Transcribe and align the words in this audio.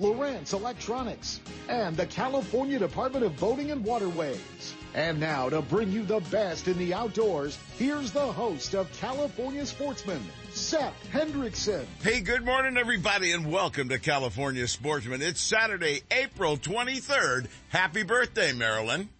Lowrance 0.00 0.54
Electronics, 0.54 1.40
and 1.68 1.94
the 1.94 2.06
California 2.06 2.78
Department 2.78 3.22
of 3.24 3.36
Boating 3.38 3.70
and 3.70 3.84
Waterways. 3.84 4.74
And 4.94 5.20
now 5.20 5.50
to 5.50 5.60
bring 5.60 5.92
you 5.92 6.04
the 6.04 6.20
best 6.30 6.66
in 6.66 6.78
the 6.78 6.94
outdoors, 6.94 7.58
here's 7.78 8.10
the 8.10 8.20
host 8.20 8.74
of 8.74 8.90
California 8.94 9.64
Sportsman, 9.66 10.22
Seth 10.52 10.94
Hendrickson. 11.12 11.84
Hey, 12.02 12.20
good 12.20 12.44
morning 12.44 12.78
everybody 12.78 13.32
and 13.32 13.52
welcome 13.52 13.90
to 13.90 13.98
California 13.98 14.66
Sportsman. 14.66 15.20
It's 15.20 15.40
Saturday, 15.40 16.02
April 16.10 16.56
23rd. 16.56 17.48
Happy 17.68 18.02
birthday, 18.02 18.52
Marilyn. 18.52 19.10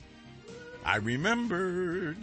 I 0.85 0.97
remembered. 0.97 2.17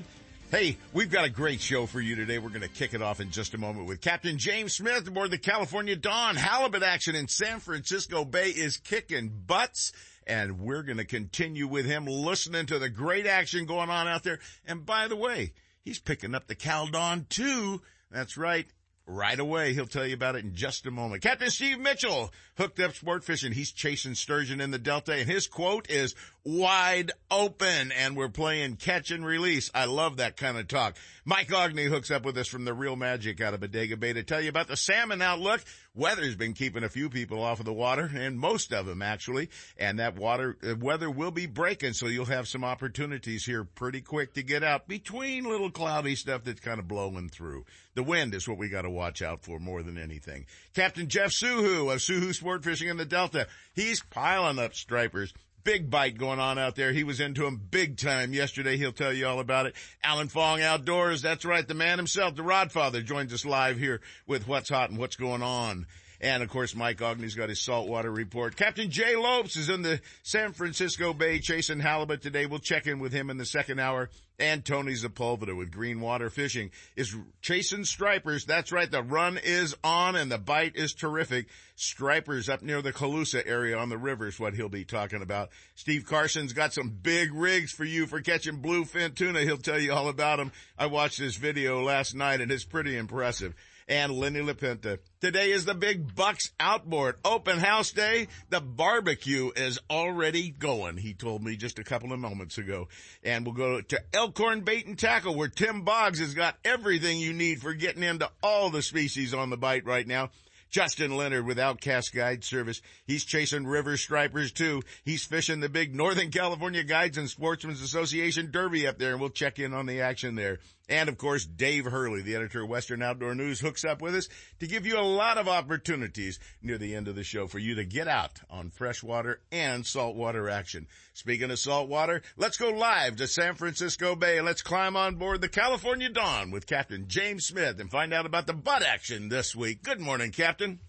Hey, 0.49 0.77
we've 0.93 1.11
got 1.11 1.25
a 1.25 1.29
great 1.29 1.59
show 1.59 1.87
for 1.87 1.99
you 1.99 2.15
today. 2.15 2.37
We're 2.37 2.47
going 2.47 2.61
to 2.61 2.69
kick 2.69 2.93
it 2.93 3.01
off 3.01 3.19
in 3.19 3.31
just 3.31 3.53
a 3.53 3.57
moment 3.57 3.85
with 3.85 3.99
Captain 3.99 4.37
James 4.37 4.75
Smith 4.75 5.05
aboard 5.05 5.29
the 5.29 5.37
California 5.37 5.97
Dawn. 5.97 6.37
Halibut 6.37 6.83
action 6.83 7.15
in 7.15 7.27
San 7.27 7.59
Francisco 7.59 8.23
Bay 8.23 8.51
is 8.51 8.77
kicking 8.77 9.29
butts. 9.45 9.91
And 10.25 10.61
we're 10.61 10.83
going 10.83 10.99
to 10.99 11.05
continue 11.05 11.67
with 11.67 11.85
him 11.85 12.05
listening 12.05 12.65
to 12.67 12.79
the 12.79 12.87
great 12.87 13.27
action 13.27 13.65
going 13.65 13.89
on 13.89 14.07
out 14.07 14.23
there. 14.23 14.39
And 14.65 14.85
by 14.85 15.09
the 15.09 15.17
way, 15.17 15.51
he's 15.81 15.99
picking 15.99 16.33
up 16.33 16.47
the 16.47 16.55
Cal 16.55 16.87
Dawn 16.87 17.25
too. 17.27 17.81
That's 18.09 18.37
right 18.37 18.67
right 19.07 19.39
away. 19.39 19.73
He'll 19.73 19.87
tell 19.87 20.05
you 20.05 20.13
about 20.13 20.35
it 20.35 20.43
in 20.43 20.53
just 20.53 20.85
a 20.85 20.91
moment. 20.91 21.23
Captain 21.23 21.49
Steve 21.49 21.79
Mitchell 21.79 22.31
hooked 22.57 22.79
up 22.79 22.93
sport 22.93 23.23
fishing. 23.23 23.53
He's 23.53 23.71
chasing 23.71 24.13
sturgeon 24.13 24.61
in 24.61 24.71
the 24.71 24.77
Delta 24.77 25.13
and 25.13 25.29
his 25.29 25.47
quote 25.47 25.89
is 25.89 26.13
wide 26.43 27.11
open 27.31 27.91
and 27.91 28.15
we're 28.15 28.29
playing 28.29 28.75
catch 28.75 29.11
and 29.11 29.25
release. 29.25 29.71
I 29.73 29.85
love 29.85 30.17
that 30.17 30.37
kind 30.37 30.57
of 30.57 30.67
talk. 30.67 30.97
Mike 31.25 31.49
Aughney 31.49 31.87
hooks 31.87 32.11
up 32.11 32.23
with 32.23 32.37
us 32.37 32.47
from 32.47 32.65
the 32.65 32.73
real 32.73 32.95
magic 32.95 33.41
out 33.41 33.53
of 33.53 33.61
Bodega 33.61 33.97
Bay 33.97 34.13
to 34.13 34.23
tell 34.23 34.41
you 34.41 34.49
about 34.49 34.67
the 34.67 34.77
salmon 34.77 35.21
outlook. 35.21 35.61
Weather's 35.97 36.35
been 36.35 36.53
keeping 36.53 36.83
a 36.83 36.89
few 36.89 37.09
people 37.09 37.41
off 37.41 37.59
of 37.59 37.65
the 37.65 37.73
water 37.73 38.11
and 38.13 38.39
most 38.39 38.71
of 38.71 38.85
them 38.85 39.01
actually. 39.01 39.49
And 39.79 39.97
that 39.97 40.15
water, 40.15 40.55
uh, 40.63 40.75
weather 40.75 41.09
will 41.09 41.31
be 41.31 41.47
breaking. 41.47 41.93
So 41.93 42.05
you'll 42.05 42.25
have 42.25 42.47
some 42.47 42.63
opportunities 42.63 43.45
here 43.45 43.63
pretty 43.63 44.01
quick 44.01 44.35
to 44.35 44.43
get 44.43 44.63
out 44.63 44.87
between 44.87 45.45
little 45.45 45.71
cloudy 45.71 46.15
stuff 46.15 46.43
that's 46.43 46.59
kind 46.59 46.79
of 46.79 46.87
blowing 46.87 47.29
through. 47.29 47.65
The 47.95 48.03
wind 48.03 48.35
is 48.35 48.47
what 48.47 48.59
we 48.59 48.69
got 48.69 48.83
to 48.83 48.91
watch 48.91 49.23
out 49.23 49.41
for 49.41 49.57
more 49.57 49.81
than 49.81 49.97
anything. 49.97 50.45
Captain 50.75 51.07
Jeff 51.07 51.31
Suhu 51.31 51.91
of 51.91 51.99
Suhu 51.99 52.31
Sport 52.31 52.63
Fishing 52.63 52.89
in 52.89 52.97
the 52.97 53.05
Delta. 53.05 53.47
He's 53.73 54.03
piling 54.03 54.59
up 54.59 54.75
stripers 54.75 55.33
big 55.67 55.89
bite 55.89 56.17
going 56.17 56.39
on 56.39 56.57
out 56.57 56.77
there. 56.77 56.93
He 56.93 57.03
was 57.03 57.19
into 57.19 57.45
him 57.45 57.59
big 57.69 57.97
time 57.97 58.31
yesterday. 58.31 58.77
He'll 58.77 58.93
tell 58.93 59.11
you 59.11 59.27
all 59.27 59.41
about 59.41 59.65
it. 59.65 59.75
Alan 60.01 60.29
Fong 60.29 60.61
Outdoors. 60.61 61.21
That's 61.21 61.43
right. 61.43 61.67
The 61.67 61.73
man 61.73 61.97
himself, 61.97 62.35
the 62.37 62.41
Rodfather 62.41 63.03
joins 63.03 63.33
us 63.33 63.43
live 63.43 63.77
here 63.77 63.99
with 64.25 64.47
what's 64.47 64.69
hot 64.69 64.91
and 64.91 64.97
what's 64.97 65.17
going 65.17 65.43
on. 65.43 65.85
And 66.19 66.41
of 66.41 66.49
course, 66.49 66.75
Mike 66.75 66.97
Aughney's 66.97 67.35
got 67.35 67.49
his 67.49 67.61
saltwater 67.61 68.11
report. 68.11 68.55
Captain 68.55 68.89
Jay 68.89 69.15
Lopes 69.15 69.55
is 69.55 69.69
in 69.69 69.83
the 69.83 70.01
San 70.23 70.53
Francisco 70.53 71.13
Bay 71.13 71.39
chasing 71.39 71.79
halibut 71.79 72.21
today. 72.21 72.47
We'll 72.47 72.59
check 72.59 72.87
in 72.87 72.99
with 72.99 73.13
him 73.13 73.29
in 73.29 73.37
the 73.37 73.45
second 73.45 73.79
hour. 73.79 74.09
And 74.39 74.63
Tony 74.63 74.93
Sepulveda 74.93 75.57
with 75.57 75.71
Green 75.71 75.99
Water 75.99 76.29
Fishing 76.29 76.69
is 76.95 77.15
chasing 77.41 77.85
stripers. 77.85 78.45
That's 78.45 78.71
right. 78.71 78.89
The 78.89 79.01
run 79.01 79.39
is 79.43 79.75
on 79.83 80.15
and 80.15 80.31
the 80.31 80.37
bite 80.37 80.75
is 80.75 80.93
terrific. 80.93 81.47
Stripers 81.75 82.47
up 82.47 82.61
near 82.61 82.83
the 82.83 82.93
Colusa 82.93 83.41
area 83.47 83.77
on 83.77 83.89
the 83.89 83.97
river 83.97 84.27
is 84.27 84.39
what 84.39 84.53
he'll 84.53 84.69
be 84.69 84.85
talking 84.85 85.23
about. 85.23 85.49
Steve 85.73 86.05
Carson's 86.05 86.53
got 86.53 86.73
some 86.73 86.89
big 86.89 87.33
rigs 87.33 87.71
for 87.71 87.83
you 87.83 88.05
for 88.05 88.21
catching 88.21 88.61
bluefin 88.61 89.15
tuna. 89.15 89.41
He'll 89.41 89.57
tell 89.57 89.79
you 89.79 89.93
all 89.93 90.07
about 90.07 90.37
them. 90.37 90.51
I 90.77 90.85
watched 90.85 91.17
this 91.17 91.35
video 91.35 91.81
last 91.81 92.13
night 92.13 92.39
and 92.39 92.51
it's 92.51 92.63
pretty 92.63 92.95
impressive 92.95 93.55
and 93.87 94.11
Lenny 94.11 94.41
LaPinta. 94.41 94.99
Today 95.21 95.51
is 95.51 95.65
the 95.65 95.73
big 95.73 96.15
Bucks 96.15 96.51
outboard 96.59 97.15
open 97.23 97.59
house 97.59 97.91
day. 97.91 98.27
The 98.49 98.59
barbecue 98.59 99.51
is 99.55 99.79
already 99.89 100.49
going. 100.49 100.97
He 100.97 101.13
told 101.13 101.43
me 101.43 101.55
just 101.55 101.79
a 101.79 101.83
couple 101.83 102.11
of 102.11 102.19
moments 102.19 102.57
ago. 102.57 102.87
And 103.23 103.45
we'll 103.45 103.55
go 103.55 103.81
to 103.81 104.01
Elkhorn 104.13 104.61
Bait 104.61 104.85
and 104.85 104.99
Tackle 104.99 105.35
where 105.35 105.47
Tim 105.47 105.83
Boggs 105.83 106.19
has 106.19 106.33
got 106.33 106.57
everything 106.65 107.19
you 107.19 107.33
need 107.33 107.61
for 107.61 107.73
getting 107.73 108.03
into 108.03 108.29
all 108.43 108.69
the 108.69 108.81
species 108.81 109.33
on 109.33 109.49
the 109.49 109.57
bite 109.57 109.85
right 109.85 110.05
now. 110.05 110.29
Justin 110.69 111.15
Leonard 111.15 111.45
with 111.45 111.59
Outcast 111.59 112.13
Guide 112.13 112.43
Service. 112.43 112.81
He's 113.05 113.23
chasing 113.23 113.65
river 113.65 113.95
stripers 113.95 114.51
too. 114.51 114.81
He's 115.05 115.23
fishing 115.23 115.61
the 115.61 115.69
big 115.69 115.95
Northern 115.95 116.29
California 116.29 116.83
Guides 116.83 117.17
and 117.17 117.29
Sportsmen's 117.29 117.81
Association 117.81 118.51
Derby 118.51 118.85
up 118.85 118.97
there 118.97 119.11
and 119.13 119.21
we'll 119.21 119.29
check 119.29 119.59
in 119.59 119.73
on 119.73 119.85
the 119.85 120.01
action 120.01 120.35
there. 120.35 120.59
And 120.89 121.09
of 121.09 121.17
course, 121.17 121.45
Dave 121.45 121.85
Hurley, 121.85 122.21
the 122.21 122.35
editor 122.35 122.63
of 122.63 122.69
Western 122.69 123.01
Outdoor 123.01 123.35
News, 123.35 123.59
hooks 123.59 123.83
up 123.83 124.01
with 124.01 124.15
us 124.15 124.29
to 124.59 124.67
give 124.67 124.85
you 124.85 124.97
a 124.97 125.01
lot 125.01 125.37
of 125.37 125.49
opportunities 125.49 126.39
near 126.61 126.77
the 126.77 126.95
end 126.95 127.09
of 127.09 127.15
the 127.15 127.23
show 127.23 127.47
for 127.47 127.59
you 127.59 127.75
to 127.75 127.83
get 127.83 128.07
out 128.07 128.39
on 128.49 128.69
freshwater 128.69 129.41
and 129.51 129.85
saltwater 129.85 130.49
action. 130.49 130.87
Speaking 131.13 131.51
of 131.51 131.59
saltwater, 131.59 132.21
let's 132.37 132.57
go 132.57 132.69
live 132.69 133.17
to 133.17 133.27
San 133.27 133.55
Francisco 133.55 134.15
Bay. 134.15 134.39
Let's 134.39 134.61
climb 134.61 134.95
on 134.95 135.15
board 135.15 135.41
the 135.41 135.49
California 135.49 136.09
Dawn 136.09 136.51
with 136.51 136.67
Captain 136.67 137.05
James 137.07 137.45
Smith 137.45 137.81
and 137.81 137.91
find 137.91 138.13
out 138.13 138.25
about 138.25 138.47
the 138.47 138.53
butt 138.53 138.83
action 138.83 139.27
this 139.27 139.53
week. 139.53 139.83
Good 139.83 139.99
morning, 139.99 140.31
Captain. 140.31 140.79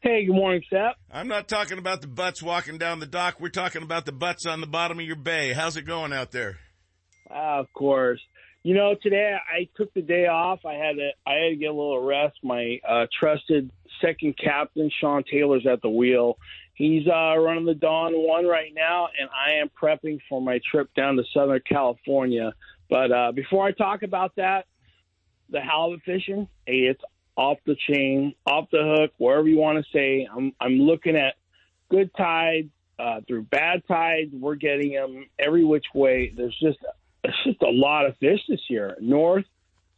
Hey, 0.00 0.24
good 0.24 0.34
morning, 0.34 0.62
Seth. 0.70 0.96
I'm 1.10 1.28
not 1.28 1.48
talking 1.48 1.78
about 1.78 2.00
the 2.00 2.06
butts 2.06 2.42
walking 2.42 2.78
down 2.78 3.00
the 3.00 3.06
dock. 3.06 3.40
We're 3.40 3.48
talking 3.50 3.82
about 3.82 4.06
the 4.06 4.12
butts 4.12 4.46
on 4.46 4.62
the 4.62 4.66
bottom 4.66 4.98
of 4.98 5.04
your 5.04 5.16
bay. 5.16 5.52
How's 5.52 5.76
it 5.76 5.82
going 5.82 6.14
out 6.14 6.30
there? 6.30 6.58
Uh, 7.30 7.60
of 7.60 7.72
course. 7.72 8.20
You 8.64 8.72
know, 8.72 8.94
today 9.00 9.36
I 9.46 9.68
took 9.76 9.92
the 9.92 10.00
day 10.00 10.26
off. 10.26 10.64
I 10.64 10.72
had 10.72 10.96
to 10.96 11.10
I 11.26 11.34
had 11.34 11.48
to 11.50 11.56
get 11.56 11.66
a 11.66 11.74
little 11.74 12.02
rest. 12.02 12.38
My 12.42 12.80
uh, 12.88 13.06
trusted 13.20 13.70
second 14.00 14.38
captain 14.42 14.90
Sean 15.00 15.22
Taylor's 15.30 15.66
at 15.66 15.82
the 15.82 15.90
wheel. 15.90 16.38
He's 16.72 17.06
uh, 17.06 17.36
running 17.36 17.66
the 17.66 17.74
Dawn 17.74 18.14
One 18.14 18.46
right 18.46 18.72
now, 18.74 19.08
and 19.20 19.28
I 19.28 19.60
am 19.60 19.68
prepping 19.68 20.18
for 20.30 20.40
my 20.40 20.60
trip 20.70 20.88
down 20.94 21.16
to 21.16 21.24
Southern 21.34 21.60
California. 21.68 22.54
But 22.88 23.12
uh, 23.12 23.32
before 23.32 23.66
I 23.66 23.72
talk 23.72 24.02
about 24.02 24.34
that, 24.36 24.64
the 25.50 25.60
halibut 25.60 26.02
fishing, 26.06 26.48
hey, 26.66 26.86
it's 26.86 27.02
off 27.36 27.58
the 27.66 27.76
chain, 27.86 28.34
off 28.46 28.70
the 28.72 28.96
hook, 28.98 29.12
wherever 29.18 29.46
you 29.46 29.58
want 29.58 29.84
to 29.84 29.92
say. 29.92 30.26
I'm 30.34 30.54
I'm 30.58 30.78
looking 30.78 31.16
at 31.16 31.34
good 31.90 32.10
tides 32.16 32.70
uh, 32.98 33.20
through 33.28 33.42
bad 33.42 33.82
tides. 33.86 34.30
We're 34.32 34.54
getting 34.54 34.94
them 34.94 35.26
every 35.38 35.64
which 35.64 35.84
way. 35.94 36.32
There's 36.34 36.58
just 36.62 36.78
it's 37.24 37.44
just 37.44 37.62
a 37.62 37.70
lot 37.70 38.06
of 38.06 38.16
fish 38.18 38.40
this 38.48 38.60
year. 38.68 38.96
North, 39.00 39.44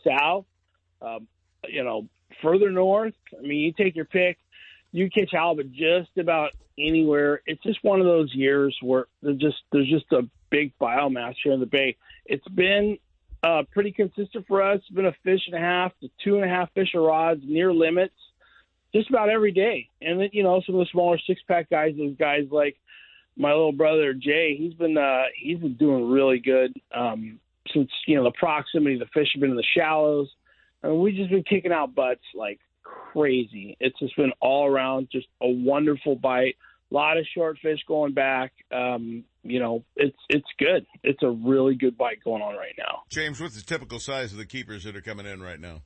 south, 0.07 0.47
um, 1.03 1.27
you 1.69 1.85
know, 1.85 2.09
further 2.43 2.71
north. 2.71 3.15
I 3.37 3.43
mean, 3.43 3.59
you 3.59 3.73
take 3.73 3.97
your 3.97 4.05
pick. 4.05 4.39
You 4.93 5.11
catch 5.11 5.31
halibut 5.33 5.73
just 5.73 6.17
about 6.17 6.53
anywhere. 6.79 7.43
It's 7.47 7.63
just 7.63 7.83
one 7.83 8.01
of 8.01 8.07
those 8.07 8.33
years 8.35 8.77
where 8.81 9.07
there's 9.23 9.39
just 9.39 9.57
there's 9.73 9.91
just 9.91 10.11
a 10.13 10.23
big 10.51 10.73
biomass 10.81 11.35
here 11.43 11.53
in 11.53 11.61
the 11.61 11.67
bay. 11.67 11.97
It's 12.25 12.47
been 12.49 12.99
uh, 13.43 13.65
pretty 13.73 13.93
consistent 13.93 14.47
for 14.47 14.63
us. 14.63 14.79
It's 14.79 14.91
been 14.91 15.07
a 15.07 15.17
fish 15.25 15.41
and 15.47 15.57
a 15.57 15.61
half 15.61 15.93
to 16.01 16.09
two 16.25 16.37
and 16.37 16.45
a 16.45 16.49
half 16.49 16.73
fish 16.73 16.91
rods 16.95 17.43
near 17.45 17.73
limits 17.73 18.15
just 18.95 19.11
about 19.11 19.29
every 19.29 19.53
day. 19.53 19.89
And 20.01 20.21
then, 20.21 20.31
you 20.33 20.43
know, 20.43 20.63
some 20.65 20.77
of 20.77 20.81
the 20.81 20.91
smaller 20.91 21.19
six 21.27 21.41
pack 21.47 21.69
guys, 21.69 21.95
those 21.99 22.17
guys 22.17 22.45
like 22.51 22.77
my 23.37 23.51
little 23.51 23.73
brother 23.73 24.15
Jay, 24.15 24.57
he's 24.59 24.75
been 24.75 24.97
uh, 24.97 25.25
he's 25.41 25.59
been 25.59 25.75
doing 25.75 26.11
really 26.11 26.39
good 26.39 26.73
um, 26.95 27.39
since 27.73 27.91
you 28.07 28.17
know 28.17 28.25
the 28.25 28.33
proximity. 28.33 28.99
The 28.99 29.07
fish 29.07 29.29
have 29.35 29.41
been 29.41 29.51
in 29.51 29.57
the 29.57 29.65
shallows, 29.77 30.29
and 30.83 30.99
we've 31.01 31.15
just 31.15 31.31
been 31.31 31.45
kicking 31.45 31.73
out 31.73 31.95
butts 31.95 32.25
like 32.35 32.61
crazy. 32.83 33.77
It's 33.81 33.99
just 33.99 34.17
been 34.17 34.33
all 34.41 34.67
around 34.67 35.09
just 35.11 35.27
a 35.43 35.49
wonderful 35.49 36.17
bite. 36.17 36.57
A 36.91 36.95
lot 36.95 37.19
of 37.19 37.27
short 37.35 37.59
fish 37.61 37.81
going 37.89 38.15
back. 38.15 38.53
Um, 38.73 39.25
you 39.43 39.61
know, 39.61 39.85
it's 39.97 40.17
it's 40.29 40.49
good. 40.59 40.87
It's 41.03 41.23
a 41.23 41.31
really 41.31 41.75
good 41.75 41.99
bite 41.99 42.23
going 42.25 42.43
on 42.43 42.55
right 42.55 42.75
now. 42.79 43.03
James, 43.11 43.41
what's 43.41 43.57
the 43.57 43.63
typical 43.63 43.99
size 43.99 44.33
of 44.33 44.39
the 44.39 44.47
keepers 44.47 44.85
that 44.85 44.97
are 44.97 45.03
coming 45.03 45.27
in 45.27 45.43
right 45.43 45.61
now? 45.61 45.83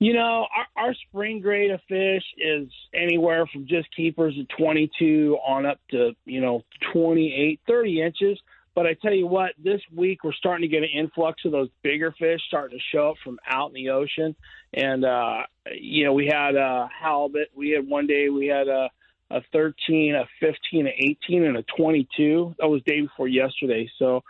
You 0.00 0.14
know, 0.14 0.46
our, 0.56 0.84
our 0.84 0.94
spring 0.94 1.40
grade 1.40 1.70
of 1.70 1.80
fish 1.86 2.22
is 2.38 2.68
anywhere 2.94 3.46
from 3.52 3.66
just 3.66 3.94
keepers 3.94 4.34
of 4.38 4.48
22 4.56 5.36
on 5.46 5.66
up 5.66 5.78
to, 5.90 6.12
you 6.24 6.40
know, 6.40 6.64
28, 6.94 7.60
30 7.68 8.02
inches. 8.02 8.40
But 8.74 8.86
I 8.86 8.94
tell 8.94 9.12
you 9.12 9.26
what, 9.26 9.52
this 9.62 9.82
week 9.94 10.24
we're 10.24 10.32
starting 10.32 10.66
to 10.66 10.74
get 10.74 10.82
an 10.82 10.88
influx 10.88 11.44
of 11.44 11.52
those 11.52 11.68
bigger 11.82 12.14
fish 12.18 12.40
starting 12.48 12.78
to 12.78 12.84
show 12.96 13.10
up 13.10 13.16
from 13.22 13.38
out 13.46 13.68
in 13.68 13.74
the 13.74 13.90
ocean. 13.90 14.34
And, 14.72 15.04
uh, 15.04 15.42
you 15.70 16.06
know, 16.06 16.14
we 16.14 16.26
had 16.26 16.56
uh, 16.56 16.88
halibut. 16.88 17.48
We 17.54 17.70
had 17.70 17.86
one 17.86 18.06
day 18.06 18.30
we 18.30 18.46
had 18.46 18.68
a, 18.68 18.88
a 19.30 19.42
13, 19.52 20.14
a 20.14 20.24
15, 20.40 20.86
a 20.86 20.90
18, 20.90 21.44
and 21.44 21.58
a 21.58 21.64
22. 21.76 22.54
That 22.58 22.68
was 22.68 22.80
day 22.86 23.02
before 23.02 23.28
yesterday. 23.28 23.90
So 23.98 24.22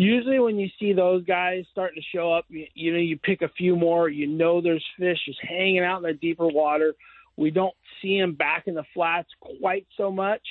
usually 0.00 0.38
when 0.38 0.58
you 0.58 0.68
see 0.78 0.92
those 0.92 1.24
guys 1.24 1.64
starting 1.70 2.00
to 2.00 2.16
show 2.16 2.32
up, 2.32 2.46
you, 2.48 2.66
you 2.74 2.92
know, 2.92 2.98
you 2.98 3.18
pick 3.18 3.42
a 3.42 3.48
few 3.50 3.76
more. 3.76 4.08
You 4.08 4.26
know, 4.26 4.60
there's 4.60 4.84
fish 4.98 5.18
just 5.26 5.38
hanging 5.42 5.80
out 5.84 5.98
in 5.98 6.02
the 6.04 6.14
deeper 6.14 6.46
water. 6.46 6.94
We 7.36 7.50
don't 7.50 7.74
see 8.00 8.18
them 8.18 8.34
back 8.34 8.64
in 8.66 8.74
the 8.74 8.84
flats 8.94 9.28
quite 9.40 9.86
so 9.96 10.10
much, 10.10 10.42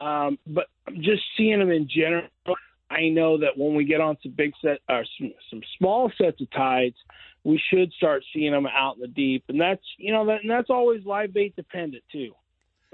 um, 0.00 0.38
but 0.46 0.66
just 1.00 1.22
seeing 1.36 1.58
them 1.58 1.70
in 1.70 1.88
general, 1.88 2.28
I 2.90 3.08
know 3.08 3.38
that 3.38 3.56
when 3.56 3.74
we 3.74 3.84
get 3.84 4.00
on 4.00 4.16
some 4.22 4.32
big 4.32 4.52
set 4.62 4.78
or 4.88 5.04
some, 5.18 5.32
some 5.50 5.60
small 5.78 6.10
sets 6.20 6.40
of 6.40 6.50
tides, 6.50 6.96
we 7.44 7.60
should 7.70 7.92
start 7.94 8.22
seeing 8.32 8.52
them 8.52 8.66
out 8.66 8.96
in 8.96 9.02
the 9.02 9.08
deep, 9.08 9.44
and 9.48 9.60
that's 9.60 9.82
you 9.98 10.12
know 10.12 10.24
that 10.26 10.42
and 10.42 10.50
that's 10.50 10.70
always 10.70 11.04
live 11.04 11.34
bait 11.34 11.56
dependent 11.56 12.04
too. 12.12 12.32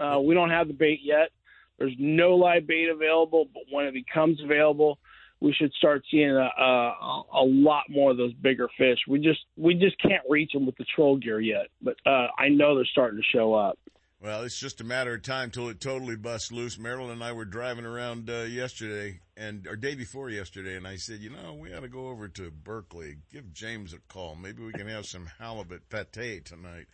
Uh, 0.03 0.21
we 0.21 0.35
don't 0.35 0.51
have 0.51 0.69
the 0.69 0.75
bait 0.75 1.01
yet. 1.03 1.31
There's 1.79 1.95
no 1.99 2.35
live 2.35 2.67
bait 2.67 2.89
available, 2.89 3.47
but 3.53 3.65
when 3.71 3.87
it 3.87 3.93
becomes 3.93 4.43
available, 4.43 4.99
we 5.41 5.53
should 5.53 5.73
start 5.75 6.03
seeing 6.11 6.31
a, 6.31 6.51
a, 6.63 7.23
a 7.33 7.45
lot 7.45 7.85
more 7.89 8.11
of 8.11 8.17
those 8.17 8.33
bigger 8.35 8.69
fish. 8.77 8.99
We 9.07 9.21
just 9.21 9.41
we 9.57 9.75
just 9.75 10.01
can't 10.01 10.23
reach 10.29 10.53
them 10.53 10.67
with 10.67 10.77
the 10.77 10.85
troll 10.95 11.17
gear 11.17 11.41
yet, 11.41 11.69
but 11.81 11.97
uh, 12.07 12.29
I 12.37 12.49
know 12.49 12.75
they're 12.75 12.85
starting 12.85 13.19
to 13.19 13.37
show 13.37 13.55
up. 13.55 13.79
Well, 14.21 14.43
it's 14.43 14.59
just 14.59 14.81
a 14.81 14.85
matter 14.85 15.15
of 15.15 15.23
time 15.23 15.53
till 15.53 15.69
it 15.69 15.81
totally 15.81 16.17
busts 16.17 16.51
loose. 16.51 16.77
Marilyn 16.77 17.13
and 17.13 17.23
I 17.23 17.31
were 17.31 17.45
driving 17.45 17.85
around 17.85 18.29
uh, 18.29 18.43
yesterday 18.43 19.21
and 19.37 19.65
or 19.69 19.77
day 19.77 19.95
before 19.95 20.29
yesterday, 20.29 20.77
and 20.77 20.89
I 20.89 20.97
said, 20.97 21.21
you 21.21 21.31
know, 21.31 21.55
we 21.55 21.73
ought 21.73 21.81
to 21.81 21.89
go 21.89 22.09
over 22.09 22.27
to 22.27 22.51
Berkeley, 22.51 23.19
give 23.33 23.53
James 23.53 23.93
a 23.93 23.99
call. 24.13 24.35
Maybe 24.35 24.65
we 24.65 24.73
can 24.73 24.89
have 24.89 25.07
some 25.07 25.31
halibut 25.39 25.89
pate 25.89 26.47
tonight. 26.47 26.87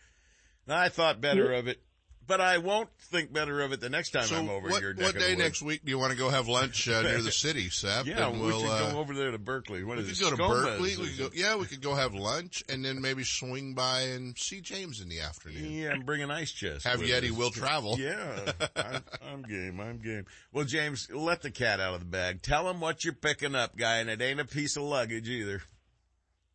And 0.67 0.75
I 0.75 0.89
thought 0.89 1.19
better 1.19 1.51
of 1.51 1.67
it 1.67 1.81
but 2.27 2.41
I 2.41 2.57
won't 2.57 2.89
think 2.99 3.31
better 3.31 3.61
of 3.61 3.71
it 3.71 3.79
the 3.79 3.89
next 3.89 4.11
time 4.11 4.23
so 4.23 4.37
I'm 4.37 4.49
over 4.49 4.69
what, 4.69 4.81
your 4.81 4.95
What 4.95 5.17
day 5.17 5.35
next 5.35 5.61
week 5.61 5.83
do 5.83 5.91
you 5.91 5.99
want 5.99 6.11
to 6.11 6.17
go 6.17 6.29
have 6.29 6.47
lunch 6.47 6.87
uh, 6.87 7.01
near 7.01 7.21
the 7.21 7.31
city, 7.31 7.69
Seth? 7.69 8.05
yeah, 8.05 8.27
and 8.27 8.39
we 8.39 8.47
we'll, 8.47 8.61
should 8.61 8.69
uh, 8.69 8.91
go 8.91 8.99
over 8.99 9.13
there 9.13 9.31
to 9.31 9.37
Berkeley. 9.37 9.83
What 9.83 9.97
we 9.97 10.03
is 10.03 10.19
could 10.19 10.33
it? 10.33 10.37
go 10.37 10.49
to 10.49 10.53
Berkeley. 10.53 10.97
We 10.97 11.07
could 11.09 11.17
go, 11.17 11.29
yeah, 11.33 11.55
we 11.55 11.65
could 11.65 11.81
go 11.81 11.95
have 11.95 12.13
lunch 12.13 12.63
and 12.69 12.83
then 12.83 13.01
maybe 13.01 13.23
swing 13.23 13.73
by 13.73 14.01
and 14.01 14.37
see 14.37 14.61
James 14.61 15.01
in 15.01 15.09
the 15.09 15.21
afternoon. 15.21 15.71
Yeah, 15.71 15.91
and 15.91 16.05
bring 16.05 16.21
an 16.21 16.31
ice 16.31 16.51
chest. 16.51 16.85
Have 16.85 17.01
Yeti 17.01 17.31
will 17.31 17.51
travel. 17.51 17.97
Yeah, 17.99 18.51
I'm, 18.75 19.03
I'm 19.27 19.41
game. 19.43 19.79
I'm 19.79 19.99
game. 19.99 20.25
Well, 20.51 20.65
James, 20.65 21.09
let 21.11 21.41
the 21.41 21.51
cat 21.51 21.79
out 21.79 21.93
of 21.93 21.99
the 21.99 22.05
bag. 22.05 22.41
Tell 22.41 22.69
him 22.69 22.79
what 22.79 23.03
you're 23.03 23.13
picking 23.13 23.55
up, 23.55 23.77
guy, 23.77 23.97
and 23.97 24.09
it 24.09 24.21
ain't 24.21 24.39
a 24.39 24.45
piece 24.45 24.75
of 24.77 24.83
luggage 24.83 25.29
either. 25.29 25.61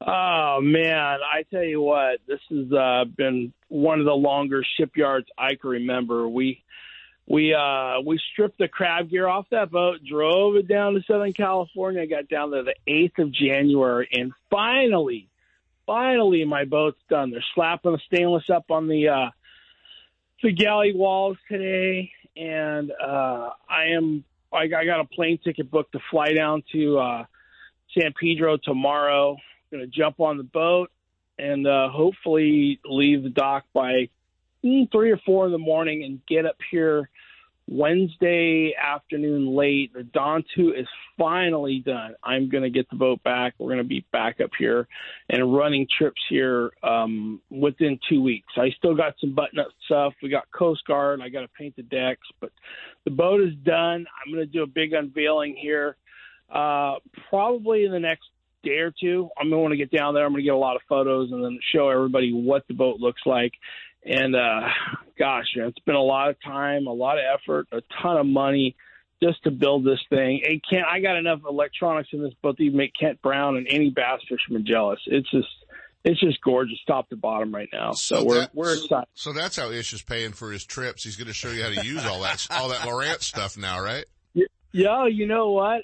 Oh 0.07 0.61
man, 0.63 1.19
I 1.23 1.43
tell 1.51 1.63
you 1.63 1.83
what, 1.83 2.21
this 2.27 2.41
has 2.49 2.73
uh, 2.73 3.05
been 3.05 3.53
one 3.69 4.01
of 4.01 4.07
the 4.07 4.15
longer 4.15 4.65
shipyards 4.79 5.27
I 5.37 5.57
can 5.57 5.71
remember. 5.71 6.27
We 6.27 6.63
we 7.27 7.55
uh 7.55 8.01
we 8.05 8.19
stripped 8.33 8.59
the 8.59 8.67
crab 8.67 9.11
gear 9.11 9.29
off 9.29 9.47
that 9.51 9.71
boat, 9.71 9.99
drove 10.05 10.57
it 10.57 10.67
down 10.67 10.95
to 10.95 11.03
Southern 11.07 11.35
California, 11.35 12.07
got 12.07 12.29
down 12.29 12.51
there 12.51 12.65
the 12.65 12.75
eighth 12.87 13.19
of 13.19 13.31
January, 13.31 14.09
and 14.11 14.33
finally, 14.49 15.29
finally 15.87 16.45
my 16.47 16.65
boat's 16.65 17.01
done. 17.11 17.31
They're 17.31 17.45
slapping 17.55 17.93
the 17.93 18.01
stainless 18.07 18.49
up 18.49 18.71
on 18.71 18.89
the 18.89 19.09
uh 19.09 19.31
the 20.43 20.53
galley 20.53 20.95
walls 20.95 21.37
today, 21.47 22.11
and 22.37 22.91
uh 22.91 23.51
I 23.69 23.89
am 23.97 24.25
I, 24.51 24.63
I 24.63 24.85
got 24.87 25.01
a 25.01 25.05
plane 25.05 25.39
ticket 25.45 25.71
booked 25.71 25.93
to 25.93 26.01
fly 26.11 26.33
down 26.33 26.63
to 26.73 26.99
uh 26.99 27.25
San 27.97 28.15
Pedro 28.19 28.57
tomorrow 28.57 29.37
going 29.71 29.83
to 29.83 29.87
jump 29.87 30.21
on 30.21 30.37
the 30.37 30.43
boat 30.43 30.91
and 31.39 31.67
uh, 31.67 31.89
hopefully 31.89 32.81
leave 32.85 33.23
the 33.23 33.31
dock 33.31 33.65
by 33.73 34.09
mm, 34.65 34.91
three 34.93 35.11
or 35.11 35.19
four 35.25 35.47
in 35.47 35.53
the 35.53 35.59
morning 35.59 36.05
and 36.05 36.21
get 36.27 36.47
up 36.47 36.57
here 36.71 37.09
Wednesday 37.71 38.75
afternoon 38.75 39.55
late. 39.55 39.93
The 39.95 40.03
Dawn 40.03 40.45
2 40.57 40.75
is 40.75 40.89
finally 41.17 41.83
done. 41.87 42.15
I'm 42.23 42.49
going 42.49 42.65
to 42.65 42.71
get 42.71 42.91
the 42.91 42.97
boat 42.97 43.23
back. 43.23 43.55
We're 43.59 43.69
going 43.69 43.79
to 43.79 43.85
be 43.85 44.05
back 44.13 44.41
up 44.41 44.51
here 44.59 44.89
and 45.29 45.55
running 45.55 45.87
trips 45.97 46.21
here 46.29 46.73
um, 46.83 47.41
within 47.49 48.01
two 48.09 48.23
weeks. 48.23 48.53
I 48.57 48.71
still 48.77 48.97
got 48.97 49.15
some 49.21 49.37
button 49.37 49.61
up 49.61 49.69
stuff. 49.87 50.15
We 50.21 50.31
got 50.31 50.51
Coast 50.51 50.85
Guard. 50.85 51.21
I 51.23 51.29
got 51.29 51.43
to 51.43 51.49
paint 51.49 51.77
the 51.77 51.85
decks, 51.85 52.27
but 52.41 52.51
the 53.05 53.13
boat 53.13 53.41
is 53.41 53.55
done. 53.65 54.05
I'm 54.27 54.33
going 54.33 54.45
to 54.45 54.53
do 54.53 54.65
a 54.65 54.67
big 54.67 54.93
unveiling 54.93 55.57
here. 55.57 55.97
Uh, 56.53 56.97
probably 57.29 57.85
in 57.85 57.93
the 57.93 58.01
next 58.01 58.25
day 58.63 58.79
or 58.79 58.93
two. 58.99 59.29
I'm 59.39 59.51
going 59.51 59.71
to 59.71 59.77
get 59.77 59.91
down 59.91 60.15
there. 60.15 60.25
I'm 60.25 60.33
going 60.33 60.43
to 60.43 60.45
get 60.45 60.55
a 60.55 60.59
lot 60.59 60.77
of 60.77 60.83
photos 60.89 61.31
and 61.33 61.43
then 61.45 61.59
show 61.75 61.89
everybody 61.89 62.33
what 62.33 62.67
the 62.69 62.75
boat 62.75 63.01
looks 63.01 63.23
like. 63.27 63.53
And 64.05 64.35
uh, 64.35 64.61
gosh, 65.19 65.47
it's 65.55 65.79
been 65.81 65.95
a 65.95 66.03
lot 66.03 66.31
of 66.31 66.37
time, 66.43 66.87
a 66.87 66.93
lot 66.93 67.19
of 67.19 67.25
effort, 67.35 67.69
a 67.73 67.83
ton 68.03 68.17
of 68.17 68.27
money 68.27 68.77
just 69.23 69.43
to 69.45 69.51
build 69.51 69.85
this 69.85 70.01
thing. 70.09 70.43
And 70.49 70.63
Kent, 70.69 70.85
I 70.91 71.01
got 71.01 71.17
enough 71.17 71.41
electronics 71.47 72.09
in 72.13 72.23
this 72.23 72.33
boat 72.43 72.57
to 72.57 72.63
even 72.63 72.79
make 72.79 72.93
Kent 72.99 73.21
Brown 73.21 73.57
and 73.57 73.67
any 73.69 73.91
bass 73.91 74.21
fisherman 74.29 74.65
jealous. 74.67 75.01
It's 75.07 75.31
just 75.31 75.49
it's 76.03 76.19
just 76.19 76.41
gorgeous 76.41 76.79
top 76.87 77.11
to 77.11 77.17
bottom 77.17 77.55
right 77.55 77.69
now. 77.71 77.93
So, 77.93 78.21
So 78.21 78.25
we're 78.25 78.35
that- 78.41 78.55
we're 78.55 78.73
excited. 78.73 79.09
So 79.13 79.35
that's 79.35 79.57
how 79.57 79.71
Ish 79.71 79.93
is 79.93 80.01
paying 80.01 80.33
for 80.33 80.51
his 80.51 80.65
trips. 80.65 81.05
He's 81.05 81.17
going 81.17 81.29
to 81.29 81.35
show 81.35 81.51
you 81.51 81.63
how 81.63 81.69
to 81.69 81.87
use 81.87 82.03
all 82.07 82.23
that 82.23 82.47
all 82.51 82.71
that 82.71 82.81
Lowrance 82.89 83.25
stuff 83.25 83.59
now, 83.59 83.81
right? 83.81 84.07
Yeah, 84.73 85.07
you 85.09 85.27
know 85.27 85.51
what? 85.51 85.83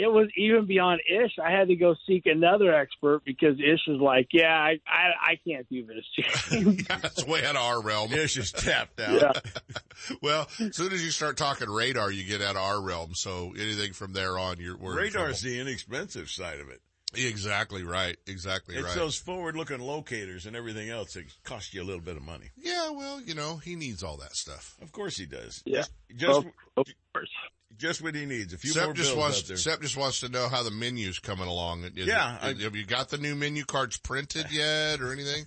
It 0.00 0.06
was 0.12 0.28
even 0.36 0.66
beyond 0.66 1.00
Ish. 1.08 1.32
I 1.44 1.50
had 1.50 1.68
to 1.68 1.76
go 1.76 1.94
seek 2.06 2.26
another 2.26 2.74
expert 2.74 3.22
because 3.24 3.58
Ish 3.58 3.80
was 3.88 4.00
like, 4.00 4.28
"Yeah, 4.32 4.52
I 4.52 4.78
I, 4.86 5.32
I 5.32 5.34
can't 5.46 5.68
do 5.68 5.84
this." 5.86 6.04
James." 6.50 6.86
That's 6.88 7.26
way 7.26 7.44
out 7.44 7.56
of 7.56 7.62
our 7.62 7.82
realm. 7.82 8.12
Ish 8.12 8.36
is 8.36 8.52
tapped 8.52 9.00
out. 9.00 9.20
yeah. 9.20 9.32
Well, 10.22 10.48
as 10.60 10.76
soon 10.76 10.92
as 10.92 11.04
you 11.04 11.10
start 11.10 11.36
talking 11.36 11.68
radar, 11.68 12.10
you 12.12 12.24
get 12.24 12.40
out 12.40 12.54
of 12.56 12.62
our 12.62 12.80
realm. 12.80 13.10
So 13.14 13.52
anything 13.58 13.92
from 13.92 14.12
there 14.12 14.38
on, 14.38 14.58
you're 14.60 14.76
we're 14.76 14.92
in 14.92 14.98
Radar's 15.12 15.40
trouble. 15.40 15.54
the 15.56 15.60
inexpensive 15.60 16.28
side 16.30 16.60
of 16.60 16.68
it. 16.70 16.80
exactly 17.16 17.82
right. 17.82 18.16
Exactly 18.26 18.76
It's 18.76 18.84
right. 18.84 18.94
those 18.94 19.16
forward-looking 19.16 19.80
locators 19.80 20.46
and 20.46 20.54
everything 20.54 20.88
else 20.88 21.14
that 21.14 21.24
cost 21.42 21.74
you 21.74 21.82
a 21.82 21.84
little 21.84 22.00
bit 22.00 22.16
of 22.16 22.22
money. 22.22 22.50
yeah, 22.56 22.90
well, 22.90 23.20
you 23.20 23.34
know, 23.34 23.56
he 23.56 23.74
needs 23.74 24.02
all 24.04 24.18
that 24.18 24.36
stuff. 24.36 24.76
Of 24.80 24.92
course 24.92 25.16
he 25.16 25.26
does. 25.26 25.62
Yeah. 25.66 25.84
Just, 26.14 26.38
Of, 26.38 26.44
of 26.76 26.86
course. 27.12 27.30
Just 27.78 28.02
what 28.02 28.14
he 28.14 28.26
needs. 28.26 28.52
A 28.52 28.58
few 28.58 28.70
Sep 28.72 28.84
more 28.84 28.92
just 28.94 29.10
bills 29.10 29.18
wants 29.18 29.38
out 29.42 29.46
there. 29.48 29.56
Sep 29.56 29.80
just 29.80 29.96
wants 29.96 30.20
to 30.20 30.28
know 30.28 30.48
how 30.48 30.62
the 30.62 30.70
menu's 30.70 31.18
coming 31.18 31.46
along. 31.48 31.84
Is 31.84 32.06
Yeah, 32.06 32.36
it- 32.48 32.58
I- 32.60 32.62
have 32.64 32.76
you 32.76 32.84
got 32.84 33.08
the 33.08 33.18
new 33.18 33.34
menu 33.34 33.64
cards 33.64 33.96
printed 33.96 34.46
yet 34.50 35.00
or 35.00 35.12
anything? 35.12 35.46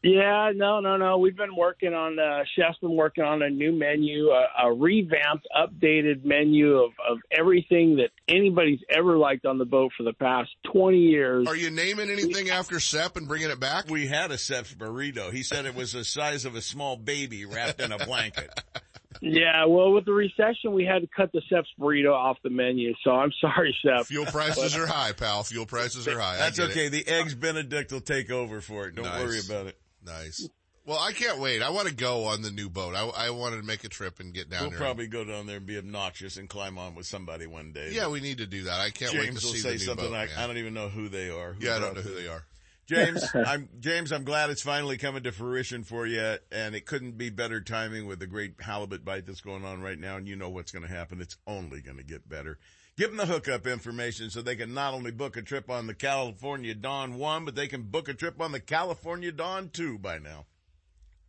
Yeah, 0.00 0.52
no, 0.54 0.78
no, 0.78 0.96
no. 0.96 1.18
We've 1.18 1.36
been 1.36 1.56
working 1.56 1.92
on. 1.92 2.20
Uh, 2.20 2.44
Chef's 2.54 2.78
been 2.78 2.94
working 2.94 3.24
on 3.24 3.42
a 3.42 3.50
new 3.50 3.72
menu, 3.72 4.28
a, 4.28 4.46
a 4.68 4.72
revamped, 4.72 5.48
updated 5.56 6.24
menu 6.24 6.76
of, 6.76 6.92
of 7.10 7.18
everything 7.36 7.96
that 7.96 8.10
anybody's 8.28 8.78
ever 8.88 9.18
liked 9.18 9.44
on 9.44 9.58
the 9.58 9.64
boat 9.64 9.90
for 9.96 10.04
the 10.04 10.12
past 10.12 10.50
twenty 10.70 10.98
years. 11.00 11.48
Are 11.48 11.56
you 11.56 11.70
naming 11.70 12.10
anything 12.10 12.48
after 12.48 12.78
Sep 12.78 13.16
and 13.16 13.26
bringing 13.26 13.50
it 13.50 13.58
back? 13.58 13.90
We 13.90 14.06
had 14.06 14.30
a 14.30 14.36
Seps 14.36 14.72
burrito. 14.76 15.32
He 15.32 15.42
said 15.42 15.66
it 15.66 15.74
was 15.74 15.94
the 15.94 16.04
size 16.04 16.44
of 16.44 16.54
a 16.54 16.62
small 16.62 16.96
baby 16.96 17.44
wrapped 17.44 17.80
in 17.80 17.90
a 17.90 17.98
blanket. 18.06 18.50
Yeah, 19.20 19.64
well, 19.66 19.92
with 19.92 20.04
the 20.04 20.12
recession, 20.12 20.72
we 20.72 20.84
had 20.84 21.02
to 21.02 21.08
cut 21.08 21.32
the 21.32 21.42
Sep's 21.48 21.68
burrito 21.78 22.12
off 22.12 22.36
the 22.42 22.50
menu. 22.50 22.94
So 23.04 23.10
I'm 23.12 23.32
sorry, 23.40 23.76
Sep. 23.84 24.06
Fuel 24.06 24.26
prices 24.26 24.76
are 24.76 24.86
high, 24.86 25.12
pal. 25.12 25.42
Fuel 25.44 25.66
prices 25.66 26.06
are 26.08 26.18
high. 26.18 26.36
That's 26.36 26.58
get 26.58 26.68
it. 26.68 26.72
okay. 26.72 26.88
The 26.88 27.06
eggs 27.08 27.34
Benedict 27.34 27.92
will 27.92 28.00
take 28.00 28.30
over 28.30 28.60
for 28.60 28.86
it. 28.86 28.94
Don't 28.94 29.04
Nice. 29.04 29.22
worry 29.22 29.40
about 29.40 29.66
it. 29.66 29.78
Nice. 30.04 30.48
Well, 30.86 30.98
I 30.98 31.12
can't 31.12 31.38
wait. 31.38 31.60
I 31.60 31.68
want 31.68 31.86
to 31.88 31.94
go 31.94 32.24
on 32.24 32.40
the 32.40 32.50
new 32.50 32.70
boat. 32.70 32.94
I, 32.94 33.26
I 33.26 33.30
wanted 33.30 33.58
to 33.58 33.62
make 33.62 33.84
a 33.84 33.88
trip 33.90 34.20
and 34.20 34.32
get 34.32 34.48
down 34.48 34.62
We'll 34.62 34.70
there. 34.70 34.78
probably 34.78 35.06
go 35.06 35.22
down 35.22 35.46
there 35.46 35.58
and 35.58 35.66
be 35.66 35.76
obnoxious 35.76 36.38
and 36.38 36.48
climb 36.48 36.78
on 36.78 36.94
with 36.94 37.04
somebody 37.04 37.46
one 37.46 37.72
day. 37.72 37.90
yeah, 37.92 38.08
we 38.08 38.20
need 38.20 38.38
to 38.38 38.46
do 38.46 38.62
that. 38.64 38.80
I 38.80 38.88
can't 38.88 39.12
wait 39.12 39.18
to 39.20 39.26
James 39.26 39.44
will 39.44 39.50
see 39.52 39.58
say 39.58 39.68
the 39.72 39.74
new 39.74 39.78
something 39.80 40.06
boat. 40.06 40.12
like, 40.12 40.30
man. 40.30 40.38
"I 40.38 40.46
don't 40.46 40.56
even 40.56 40.72
know 40.72 40.88
who 40.88 41.10
they 41.10 41.28
are." 41.28 41.52
Who 41.52 41.66
yeah, 41.66 41.76
I 41.76 41.78
don't 41.80 41.94
know 41.94 42.00
who 42.00 42.14
they 42.14 42.26
are. 42.28 42.42
James, 42.88 43.24
I'm 43.34 43.68
James. 43.80 44.12
I'm 44.12 44.24
glad 44.24 44.50
it's 44.50 44.62
finally 44.62 44.96
coming 44.96 45.22
to 45.24 45.32
fruition 45.32 45.84
for 45.84 46.06
you, 46.06 46.36
and 46.50 46.74
it 46.74 46.86
couldn't 46.86 47.18
be 47.18 47.28
better 47.28 47.60
timing 47.60 48.06
with 48.06 48.18
the 48.18 48.26
great 48.26 48.54
halibut 48.60 49.04
bite 49.04 49.26
that's 49.26 49.42
going 49.42 49.64
on 49.64 49.82
right 49.82 49.98
now. 49.98 50.16
And 50.16 50.26
you 50.26 50.36
know 50.36 50.48
what's 50.48 50.72
going 50.72 50.86
to 50.86 50.92
happen; 50.92 51.20
it's 51.20 51.36
only 51.46 51.82
going 51.82 51.98
to 51.98 52.02
get 52.02 52.28
better. 52.28 52.58
Give 52.96 53.10
them 53.10 53.18
the 53.18 53.26
hookup 53.26 53.66
information 53.66 54.30
so 54.30 54.42
they 54.42 54.56
can 54.56 54.74
not 54.74 54.94
only 54.94 55.12
book 55.12 55.36
a 55.36 55.42
trip 55.42 55.70
on 55.70 55.86
the 55.86 55.94
California 55.94 56.74
Dawn 56.74 57.14
One, 57.14 57.44
but 57.44 57.54
they 57.54 57.68
can 57.68 57.82
book 57.82 58.08
a 58.08 58.14
trip 58.14 58.40
on 58.40 58.52
the 58.52 58.60
California 58.60 59.32
Dawn 59.32 59.68
Two 59.68 59.98
by 59.98 60.18
now. 60.18 60.46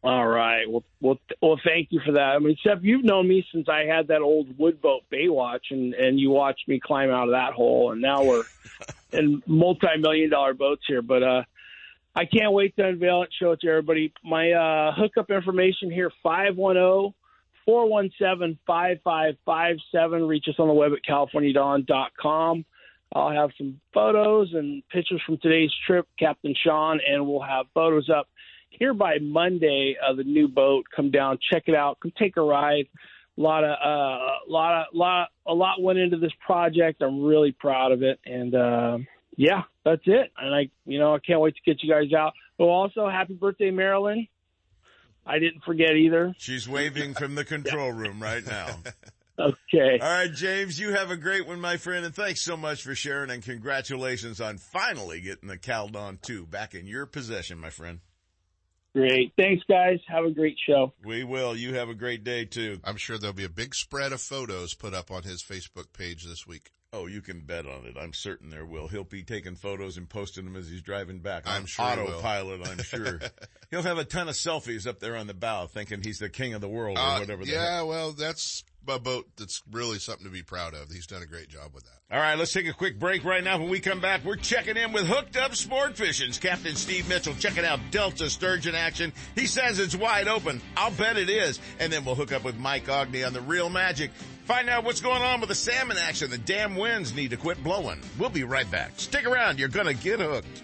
All 0.01 0.25
right. 0.25 0.63
Well, 0.69 0.85
well, 1.01 1.19
well. 1.41 1.59
Thank 1.65 1.89
you 1.91 1.99
for 2.05 2.13
that. 2.13 2.35
I 2.35 2.39
mean, 2.39 2.55
Sep, 2.63 2.79
you've 2.81 3.03
known 3.03 3.27
me 3.27 3.45
since 3.51 3.67
I 3.67 3.79
had 3.79 4.07
that 4.07 4.21
old 4.21 4.57
wood 4.57 4.81
boat 4.81 5.01
Baywatch, 5.11 5.71
and 5.71 5.93
and 5.93 6.17
you 6.17 6.29
watched 6.29 6.69
me 6.69 6.79
climb 6.81 7.09
out 7.09 7.25
of 7.25 7.31
that 7.31 7.51
hole, 7.51 7.91
and 7.91 8.01
now 8.01 8.23
we're 8.23 8.45
in 9.11 9.43
multi-million 9.45 10.29
dollar 10.29 10.53
boats 10.53 10.83
here. 10.87 11.01
But 11.01 11.23
uh, 11.23 11.43
I 12.15 12.23
can't 12.25 12.53
wait 12.53 12.77
to 12.77 12.87
unveil 12.87 13.23
it, 13.23 13.29
show 13.37 13.51
it 13.51 13.59
to 13.61 13.67
everybody. 13.67 14.13
My 14.23 14.53
uh, 14.53 14.93
hookup 14.95 15.31
information 15.31 15.91
here: 15.91 16.13
five 16.23 16.55
one 16.55 16.75
zero. 16.75 17.13
417-5557. 17.67 20.27
Reach 20.27 20.45
us 20.47 20.55
on 20.57 20.67
the 20.67 20.73
web 20.73 20.93
at 20.93 21.03
californiadawn.com. 21.07 22.65
I'll 23.13 23.31
have 23.31 23.51
some 23.59 23.79
photos 23.93 24.53
and 24.53 24.81
pictures 24.89 25.21
from 25.25 25.37
today's 25.37 25.71
trip, 25.85 26.07
Captain 26.17 26.55
Sean, 26.63 26.99
and 27.07 27.27
we'll 27.27 27.41
have 27.41 27.67
photos 27.75 28.09
up 28.09 28.27
here 28.69 28.93
by 28.93 29.17
Monday 29.21 29.95
of 30.01 30.17
the 30.17 30.23
new 30.23 30.47
boat. 30.47 30.85
Come 30.95 31.11
down, 31.11 31.37
check 31.51 31.63
it 31.67 31.75
out, 31.75 31.99
come 32.01 32.11
take 32.17 32.37
a 32.37 32.41
ride. 32.41 32.85
A 33.37 33.41
lot 33.41 33.63
of 33.63 33.71
uh, 33.71 34.47
a 34.47 34.51
lot 34.51 34.81
of 34.81 34.87
lot 34.93 35.27
a 35.47 35.53
lot 35.53 35.81
went 35.81 35.99
into 35.99 36.17
this 36.17 36.33
project. 36.45 37.01
I'm 37.01 37.23
really 37.23 37.51
proud 37.53 37.91
of 37.91 38.03
it, 38.03 38.19
and 38.25 38.53
uh, 38.53 38.97
yeah, 39.37 39.61
that's 39.85 40.01
it. 40.05 40.31
And 40.37 40.53
I, 40.53 40.69
you 40.85 40.99
know, 40.99 41.15
I 41.15 41.19
can't 41.19 41.39
wait 41.39 41.55
to 41.55 41.61
get 41.65 41.81
you 41.81 41.93
guys 41.93 42.11
out. 42.13 42.33
Oh, 42.59 42.67
also, 42.67 43.07
happy 43.07 43.35
birthday, 43.35 43.71
Marilyn. 43.71 44.27
I 45.25 45.39
didn't 45.39 45.63
forget 45.63 45.91
either. 45.91 46.33
She's 46.37 46.67
waving 46.67 47.13
from 47.13 47.35
the 47.35 47.45
control 47.45 47.91
room 47.91 48.21
right 48.21 48.45
now. 48.45 48.67
Okay. 49.39 49.99
All 50.01 50.09
right, 50.09 50.33
James, 50.33 50.77
you 50.77 50.91
have 50.91 51.11
a 51.11 51.15
great 51.15 51.47
one, 51.47 51.61
my 51.61 51.77
friend, 51.77 52.05
and 52.05 52.13
thanks 52.13 52.41
so 52.41 52.57
much 52.57 52.83
for 52.83 52.93
sharing 52.93 53.29
and 53.29 53.41
congratulations 53.41 54.41
on 54.41 54.57
finally 54.57 55.21
getting 55.21 55.47
the 55.47 55.57
Cal 55.57 55.87
Dawn 55.87 56.19
2 56.21 56.45
back 56.45 56.75
in 56.75 56.85
your 56.85 57.05
possession, 57.05 57.57
my 57.57 57.69
friend. 57.69 58.01
Great. 58.95 59.33
Thanks, 59.37 59.63
guys. 59.69 59.99
Have 60.07 60.25
a 60.25 60.31
great 60.31 60.57
show. 60.67 60.93
We 61.05 61.23
will. 61.23 61.55
You 61.55 61.75
have 61.75 61.89
a 61.89 61.93
great 61.93 62.23
day 62.23 62.45
too. 62.45 62.79
I'm 62.83 62.97
sure 62.97 63.17
there'll 63.17 63.35
be 63.35 63.43
a 63.45 63.49
big 63.49 63.75
spread 63.75 64.11
of 64.13 64.21
photos 64.21 64.73
put 64.73 64.93
up 64.93 65.11
on 65.11 65.23
his 65.23 65.43
Facebook 65.43 65.93
page 65.93 66.25
this 66.25 66.47
week. 66.47 66.71
Oh, 66.91 67.05
you 67.05 67.21
can 67.21 67.41
bet 67.41 67.67
on 67.67 67.85
it. 67.85 67.97
I'm 68.01 68.13
certain 68.13 68.49
there 68.49 68.65
will. 68.65 68.87
He'll 68.87 69.03
be 69.03 69.21
taking 69.21 69.53
photos 69.53 69.95
and 69.97 70.09
posting 70.09 70.43
them 70.45 70.55
as 70.55 70.67
he's 70.67 70.81
driving 70.81 71.19
back. 71.19 71.43
I'm 71.45 71.67
sure 71.67 71.85
autopilot. 71.85 72.67
I'm 72.67 72.79
sure 72.81 73.19
he'll 73.69 73.83
have 73.83 73.99
a 73.99 74.03
ton 74.03 74.27
of 74.27 74.33
selfies 74.33 74.87
up 74.87 74.99
there 74.99 75.15
on 75.15 75.27
the 75.27 75.35
bow, 75.35 75.67
thinking 75.67 76.01
he's 76.01 76.17
the 76.17 76.29
king 76.29 76.55
of 76.55 76.61
the 76.61 76.67
world 76.67 76.97
or 76.97 77.01
Uh, 77.01 77.19
whatever. 77.19 77.43
yeah, 77.43 77.77
heck. 77.81 77.85
well, 77.87 78.13
that's 78.13 78.63
a 78.89 78.99
boat 78.99 79.27
that's 79.37 79.61
really 79.71 79.99
something 79.99 80.25
to 80.25 80.31
be 80.31 80.43
proud 80.43 80.73
of. 80.73 80.89
He's 80.89 81.07
done 81.07 81.21
a 81.21 81.25
great 81.25 81.49
job 81.49 81.73
with 81.73 81.83
that. 81.85 82.15
All 82.15 82.19
right, 82.19 82.37
let's 82.37 82.51
take 82.51 82.67
a 82.67 82.73
quick 82.73 82.99
break 82.99 83.23
right 83.23 83.43
now. 83.43 83.59
When 83.59 83.69
we 83.69 83.79
come 83.79 84.01
back, 84.01 84.25
we're 84.25 84.35
checking 84.35 84.77
in 84.77 84.91
with 84.91 85.07
Hooked 85.07 85.37
Up 85.37 85.55
Sport 85.55 85.95
Fishing's 85.95 86.39
Captain 86.39 86.75
Steve 86.75 87.07
Mitchell, 87.07 87.35
checking 87.35 87.65
out 87.65 87.79
Delta 87.91 88.29
Sturgeon 88.29 88.75
action. 88.75 89.13
He 89.35 89.45
says 89.45 89.79
it's 89.79 89.95
wide 89.95 90.27
open. 90.27 90.61
I'll 90.75 90.91
bet 90.91 91.17
it 91.17 91.29
is. 91.29 91.59
And 91.79 91.93
then 91.93 92.03
we'll 92.05 92.15
hook 92.15 92.31
up 92.31 92.43
with 92.43 92.57
Mike 92.57 92.87
Aughney 92.87 93.25
on 93.25 93.33
the 93.33 93.41
Real 93.41 93.69
Magic. 93.69 94.11
Find 94.45 94.69
out 94.69 94.83
what's 94.83 95.01
going 95.01 95.21
on 95.21 95.39
with 95.39 95.49
the 95.49 95.55
salmon 95.55 95.97
action. 95.97 96.31
The 96.31 96.39
damn 96.39 96.75
winds 96.75 97.13
need 97.13 97.29
to 97.29 97.37
quit 97.37 97.63
blowing. 97.63 98.01
We'll 98.17 98.29
be 98.29 98.43
right 98.43 98.69
back. 98.71 98.93
Stick 98.97 99.27
around. 99.27 99.59
You're 99.59 99.69
gonna 99.69 99.93
get 99.93 100.19
hooked. 100.19 100.63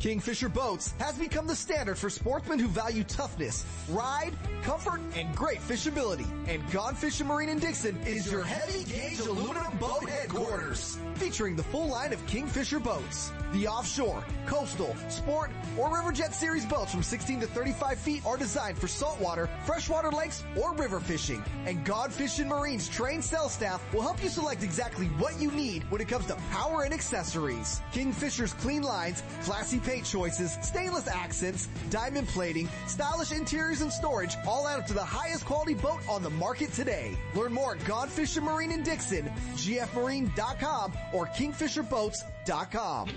Kingfisher 0.00 0.48
Boats 0.48 0.94
has 0.98 1.14
become 1.18 1.46
the 1.46 1.54
standard 1.54 1.98
for 1.98 2.08
sportsmen 2.08 2.58
who 2.58 2.68
value 2.68 3.04
toughness, 3.04 3.66
ride, 3.90 4.32
comfort, 4.62 5.02
and 5.14 5.34
great 5.36 5.58
fishability. 5.58 6.26
And 6.48 6.68
Gone 6.72 6.94
Fishing 6.94 7.26
Marine 7.26 7.50
in 7.50 7.58
Dixon 7.58 7.98
is 8.06 8.32
your 8.32 8.42
heavy 8.42 8.84
gauge 8.84 9.20
aluminum 9.20 9.76
boat 9.78 10.08
headquarters. 10.08 10.98
Featuring 11.16 11.54
the 11.54 11.62
full 11.64 11.86
line 11.88 12.14
of 12.14 12.26
Kingfisher 12.26 12.80
boats. 12.80 13.30
The 13.52 13.68
offshore, 13.68 14.24
coastal, 14.46 14.96
sport, 15.08 15.50
or 15.76 15.94
river 15.94 16.12
jet 16.12 16.34
series 16.34 16.64
boats 16.64 16.92
from 16.92 17.02
16 17.02 17.40
to 17.40 17.46
35 17.46 17.98
feet 17.98 18.24
are 18.24 18.38
designed 18.38 18.78
for 18.78 18.88
saltwater, 18.88 19.50
freshwater 19.66 20.10
lakes, 20.10 20.42
or 20.56 20.72
river 20.74 21.00
fishing. 21.00 21.44
And 21.66 21.84
Gone 21.84 22.10
Fishing 22.10 22.48
Marine's 22.48 22.88
trained 22.88 23.22
sales 23.24 23.52
staff 23.52 23.82
will 23.92 24.00
help 24.00 24.22
you 24.22 24.30
select 24.30 24.62
exactly 24.62 25.06
what 25.18 25.38
you 25.38 25.50
need 25.50 25.82
when 25.90 26.00
it 26.00 26.08
comes 26.08 26.24
to 26.26 26.36
power 26.52 26.84
and 26.84 26.94
accessories. 26.94 27.82
Kingfisher's 27.92 28.54
clean 28.54 28.82
lines, 28.82 29.22
classy 29.42 29.78
paint 29.90 30.06
choices, 30.06 30.56
stainless 30.62 31.08
accents, 31.08 31.68
diamond 31.90 32.28
plating, 32.28 32.68
stylish 32.86 33.32
interiors 33.32 33.80
and 33.80 33.92
storage 33.92 34.36
all 34.46 34.68
add 34.68 34.78
up 34.78 34.86
to 34.86 34.94
the 34.94 35.04
highest 35.04 35.44
quality 35.44 35.74
boat 35.74 35.98
on 36.08 36.22
the 36.22 36.30
market 36.30 36.72
today. 36.72 37.16
Learn 37.34 37.52
more 37.52 37.74
at 37.74 37.84
Gone 37.84 38.08
Fishing 38.08 38.44
Marine 38.44 38.70
in 38.70 38.84
Dixon, 38.84 39.28
gfmarine.com 39.56 40.92
or 41.12 41.26
kingfisherboats.com. 41.26 43.08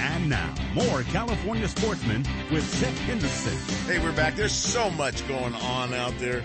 And 0.00 0.30
now, 0.30 0.54
more 0.74 1.02
California 1.04 1.66
sportsmen 1.66 2.24
with 2.52 2.62
Seth 2.64 2.96
Hendrickson. 3.00 3.86
Hey, 3.86 3.98
we're 3.98 4.12
back. 4.12 4.36
There's 4.36 4.52
so 4.52 4.90
much 4.90 5.26
going 5.26 5.54
on 5.54 5.92
out 5.92 6.16
there. 6.18 6.44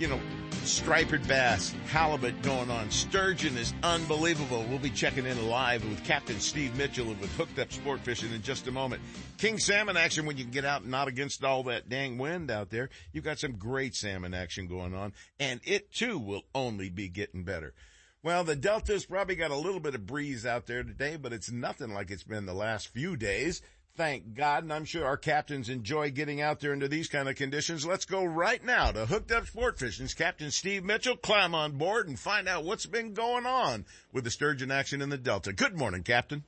You 0.00 0.08
know, 0.08 0.20
striped 0.66 1.26
bass, 1.28 1.74
halibut 1.86 2.40
going 2.42 2.70
on. 2.70 2.90
Sturgeon 2.90 3.56
is 3.56 3.74
unbelievable. 3.82 4.64
We'll 4.68 4.78
be 4.78 4.90
checking 4.90 5.26
in 5.26 5.48
live 5.48 5.84
with 5.88 6.04
Captain 6.04 6.40
Steve 6.40 6.76
Mitchell 6.76 7.06
with 7.06 7.34
Hooked 7.36 7.58
Up 7.58 7.72
Sport 7.72 8.00
Fishing 8.00 8.32
in 8.32 8.42
just 8.42 8.66
a 8.66 8.72
moment. 8.72 9.02
King 9.36 9.58
salmon 9.58 9.96
action 9.96 10.26
when 10.26 10.36
you 10.36 10.44
can 10.44 10.52
get 10.52 10.64
out 10.64 10.82
and 10.82 10.90
not 10.90 11.08
against 11.08 11.44
all 11.44 11.62
that 11.64 11.88
dang 11.88 12.18
wind 12.18 12.50
out 12.50 12.70
there. 12.70 12.90
You've 13.12 13.24
got 13.24 13.38
some 13.38 13.52
great 13.52 13.94
salmon 13.94 14.34
action 14.34 14.66
going 14.66 14.94
on 14.94 15.12
and 15.38 15.60
it 15.64 15.92
too 15.92 16.18
will 16.18 16.42
only 16.54 16.88
be 16.88 17.08
getting 17.08 17.44
better. 17.44 17.74
Well, 18.22 18.42
the 18.42 18.56
Delta's 18.56 19.06
probably 19.06 19.36
got 19.36 19.52
a 19.52 19.56
little 19.56 19.78
bit 19.78 19.94
of 19.94 20.04
breeze 20.04 20.44
out 20.44 20.66
there 20.66 20.82
today, 20.82 21.16
but 21.16 21.32
it's 21.32 21.52
nothing 21.52 21.94
like 21.94 22.10
it's 22.10 22.24
been 22.24 22.46
the 22.46 22.52
last 22.52 22.88
few 22.88 23.16
days. 23.16 23.62
Thank 23.98 24.36
God, 24.36 24.62
and 24.62 24.72
I'm 24.72 24.84
sure 24.84 25.04
our 25.04 25.16
captains 25.16 25.68
enjoy 25.68 26.12
getting 26.12 26.40
out 26.40 26.60
there 26.60 26.72
into 26.72 26.86
these 26.86 27.08
kind 27.08 27.28
of 27.28 27.34
conditions. 27.34 27.84
Let's 27.84 28.04
go 28.04 28.24
right 28.24 28.64
now 28.64 28.92
to 28.92 29.06
Hooked 29.06 29.32
Up 29.32 29.48
Sport 29.48 29.76
Fishing's 29.76 30.14
Captain 30.14 30.52
Steve 30.52 30.84
Mitchell. 30.84 31.16
Climb 31.16 31.52
on 31.52 31.72
board 31.72 32.06
and 32.06 32.16
find 32.16 32.46
out 32.46 32.62
what's 32.62 32.86
been 32.86 33.12
going 33.12 33.44
on 33.44 33.84
with 34.12 34.22
the 34.22 34.30
sturgeon 34.30 34.70
action 34.70 35.02
in 35.02 35.08
the 35.08 35.18
Delta. 35.18 35.52
Good 35.52 35.76
morning, 35.76 36.04
Captain. 36.04 36.44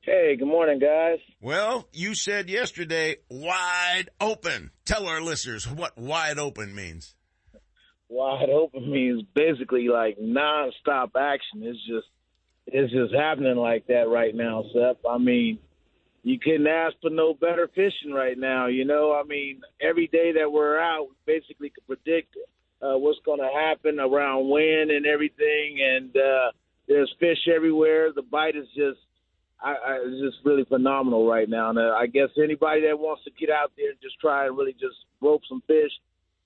Hey, 0.00 0.34
good 0.36 0.48
morning, 0.48 0.80
guys. 0.80 1.20
Well, 1.40 1.86
you 1.92 2.16
said 2.16 2.50
yesterday, 2.50 3.18
wide 3.30 4.06
open. 4.20 4.72
Tell 4.84 5.06
our 5.06 5.20
listeners 5.20 5.70
what 5.70 5.96
wide 5.96 6.40
open 6.40 6.74
means 6.74 7.14
wide 8.08 8.50
open 8.50 8.90
means 8.90 9.22
basically 9.34 9.88
like 9.88 10.18
nonstop 10.18 11.10
action. 11.16 11.62
It's 11.62 11.78
just 11.86 12.06
it's 12.66 12.92
just 12.92 13.14
happening 13.14 13.56
like 13.56 13.86
that 13.86 14.08
right 14.08 14.34
now, 14.34 14.64
Seth. 14.72 15.04
I 15.08 15.18
mean, 15.18 15.58
you 16.24 16.38
couldn't 16.38 16.66
ask 16.66 16.96
for 17.02 17.10
no 17.10 17.34
better 17.34 17.68
fishing 17.74 18.12
right 18.12 18.36
now. 18.36 18.66
You 18.66 18.86
know, 18.86 19.12
I 19.12 19.24
mean, 19.24 19.60
every 19.78 20.06
day 20.06 20.32
that 20.32 20.50
we're 20.50 20.80
out, 20.80 21.08
we 21.10 21.16
basically 21.26 21.68
can 21.68 21.84
predict 21.86 22.34
uh, 22.80 22.96
what's 22.96 23.18
going 23.26 23.40
to 23.40 23.50
happen 23.54 24.00
around 24.00 24.48
when 24.48 24.88
and 24.90 25.04
everything. 25.04 25.80
And 25.82 26.16
uh, 26.16 26.52
there's 26.88 27.14
fish 27.20 27.46
everywhere. 27.54 28.10
The 28.14 28.22
bite 28.22 28.56
is 28.56 28.66
just, 28.74 28.98
I, 29.62 29.72
I, 29.72 29.98
it's 30.02 30.20
just 30.22 30.46
really 30.46 30.64
phenomenal 30.64 31.28
right 31.28 31.48
now. 31.48 31.68
And 31.68 31.78
uh, 31.78 31.92
I 31.92 32.06
guess 32.06 32.30
anybody 32.42 32.86
that 32.88 32.98
wants 32.98 33.24
to 33.24 33.30
get 33.38 33.50
out 33.50 33.72
there 33.76 33.90
and 33.90 34.00
just 34.00 34.18
try 34.18 34.46
and 34.46 34.56
really 34.56 34.72
just 34.72 34.96
rope 35.20 35.42
some 35.46 35.62
fish, 35.66 35.92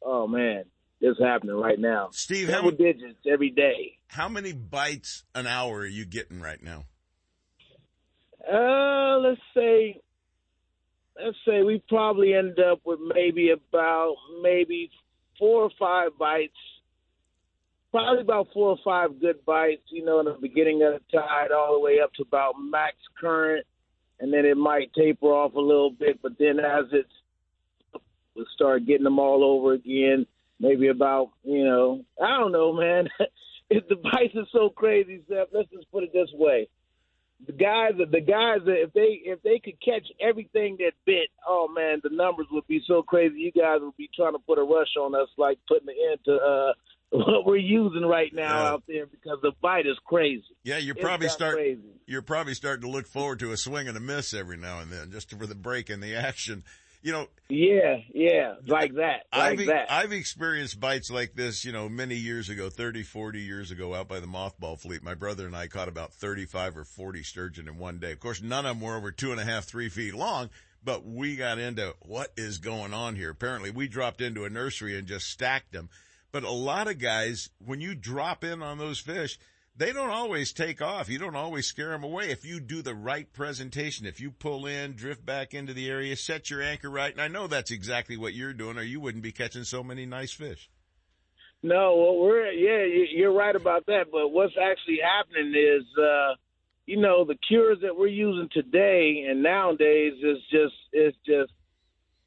oh 0.03 0.27
man, 0.27 0.65
it's 1.01 1.21
happening 1.21 1.55
right 1.55 1.79
now. 1.79 2.09
Steve, 2.11 2.49
double 2.49 2.71
how, 2.71 2.77
digits 2.77 3.21
every 3.31 3.51
day. 3.51 3.97
How 4.09 4.29
many 4.29 4.53
bites 4.53 5.23
an 5.37 5.47
hour 5.47 5.79
are 5.79 5.87
you 5.87 6.05
getting 6.05 6.41
right 6.41 6.61
now? 6.61 6.87
Uh, 8.50 9.19
let's 9.19 9.40
say, 9.55 10.00
let's 11.23 11.37
say 11.47 11.62
we 11.62 11.83
probably 11.88 12.35
end 12.35 12.59
up 12.59 12.81
with 12.85 12.99
maybe 13.14 13.50
about 13.50 14.17
maybe 14.43 14.90
four 15.38 15.62
or 15.64 15.71
five 15.78 16.11
bites. 16.19 16.52
Probably 17.90 18.21
about 18.21 18.49
four 18.52 18.71
or 18.71 18.78
five 18.85 19.21
good 19.21 19.45
bites, 19.47 19.83
you 19.90 20.05
know, 20.05 20.21
in 20.21 20.26
the 20.26 20.37
beginning 20.40 20.83
of 20.83 20.95
the 20.95 21.19
tide, 21.19 21.52
all 21.52 21.73
the 21.73 21.81
way 21.81 22.00
up 22.02 22.12
to 22.14 22.23
about 22.23 22.55
max 22.59 22.97
current, 23.19 23.67
and 24.21 24.33
then 24.33 24.45
it 24.45 24.57
might 24.59 24.93
taper 24.93 25.26
off 25.26 25.55
a 25.55 25.61
little 25.61 25.90
bit. 25.90 26.21
But 26.23 26.33
then 26.38 26.59
as 26.61 26.85
it's, 26.93 28.02
we 28.37 28.47
start 28.55 28.87
getting 28.87 29.05
them 29.05 29.19
all 29.19 29.43
over 29.43 29.73
again 29.73 30.26
maybe 30.61 30.88
about 30.88 31.31
you 31.45 31.64
know 31.64 32.05
I 32.23 32.38
don't 32.38 32.52
know, 32.52 32.73
man. 32.73 33.09
if 33.71 33.87
the 33.88 33.97
price 33.97 34.31
is 34.35 34.47
so 34.52 34.71
crazy, 34.71 35.23
Seth, 35.28 35.49
let's 35.52 35.71
just 35.71 35.90
put 35.90 36.05
it 36.05 36.12
this 36.12 36.31
way: 36.35 36.69
the 37.47 37.52
guys, 37.52 37.92
the 37.97 38.21
guys, 38.21 38.61
if 38.66 38.92
they 38.92 39.21
if 39.25 39.42
they 39.42 39.61
could 39.64 39.80
catch 39.85 40.07
everything 40.21 40.76
that 40.78 40.92
bit, 41.07 41.28
oh 41.47 41.68
man, 41.68 42.00
the 42.02 42.11
numbers 42.11 42.47
would 42.50 42.66
be 42.66 42.83
so 42.87 43.02
crazy. 43.02 43.38
You 43.38 43.52
guys 43.52 43.78
would 43.80 43.97
be 43.97 44.11
trying 44.14 44.33
to 44.33 44.40
put 44.40 44.59
a 44.59 44.62
rush 44.62 44.97
on 45.00 45.14
us, 45.14 45.28
like 45.37 45.59
putting 45.68 45.87
the 45.87 46.11
end 46.11 46.18
to 46.24 46.35
uh, 46.35 46.72
what 47.11 47.46
we're 47.46 47.57
using 47.57 48.03
right 48.03 48.35
now 48.35 48.62
yeah. 48.62 48.70
out 48.70 48.83
there 48.88 49.07
because 49.07 49.38
the 49.42 49.53
bite 49.62 49.87
is 49.87 49.96
crazy. 50.05 50.44
Yeah, 50.64 50.79
you're 50.79 50.96
probably 50.96 51.29
starting. 51.29 51.83
You're 52.07 52.22
probably 52.22 52.55
starting 52.55 52.83
to 52.83 52.90
look 52.90 53.07
forward 53.07 53.38
to 53.40 53.53
a 53.53 53.57
swing 53.57 53.87
and 53.87 53.96
a 53.96 54.01
miss 54.01 54.35
every 54.35 54.57
now 54.57 54.81
and 54.81 54.90
then, 54.90 55.12
just 55.12 55.31
for 55.31 55.46
the 55.46 55.55
break 55.55 55.90
in 55.90 56.01
the 56.01 56.16
action 56.16 56.64
you 57.03 57.13
know. 57.13 57.27
Yeah, 57.49 57.99
yeah, 58.13 58.57
like 58.67 58.95
that, 58.97 59.25
like 59.35 59.61
I've, 59.61 59.67
that. 59.67 59.91
I've 59.91 60.13
experienced 60.13 60.79
bites 60.79 61.11
like 61.11 61.35
this, 61.35 61.65
you 61.65 61.73
know, 61.73 61.89
many 61.89 62.15
years 62.15 62.51
ago, 62.51 62.69
30, 62.69 63.03
40 63.03 63.41
years 63.41 63.71
ago 63.71 63.95
out 63.95 64.07
by 64.07 64.21
the 64.21 64.27
mothball 64.27 64.79
fleet. 64.79 65.03
My 65.03 65.15
brother 65.15 65.47
and 65.47 65.57
I 65.57 65.67
caught 65.67 65.89
about 65.89 66.13
35 66.13 66.77
or 66.77 66.85
40 66.85 67.23
sturgeon 67.23 67.69
in 67.69 67.79
one 67.79 67.99
day. 67.99 68.13
Of 68.13 68.21
course, 68.21 68.43
none 68.43 68.67
of 68.67 68.77
them 68.79 68.87
were 68.87 68.97
over 68.97 69.11
two 69.11 69.33
and 69.33 69.41
a 69.41 69.45
half, 69.45 69.65
three 69.65 69.89
feet 69.89 70.15
long, 70.15 70.51
but 70.85 71.07
we 71.07 71.37
got 71.37 71.59
into 71.59 71.95
what 72.01 72.33
is 72.37 72.59
going 72.59 72.93
on 72.93 73.17
here. 73.17 73.31
Apparently 73.31 73.71
we 73.71 73.89
dropped 73.89 74.21
into 74.21 74.45
a 74.45 74.51
nursery 74.51 74.99
and 74.99 75.09
just 75.09 75.29
stacked 75.29 75.73
them. 75.73 75.89
But 76.31 76.45
a 76.45 76.51
lot 76.51 76.89
of 76.89 76.99
guys, 76.99 77.49
when 77.65 77.81
you 77.81 77.95
drop 77.95 78.45
in 78.45 78.63
on 78.63 78.77
those 78.77 78.99
fish, 78.99 79.39
they 79.79 79.93
don't 79.93 80.11
always 80.11 80.53
take 80.53 80.83
off. 80.83 81.09
You 81.09 81.21
don't 81.21 81.37
always 81.37 81.67
scare 81.67 81.91
them 81.91 82.03
away. 82.03 82.31
If 82.31 82.45
you 82.45 82.59
do 82.59 82.83
the 82.83 82.97
right 82.97 83.33
presentation, 83.33 84.07
if 84.07 84.21
you 84.21 84.33
pull 84.33 84.67
in, 84.67 84.95
drift 84.95 85.25
back 85.25 85.55
into 85.55 85.73
the 85.73 85.88
area, 85.88 86.17
set 86.17 86.51
your 86.51 86.61
anchor 86.61 86.91
right, 86.91 87.12
and 87.12 87.21
I 87.21 87.29
know 87.29 87.47
that's 87.47 87.71
exactly 87.71 88.17
what 88.17 88.35
you're 88.35 88.53
doing, 88.53 88.77
or 88.77 88.83
you 88.83 89.01
wouldn't 89.01 89.23
be 89.23 89.31
catching 89.31 89.62
so 89.62 89.85
many 89.85 90.05
nice 90.05 90.33
fish. 90.33 90.69
No, 91.62 91.97
well, 91.97 92.19
we're 92.19 92.51
yeah, 92.51 93.05
you're 93.12 93.33
right 93.33 93.55
about 93.55 93.87
that. 93.87 94.07
But 94.12 94.29
what's 94.29 94.55
actually 94.61 94.99
happening 95.03 95.55
is, 95.55 95.85
uh, 95.97 96.35
you 96.87 97.01
know, 97.01 97.25
the 97.25 97.37
cures 97.49 97.79
that 97.83 97.97
we're 97.97 98.09
using 98.09 98.49
today 98.53 99.27
and 99.29 99.43
nowadays 99.43 100.14
is 100.23 100.38
just 100.51 100.75
it's 100.93 101.17
just 101.25 101.53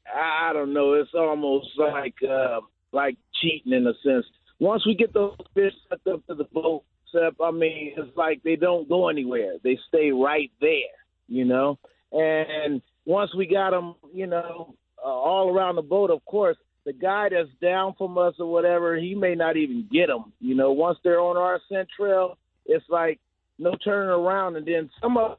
I 0.06 0.52
don't 0.52 0.72
know. 0.72 0.94
It's 0.94 1.14
almost 1.14 1.68
like 1.78 2.14
uh, 2.22 2.60
like 2.92 3.16
cheating 3.40 3.72
in 3.72 3.86
a 3.86 3.94
sense. 4.02 4.26
Once 4.58 4.86
we 4.86 4.94
get 4.94 5.12
those 5.12 5.36
fish 5.54 5.72
set 5.88 6.12
up 6.12 6.26
to 6.26 6.34
the 6.34 6.44
boat, 6.44 6.84
except 7.12 7.40
I 7.40 7.50
mean, 7.50 7.92
it's 7.96 8.16
like 8.16 8.42
they 8.42 8.56
don't 8.56 8.88
go 8.88 9.08
anywhere. 9.08 9.54
They 9.62 9.78
stay 9.88 10.10
right 10.10 10.50
there, 10.60 10.96
you 11.28 11.44
know. 11.44 11.78
And 12.10 12.82
once 13.04 13.34
we 13.34 13.46
got 13.46 13.70
them, 13.70 13.94
you 14.12 14.26
know, 14.26 14.74
uh, 15.02 15.08
all 15.08 15.54
around 15.54 15.76
the 15.76 15.82
boat, 15.82 16.10
of 16.10 16.24
course, 16.24 16.56
the 16.84 16.92
guy 16.92 17.28
that's 17.30 17.48
down 17.60 17.94
from 17.96 18.18
us 18.18 18.34
or 18.38 18.50
whatever, 18.50 18.96
he 18.96 19.14
may 19.14 19.34
not 19.34 19.56
even 19.56 19.88
get 19.90 20.08
them. 20.08 20.32
You 20.40 20.54
know, 20.54 20.72
once 20.72 20.98
they're 21.02 21.20
on 21.20 21.36
our 21.36 21.60
scent 21.68 21.88
trail, 21.96 22.38
it's 22.66 22.84
like 22.88 23.20
no 23.58 23.74
turning 23.84 24.10
around. 24.10 24.56
And 24.56 24.66
then 24.66 24.90
some 25.00 25.16
of 25.16 25.38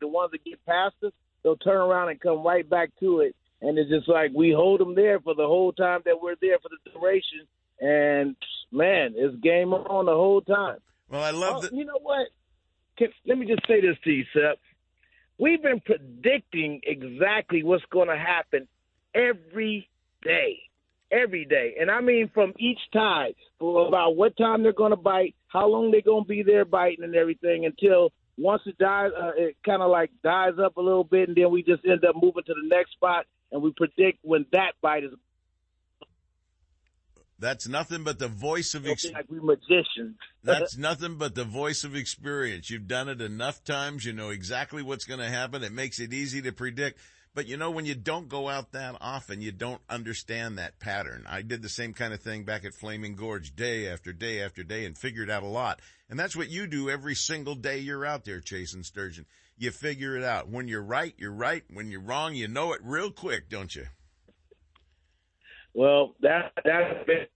the 0.00 0.08
ones 0.08 0.30
that 0.32 0.44
get 0.44 0.64
past 0.64 0.94
us, 1.04 1.12
they'll 1.42 1.56
turn 1.56 1.76
around 1.76 2.10
and 2.10 2.20
come 2.20 2.44
right 2.44 2.68
back 2.68 2.90
to 3.00 3.20
it. 3.20 3.34
And 3.60 3.78
it's 3.78 3.90
just 3.90 4.08
like 4.08 4.32
we 4.34 4.52
hold 4.52 4.80
them 4.80 4.94
there 4.94 5.20
for 5.20 5.34
the 5.34 5.46
whole 5.46 5.72
time 5.72 6.00
that 6.04 6.20
we're 6.20 6.36
there 6.40 6.58
for 6.60 6.68
the 6.68 6.90
duration 6.90 7.46
and 7.80 8.36
man, 8.72 9.14
it's 9.16 9.36
game 9.36 9.72
on 9.72 10.06
the 10.06 10.12
whole 10.12 10.40
time. 10.40 10.78
Well, 11.08 11.22
I 11.22 11.30
love 11.30 11.62
that. 11.62 11.72
You 11.72 11.84
know 11.84 11.98
what? 12.00 12.28
Can, 12.98 13.08
let 13.26 13.38
me 13.38 13.46
just 13.46 13.66
say 13.66 13.80
this 13.80 13.96
to 14.04 14.10
you, 14.10 14.24
Seth. 14.32 14.58
We've 15.38 15.62
been 15.62 15.80
predicting 15.80 16.80
exactly 16.84 17.62
what's 17.62 17.84
going 17.90 18.08
to 18.08 18.16
happen 18.16 18.68
every 19.14 19.88
day, 20.22 20.58
every 21.10 21.44
day, 21.44 21.76
and 21.80 21.90
I 21.90 22.00
mean 22.00 22.30
from 22.32 22.52
each 22.58 22.78
tide 22.92 23.34
for 23.58 23.88
about 23.88 24.16
what 24.16 24.36
time 24.36 24.62
they're 24.62 24.72
going 24.72 24.90
to 24.90 24.96
bite, 24.96 25.34
how 25.48 25.68
long 25.68 25.90
they're 25.90 26.00
going 26.00 26.24
to 26.24 26.28
be 26.28 26.42
there 26.42 26.64
biting, 26.64 27.04
and 27.04 27.14
everything 27.14 27.66
until 27.66 28.12
once 28.38 28.62
it 28.66 28.78
dies, 28.78 29.10
uh, 29.20 29.32
it 29.36 29.56
kind 29.64 29.82
of 29.82 29.90
like 29.90 30.10
dies 30.22 30.54
up 30.62 30.76
a 30.76 30.80
little 30.80 31.04
bit, 31.04 31.28
and 31.28 31.36
then 31.36 31.50
we 31.50 31.62
just 31.62 31.84
end 31.84 32.04
up 32.04 32.14
moving 32.14 32.44
to 32.46 32.54
the 32.54 32.68
next 32.68 32.92
spot, 32.92 33.26
and 33.50 33.62
we 33.62 33.72
predict 33.76 34.18
when 34.22 34.46
that 34.52 34.72
bite 34.80 35.04
is 35.04 35.12
that's 37.42 37.66
nothing 37.66 38.04
but 38.04 38.20
the 38.20 38.28
voice 38.28 38.74
of 38.74 38.86
experience. 38.86 39.28
Like 39.28 39.30
we 39.30 39.44
magicians. 39.44 40.16
That's 40.44 40.76
nothing 40.76 41.16
but 41.16 41.34
the 41.34 41.44
voice 41.44 41.82
of 41.82 41.96
experience. 41.96 42.70
You've 42.70 42.86
done 42.86 43.08
it 43.08 43.20
enough 43.20 43.64
times. 43.64 44.04
You 44.04 44.12
know 44.12 44.30
exactly 44.30 44.82
what's 44.82 45.04
going 45.04 45.18
to 45.20 45.28
happen. 45.28 45.64
It 45.64 45.72
makes 45.72 45.98
it 45.98 46.12
easy 46.12 46.40
to 46.42 46.52
predict. 46.52 47.00
But 47.34 47.48
you 47.48 47.56
know, 47.56 47.70
when 47.70 47.84
you 47.84 47.96
don't 47.96 48.28
go 48.28 48.48
out 48.48 48.72
that 48.72 48.96
often, 49.00 49.40
you 49.40 49.50
don't 49.50 49.80
understand 49.88 50.58
that 50.58 50.78
pattern. 50.78 51.24
I 51.28 51.42
did 51.42 51.62
the 51.62 51.68
same 51.68 51.94
kind 51.94 52.14
of 52.14 52.20
thing 52.20 52.44
back 52.44 52.64
at 52.64 52.74
Flaming 52.74 53.16
Gorge 53.16 53.56
day 53.56 53.88
after 53.88 54.12
day 54.12 54.40
after 54.40 54.62
day 54.62 54.84
and 54.84 54.96
figured 54.96 55.30
out 55.30 55.42
a 55.42 55.46
lot. 55.46 55.80
And 56.08 56.18
that's 56.18 56.36
what 56.36 56.50
you 56.50 56.68
do 56.68 56.90
every 56.90 57.16
single 57.16 57.56
day 57.56 57.78
you're 57.78 58.06
out 58.06 58.24
there 58.24 58.40
chasing 58.40 58.84
sturgeon. 58.84 59.26
You 59.56 59.72
figure 59.72 60.16
it 60.16 60.22
out. 60.22 60.48
When 60.48 60.68
you're 60.68 60.82
right, 60.82 61.14
you're 61.16 61.32
right. 61.32 61.64
When 61.72 61.90
you're 61.90 62.00
wrong, 62.02 62.34
you 62.34 62.46
know 62.46 62.72
it 62.72 62.80
real 62.84 63.10
quick, 63.10 63.48
don't 63.48 63.74
you? 63.74 63.86
Well, 65.74 66.14
that 66.20 66.52
that's 66.64 67.06
been 67.06 67.26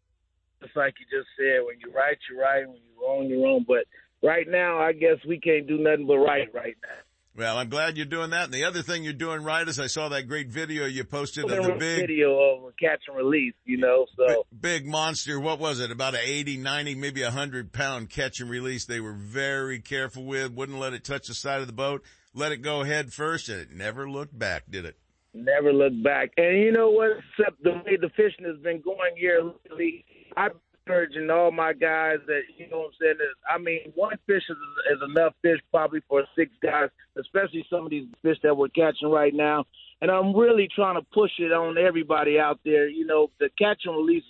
just 0.63 0.77
like 0.77 0.95
you 1.01 1.07
just 1.19 1.29
said. 1.37 1.65
When 1.65 1.77
you're 1.81 1.93
right, 1.93 2.17
you're 2.31 2.41
right. 2.41 2.67
When 2.67 2.77
you're 2.77 3.09
wrong, 3.09 3.27
you're 3.27 3.43
wrong. 3.43 3.65
But 3.67 3.85
right 4.23 4.47
now, 4.49 4.79
I 4.79 4.93
guess 4.93 5.17
we 5.27 5.41
can't 5.41 5.67
do 5.67 5.79
nothing 5.79 6.07
but 6.07 6.19
right 6.19 6.53
right 6.53 6.77
now. 6.83 6.95
Well, 7.37 7.59
I'm 7.59 7.69
glad 7.69 7.99
you're 7.99 8.07
doing 8.07 8.31
that. 8.31 8.45
And 8.45 8.55
the 8.55 8.65
other 8.65 8.81
thing 8.81 9.05
you're 9.05 9.13
doing 9.13 9.43
right 9.43 9.69
is 9.69 9.79
I 9.79 9.89
saw 9.89 10.09
that 10.09 10.27
great 10.27 10.49
video 10.49 10.87
you 10.87 11.05
posted 11.05 11.45
of 11.45 11.51
the 11.51 11.73
big 11.73 12.01
video 12.01 12.39
of 12.39 12.73
catch 12.81 13.03
and 13.09 13.17
release, 13.17 13.53
you 13.67 13.77
know, 13.77 14.07
so 14.17 14.47
big, 14.59 14.87
monster. 14.87 15.39
What 15.39 15.59
was 15.59 15.79
it? 15.81 15.91
About 15.91 16.15
a 16.15 16.19
80, 16.19 16.57
90, 16.57 16.95
maybe 16.95 17.21
a 17.23 17.31
hundred 17.31 17.75
pound 17.75 18.09
catch 18.09 18.41
and 18.41 18.49
release. 18.49 18.87
They 18.87 19.01
were 19.01 19.13
very 19.13 19.81
careful 19.81 20.25
with, 20.25 20.53
wouldn't 20.53 20.79
let 20.79 20.95
it 20.95 21.05
touch 21.05 21.27
the 21.29 21.35
side 21.35 21.61
of 21.61 21.67
the 21.67 21.75
boat 21.75 22.03
let 22.37 22.53
it 22.53 22.59
go 22.59 22.85
head 22.85 23.13
first, 23.13 23.49
and 23.49 23.61
it 23.61 23.73
never 23.73 24.09
looked 24.09 24.39
back, 24.39 24.65
did 24.71 24.85
it? 24.85 24.97
Never 25.37 25.73
looked 25.73 26.03
back. 26.03 26.31
And 26.39 26.59
you 26.59 26.73
know 26.73 26.91
what? 26.91 27.19
Except 27.39 27.63
the 27.63 27.73
way 27.73 27.97
the 28.01 28.09
fishing 28.17 28.47
has 28.47 28.57
been 28.63 28.81
going 28.81 29.17
here 29.17 29.43
lately, 29.43 30.05
I've 30.35 30.53
been 30.53 30.61
encouraging 30.87 31.31
all 31.31 31.51
my 31.51 31.75
guys 31.75 32.19
that 32.27 32.43
you 32.57 32.69
know 32.71 32.79
what 32.79 32.87
I'm 32.87 32.93
saying. 33.01 33.15
Is, 33.15 33.37
I 33.49 33.59
mean, 33.59 33.93
one 33.95 34.17
fish 34.27 34.43
is, 34.49 34.57
is 34.93 34.99
enough 35.11 35.35
fish 35.43 35.61
probably 35.71 36.01
for 36.09 36.25
six 36.35 36.51
guys, 36.63 36.89
especially 37.19 37.67
some 37.69 37.85
of 37.85 37.91
these 37.91 38.07
fish 38.23 38.39
that 38.43 38.57
we're 38.57 38.69
catching 38.69 39.11
right 39.11 39.35
now. 39.35 39.65
And 40.01 40.11
I'm 40.11 40.35
really 40.35 40.69
trying 40.75 40.95
to 40.95 41.07
push 41.13 41.33
it 41.39 41.53
on 41.53 41.77
everybody 41.77 42.39
out 42.39 42.61
there. 42.65 42.89
You 42.89 43.07
know, 43.07 43.29
the 43.39 43.51
catch 43.59 43.83
and 43.85 43.97
release 43.97 44.25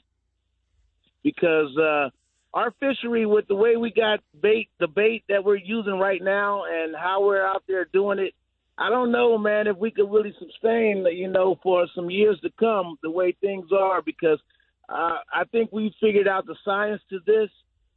because 1.23 1.77
uh, 1.77 2.11
our 2.53 2.73
fishery, 2.81 3.27
with 3.27 3.47
the 3.49 3.55
way 3.55 3.77
we 3.77 3.93
got 3.93 4.21
bait, 4.43 4.71
the 4.81 4.89
bait 4.89 5.23
that 5.29 5.45
we're 5.45 5.57
using 5.57 5.99
right 5.99 6.23
now, 6.23 6.65
and 6.65 6.97
how 6.97 7.25
we're 7.25 7.47
out 7.47 7.63
there 7.69 7.85
doing 7.93 8.19
it, 8.19 8.35
I 8.79 8.91
don't 8.91 9.11
know, 9.11 9.39
man, 9.39 9.67
if 9.67 9.77
we 9.79 9.91
could 9.91 10.11
really 10.11 10.35
sustain, 10.39 11.07
you 11.11 11.29
know, 11.29 11.59
for 11.63 11.87
some 11.95 12.11
years 12.11 12.39
to 12.43 12.51
come, 12.61 12.99
the 13.03 13.11
way 13.11 13.35
things 13.41 13.69
are, 13.73 14.03
because 14.03 14.39
uh, 14.89 15.19
I 15.33 15.45
think 15.51 15.73
we 15.73 15.95
figured 16.01 16.29
out 16.29 16.47
the 16.47 16.57
science 16.63 17.01
to 17.11 17.19
this, 17.27 17.49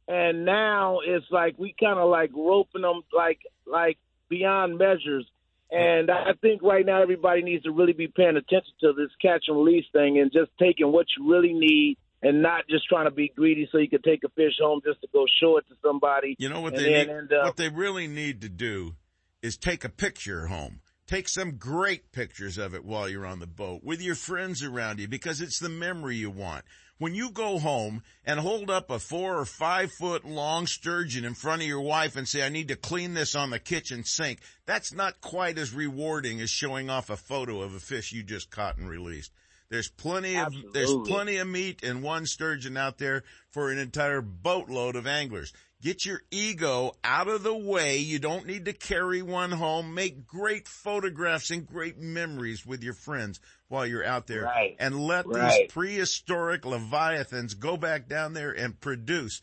and 0.08 0.46
now 0.46 1.00
it's 1.04 1.26
like 1.30 1.56
we 1.58 1.74
kind 1.78 1.98
of 1.98 2.08
like 2.08 2.30
roping 2.34 2.82
them 2.82 3.02
like 3.12 3.40
like 3.66 3.98
beyond 4.28 4.78
measures. 4.78 5.26
And 5.70 6.10
I 6.10 6.32
think 6.40 6.62
right 6.62 6.84
now 6.84 7.00
everybody 7.00 7.42
needs 7.42 7.62
to 7.62 7.70
really 7.70 7.92
be 7.92 8.08
paying 8.08 8.36
attention 8.36 8.72
to 8.80 8.92
this 8.92 9.10
catch 9.22 9.44
and 9.46 9.56
release 9.56 9.84
thing 9.92 10.18
and 10.18 10.32
just 10.32 10.50
taking 10.58 10.90
what 10.90 11.06
you 11.16 11.30
really 11.30 11.52
need 11.52 11.96
and 12.22 12.42
not 12.42 12.66
just 12.68 12.88
trying 12.88 13.04
to 13.04 13.12
be 13.12 13.32
greedy 13.36 13.68
so 13.70 13.78
you 13.78 13.88
can 13.88 14.02
take 14.02 14.24
a 14.24 14.28
fish 14.30 14.54
home 14.60 14.80
just 14.84 15.00
to 15.02 15.08
go 15.12 15.26
show 15.40 15.58
it 15.58 15.68
to 15.68 15.76
somebody. 15.80 16.34
You 16.40 16.48
know 16.48 16.60
what 16.60 16.74
they 16.74 17.04
need, 17.04 17.30
what 17.30 17.56
they 17.56 17.68
really 17.68 18.08
need 18.08 18.40
to 18.40 18.48
do 18.48 18.96
is 19.42 19.56
take 19.56 19.84
a 19.84 19.88
picture 19.88 20.46
home. 20.46 20.80
Take 21.06 21.28
some 21.28 21.56
great 21.56 22.12
pictures 22.12 22.56
of 22.56 22.72
it 22.74 22.84
while 22.84 23.08
you're 23.08 23.26
on 23.26 23.40
the 23.40 23.46
boat 23.46 23.82
with 23.82 24.00
your 24.00 24.14
friends 24.14 24.62
around 24.62 25.00
you 25.00 25.08
because 25.08 25.40
it's 25.40 25.58
the 25.58 25.68
memory 25.68 26.16
you 26.16 26.30
want. 26.30 26.64
When 26.98 27.14
you 27.14 27.30
go 27.30 27.58
home 27.58 28.02
and 28.24 28.38
hold 28.38 28.70
up 28.70 28.90
a 28.90 28.98
four 28.98 29.38
or 29.38 29.46
five 29.46 29.90
foot 29.90 30.24
long 30.24 30.66
sturgeon 30.66 31.24
in 31.24 31.34
front 31.34 31.62
of 31.62 31.68
your 31.68 31.80
wife 31.80 32.14
and 32.14 32.28
say, 32.28 32.44
I 32.44 32.50
need 32.50 32.68
to 32.68 32.76
clean 32.76 33.14
this 33.14 33.34
on 33.34 33.50
the 33.50 33.58
kitchen 33.58 34.04
sink, 34.04 34.40
that's 34.66 34.92
not 34.92 35.20
quite 35.20 35.58
as 35.58 35.72
rewarding 35.72 36.40
as 36.40 36.50
showing 36.50 36.90
off 36.90 37.10
a 37.10 37.16
photo 37.16 37.62
of 37.62 37.74
a 37.74 37.80
fish 37.80 38.12
you 38.12 38.22
just 38.22 38.50
caught 38.50 38.76
and 38.76 38.88
released. 38.88 39.32
There's 39.70 39.88
plenty 39.88 40.36
of 40.36 40.46
Absolutely. 40.46 40.70
there's 40.72 41.08
plenty 41.08 41.36
of 41.38 41.48
meat 41.48 41.82
in 41.82 42.02
one 42.02 42.26
sturgeon 42.26 42.76
out 42.76 42.98
there 42.98 43.22
for 43.50 43.70
an 43.70 43.78
entire 43.78 44.20
boatload 44.20 44.96
of 44.96 45.06
anglers. 45.06 45.52
Get 45.82 46.04
your 46.04 46.20
ego 46.30 46.92
out 47.02 47.28
of 47.28 47.42
the 47.42 47.56
way. 47.56 47.98
You 47.98 48.18
don't 48.18 48.46
need 48.46 48.66
to 48.66 48.74
carry 48.74 49.22
one 49.22 49.50
home. 49.50 49.94
Make 49.94 50.26
great 50.26 50.68
photographs 50.68 51.50
and 51.50 51.66
great 51.66 51.98
memories 51.98 52.66
with 52.66 52.82
your 52.82 52.92
friends 52.92 53.40
while 53.68 53.86
you're 53.86 54.04
out 54.04 54.26
there. 54.26 54.42
Right. 54.42 54.76
And 54.78 55.00
let 55.00 55.26
Right. 55.26 55.60
these 55.62 55.72
prehistoric 55.72 56.66
leviathans 56.66 57.54
go 57.54 57.78
back 57.78 58.08
down 58.08 58.34
there 58.34 58.50
and 58.50 58.78
produce. 58.78 59.40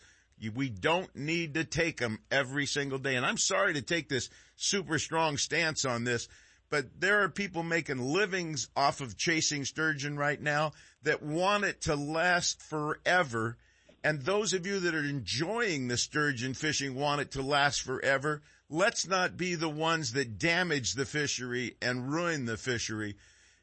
We 0.54 0.70
don't 0.70 1.16
need 1.16 1.56
to 1.56 1.64
take 1.64 1.98
them 1.98 2.20
every 2.30 2.68
single 2.68 3.00
day. 3.00 3.16
And 3.16 3.26
I'm 3.26 3.40
sorry 3.40 3.74
to 3.74 3.82
take 3.82 4.08
this 4.08 4.30
super 4.56 5.00
strong 5.00 5.38
stance 5.38 5.86
on 5.86 6.04
this, 6.04 6.28
but 6.70 7.00
there 7.00 7.24
are 7.24 7.30
people 7.30 7.64
making 7.64 7.98
livings 7.98 8.68
off 8.76 9.02
of 9.02 9.18
chasing 9.18 9.66
sturgeon 9.66 10.18
right 10.18 10.40
now 10.40 10.74
that 11.02 11.24
want 11.24 11.64
it 11.64 11.82
to 11.82 11.96
last 11.96 12.62
forever. 12.62 13.58
And 14.04 14.22
those 14.22 14.54
of 14.54 14.66
you 14.66 14.80
that 14.82 14.96
are 14.96 15.04
enjoying 15.04 15.88
the 15.88 15.98
sturgeon 15.98 16.54
fishing 16.54 16.96
want 16.96 17.22
it 17.22 17.32
to 17.32 17.42
last 17.42 17.82
forever. 17.82 18.42
Let's 18.70 19.08
not 19.08 19.38
be 19.38 19.56
the 19.56 19.70
ones 19.70 20.14
that 20.14 20.38
damage 20.38 20.94
the 20.94 21.06
fishery 21.06 21.76
and 21.82 22.12
ruin 22.12 22.46
the 22.46 22.58
fishery 22.58 23.16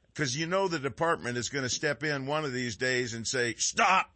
because 0.09 0.37
you 0.38 0.47
know 0.47 0.68
the 0.68 0.79
department 0.79 1.37
is 1.37 1.49
going 1.49 1.64
to 1.64 1.68
step 1.68 2.03
in 2.05 2.27
one 2.27 2.44
of 2.44 2.53
these 2.53 2.77
days 2.77 3.14
and 3.14 3.27
say, 3.27 3.55
stop 3.55 4.11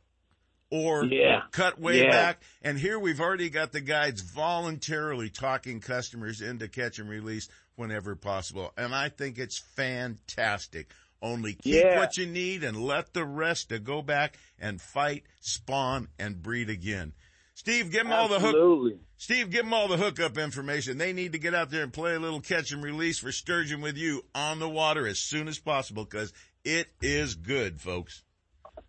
or 0.70 1.04
Yeah. 1.06 1.42
cut 1.50 1.78
way 1.80 2.02
Yeah. 2.02 2.10
back. 2.10 2.42
And 2.62 2.78
here 2.78 2.98
we've 2.98 3.20
already 3.20 3.50
got 3.50 3.72
the 3.72 3.80
guides 3.80 4.20
voluntarily 4.20 5.30
talking 5.30 5.80
customers 5.80 6.40
into 6.40 6.68
catch 6.68 6.98
and 6.98 7.08
release 7.08 7.48
whenever 7.76 8.14
possible. 8.16 8.72
And 8.76 8.94
I 8.94 9.08
think 9.08 9.38
it's 9.38 9.58
fantastic. 9.58 10.90
Only 11.20 11.54
keep 11.54 11.74
Yeah. 11.74 11.98
what 11.98 12.16
you 12.16 12.26
need 12.26 12.62
and 12.62 12.76
let 12.80 13.12
the 13.12 13.24
rest 13.24 13.70
to 13.70 13.78
go 13.78 14.02
back 14.02 14.38
and 14.58 14.80
fight, 14.80 15.24
spawn, 15.40 16.08
and 16.18 16.42
breed 16.42 16.70
again. 16.70 17.12
Steve, 17.54 17.90
give 17.90 18.04
them 18.04 18.12
all 18.12 18.28
the 18.28 18.38
hook. 18.38 18.50
Absolutely. 18.54 18.98
Steve, 19.16 19.50
give 19.50 19.64
them 19.64 19.74
all 19.74 19.88
the 19.88 19.96
hookup 19.96 20.38
information. 20.38 20.96
They 20.96 21.12
need 21.12 21.32
to 21.32 21.38
get 21.40 21.54
out 21.54 21.70
there 21.70 21.82
and 21.82 21.92
play 21.92 22.14
a 22.14 22.20
little 22.20 22.40
catch 22.40 22.70
and 22.70 22.84
release 22.84 23.18
for 23.18 23.32
sturgeon 23.32 23.80
with 23.80 23.96
you 23.96 24.24
on 24.32 24.60
the 24.60 24.68
water 24.68 25.08
as 25.08 25.18
soon 25.18 25.48
as 25.48 25.58
possible 25.58 26.04
because 26.04 26.32
it 26.64 26.86
is 27.02 27.34
good, 27.34 27.80
folks. 27.80 28.22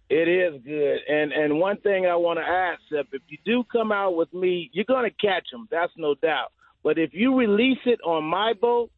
It 0.07 0.27
is 0.27 0.61
good, 0.63 0.99
and 1.07 1.31
and 1.31 1.59
one 1.59 1.77
thing 1.77 2.07
I 2.07 2.15
want 2.15 2.39
to 2.39 2.43
add, 2.43 2.77
Sep, 2.89 3.07
if 3.11 3.21
you 3.27 3.37
do 3.45 3.63
come 3.71 3.91
out 3.91 4.15
with 4.15 4.33
me, 4.33 4.69
you're 4.73 4.85
gonna 4.85 5.11
catch 5.11 5.45
them. 5.51 5.67
That's 5.69 5.93
no 5.97 6.15
doubt. 6.15 6.51
But 6.83 6.97
if 6.97 7.13
you 7.13 7.35
release 7.35 7.77
it 7.85 7.99
on 8.03 8.23
my 8.23 8.53
boat, 8.59 8.89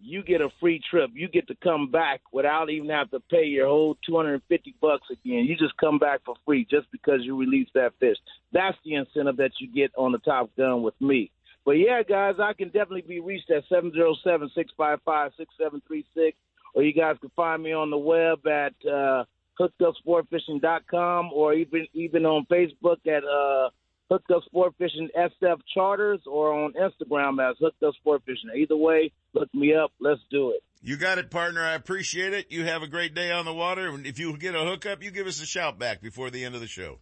you 0.00 0.22
get 0.22 0.40
a 0.40 0.48
free 0.60 0.80
trip. 0.90 1.10
You 1.14 1.28
get 1.28 1.48
to 1.48 1.56
come 1.62 1.90
back 1.90 2.20
without 2.32 2.70
even 2.70 2.88
have 2.90 3.10
to 3.10 3.20
pay 3.30 3.44
your 3.44 3.66
whole 3.66 3.96
250 4.06 4.74
bucks 4.80 5.08
again. 5.10 5.44
You 5.44 5.56
just 5.56 5.76
come 5.78 5.98
back 5.98 6.20
for 6.24 6.34
free 6.44 6.66
just 6.70 6.86
because 6.92 7.20
you 7.22 7.36
release 7.36 7.68
that 7.74 7.92
fish. 7.98 8.16
That's 8.52 8.76
the 8.84 8.94
incentive 8.94 9.38
that 9.38 9.52
you 9.58 9.72
get 9.72 9.90
on 9.96 10.12
the 10.12 10.18
Top 10.18 10.50
Gun 10.56 10.82
with 10.82 10.94
me. 11.00 11.30
But 11.64 11.72
yeah, 11.72 12.02
guys, 12.02 12.36
I 12.40 12.52
can 12.52 12.68
definitely 12.68 13.02
be 13.02 13.20
reached 13.20 13.50
at 13.50 13.64
707-655-6736, 13.68 16.34
or 16.74 16.82
you 16.82 16.92
guys 16.92 17.16
can 17.20 17.30
find 17.34 17.62
me 17.62 17.72
on 17.72 17.90
the 17.90 17.98
web 17.98 18.46
at 18.46 18.74
uh, 18.88 19.24
hookedupsportfishing.com 19.58 21.30
or 21.32 21.54
even 21.54 21.86
even 21.92 22.24
on 22.24 22.46
Facebook 22.50 23.04
at 23.06 23.24
uh, 23.24 23.70
Hooked 24.10 24.30
Up 24.30 24.44
Sport 24.44 24.74
Fishing 24.78 25.08
SF 25.16 25.58
Charters 25.74 26.20
or 26.26 26.52
on 26.52 26.74
Instagram 26.74 27.42
as 27.42 27.56
Hooked 27.60 27.82
Up 27.82 27.94
Sport 27.94 28.22
Fishing. 28.24 28.50
Either 28.56 28.76
way, 28.76 29.12
look 29.34 29.52
me 29.54 29.74
up. 29.74 29.92
Let's 30.00 30.20
do 30.30 30.50
it. 30.50 30.62
You 30.82 30.96
got 30.96 31.18
it, 31.18 31.30
partner. 31.30 31.62
I 31.62 31.74
appreciate 31.74 32.32
it. 32.32 32.46
You 32.50 32.64
have 32.64 32.82
a 32.82 32.86
great 32.86 33.14
day 33.14 33.32
on 33.32 33.44
the 33.44 33.52
water. 33.52 33.88
And 33.88 34.06
if 34.06 34.18
you 34.18 34.36
get 34.36 34.54
a 34.54 34.64
hookup, 34.64 35.02
you 35.02 35.10
give 35.10 35.26
us 35.26 35.40
a 35.40 35.46
shout 35.46 35.78
back 35.78 36.00
before 36.00 36.30
the 36.30 36.44
end 36.44 36.54
of 36.54 36.60
the 36.60 36.68
show. 36.68 37.00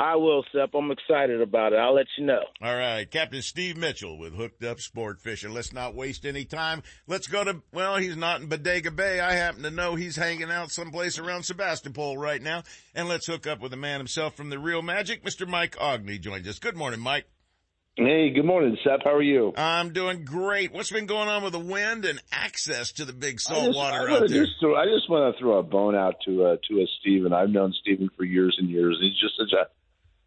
I 0.00 0.16
will, 0.16 0.42
Sep. 0.50 0.70
I'm 0.74 0.90
excited 0.90 1.42
about 1.42 1.74
it. 1.74 1.76
I'll 1.76 1.94
let 1.94 2.06
you 2.16 2.24
know. 2.24 2.40
All 2.62 2.74
right. 2.74 3.08
Captain 3.08 3.42
Steve 3.42 3.76
Mitchell 3.76 4.16
with 4.18 4.34
Hooked 4.34 4.64
Up 4.64 4.80
Sport 4.80 5.20
Fishing. 5.20 5.52
Let's 5.52 5.74
not 5.74 5.94
waste 5.94 6.24
any 6.24 6.46
time. 6.46 6.82
Let's 7.06 7.26
go 7.26 7.44
to, 7.44 7.62
well, 7.70 7.96
he's 7.96 8.16
not 8.16 8.40
in 8.40 8.48
Bodega 8.48 8.92
Bay. 8.92 9.20
I 9.20 9.32
happen 9.32 9.62
to 9.62 9.70
know 9.70 9.96
he's 9.96 10.16
hanging 10.16 10.50
out 10.50 10.70
someplace 10.70 11.18
around 11.18 11.42
Sebastopol 11.42 12.16
right 12.16 12.40
now. 12.40 12.62
And 12.94 13.08
let's 13.08 13.26
hook 13.26 13.46
up 13.46 13.60
with 13.60 13.72
the 13.72 13.76
man 13.76 14.00
himself 14.00 14.34
from 14.34 14.48
the 14.48 14.58
Real 14.58 14.80
Magic. 14.80 15.22
Mr. 15.22 15.46
Mike 15.46 15.76
Aughney 15.76 16.18
joins 16.18 16.48
us. 16.48 16.58
Good 16.58 16.78
morning, 16.78 17.00
Mike. 17.00 17.26
Hey, 17.96 18.30
good 18.30 18.46
morning, 18.46 18.78
Seth. 18.82 19.00
How 19.04 19.12
are 19.12 19.22
you? 19.22 19.52
I'm 19.58 19.92
doing 19.92 20.24
great. 20.24 20.72
What's 20.72 20.90
been 20.90 21.04
going 21.04 21.28
on 21.28 21.42
with 21.42 21.52
the 21.52 21.58
wind 21.58 22.06
and 22.06 22.22
access 22.32 22.92
to 22.92 23.04
the 23.04 23.12
big 23.12 23.38
salt 23.38 23.66
just, 23.66 23.76
water 23.76 24.08
I 24.08 24.14
out 24.14 24.28
there? 24.28 24.46
Just 24.46 24.52
throw, 24.60 24.76
I 24.76 24.86
just 24.86 25.10
want 25.10 25.36
to 25.36 25.38
throw 25.38 25.58
a 25.58 25.62
bone 25.62 25.94
out 25.94 26.14
to 26.24 26.44
uh, 26.44 26.56
to 26.68 26.80
a 26.80 26.86
Steven. 27.00 27.34
I've 27.34 27.50
known 27.50 27.74
Steven 27.82 28.08
for 28.16 28.24
years 28.24 28.56
and 28.58 28.70
years. 28.70 28.96
He's 29.02 29.20
just 29.20 29.36
such 29.36 29.52
a 29.52 29.68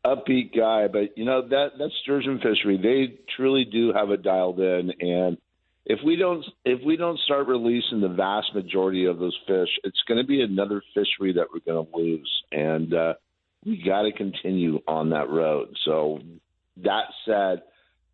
upbeat 0.05 0.55
guy. 0.55 0.87
But 0.87 1.17
you 1.17 1.25
know 1.25 1.47
that 1.47 1.71
that 1.77 1.91
sturgeon 2.03 2.39
fishery, 2.39 2.77
they 2.77 3.19
truly 3.35 3.65
do 3.65 3.93
have 3.93 4.11
it 4.11 4.23
dialed 4.23 4.59
in. 4.59 4.91
And 4.99 5.37
if 5.85 5.99
we 6.05 6.15
don't 6.15 6.45
if 6.65 6.81
we 6.85 6.97
don't 6.97 7.19
start 7.19 7.47
releasing 7.47 8.01
the 8.01 8.09
vast 8.09 8.53
majority 8.53 9.05
of 9.05 9.19
those 9.19 9.37
fish, 9.47 9.69
it's 9.83 10.01
going 10.07 10.19
to 10.19 10.27
be 10.27 10.41
another 10.41 10.81
fishery 10.93 11.33
that 11.33 11.47
we're 11.53 11.73
going 11.73 11.85
to 11.85 11.97
lose. 11.97 12.43
And 12.51 12.93
uh, 12.93 13.13
we 13.65 13.81
got 13.83 14.03
to 14.03 14.11
continue 14.11 14.79
on 14.87 15.09
that 15.11 15.29
road. 15.29 15.75
So 15.85 16.19
that 16.83 17.05
said, 17.25 17.63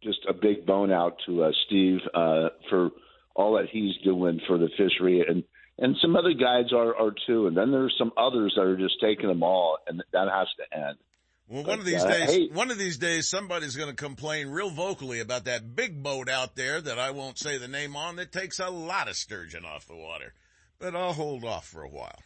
just 0.04 0.20
a 0.28 0.34
big 0.34 0.66
bone 0.66 0.92
out 0.92 1.18
to 1.26 1.44
uh, 1.44 1.52
Steve 1.66 2.00
uh, 2.14 2.50
for 2.70 2.92
all 3.36 3.56
that 3.56 3.70
he's 3.72 3.96
doing 4.04 4.42
for 4.48 4.58
the 4.58 4.70
fishery 4.78 5.24
and 5.28 5.44
and 5.78 5.96
some 6.02 6.16
other 6.16 6.34
guides 6.34 6.74
are 6.74 6.96
are 6.96 7.14
too 7.26 7.48
and 7.48 7.56
then 7.56 7.72
there's 7.72 7.96
some 7.98 8.12
others 8.18 8.54
that 8.56 8.64
are 8.64 8.78
just 8.78 9.00
taking 9.00 9.28
them 9.28 9.44
all 9.44 9.78
and 9.88 10.04
that 10.12 10.28
has 10.28 10.48
to 10.58 10.78
end 10.78 10.98
Well, 11.50 11.64
one 11.64 11.80
of 11.80 11.86
these 11.86 12.04
uh, 12.04 12.08
days, 12.08 12.30
hey- 12.30 12.50
one 12.54 12.70
of 12.70 12.78
these 12.78 12.98
days, 12.98 13.28
somebody's 13.28 13.76
going 13.76 13.90
to 13.90 13.96
complain 13.96 14.50
real 14.50 14.70
vocally 14.70 15.20
about 15.20 15.46
that 15.46 15.76
big 15.76 16.04
boat 16.04 16.30
out 16.30 16.56
there 16.56 16.80
that 16.80 17.00
I 17.00 17.10
won't 17.10 17.40
say 17.40 17.58
the 17.58 17.68
name 17.68 17.96
on 17.96 18.18
that 18.18 18.32
takes 18.32 18.60
a 18.60 18.70
lot 18.70 19.10
of 19.10 19.16
sturgeon 19.16 19.66
off 19.66 19.88
the 19.88 19.96
water. 19.96 20.34
But 20.80 20.96
I'll 20.96 21.14
hold 21.14 21.44
off 21.44 21.68
for 21.68 21.82
a 21.82 21.90
while. 21.90 22.20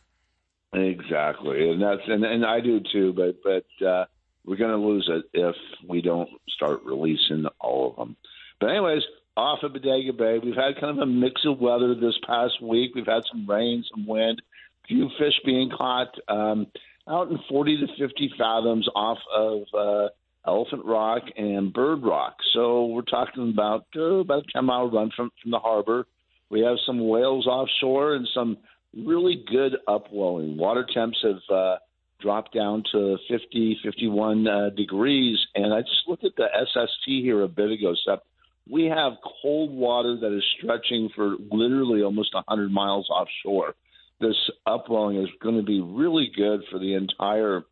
exactly. 0.73 1.69
And 1.69 1.81
that's 1.81 2.01
and, 2.07 2.23
and 2.23 2.45
i 2.45 2.59
do 2.59 2.81
too 2.91 3.13
but 3.13 3.37
but 3.43 3.85
uh 3.85 4.05
we're 4.45 4.57
going 4.57 4.71
to 4.71 4.77
lose 4.77 5.09
it 5.09 5.23
if 5.33 5.55
we 5.87 6.01
don't 6.01 6.29
start 6.49 6.81
releasing 6.83 7.45
all 7.61 7.91
of 7.91 7.95
them. 7.95 8.17
But 8.59 8.71
anyways 8.71 9.03
off 9.35 9.63
of 9.63 9.73
bodega 9.73 10.13
bay. 10.13 10.37
We've 10.43 10.55
had 10.55 10.79
kind 10.79 10.97
of 10.97 10.99
a 10.99 11.05
mix 11.07 11.41
of 11.45 11.59
weather 11.59 11.95
this 11.95 12.17
past 12.27 12.61
week. 12.61 12.91
We've 12.93 13.05
had 13.05 13.23
some 13.31 13.47
rain 13.49 13.83
some 13.93 14.05
wind 14.05 14.41
few 14.87 15.09
fish 15.17 15.39
being 15.45 15.69
caught. 15.75 16.13
Um 16.27 16.67
out 17.09 17.29
in 17.29 17.37
40 17.49 17.77
to 17.77 17.87
50 18.07 18.33
fathoms 18.37 18.87
off 18.95 19.19
of 19.35 19.63
uh 19.77 20.09
Elephant 20.45 20.83
Rock, 20.85 21.23
and 21.37 21.71
Bird 21.71 22.03
Rock. 22.03 22.35
So 22.53 22.87
we're 22.87 23.03
talking 23.03 23.49
about 23.49 23.85
uh, 23.95 24.19
about 24.19 24.43
a 24.43 24.51
10 24.51 24.65
mile 24.65 24.89
run 24.91 25.09
from, 25.15 25.31
from 25.41 25.51
the 25.51 25.59
harbor. 25.59 26.05
We 26.49 26.61
have 26.61 26.77
some 26.85 27.07
whales 27.07 27.47
offshore 27.47 28.15
and 28.15 28.27
some 28.33 28.57
really 28.93 29.43
good 29.49 29.77
upwelling. 29.87 30.57
Water 30.57 30.85
temps 30.93 31.17
have 31.23 31.55
uh, 31.55 31.77
dropped 32.21 32.53
down 32.53 32.83
to 32.91 33.17
50, 33.29 33.79
51 33.83 34.47
uh, 34.47 34.69
degrees. 34.75 35.39
And 35.55 35.73
I 35.73 35.81
just 35.81 36.07
looked 36.07 36.25
at 36.25 36.35
the 36.35 36.47
SST 36.65 37.05
here 37.05 37.41
a 37.41 37.47
bit 37.47 37.71
ago, 37.71 37.95
Sep. 38.05 38.23
We 38.69 38.85
have 38.85 39.13
cold 39.41 39.71
water 39.71 40.17
that 40.21 40.35
is 40.35 40.43
stretching 40.57 41.09
for 41.15 41.35
literally 41.51 42.01
almost 42.03 42.33
100 42.33 42.71
miles 42.71 43.09
offshore. 43.09 43.75
This 44.19 44.35
upwelling 44.65 45.17
is 45.17 45.29
going 45.41 45.57
to 45.57 45.63
be 45.63 45.81
really 45.81 46.31
good 46.35 46.61
for 46.71 46.79
the 46.79 46.95
entire 46.95 47.63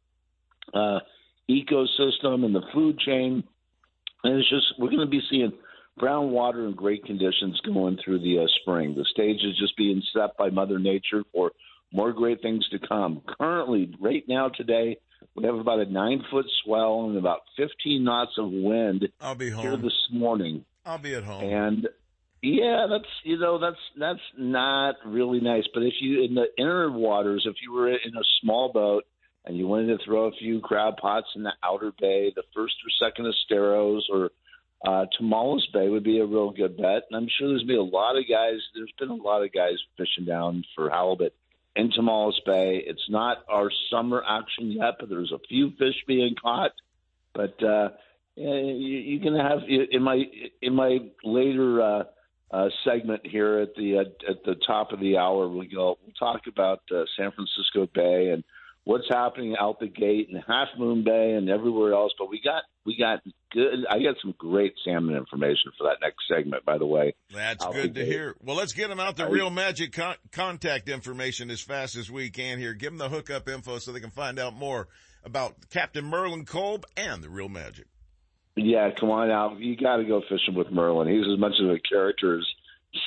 uh, 0.73 0.99
ecosystem 1.49 2.45
and 2.45 2.53
the 2.53 2.63
food 2.73 2.99
chain. 2.99 3.43
And 4.23 4.39
it's 4.39 4.49
just, 4.49 4.65
we're 4.77 4.89
going 4.89 4.99
to 4.99 5.05
be 5.05 5.21
seeing 5.29 5.53
brown 5.97 6.31
water 6.31 6.65
in 6.67 6.73
great 6.73 7.05
conditions 7.05 7.59
going 7.61 7.97
through 8.03 8.19
the 8.19 8.39
uh, 8.39 8.47
spring. 8.61 8.95
The 8.95 9.05
stage 9.05 9.41
is 9.43 9.57
just 9.57 9.77
being 9.77 10.01
set 10.13 10.37
by 10.37 10.49
Mother 10.49 10.79
Nature 10.79 11.23
for 11.33 11.51
more 11.93 12.13
great 12.13 12.41
things 12.41 12.67
to 12.69 12.79
come. 12.79 13.21
Currently, 13.39 13.95
right 13.99 14.23
now, 14.27 14.49
today, 14.49 14.97
we 15.35 15.45
have 15.45 15.55
about 15.55 15.79
a 15.79 15.85
nine 15.85 16.23
foot 16.31 16.45
swell 16.63 17.05
and 17.05 17.17
about 17.17 17.41
15 17.57 18.03
knots 18.03 18.31
of 18.37 18.49
wind 18.51 19.07
I'll 19.19 19.35
be 19.35 19.49
home 19.49 19.61
here 19.61 19.77
this 19.77 20.07
morning. 20.11 20.65
I'll 20.85 20.97
be 20.97 21.15
at 21.15 21.23
home. 21.23 21.43
And 21.43 21.87
yeah, 22.41 22.87
that's 22.89 23.11
you 23.23 23.37
know 23.37 23.59
that's 23.59 23.79
that's 23.97 24.19
not 24.37 24.95
really 25.05 25.39
nice. 25.39 25.65
But 25.73 25.83
if 25.83 25.93
you 26.01 26.23
in 26.23 26.33
the 26.33 26.47
inner 26.57 26.91
waters, 26.91 27.45
if 27.45 27.55
you 27.61 27.71
were 27.73 27.89
in 27.89 28.15
a 28.15 28.23
small 28.41 28.71
boat 28.71 29.05
and 29.45 29.57
you 29.57 29.67
wanted 29.67 29.97
to 29.97 30.03
throw 30.05 30.25
a 30.25 30.31
few 30.31 30.59
crab 30.59 30.97
pots 30.97 31.27
in 31.35 31.43
the 31.43 31.53
outer 31.63 31.91
bay, 31.99 32.31
the 32.35 32.43
first 32.55 32.75
or 32.85 33.07
second 33.07 33.25
Esteros 33.25 34.01
or 34.11 34.31
uh, 34.85 35.05
Tomales 35.19 35.61
Bay 35.73 35.89
would 35.89 36.03
be 36.03 36.19
a 36.19 36.25
real 36.25 36.49
good 36.49 36.77
bet. 36.77 37.03
And 37.09 37.15
I'm 37.15 37.27
sure 37.37 37.49
there's 37.49 37.63
been 37.63 37.77
a 37.77 37.81
lot 37.81 38.17
of 38.17 38.23
guys. 38.27 38.59
There's 38.73 38.93
been 38.99 39.09
a 39.09 39.15
lot 39.15 39.43
of 39.43 39.53
guys 39.53 39.75
fishing 39.97 40.25
down 40.25 40.63
for 40.75 40.89
halibut 40.89 41.35
in 41.75 41.91
Tomales 41.91 42.43
Bay. 42.45 42.83
It's 42.85 43.07
not 43.09 43.43
our 43.47 43.69
summer 43.91 44.23
action 44.27 44.71
yet, 44.71 44.95
but 44.99 45.09
there's 45.09 45.31
a 45.31 45.39
few 45.47 45.71
fish 45.77 45.95
being 46.07 46.35
caught. 46.41 46.71
But 47.33 47.61
uh, 47.63 47.89
you, 48.35 48.49
you 48.49 49.19
can 49.19 49.35
have 49.35 49.59
in 49.67 50.01
my 50.01 50.23
in 50.61 50.73
my 50.73 50.97
later 51.23 51.81
uh, 51.81 52.03
uh, 52.51 52.67
segment 52.83 53.21
here 53.25 53.59
at 53.59 53.75
the 53.75 53.99
uh, 53.99 54.29
at 54.31 54.43
the 54.43 54.55
top 54.67 54.91
of 54.91 54.99
the 54.99 55.17
hour. 55.17 55.47
We 55.47 55.67
go. 55.67 55.97
We'll 56.03 56.13
talk 56.19 56.47
about 56.47 56.81
uh, 56.93 57.03
San 57.17 57.31
Francisco 57.31 57.87
Bay 57.93 58.31
and 58.33 58.43
what's 58.83 59.07
happening 59.09 59.55
out 59.59 59.79
the 59.79 59.87
gate 59.87 60.29
in 60.29 60.35
Half 60.35 60.69
Moon 60.77 61.03
Bay 61.03 61.33
and 61.33 61.49
everywhere 61.49 61.93
else. 61.93 62.13
But 62.17 62.29
we 62.29 62.41
got 62.43 62.63
we 62.85 62.97
got 62.97 63.21
good. 63.51 63.85
I 63.89 63.99
got 63.99 64.15
some 64.21 64.35
great 64.37 64.73
salmon 64.83 65.15
information 65.15 65.71
for 65.77 65.85
that 65.85 65.97
next 66.01 66.17
segment. 66.27 66.65
By 66.65 66.77
the 66.77 66.85
way, 66.85 67.15
that's 67.33 67.65
good 67.65 67.95
to 67.95 68.01
gate. 68.03 68.07
hear. 68.07 68.35
Well, 68.41 68.55
let's 68.55 68.73
get 68.73 68.89
them 68.89 68.99
out 68.99 69.15
the 69.15 69.29
real 69.29 69.49
magic 69.49 69.93
con- 69.93 70.17
contact 70.31 70.89
information 70.89 71.49
as 71.49 71.61
fast 71.61 71.95
as 71.95 72.11
we 72.11 72.29
can 72.29 72.59
here. 72.59 72.73
Give 72.73 72.91
them 72.91 72.97
the 72.97 73.09
hookup 73.09 73.47
info 73.47 73.77
so 73.79 73.91
they 73.91 73.99
can 73.99 74.11
find 74.11 74.39
out 74.39 74.55
more 74.55 74.87
about 75.23 75.55
Captain 75.69 76.03
Merlin 76.03 76.45
Kolb 76.45 76.85
and 76.97 77.23
the 77.23 77.29
real 77.29 77.49
magic. 77.49 77.85
Yeah, 78.55 78.89
come 78.99 79.09
on 79.09 79.31
out. 79.31 79.59
You 79.59 79.77
got 79.77 79.97
to 79.97 80.03
go 80.03 80.21
fishing 80.21 80.55
with 80.55 80.71
Merlin. 80.71 81.07
He's 81.07 81.31
as 81.31 81.39
much 81.39 81.53
of 81.61 81.69
a 81.69 81.79
character 81.79 82.37
as 82.37 82.45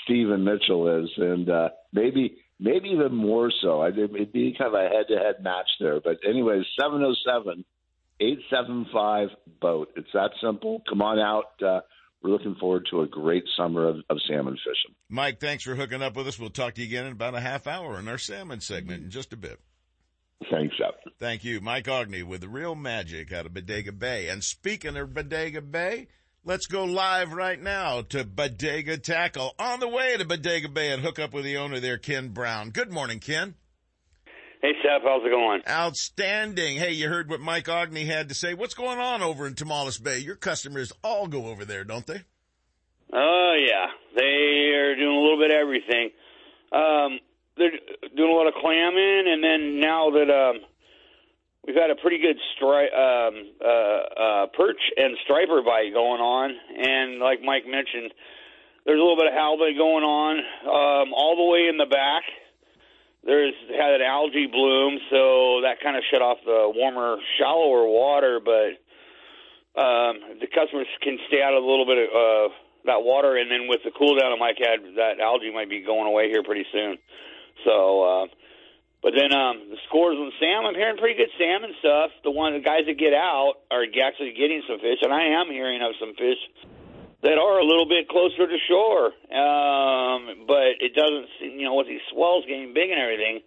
Stephen 0.05 0.45
Mitchell 0.45 1.05
is, 1.05 1.11
and 1.17 1.49
uh, 1.51 1.69
maybe 1.93 2.39
maybe 2.59 2.91
even 2.91 3.15
more 3.15 3.53
so. 3.63 3.81
I 3.83 3.89
it'd 3.89 4.33
be 4.33 4.55
kind 4.57 4.75
of 4.75 4.81
a 4.81 4.89
head-to-head 4.89 5.43
match 5.43 5.69
there. 5.81 6.01
But 6.01 6.19
anyways, 6.27 6.65
seven 6.81 7.03
oh 7.03 7.15
seven 7.27 7.65
eight 8.21 8.39
seven 8.51 8.87
five 8.93 9.29
boat. 9.61 9.93
It's 9.97 10.09
that 10.15 10.31
simple. 10.43 10.83
Come 10.89 11.03
on 11.03 11.19
out. 11.19 11.63
Uh, 11.63 11.81
we're 12.23 12.31
looking 12.31 12.55
forward 12.55 12.87
to 12.91 13.03
a 13.03 13.07
great 13.07 13.45
summer 13.55 13.87
of, 13.87 13.97
of, 14.09 14.17
salmon 14.27 14.55
fishing. 14.55 14.97
Mike, 15.11 15.41
thanks 15.41 15.63
for 15.63 15.75
hooking 15.75 16.01
up 16.01 16.17
with 16.17 16.27
us. 16.27 16.39
We'll 16.39 16.49
talk 16.49 16.75
to 16.75 16.81
you 16.81 16.87
again 16.87 17.05
in 17.05 17.13
about 17.13 17.35
a 17.35 17.41
half 17.41 17.67
hour 17.67 17.99
in 17.99 18.09
our 18.09 18.17
salmon 18.17 18.61
segment 18.61 19.05
in 19.05 19.11
just 19.11 19.35
a 19.35 19.37
bit. 19.37 19.61
Thanks, 20.51 20.77
Jeff. 20.77 20.95
Thank 21.19 21.45
you. 21.45 21.61
Mike 21.61 21.87
Aughney 21.87 22.23
with 22.23 22.41
the 22.41 22.49
real 22.49 22.75
magic 22.75 23.33
out 23.33 23.47
of 23.47 23.55
Bodega 23.55 23.93
Bay. 23.93 24.29
And 24.29 24.43
speaking 24.43 24.97
of 24.97 25.15
Bodega 25.15 25.63
Bay, 25.63 26.09
Let's 26.47 26.67
go 26.67 26.85
live 26.85 27.33
right 27.33 27.59
now 27.59 28.03
to 28.11 28.23
Bodega 28.23 28.99
Tackle. 28.99 29.55
On 29.59 29.81
the 29.81 29.89
way 29.89 30.15
to 30.19 30.27
Bodega 30.27 30.69
Bay 30.69 30.93
and 30.93 31.01
hook 31.01 31.19
up 31.19 31.33
with 31.33 31.45
the 31.45 31.57
owner 31.57 31.81
there, 31.81 31.97
Ken 31.97 32.29
Brown. 32.29 32.69
Good 32.69 32.93
morning, 32.93 33.19
Ken. 33.19 33.55
Hey, 34.61 34.73
Seth. 34.83 35.01
How's 35.05 35.25
it 35.25 35.31
going? 35.31 35.63
Outstanding. 35.67 36.77
Hey, 36.77 36.93
you 36.93 37.09
heard 37.09 37.31
what 37.31 37.41
Mike 37.41 37.65
Aughney 37.65 38.05
had 38.05 38.29
to 38.29 38.35
say. 38.35 38.53
What's 38.53 38.75
going 38.75 38.99
on 38.99 39.23
over 39.23 39.47
in 39.47 39.55
Tomales 39.55 40.03
Bay? 40.03 40.19
Your 40.19 40.37
customers 40.37 40.93
all 41.03 41.29
go 41.29 41.47
over 41.47 41.65
there, 41.65 41.83
don't 41.83 42.07
they? 42.07 42.21
Oh, 43.11 43.53
uh, 43.53 43.55
yeah. 43.55 43.87
They 44.15 44.75
are 44.77 44.97
doing 44.97 45.17
a 45.17 45.21
little 45.21 45.39
bit 45.39 45.51
of 45.51 45.57
everything. 45.57 46.11
Um, 46.73 47.21
they're 47.57 47.71
doing 48.17 48.31
a 48.31 48.35
lot 48.35 48.49
of 48.49 48.55
clamming, 48.55 49.25
and 49.31 49.43
then 49.43 49.81
now 49.81 50.11
that 50.11 50.29
um, 50.31 50.61
we've 51.67 51.77
had 51.77 51.91
a 51.91 51.97
pretty 51.97 52.19
good 52.19 52.37
stri- 52.55 52.93
um, 52.93 53.35
uh, 53.63 53.69
uh, 53.69 54.47
perch 54.57 54.81
and 54.97 55.17
striper 55.25 55.63
bite 55.63 55.93
going 55.93 56.21
on, 56.21 56.51
and 56.51 57.21
like 57.21 57.41
Mike 57.43 57.67
mentioned, 57.67 58.13
there's 58.85 58.99
a 58.99 59.03
little 59.03 59.17
bit 59.17 59.27
of 59.27 59.35
halibut 59.35 59.79
going 59.79 60.05
on 60.05 60.39
um, 60.67 61.15
all 61.15 61.37
the 61.37 61.49
way 61.51 61.69
in 61.71 61.79
the 61.79 61.87
back. 61.87 62.25
There's 63.25 63.55
had 63.71 63.95
an 63.95 64.03
algae 64.03 64.47
bloom, 64.47 64.99
so 65.09 65.63
that 65.65 65.81
kind 65.83 65.97
of 65.97 66.03
shut 66.13 66.21
off 66.21 66.39
the 66.45 66.71
warmer, 66.75 67.17
shallower 67.39 67.89
water. 67.89 68.39
But 68.45 68.77
um, 69.81 70.37
the 70.45 70.49
customers 70.53 70.87
can 71.01 71.17
stay 71.29 71.41
out 71.41 71.55
of 71.57 71.65
a 71.65 71.67
little 71.67 71.87
bit 71.87 72.05
of 72.05 72.11
uh, 72.13 72.55
that 72.85 73.01
water, 73.01 73.37
and 73.37 73.51
then 73.51 73.65
with 73.67 73.81
the 73.83 73.93
cool 73.97 74.21
down, 74.21 74.39
Mike 74.39 74.61
had 74.61 74.85
that 75.01 75.21
algae 75.25 75.51
might 75.51 75.71
be 75.71 75.81
going 75.81 76.07
away 76.07 76.29
here 76.29 76.43
pretty 76.43 76.67
soon. 76.71 76.99
So. 77.65 78.03
Uh, 78.03 78.27
but 79.05 79.13
then 79.13 79.37
um, 79.37 79.69
the 79.69 79.77
scores 79.85 80.17
on 80.17 80.33
Sam, 80.41 80.65
I'm 80.65 80.73
hearing 80.73 80.97
pretty 80.97 81.21
good 81.21 81.29
salmon 81.37 81.77
stuff. 81.79 82.09
The 82.25 82.33
one 82.33 82.57
the 82.57 82.65
guys 82.65 82.89
that 82.89 82.97
get 82.97 83.13
out 83.13 83.61
are 83.71 83.85
actually 83.85 84.33
getting 84.33 84.65
some 84.65 84.81
fish, 84.81 85.05
and 85.05 85.13
I 85.13 85.37
am 85.37 85.53
hearing 85.53 85.85
of 85.85 85.93
some 86.01 86.17
fish 86.17 86.41
that 87.21 87.37
are 87.37 87.59
a 87.61 87.65
little 87.69 87.85
bit 87.85 88.09
closer 88.09 88.49
to 88.49 88.59
shore. 88.65 89.13
Um, 89.29 90.49
but 90.49 90.81
it 90.81 90.97
doesn't, 90.97 91.29
you 91.53 91.69
know, 91.69 91.75
with 91.75 91.87
these 91.87 92.01
swells 92.13 92.45
getting 92.49 92.73
big 92.73 92.89
and 92.89 92.97
everything, 92.97 93.41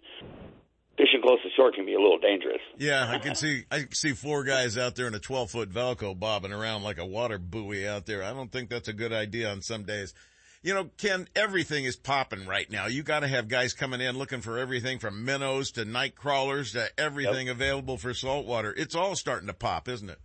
fishing 0.94 1.22
close 1.22 1.42
to 1.42 1.50
shore 1.56 1.72
can 1.72 1.86
be 1.86 1.94
a 1.94 2.00
little 2.00 2.18
dangerous. 2.18 2.62
Yeah, 2.78 3.10
I 3.10 3.18
can 3.18 3.34
see 3.42 3.64
I 3.68 3.80
can 3.80 3.92
see 3.94 4.12
four 4.12 4.44
guys 4.44 4.78
out 4.78 4.94
there 4.94 5.08
in 5.08 5.14
a 5.14 5.18
12 5.18 5.50
foot 5.50 5.70
Valco 5.70 6.18
bobbing 6.18 6.52
around 6.52 6.84
like 6.84 6.98
a 6.98 7.06
water 7.06 7.38
buoy 7.38 7.86
out 7.86 8.06
there. 8.06 8.22
I 8.22 8.32
don't 8.32 8.52
think 8.52 8.70
that's 8.70 8.86
a 8.86 8.92
good 8.92 9.12
idea 9.12 9.50
on 9.50 9.62
some 9.62 9.82
days 9.82 10.14
you 10.62 10.74
know, 10.74 10.90
Ken, 10.96 11.28
everything 11.36 11.84
is 11.84 11.96
popping 11.96 12.46
right 12.46 12.70
now. 12.70 12.86
You 12.86 13.02
got 13.02 13.20
to 13.20 13.28
have 13.28 13.48
guys 13.48 13.74
coming 13.74 14.00
in 14.00 14.18
looking 14.18 14.40
for 14.40 14.58
everything 14.58 14.98
from 14.98 15.24
minnows 15.24 15.72
to 15.72 15.84
night 15.84 16.16
crawlers 16.16 16.72
to 16.72 16.88
everything 16.98 17.46
yep. 17.46 17.56
available 17.56 17.96
for 17.96 18.12
saltwater. 18.12 18.74
It's 18.76 18.94
all 18.94 19.14
starting 19.14 19.46
to 19.46 19.54
pop, 19.54 19.88
isn't 19.88 20.10
it? 20.10 20.18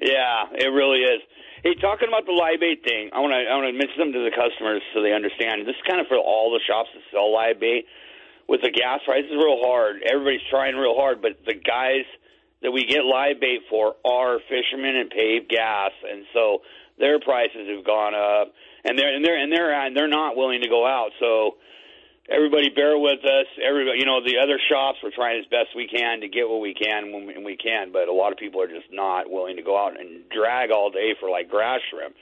Yeah, 0.00 0.48
it 0.52 0.72
really 0.72 1.00
is. 1.00 1.20
Hey, 1.62 1.74
talking 1.74 2.08
about 2.08 2.26
the 2.26 2.32
live 2.32 2.58
bait 2.58 2.82
thing, 2.82 3.10
I 3.12 3.20
want 3.20 3.30
to 3.30 3.38
I 3.38 3.54
want 3.54 3.70
to 3.70 3.78
mention 3.78 3.98
them 4.02 4.12
to 4.18 4.24
the 4.26 4.34
customers 4.34 4.82
so 4.90 5.02
they 5.02 5.12
understand. 5.12 5.62
This 5.62 5.78
is 5.78 5.86
kind 5.86 6.00
of 6.00 6.08
for 6.08 6.18
all 6.18 6.50
the 6.50 6.58
shops 6.66 6.90
that 6.90 7.04
sell 7.12 7.30
live 7.30 7.60
bait. 7.60 7.86
With 8.48 8.66
the 8.66 8.74
gas 8.74 8.98
prices 9.06 9.30
real 9.30 9.62
hard, 9.62 10.02
everybody's 10.02 10.42
trying 10.50 10.74
real 10.74 10.98
hard, 10.98 11.22
but 11.22 11.38
the 11.46 11.54
guys 11.54 12.02
that 12.60 12.72
we 12.72 12.84
get 12.84 13.06
live 13.06 13.38
bait 13.38 13.62
for 13.70 13.94
are 14.02 14.42
fishermen 14.50 14.96
and 14.96 15.08
pay 15.10 15.38
gas, 15.46 15.94
and 16.02 16.26
so 16.34 16.66
their 16.98 17.20
prices 17.20 17.70
have 17.70 17.86
gone 17.86 18.18
up 18.18 18.50
and 18.84 18.98
they're 18.98 19.14
and 19.14 19.24
they're 19.24 19.38
and 19.38 19.52
they're 19.52 19.72
and 19.72 19.96
they're 19.96 20.08
not 20.08 20.36
willing 20.36 20.62
to 20.62 20.68
go 20.68 20.86
out. 20.86 21.10
So 21.20 21.56
everybody 22.28 22.70
bear 22.70 22.98
with 22.98 23.24
us. 23.24 23.46
Everybody, 23.62 23.98
you 23.98 24.06
know, 24.06 24.22
the 24.22 24.38
other 24.42 24.58
shops 24.70 24.98
we're 25.02 25.14
trying 25.14 25.40
as 25.40 25.46
best 25.50 25.74
we 25.76 25.88
can 25.88 26.20
to 26.20 26.28
get 26.28 26.48
what 26.48 26.60
we 26.60 26.74
can 26.74 27.12
when 27.12 27.26
we, 27.26 27.34
when 27.34 27.44
we 27.44 27.56
can, 27.56 27.92
but 27.92 28.08
a 28.08 28.12
lot 28.12 28.32
of 28.32 28.38
people 28.38 28.60
are 28.62 28.68
just 28.68 28.90
not 28.92 29.30
willing 29.30 29.56
to 29.56 29.62
go 29.62 29.76
out 29.76 29.98
and 29.98 30.28
drag 30.30 30.70
all 30.70 30.90
day 30.90 31.14
for 31.18 31.30
like 31.30 31.48
grass 31.48 31.80
shrimp. 31.90 32.14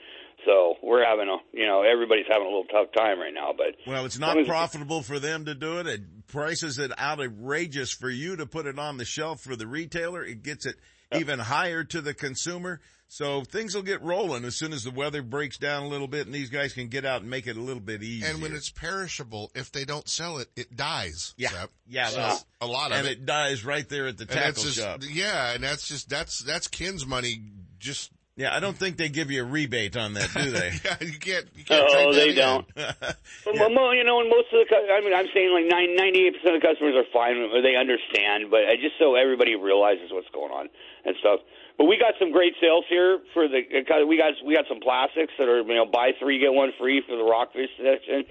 So 0.45 0.75
we're 0.81 1.05
having 1.05 1.29
a, 1.29 1.37
you 1.55 1.67
know, 1.67 1.83
everybody's 1.83 2.25
having 2.27 2.47
a 2.47 2.49
little 2.49 2.65
tough 2.65 2.87
time 2.97 3.19
right 3.19 3.33
now. 3.33 3.53
But 3.55 3.75
well, 3.85 4.05
it's 4.05 4.17
not 4.17 4.43
profitable 4.45 5.03
for 5.03 5.19
them 5.19 5.45
to 5.45 5.53
do 5.53 5.79
it. 5.79 5.85
It 5.85 6.27
prices 6.27 6.79
it 6.79 6.91
outrageous 6.99 7.91
for 7.91 8.09
you 8.09 8.35
to 8.37 8.47
put 8.47 8.65
it 8.65 8.79
on 8.79 8.97
the 8.97 9.05
shelf 9.05 9.41
for 9.41 9.55
the 9.55 9.67
retailer. 9.67 10.23
It 10.23 10.41
gets 10.41 10.65
it 10.65 10.77
even 11.13 11.37
higher 11.37 11.83
to 11.83 12.01
the 12.01 12.15
consumer. 12.15 12.81
So 13.13 13.41
things 13.41 13.75
will 13.75 13.81
get 13.81 14.01
rolling 14.01 14.45
as 14.45 14.55
soon 14.55 14.71
as 14.71 14.85
the 14.85 14.89
weather 14.89 15.21
breaks 15.21 15.57
down 15.57 15.83
a 15.83 15.87
little 15.89 16.07
bit 16.07 16.27
and 16.27 16.33
these 16.33 16.49
guys 16.49 16.71
can 16.71 16.87
get 16.87 17.03
out 17.03 17.19
and 17.19 17.29
make 17.29 17.45
it 17.45 17.57
a 17.57 17.59
little 17.59 17.81
bit 17.81 18.01
easier. 18.01 18.29
And 18.29 18.41
when 18.41 18.53
it's 18.53 18.69
perishable, 18.69 19.51
if 19.53 19.69
they 19.69 19.83
don't 19.83 20.07
sell 20.07 20.37
it, 20.37 20.47
it 20.55 20.77
dies. 20.77 21.33
Yeah. 21.35 21.65
Yeah. 21.85 22.07
So 22.07 22.37
a 22.61 22.65
lot 22.65 22.93
of 22.93 22.99
and 22.99 23.07
it. 23.07 23.11
And 23.11 23.21
it 23.23 23.25
dies 23.25 23.65
right 23.65 23.87
there 23.89 24.07
at 24.07 24.17
the 24.17 24.25
tackle 24.25 24.63
just, 24.63 24.77
shop. 24.77 25.01
Yeah. 25.05 25.51
And 25.51 25.61
that's 25.61 25.89
just, 25.89 26.07
that's, 26.07 26.39
that's 26.39 26.69
Ken's 26.69 27.05
money 27.05 27.41
just 27.79 28.11
Yeah, 28.37 28.55
I 28.55 28.59
don't 28.61 28.77
think 28.77 28.95
they 28.97 29.09
give 29.09 29.29
you 29.29 29.43
a 29.43 29.45
rebate 29.45 29.97
on 29.97 30.13
that, 30.15 30.31
do 30.33 30.51
they? 30.51 30.71
yeah, 30.85 30.95
you 31.01 31.19
can't. 31.19 31.45
You 31.53 31.63
can't 31.65 31.83
Oh, 31.83 32.11
trade 32.13 32.15
they 32.15 32.29
in. 32.29 32.35
don't. 32.35 32.65
But, 33.43 33.73
mo- 33.73 33.91
you 33.91 34.03
know, 34.05 34.21
and 34.21 34.29
most 34.29 34.53
of 34.53 34.61
the, 34.61 34.67
cu- 34.69 34.85
I 34.93 35.01
mean, 35.01 35.13
I'm 35.17 35.25
saying 35.33 35.49
like 35.51 35.65
98 35.65 36.37
percent 36.39 36.55
of 36.55 36.61
the 36.61 36.67
customers 36.67 36.93
are 36.95 37.09
fine, 37.11 37.35
or 37.51 37.61
they 37.61 37.75
understand. 37.75 38.47
But 38.53 38.69
I 38.69 38.77
just 38.77 38.95
so 39.01 39.15
everybody 39.15 39.55
realizes 39.57 40.13
what's 40.13 40.29
going 40.29 40.53
on 40.53 40.69
and 41.05 41.15
stuff. 41.19 41.41
But 41.77 41.85
we 41.89 41.97
got 41.97 42.13
some 42.21 42.31
great 42.31 42.53
sales 42.61 42.85
here 42.87 43.19
for 43.33 43.49
the. 43.49 43.65
uh, 43.65 44.05
We 44.05 44.15
got 44.15 44.37
we 44.45 44.53
got 44.55 44.69
some 44.69 44.79
plastics 44.79 45.33
that 45.41 45.49
are 45.49 45.59
you 45.65 45.73
know 45.75 45.85
buy 45.89 46.13
three 46.21 46.37
get 46.39 46.53
one 46.53 46.71
free 46.79 47.01
for 47.01 47.17
the 47.17 47.25
rockfish 47.25 47.69
section, 47.81 48.23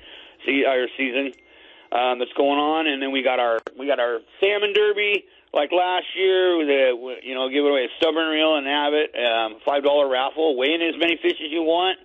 see 0.46 0.64
our 0.64 0.86
season 0.96 1.34
um, 1.92 2.18
that's 2.22 2.32
going 2.38 2.58
on, 2.62 2.86
and 2.86 3.02
then 3.02 3.10
we 3.10 3.22
got 3.26 3.40
our 3.42 3.58
we 3.76 3.86
got 3.90 3.98
our 3.98 4.20
salmon 4.40 4.72
derby 4.72 5.26
like 5.52 5.70
last 5.72 6.06
year 6.16 6.60
a 6.62 6.94
you 7.22 7.34
know 7.34 7.48
give 7.48 7.64
away 7.64 7.86
a 7.86 7.92
stubborn 7.98 8.28
reel 8.28 8.56
and 8.56 8.66
have 8.66 8.92
it 8.94 9.10
um, 9.18 9.60
five 9.66 9.82
dollar 9.82 10.08
raffle, 10.08 10.56
weigh 10.56 10.74
in 10.74 10.82
as 10.82 10.98
many 10.98 11.18
fish 11.20 11.38
as 11.42 11.50
you 11.50 11.62
want 11.62 11.98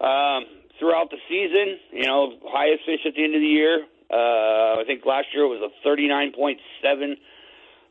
um, 0.00 0.44
throughout 0.78 1.10
the 1.10 1.18
season. 1.28 1.78
You 1.92 2.06
know, 2.06 2.32
highest 2.44 2.84
fish 2.84 3.00
at 3.06 3.14
the 3.14 3.24
end 3.24 3.34
of 3.34 3.40
the 3.40 3.46
year. 3.46 3.86
Uh, 4.10 4.78
I 4.80 4.84
think 4.86 5.04
last 5.04 5.26
year 5.34 5.44
it 5.44 5.58
was 5.58 5.62
a 5.66 5.86
39.7 5.86 7.16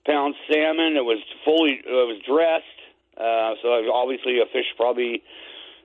pound 0.05 0.35
salmon. 0.49 0.95
It 0.95 1.03
was 1.03 1.19
fully, 1.43 1.81
it 1.83 2.07
was 2.07 2.21
dressed. 2.23 2.63
Uh, 3.17 3.55
so 3.61 3.75
it 3.79 3.83
was 3.87 3.91
obviously 3.91 4.39
a 4.39 4.45
fish 4.51 4.67
probably, 4.77 5.23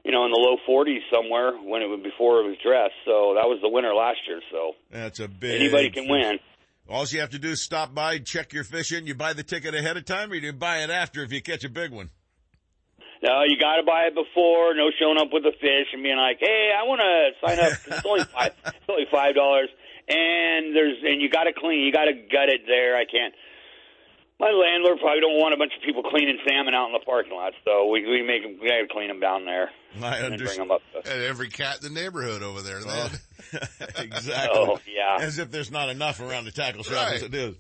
you 0.05 0.13
know, 0.13 0.27
in 0.27 0.31
the 0.31 0.39
low 0.39 0.57
40s 0.69 1.01
somewhere 1.13 1.53
when 1.59 1.83
it 1.83 1.87
was 1.87 2.01
before 2.03 2.41
it 2.41 2.47
was 2.47 2.57
dressed. 2.63 2.95
So 3.05 3.35
that 3.35 3.47
was 3.47 3.59
the 3.63 3.69
winner 3.69 3.95
last 3.95 4.19
year. 4.29 4.41
So 4.53 4.75
That's 4.91 5.19
a 5.19 5.27
big. 5.29 5.61
anybody 5.61 5.91
can 5.91 6.09
win. 6.09 6.39
All 6.91 7.07
you 7.07 7.21
have 7.21 7.31
to 7.31 7.39
do 7.39 7.51
is 7.51 7.63
stop 7.63 7.95
by, 7.95 8.19
check 8.19 8.53
your 8.53 8.65
fish 8.65 8.91
in. 8.91 9.07
You 9.07 9.15
buy 9.15 9.33
the 9.33 9.45
ticket 9.45 9.75
ahead 9.77 9.97
of 9.97 10.05
time, 10.05 10.33
or 10.33 10.35
you 10.35 10.53
buy 10.53 10.79
it 10.83 10.91
after 10.91 11.23
if 11.23 11.33
you 11.33 11.41
catch 11.41 11.63
a 11.63 11.69
big 11.69 11.93
one. 11.93 12.11
No, 13.23 13.43
you 13.47 13.57
got 13.61 13.77
to 13.77 13.85
buy 13.85 14.11
it 14.11 14.15
before. 14.15 14.75
No 14.75 14.91
showing 14.99 15.19
up 15.19 15.29
with 15.33 15.45
a 15.45 15.53
fish 15.53 15.87
and 15.93 16.03
being 16.03 16.17
like, 16.17 16.39
"Hey, 16.41 16.73
I 16.75 16.83
want 16.89 17.01
to 17.01 17.47
sign 17.47 17.59
up. 17.61 17.79
it's 17.87 18.07
only 18.07 18.25
five. 18.25 18.53
It's 18.67 18.89
only 18.89 19.07
five 19.11 19.37
dollars, 19.37 19.69
and 20.09 20.75
there's 20.75 20.97
and 21.05 21.23
you 21.23 21.31
got 21.31 21.45
to 21.45 21.53
clean. 21.53 21.87
You 21.87 21.93
got 21.93 22.07
to 22.07 22.15
gut 22.15 22.49
it 22.49 22.63
there. 22.67 22.97
I 22.97 23.05
can't. 23.05 23.35
My 24.41 24.51
landlord 24.51 24.99
probably 25.01 25.21
don't 25.21 25.39
want 25.39 25.53
a 25.53 25.59
bunch 25.59 25.73
of 25.77 25.85
people 25.85 26.03
cleaning 26.03 26.39
salmon 26.49 26.73
out 26.73 26.87
in 26.87 26.95
the 26.95 27.05
parking 27.05 27.35
lot, 27.35 27.53
so 27.65 27.87
we 27.87 28.09
we 28.09 28.23
make 28.23 28.43
them. 28.43 28.59
We 28.61 28.67
got 28.67 28.81
to 28.81 28.89
clean 28.91 29.09
them 29.09 29.21
down 29.21 29.45
there 29.45 29.71
I 30.03 30.17
and 30.17 30.39
bring 30.39 30.59
them 30.59 30.71
up. 30.71 30.81
And 30.97 31.23
every 31.23 31.51
cat 31.51 31.85
in 31.85 31.93
the 31.93 32.01
neighborhood 32.01 32.43
over 32.43 32.63
there. 32.63 32.81
man. 32.81 33.11
exactly. 33.99 34.59
Oh 34.59 34.79
yeah, 34.87 35.19
As 35.21 35.39
if 35.39 35.51
there's 35.51 35.71
not 35.71 35.89
enough 35.89 36.21
around 36.21 36.45
the 36.45 36.51
tackle 36.51 36.83
shop 36.83 36.95
Right. 37.07 37.15
as 37.17 37.23
it 37.23 37.35
is. 37.35 37.57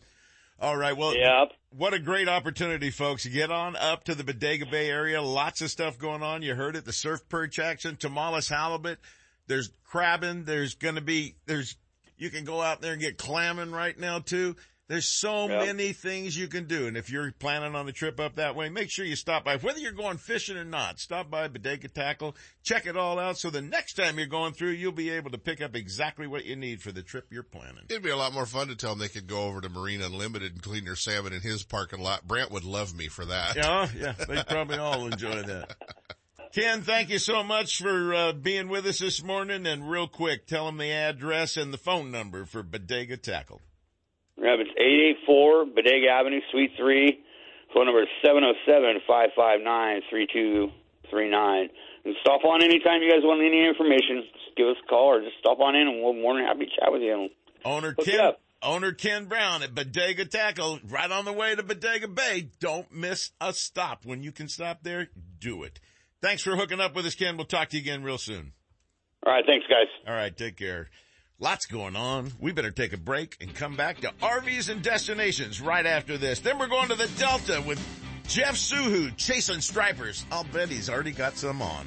All 0.60 0.76
right. 0.76 0.96
Well, 0.96 1.16
Yep. 1.16 1.52
what 1.76 1.94
a 1.94 1.98
great 1.98 2.28
opportunity, 2.28 2.90
folks. 2.90 3.24
Get 3.24 3.50
on 3.50 3.76
up 3.76 4.04
to 4.04 4.14
the 4.14 4.24
Bodega 4.24 4.66
Bay 4.66 4.90
area. 4.90 5.22
Lots 5.22 5.62
of 5.62 5.70
stuff 5.70 5.98
going 5.98 6.22
on. 6.22 6.42
You 6.42 6.54
heard 6.54 6.76
it. 6.76 6.84
The 6.84 6.92
surf 6.92 7.26
perch 7.28 7.58
action, 7.58 7.96
Tomales 7.96 8.48
halibut. 8.50 8.98
There's 9.46 9.70
crabbing. 9.84 10.44
There's 10.44 10.74
going 10.74 10.96
to 10.96 11.00
be, 11.00 11.34
there's, 11.46 11.76
you 12.18 12.28
can 12.30 12.44
go 12.44 12.60
out 12.60 12.82
there 12.82 12.92
and 12.92 13.00
get 13.00 13.16
clamming 13.16 13.70
right 13.72 13.98
now 13.98 14.18
too. 14.18 14.54
There's 14.90 15.06
so 15.06 15.46
Yep. 15.48 15.66
many 15.66 15.92
things 15.92 16.36
you 16.36 16.48
can 16.48 16.64
do. 16.64 16.88
And 16.88 16.96
if 16.96 17.10
you're 17.10 17.30
planning 17.30 17.76
on 17.76 17.88
a 17.88 17.92
trip 17.92 18.18
up 18.18 18.34
that 18.34 18.56
way, 18.56 18.70
make 18.70 18.90
sure 18.90 19.04
you 19.04 19.14
stop 19.14 19.44
by, 19.44 19.56
whether 19.56 19.78
you're 19.78 19.92
going 19.92 20.16
fishing 20.16 20.56
or 20.56 20.64
not, 20.64 20.98
stop 20.98 21.30
by 21.30 21.46
Bodega 21.46 21.86
Tackle, 21.86 22.34
check 22.64 22.86
it 22.86 22.96
all 22.96 23.20
out. 23.20 23.38
So 23.38 23.50
the 23.50 23.62
next 23.62 23.94
time 23.94 24.18
you're 24.18 24.26
going 24.26 24.52
through, 24.52 24.70
you'll 24.70 24.90
be 24.90 25.10
able 25.10 25.30
to 25.30 25.38
pick 25.38 25.62
up 25.62 25.76
exactly 25.76 26.26
what 26.26 26.44
you 26.44 26.56
need 26.56 26.82
for 26.82 26.90
the 26.90 27.04
trip 27.04 27.28
you're 27.30 27.44
planning. 27.44 27.84
It'd 27.88 28.02
be 28.02 28.10
a 28.10 28.16
lot 28.16 28.32
more 28.32 28.46
fun 28.46 28.66
to 28.66 28.74
tell 28.74 28.90
them 28.90 28.98
they 28.98 29.06
could 29.08 29.28
go 29.28 29.44
over 29.44 29.60
to 29.60 29.68
Marine 29.68 30.02
Unlimited 30.02 30.54
and 30.54 30.62
clean 30.62 30.84
their 30.86 30.96
salmon 30.96 31.34
in 31.34 31.40
his 31.40 31.62
parking 31.62 32.00
lot. 32.00 32.26
Brant 32.26 32.50
would 32.50 32.64
love 32.64 32.92
me 32.92 33.06
for 33.06 33.24
that. 33.26 33.54
Yeah, 33.54 33.88
yeah, 33.96 34.12
they 34.26 34.42
probably 34.42 34.78
all 34.78 35.06
enjoy 35.06 35.44
that. 35.44 35.76
Ken, 36.52 36.82
thank 36.82 37.10
you 37.10 37.20
so 37.20 37.44
much 37.44 37.78
for 37.80 38.12
uh, 38.12 38.32
being 38.32 38.68
with 38.68 38.84
us 38.86 38.98
this 38.98 39.22
morning. 39.22 39.66
And 39.68 39.88
real 39.88 40.08
quick, 40.08 40.48
tell 40.48 40.66
them 40.66 40.78
the 40.78 40.90
address 40.90 41.56
and 41.56 41.72
the 41.72 41.78
phone 41.78 42.10
number 42.10 42.44
for 42.44 42.64
Bodega 42.64 43.16
Tackle. 43.16 43.60
Yep, 44.40 44.58
it's 44.60 44.74
eight 44.78 45.00
eight 45.10 45.18
four 45.26 45.66
Bodega 45.66 46.08
Avenue, 46.08 46.40
Suite 46.50 46.72
three. 46.78 47.20
Phone 47.74 47.86
number 47.86 48.02
is 48.02 48.08
seven 48.24 48.42
zero 48.42 48.54
seven 48.66 49.00
five 49.06 49.30
five 49.36 49.60
nine 49.60 50.00
three 50.08 50.26
two 50.32 50.70
three 51.10 51.30
nine. 51.30 51.68
And 52.04 52.14
stop 52.22 52.44
on 52.44 52.62
anytime 52.62 53.02
you 53.02 53.10
guys 53.10 53.20
want 53.22 53.42
any 53.44 53.68
information. 53.68 54.24
Just 54.32 54.56
give 54.56 54.66
us 54.68 54.76
a 54.82 54.88
call 54.88 55.12
or 55.12 55.20
just 55.20 55.36
stop 55.38 55.60
on 55.60 55.76
in, 55.76 55.86
and 55.86 56.02
we'll 56.02 56.14
more 56.14 56.34
than 56.34 56.46
happy 56.46 56.64
to 56.64 56.70
chat 56.70 56.90
with 56.90 57.02
you. 57.02 57.28
Owner 57.64 57.94
Hook 57.96 58.06
Ken, 58.06 58.32
owner 58.62 58.92
Ken 58.92 59.26
Brown 59.26 59.62
at 59.62 59.74
Bodega 59.74 60.24
Tackle, 60.24 60.80
right 60.88 61.10
on 61.10 61.26
the 61.26 61.32
way 61.34 61.54
to 61.54 61.62
Bodega 61.62 62.08
Bay. 62.08 62.48
Don't 62.58 62.90
miss 62.90 63.32
a 63.42 63.52
stop. 63.52 64.06
When 64.06 64.22
you 64.22 64.32
can 64.32 64.48
stop 64.48 64.82
there, 64.82 65.08
do 65.38 65.62
it. 65.64 65.80
Thanks 66.22 66.42
for 66.42 66.56
hooking 66.56 66.80
up 66.80 66.96
with 66.96 67.04
us, 67.04 67.14
Ken. 67.14 67.36
We'll 67.36 67.44
talk 67.46 67.68
to 67.70 67.76
you 67.76 67.82
again 67.82 68.02
real 68.02 68.18
soon. 68.18 68.52
All 69.26 69.34
right, 69.34 69.44
thanks, 69.46 69.66
guys. 69.68 69.86
All 70.08 70.14
right, 70.14 70.34
take 70.34 70.56
care. 70.56 70.88
Lots 71.42 71.64
going 71.64 71.96
on. 71.96 72.30
We 72.38 72.52
better 72.52 72.70
take 72.70 72.92
a 72.92 72.98
break 72.98 73.38
and 73.40 73.54
come 73.54 73.74
back 73.74 74.00
to 74.00 74.12
RVs 74.20 74.68
and 74.68 74.82
destinations 74.82 75.58
right 75.58 75.86
after 75.86 76.18
this. 76.18 76.40
Then 76.40 76.58
we're 76.58 76.68
going 76.68 76.88
to 76.88 76.94
the 76.94 77.08
Delta 77.18 77.64
with 77.66 77.80
Jeff 78.28 78.56
Suhu 78.56 79.16
chasing 79.16 79.62
stripers. 79.62 80.26
I'll 80.30 80.44
bet 80.44 80.68
he's 80.68 80.90
already 80.90 81.12
got 81.12 81.38
some 81.38 81.62
on. 81.62 81.86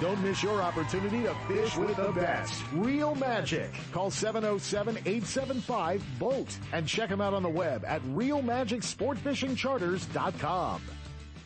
Don't 0.00 0.22
miss 0.22 0.42
your 0.42 0.62
opportunity 0.62 1.24
to 1.24 1.34
fish 1.46 1.76
with 1.76 1.96
the 1.96 2.10
best. 2.12 2.62
Real 2.72 3.14
Magic. 3.14 3.70
Call 3.92 4.10
707-875-BOAT 4.10 6.58
and 6.72 6.88
check 6.88 7.10
them 7.10 7.20
out 7.20 7.34
on 7.34 7.42
the 7.42 7.50
web 7.50 7.84
at 7.86 8.00
realmagicsportfishingcharters.com. 8.04 10.82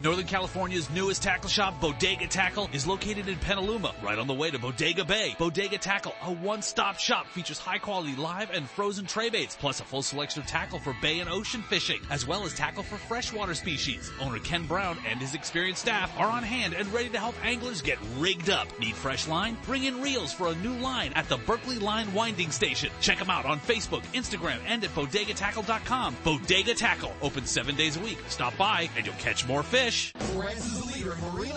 Northern 0.04 0.26
California's 0.26 0.90
newest 0.90 1.22
tackle 1.22 1.48
shop, 1.48 1.80
Bodega 1.80 2.26
Tackle, 2.26 2.68
is 2.74 2.86
located 2.86 3.26
in 3.26 3.38
Petaluma, 3.38 3.94
right 4.02 4.18
on 4.18 4.26
the 4.26 4.34
way 4.34 4.50
to 4.50 4.58
Bodega 4.58 5.02
Bay. 5.02 5.34
Bodega 5.38 5.78
Tackle, 5.78 6.14
a 6.24 6.30
one-stop 6.30 6.98
shop, 6.98 7.26
features 7.28 7.58
high-quality 7.58 8.14
live 8.16 8.50
and 8.50 8.68
frozen 8.68 9.06
tray 9.06 9.30
baits, 9.30 9.56
plus 9.58 9.80
a 9.80 9.84
full 9.84 10.02
selection 10.02 10.42
of 10.42 10.46
tackle 10.46 10.78
for 10.78 10.94
bay 11.00 11.20
and 11.20 11.30
ocean 11.30 11.62
fishing, 11.62 12.02
as 12.10 12.26
well 12.26 12.44
as 12.44 12.52
tackle 12.52 12.82
for 12.82 12.96
freshwater 12.96 13.54
species. 13.54 14.12
Owner 14.20 14.40
Ken 14.40 14.66
Brown 14.66 14.98
and 15.08 15.18
his 15.20 15.32
experienced 15.32 15.80
staff 15.80 16.12
are 16.18 16.28
on 16.28 16.42
hand 16.42 16.74
and 16.74 16.92
ready 16.92 17.08
to 17.08 17.18
help 17.18 17.34
anglers 17.42 17.80
get 17.80 17.96
rigged 18.18 18.50
up. 18.50 18.68
Need 18.78 18.96
fresh 18.96 19.26
line? 19.26 19.56
Bring 19.64 19.84
in 19.84 20.02
reels 20.02 20.34
for 20.34 20.48
a 20.48 20.54
new 20.56 20.74
line 20.74 21.14
at 21.14 21.30
the 21.30 21.38
Berkeley 21.38 21.78
Line 21.78 22.12
Winding 22.12 22.50
Station. 22.50 22.90
Check 23.00 23.20
them 23.20 23.30
out 23.30 23.46
on 23.46 23.58
Facebook, 23.58 24.02
Instagram, 24.12 24.58
and 24.66 24.84
at 24.84 24.90
bodegatackle.com. 24.90 26.14
Bodega 26.22 26.74
Tackle, 26.74 27.14
open 27.22 27.46
seven 27.46 27.74
days 27.74 27.96
a 27.96 28.00
week. 28.00 28.18
Stop 28.28 28.54
by 28.58 28.90
and 28.98 29.06
you'll 29.06 29.14
catch 29.14 29.48
more 29.48 29.62
fish. 29.62 29.93
Lowrance 29.94 30.56
is 30.56 30.80
the 30.80 30.92
leader 30.92 31.12
in 31.12 31.20
marine. 31.34 31.52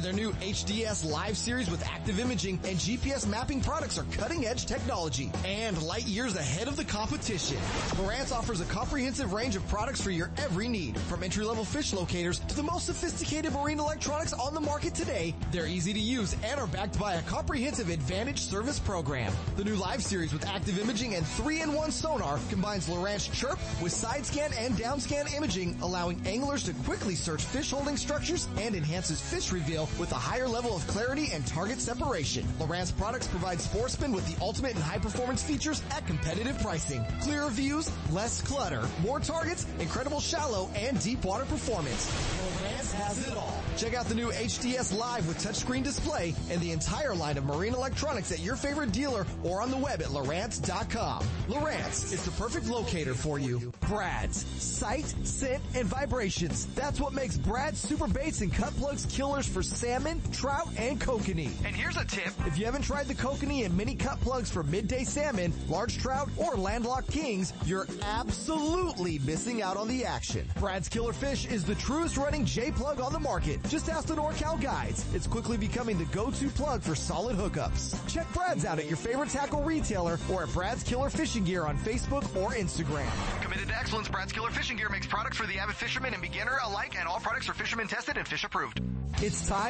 And 0.00 0.06
their 0.06 0.12
new 0.14 0.32
HDS 0.32 1.04
Live 1.04 1.36
series 1.36 1.70
with 1.70 1.86
active 1.86 2.20
imaging 2.20 2.58
and 2.64 2.78
GPS 2.78 3.26
mapping 3.26 3.60
products 3.60 3.98
are 3.98 4.04
cutting 4.12 4.46
edge 4.46 4.64
technology 4.64 5.30
and 5.44 5.82
light 5.82 6.06
years 6.06 6.36
ahead 6.36 6.68
of 6.68 6.76
the 6.76 6.84
competition. 6.86 7.58
Lowrance 7.98 8.32
offers 8.32 8.62
a 8.62 8.64
comprehensive 8.64 9.34
range 9.34 9.56
of 9.56 9.68
products 9.68 10.00
for 10.00 10.10
your 10.10 10.30
every 10.38 10.68
need. 10.68 10.98
From 11.00 11.22
entry 11.22 11.44
level 11.44 11.66
fish 11.66 11.92
locators 11.92 12.38
to 12.38 12.56
the 12.56 12.62
most 12.62 12.86
sophisticated 12.86 13.52
marine 13.52 13.78
electronics 13.78 14.32
on 14.32 14.54
the 14.54 14.60
market 14.60 14.94
today, 14.94 15.34
they're 15.52 15.66
easy 15.66 15.92
to 15.92 16.00
use 16.00 16.34
and 16.44 16.58
are 16.58 16.66
backed 16.66 16.98
by 16.98 17.16
a 17.16 17.22
comprehensive 17.22 17.90
advantage 17.90 18.40
service 18.40 18.78
program. 18.78 19.30
The 19.56 19.64
new 19.64 19.76
Live 19.76 20.02
series 20.02 20.32
with 20.32 20.46
active 20.46 20.78
imaging 20.78 21.14
and 21.16 21.26
3-in-1 21.26 21.92
sonar 21.92 22.40
combines 22.48 22.88
Lowrance 22.88 23.30
Chirp 23.34 23.58
with 23.82 23.92
side 23.92 24.24
scan 24.24 24.50
and 24.54 24.78
down 24.78 24.98
scan 24.98 25.26
imaging, 25.36 25.76
allowing 25.82 26.26
anglers 26.26 26.64
to 26.64 26.72
quickly 26.84 27.14
search 27.14 27.42
fish 27.42 27.70
holding 27.70 27.98
structures 27.98 28.48
and 28.56 28.74
enhances 28.74 29.20
fish 29.20 29.52
reveal 29.52 29.89
with 29.98 30.12
a 30.12 30.16
higher 30.16 30.48
level 30.48 30.76
of 30.76 30.86
clarity 30.86 31.30
and 31.32 31.46
target 31.46 31.80
separation. 31.80 32.44
Lowrance 32.58 32.96
products 32.96 33.26
provide 33.26 33.60
sportsmen 33.60 34.12
with 34.12 34.26
the 34.26 34.42
ultimate 34.42 34.76
in 34.76 34.82
high 34.82 34.98
performance 34.98 35.42
features 35.42 35.82
at 35.90 36.06
competitive 36.06 36.58
pricing. 36.60 37.04
Clearer 37.22 37.50
views, 37.50 37.90
less 38.10 38.40
clutter, 38.42 38.82
more 39.02 39.20
targets, 39.20 39.66
incredible 39.78 40.20
shallow 40.20 40.70
and 40.74 41.00
deep 41.02 41.24
water 41.24 41.44
performance. 41.44 42.10
Lowrance 42.10 42.92
has 42.92 43.26
it 43.26 43.36
all. 43.36 43.62
Check 43.76 43.94
out 43.94 44.06
the 44.06 44.14
new 44.14 44.30
HDS 44.30 44.96
Live 44.96 45.26
with 45.26 45.38
touchscreen 45.38 45.82
display 45.82 46.34
and 46.50 46.60
the 46.60 46.72
entire 46.72 47.14
line 47.14 47.38
of 47.38 47.44
marine 47.44 47.74
electronics 47.74 48.32
at 48.32 48.40
your 48.40 48.56
favorite 48.56 48.92
dealer 48.92 49.26
or 49.42 49.62
on 49.62 49.70
the 49.70 49.76
web 49.76 50.00
at 50.02 50.08
Lowrance.com. 50.08 51.24
Lowrance 51.48 52.12
is 52.12 52.24
the 52.24 52.30
perfect 52.32 52.66
locator 52.66 53.14
for 53.14 53.38
you. 53.38 53.72
Brad's. 53.88 54.44
Sight, 54.62 55.06
scent, 55.24 55.62
and 55.74 55.86
vibrations. 55.86 56.66
That's 56.74 57.00
what 57.00 57.12
makes 57.12 57.36
Brad's 57.36 57.80
Super 57.80 58.06
Baits 58.06 58.40
and 58.40 58.52
Cut 58.52 58.74
Plugs 58.76 59.06
killers 59.06 59.46
for 59.46 59.62
salmon, 59.80 60.20
trout, 60.30 60.68
and 60.76 61.00
kokanee. 61.00 61.50
And 61.64 61.74
here's 61.74 61.96
a 61.96 62.04
tip. 62.04 62.32
If 62.46 62.58
you 62.58 62.66
haven't 62.66 62.82
tried 62.82 63.08
the 63.08 63.14
kokanee 63.14 63.64
and 63.64 63.74
mini 63.74 63.94
cut 63.94 64.20
plugs 64.20 64.50
for 64.50 64.62
midday 64.62 65.04
salmon, 65.04 65.54
large 65.68 65.96
trout, 65.96 66.28
or 66.36 66.54
landlocked 66.54 67.10
kings, 67.10 67.54
you're 67.64 67.86
absolutely 68.02 69.18
missing 69.20 69.62
out 69.62 69.78
on 69.78 69.88
the 69.88 70.04
action. 70.04 70.46
Brad's 70.58 70.86
Killer 70.86 71.14
Fish 71.14 71.46
is 71.46 71.64
the 71.64 71.74
truest 71.76 72.18
running 72.18 72.44
J-plug 72.44 73.00
on 73.00 73.14
the 73.14 73.18
market. 73.18 73.58
Just 73.70 73.88
ask 73.88 74.08
the 74.08 74.14
NorCal 74.14 74.60
guides. 74.60 75.06
It's 75.14 75.26
quickly 75.26 75.56
becoming 75.56 75.96
the 75.96 76.04
go-to 76.06 76.50
plug 76.50 76.82
for 76.82 76.94
solid 76.94 77.38
hookups. 77.38 77.96
Check 78.12 78.30
Brad's 78.34 78.66
out 78.66 78.78
at 78.78 78.86
your 78.86 78.98
favorite 78.98 79.30
tackle 79.30 79.62
retailer 79.62 80.18
or 80.30 80.42
at 80.42 80.52
Brad's 80.52 80.82
Killer 80.82 81.08
Fishing 81.08 81.44
Gear 81.44 81.64
on 81.64 81.78
Facebook 81.78 82.24
or 82.36 82.50
Instagram. 82.50 83.08
Committed 83.40 83.68
to 83.68 83.78
excellence, 83.78 84.08
Brad's 84.08 84.32
Killer 84.32 84.50
Fishing 84.50 84.76
Gear 84.76 84.90
makes 84.90 85.06
products 85.06 85.38
for 85.38 85.46
the 85.46 85.58
avid 85.58 85.76
fisherman 85.76 86.12
and 86.12 86.20
beginner 86.20 86.58
alike, 86.66 86.96
and 86.98 87.08
all 87.08 87.18
products 87.20 87.48
are 87.48 87.54
fisherman 87.54 87.88
tested 87.88 88.18
and 88.18 88.28
fish 88.28 88.44
approved. 88.44 88.82
It's 89.22 89.46
time 89.46 89.69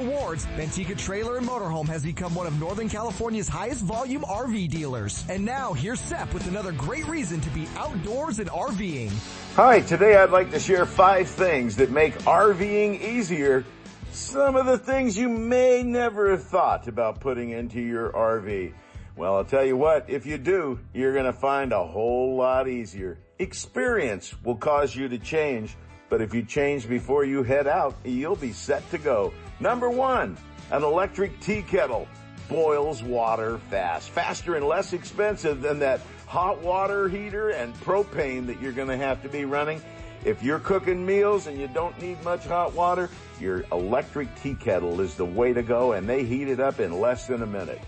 Awards, 0.01 0.47
Manteca 0.57 0.97
Trailer 0.97 1.37
and 1.37 1.47
Motorhome 1.47 1.87
has 1.87 2.03
become 2.03 2.33
one 2.33 2.47
of 2.47 2.59
Northern 2.59 2.89
California's 2.89 3.47
highest 3.47 3.83
volume 3.83 4.23
RV 4.23 4.69
dealers. 4.69 5.23
And 5.29 5.45
now 5.45 5.73
here's 5.73 5.99
Seth 5.99 6.33
with 6.33 6.47
another 6.47 6.71
great 6.71 7.07
reason 7.07 7.39
to 7.41 7.49
be 7.51 7.67
outdoors 7.77 8.39
and 8.39 8.49
RVing. 8.49 9.11
Hi, 9.55 9.81
today 9.81 10.17
I'd 10.17 10.31
like 10.31 10.49
to 10.51 10.59
share 10.59 10.87
five 10.87 11.29
things 11.29 11.75
that 11.75 11.91
make 11.91 12.15
RVing 12.19 12.99
easier. 12.99 13.63
Some 14.11 14.55
of 14.55 14.65
the 14.65 14.79
things 14.79 15.15
you 15.15 15.29
may 15.29 15.83
never 15.83 16.31
have 16.31 16.43
thought 16.43 16.87
about 16.87 17.19
putting 17.19 17.51
into 17.51 17.79
your 17.79 18.11
RV. 18.11 18.73
Well, 19.15 19.35
I'll 19.35 19.45
tell 19.45 19.63
you 19.63 19.77
what, 19.77 20.09
if 20.09 20.25
you 20.25 20.39
do, 20.39 20.79
you're 20.93 21.13
going 21.13 21.25
to 21.25 21.33
find 21.33 21.73
a 21.73 21.85
whole 21.85 22.35
lot 22.35 22.67
easier. 22.67 23.19
Experience 23.37 24.33
will 24.43 24.55
cause 24.55 24.95
you 24.95 25.07
to 25.09 25.19
change, 25.19 25.75
but 26.09 26.21
if 26.21 26.33
you 26.33 26.43
change 26.43 26.89
before 26.89 27.23
you 27.23 27.43
head 27.43 27.67
out, 27.67 27.95
you'll 28.03 28.35
be 28.35 28.51
set 28.51 28.89
to 28.89 28.97
go. 28.97 29.31
Number 29.61 29.91
one, 29.91 30.35
an 30.71 30.83
electric 30.83 31.39
tea 31.39 31.61
kettle 31.61 32.07
boils 32.49 33.03
water 33.03 33.59
fast, 33.69 34.09
faster 34.09 34.55
and 34.55 34.65
less 34.65 34.91
expensive 34.91 35.61
than 35.61 35.77
that 35.79 36.01
hot 36.25 36.59
water 36.61 37.07
heater 37.07 37.49
and 37.51 37.71
propane 37.75 38.47
that 38.47 38.59
you're 38.59 38.71
going 38.71 38.87
to 38.87 38.97
have 38.97 39.21
to 39.21 39.29
be 39.29 39.45
running. 39.45 39.79
If 40.25 40.41
you're 40.41 40.59
cooking 40.59 41.05
meals 41.05 41.45
and 41.45 41.59
you 41.59 41.67
don't 41.67 41.99
need 42.01 42.23
much 42.23 42.47
hot 42.47 42.73
water, 42.73 43.11
your 43.39 43.63
electric 43.71 44.33
tea 44.41 44.55
kettle 44.55 44.99
is 44.99 45.13
the 45.13 45.25
way 45.25 45.53
to 45.53 45.61
go 45.61 45.91
and 45.91 46.09
they 46.09 46.23
heat 46.23 46.47
it 46.47 46.59
up 46.59 46.79
in 46.79 46.99
less 46.99 47.27
than 47.27 47.43
a 47.43 47.47
minute. 47.47 47.81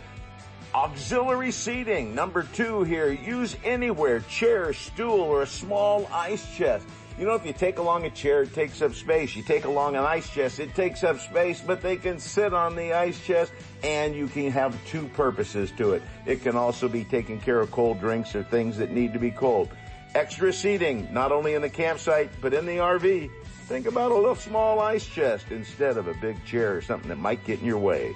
Auxiliary 0.76 1.52
seating, 1.52 2.14
number 2.14 2.44
two 2.54 2.84
here, 2.84 3.12
use 3.12 3.58
anywhere, 3.64 4.20
chair, 4.22 4.74
stool, 4.74 5.22
or 5.22 5.42
a 5.42 5.48
small 5.48 6.08
ice 6.12 6.56
chest. 6.56 6.86
You 7.18 7.26
know, 7.26 7.36
if 7.36 7.46
you 7.46 7.54
take 7.54 7.78
along 7.78 8.06
a 8.06 8.10
chair, 8.10 8.42
it 8.42 8.56
takes 8.56 8.82
up 8.82 8.96
space. 8.96 9.36
You 9.36 9.44
take 9.44 9.66
along 9.66 9.96
an 9.96 10.04
ice 10.04 10.28
chest, 10.30 10.60
it 10.60 10.74
takes 10.74 11.04
up 11.04 11.20
space, 11.20 11.62
but 11.62 11.82
they 11.82 11.96
can 11.96 12.20
sit 12.20 12.54
on 12.54 12.76
the 12.76 12.94
ice 12.94 13.24
chest 13.24 13.52
and 13.84 14.16
you 14.16 14.28
can 14.28 14.50
have 14.50 14.76
two 14.88 15.08
purposes 15.10 15.72
to 15.78 15.94
it. 15.94 16.02
It 16.26 16.42
can 16.42 16.56
also 16.56 16.88
be 16.88 17.04
taking 17.04 17.40
care 17.40 17.60
of 17.60 17.70
cold 17.70 18.00
drinks 18.00 18.34
or 18.36 18.42
things 18.44 18.78
that 18.78 18.92
need 18.92 19.14
to 19.14 19.20
be 19.20 19.30
cold. 19.30 19.70
Extra 20.16 20.52
seating, 20.52 21.08
not 21.12 21.32
only 21.32 21.54
in 21.54 21.62
the 21.62 21.70
campsite, 21.70 22.32
but 22.42 22.54
in 22.54 22.66
the 22.66 22.78
RV. 22.78 23.30
Think 23.68 23.86
about 23.86 24.12
a 24.12 24.16
little 24.16 24.36
small 24.36 24.80
ice 24.80 25.06
chest 25.06 25.46
instead 25.52 25.98
of 25.98 26.08
a 26.08 26.14
big 26.16 26.44
chair 26.46 26.76
or 26.76 26.82
something 26.82 27.10
that 27.10 27.20
might 27.20 27.44
get 27.46 27.60
in 27.60 27.66
your 27.66 27.80
way. 27.80 28.14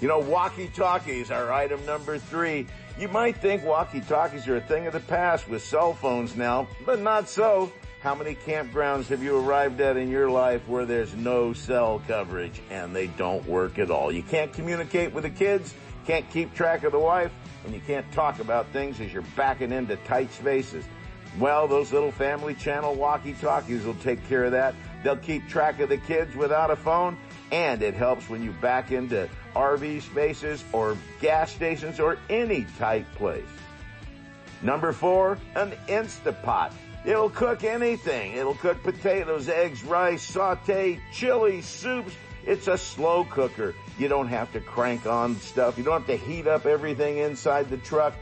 You 0.00 0.08
know, 0.08 0.20
walkie-talkies 0.20 1.30
are 1.30 1.52
item 1.52 1.84
number 1.84 2.16
three. 2.16 2.66
You 2.98 3.08
might 3.08 3.36
think 3.36 3.64
walkie-talkies 3.64 4.48
are 4.48 4.56
a 4.56 4.60
thing 4.60 4.86
of 4.86 4.92
the 4.92 5.00
past 5.00 5.48
with 5.48 5.62
cell 5.62 5.94
phones 5.94 6.36
now, 6.36 6.68
but 6.86 7.00
not 7.00 7.28
so. 7.28 7.72
How 8.00 8.14
many 8.14 8.34
campgrounds 8.34 9.08
have 9.08 9.22
you 9.22 9.36
arrived 9.36 9.78
at 9.82 9.98
in 9.98 10.08
your 10.08 10.30
life 10.30 10.66
where 10.66 10.86
there's 10.86 11.14
no 11.14 11.52
cell 11.52 12.00
coverage 12.08 12.62
and 12.70 12.96
they 12.96 13.08
don't 13.08 13.46
work 13.46 13.78
at 13.78 13.90
all? 13.90 14.10
You 14.10 14.22
can't 14.22 14.50
communicate 14.54 15.12
with 15.12 15.24
the 15.24 15.30
kids, 15.30 15.74
can't 16.06 16.28
keep 16.30 16.54
track 16.54 16.84
of 16.84 16.92
the 16.92 16.98
wife, 16.98 17.30
and 17.66 17.74
you 17.74 17.80
can't 17.86 18.10
talk 18.10 18.38
about 18.38 18.66
things 18.68 19.00
as 19.00 19.12
you're 19.12 19.20
backing 19.36 19.70
into 19.70 19.96
tight 19.96 20.32
spaces. 20.32 20.82
Well, 21.38 21.68
those 21.68 21.92
little 21.92 22.10
family 22.10 22.54
channel 22.54 22.94
walkie-talkies 22.94 23.84
will 23.84 23.92
take 23.96 24.26
care 24.30 24.44
of 24.44 24.52
that. 24.52 24.74
They'll 25.04 25.16
keep 25.16 25.46
track 25.46 25.78
of 25.80 25.90
the 25.90 25.98
kids 25.98 26.34
without 26.34 26.70
a 26.70 26.76
phone, 26.76 27.18
and 27.52 27.82
it 27.82 27.92
helps 27.92 28.30
when 28.30 28.42
you 28.42 28.52
back 28.62 28.92
into 28.92 29.28
RV 29.54 30.00
spaces 30.00 30.64
or 30.72 30.96
gas 31.20 31.52
stations 31.52 32.00
or 32.00 32.16
any 32.30 32.64
tight 32.78 33.04
place. 33.16 33.44
Number 34.62 34.92
four, 34.92 35.36
an 35.54 35.74
Instapot. 35.86 36.72
It'll 37.04 37.30
cook 37.30 37.64
anything. 37.64 38.34
It'll 38.34 38.54
cook 38.54 38.82
potatoes, 38.82 39.48
eggs, 39.48 39.82
rice, 39.84 40.22
saute, 40.22 41.00
chili, 41.12 41.62
soups. 41.62 42.12
It's 42.44 42.68
a 42.68 42.76
slow 42.76 43.24
cooker. 43.24 43.74
You 43.98 44.08
don't 44.08 44.28
have 44.28 44.52
to 44.52 44.60
crank 44.60 45.06
on 45.06 45.36
stuff. 45.36 45.78
You 45.78 45.84
don't 45.84 46.04
have 46.04 46.06
to 46.06 46.16
heat 46.16 46.46
up 46.46 46.66
everything 46.66 47.18
inside 47.18 47.70
the 47.70 47.78
truck, 47.78 48.14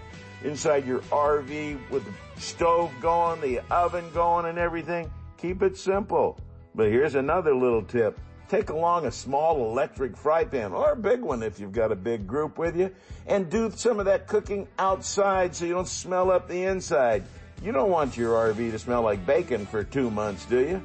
inside 0.44 0.86
your 0.86 1.00
RV 1.10 1.90
with 1.90 2.04
the 2.04 2.40
stove 2.40 2.92
going, 3.00 3.40
the 3.40 3.60
oven 3.70 4.04
going 4.12 4.46
and 4.46 4.58
everything. 4.58 5.10
Keep 5.38 5.62
it 5.62 5.76
simple. 5.76 6.38
But 6.74 6.88
here's 6.88 7.16
another 7.16 7.54
little 7.54 7.82
tip. 7.82 8.18
Take 8.48 8.70
along 8.70 9.06
a 9.06 9.12
small 9.12 9.70
electric 9.70 10.16
fry 10.16 10.44
pan 10.44 10.72
or 10.72 10.92
a 10.92 10.96
big 10.96 11.20
one 11.20 11.42
if 11.42 11.60
you've 11.60 11.72
got 11.72 11.92
a 11.92 11.96
big 11.96 12.26
group 12.26 12.58
with 12.58 12.76
you 12.76 12.94
and 13.26 13.50
do 13.50 13.70
some 13.74 13.98
of 13.98 14.06
that 14.06 14.26
cooking 14.26 14.66
outside 14.78 15.54
so 15.54 15.64
you 15.64 15.74
don't 15.74 15.88
smell 15.88 16.30
up 16.30 16.48
the 16.48 16.64
inside. 16.64 17.24
You 17.62 17.72
don't 17.72 17.90
want 17.90 18.16
your 18.16 18.34
RV 18.52 18.70
to 18.70 18.78
smell 18.78 19.02
like 19.02 19.26
bacon 19.26 19.66
for 19.66 19.82
two 19.82 20.12
months, 20.12 20.44
do 20.44 20.60
you? 20.60 20.82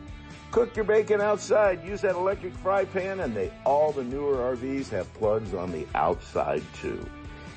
Cook 0.50 0.76
your 0.76 0.86
bacon 0.86 1.22
outside. 1.22 1.84
Use 1.86 2.02
that 2.02 2.16
electric 2.16 2.54
fry 2.56 2.86
pan 2.86 3.20
and 3.20 3.36
they, 3.36 3.52
all 3.64 3.92
the 3.92 4.04
newer 4.04 4.56
RVs 4.56 4.90
have 4.90 5.12
plugs 5.14 5.54
on 5.54 5.72
the 5.72 5.86
outside 5.94 6.64
too. 6.82 7.06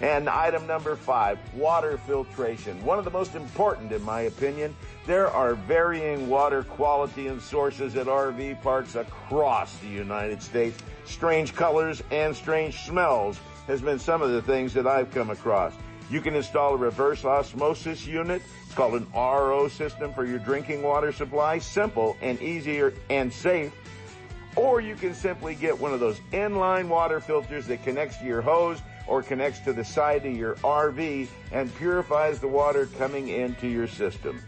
And 0.02 0.28
item 0.28 0.66
number 0.66 0.96
five, 0.96 1.38
water 1.54 1.96
filtration. 2.06 2.84
One 2.84 2.98
of 2.98 3.06
the 3.06 3.10
most 3.10 3.34
important 3.34 3.90
in 3.92 4.02
my 4.02 4.22
opinion. 4.22 4.76
There 5.06 5.28
are 5.28 5.54
varying 5.54 6.28
water 6.28 6.62
quality 6.64 7.28
and 7.28 7.40
sources 7.40 7.96
at 7.96 8.06
RV 8.06 8.60
parks 8.60 8.96
across 8.96 9.74
the 9.78 9.88
United 9.88 10.42
States. 10.42 10.76
Strange 11.06 11.54
colors 11.54 12.02
and 12.10 12.36
strange 12.36 12.84
smells 12.84 13.40
has 13.66 13.80
been 13.80 13.98
some 13.98 14.20
of 14.20 14.30
the 14.30 14.42
things 14.42 14.74
that 14.74 14.86
I've 14.86 15.10
come 15.10 15.30
across. 15.30 15.72
You 16.10 16.20
can 16.20 16.34
install 16.34 16.74
a 16.74 16.76
reverse 16.76 17.24
osmosis 17.24 18.06
unit. 18.06 18.42
It's 18.64 18.74
called 18.74 18.94
an 18.94 19.06
RO 19.14 19.68
system 19.68 20.12
for 20.12 20.24
your 20.24 20.38
drinking 20.38 20.82
water 20.82 21.12
supply. 21.12 21.58
Simple 21.58 22.16
and 22.20 22.40
easier 22.40 22.94
and 23.10 23.32
safe. 23.32 23.72
Or 24.54 24.80
you 24.80 24.94
can 24.94 25.14
simply 25.14 25.54
get 25.54 25.78
one 25.78 25.92
of 25.92 26.00
those 26.00 26.18
inline 26.32 26.88
water 26.88 27.20
filters 27.20 27.66
that 27.66 27.82
connects 27.82 28.18
to 28.18 28.24
your 28.24 28.40
hose 28.40 28.80
or 29.06 29.22
connects 29.22 29.60
to 29.60 29.72
the 29.72 29.84
side 29.84 30.24
of 30.24 30.34
your 30.34 30.54
RV 30.56 31.28
and 31.52 31.74
purifies 31.76 32.40
the 32.40 32.48
water 32.48 32.86
coming 32.98 33.28
into 33.28 33.68
your 33.68 33.86
system. 33.86 34.40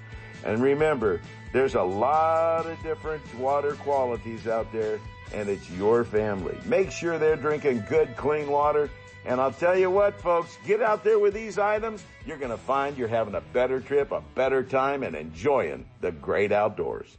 And 0.44 0.62
remember, 0.62 1.20
there's 1.52 1.74
a 1.74 1.82
lot 1.82 2.66
of 2.66 2.82
different 2.82 3.22
water 3.34 3.74
qualities 3.74 4.46
out 4.46 4.72
there 4.72 4.98
and 5.34 5.48
it's 5.48 5.68
your 5.70 6.04
family. 6.04 6.56
Make 6.64 6.90
sure 6.90 7.18
they're 7.18 7.36
drinking 7.36 7.84
good, 7.88 8.16
clean 8.16 8.48
water. 8.48 8.88
And 9.29 9.43
I'll 9.43 9.53
tell 9.53 9.79
you 9.79 9.91
what, 9.91 10.18
folks, 10.22 10.57
get 10.66 10.81
out 10.81 11.05
there 11.05 11.18
with 11.18 11.35
these 11.35 11.59
items. 11.59 12.03
You're 12.24 12.39
going 12.39 12.51
to 12.51 12.57
find 12.57 12.97
you're 12.97 13.09
having 13.09 13.35
a 13.35 13.43
better 13.53 13.79
trip, 13.79 14.11
a 14.11 14.22
better 14.35 14.62
time, 14.62 15.03
and 15.03 15.14
enjoying 15.14 15.85
the 16.01 16.12
great 16.12 16.51
outdoors. 16.51 17.18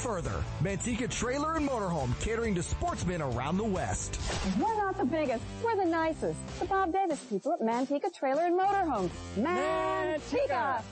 further. 0.00 0.42
Manteca 0.62 1.10
Trailer 1.10 1.56
and 1.56 1.68
Motorhome 1.68 2.18
catering 2.20 2.54
to 2.54 2.62
sportsmen 2.62 3.20
around 3.20 3.58
the 3.58 3.64
West. 3.64 4.18
We're 4.58 4.76
not 4.76 4.96
the 4.96 5.04
biggest, 5.04 5.44
we're 5.62 5.76
the 5.76 5.84
nicest. 5.84 6.38
The 6.58 6.64
Bob 6.64 6.92
Davis 6.92 7.22
people 7.24 7.52
at 7.52 7.60
Manteca 7.60 8.12
Trailer 8.12 8.46
and 8.46 8.58
Motorhome. 8.58 9.10
Manteca! 9.36 10.82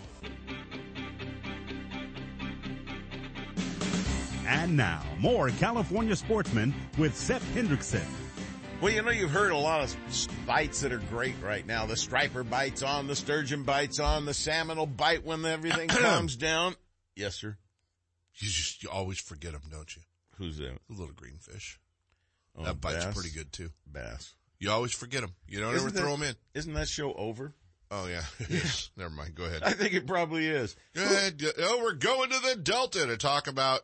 And 4.47 4.77
now, 4.77 5.03
more 5.19 5.49
California 5.51 6.17
sportsmen 6.17 6.75
with 6.99 7.17
Seth 7.17 7.45
Hendrickson. 7.55 8.05
Well, 8.81 8.93
you 8.93 9.03
know, 9.03 9.11
you've 9.11 9.31
heard 9.31 9.53
a 9.53 9.57
lot 9.57 9.83
of 9.83 9.97
bites 10.47 10.83
that 10.83 10.93
are 10.93 10.99
great 11.11 11.35
right 11.43 11.67
now. 11.67 11.87
The 11.87 11.97
striper 11.97 12.45
bites 12.45 12.83
on, 12.83 13.07
the 13.07 13.17
sturgeon 13.17 13.63
bites 13.65 13.99
on, 13.99 14.25
the 14.25 14.35
salmon 14.35 14.79
will 14.79 14.87
bite 14.87 15.25
when 15.25 15.45
everything 15.45 15.89
calms 15.89 16.37
down. 16.37 16.77
Yes, 17.17 17.35
sir. 17.35 17.57
You 18.39 18.49
just 18.49 18.83
you 18.83 18.91
always 18.91 19.19
forget 19.19 19.53
them, 19.53 19.63
don't 19.71 19.95
you? 19.97 20.03
Who's 20.37 20.59
that? 20.59 20.79
The 20.89 20.95
little 20.97 21.15
green 21.15 21.39
fish. 21.41 21.79
Oh, 22.57 22.65
that 22.65 22.81
bite's 22.81 23.05
bass? 23.05 23.15
pretty 23.15 23.31
good 23.31 23.53
too. 23.53 23.71
Bass. 23.87 24.35
You 24.59 24.71
always 24.71 24.93
forget 24.93 25.21
them. 25.21 25.35
You 25.47 25.61
don't 25.61 25.75
Isn't 25.75 25.89
ever 25.89 25.99
throw 25.99 26.13
them 26.13 26.23
in. 26.23 26.35
Isn't 26.55 26.75
that 26.75 26.89
show 26.89 27.13
over? 27.15 27.53
Oh 27.91 28.07
yeah. 28.07 28.23
Yes. 28.49 28.91
Never 28.97 29.11
mind. 29.11 29.35
Go 29.35 29.45
ahead. 29.45 29.63
I 29.65 29.73
think 29.73 29.95
it 29.95 30.07
probably 30.07 30.47
is. 30.47 30.77
Go 30.95 31.03
ahead. 31.03 31.43
Oh, 31.59 31.81
we're 31.83 31.93
going 31.95 32.31
to 32.31 32.39
the 32.41 32.57
Delta 32.57 33.07
to 33.07 33.17
talk 33.17 33.47
about 33.47 33.83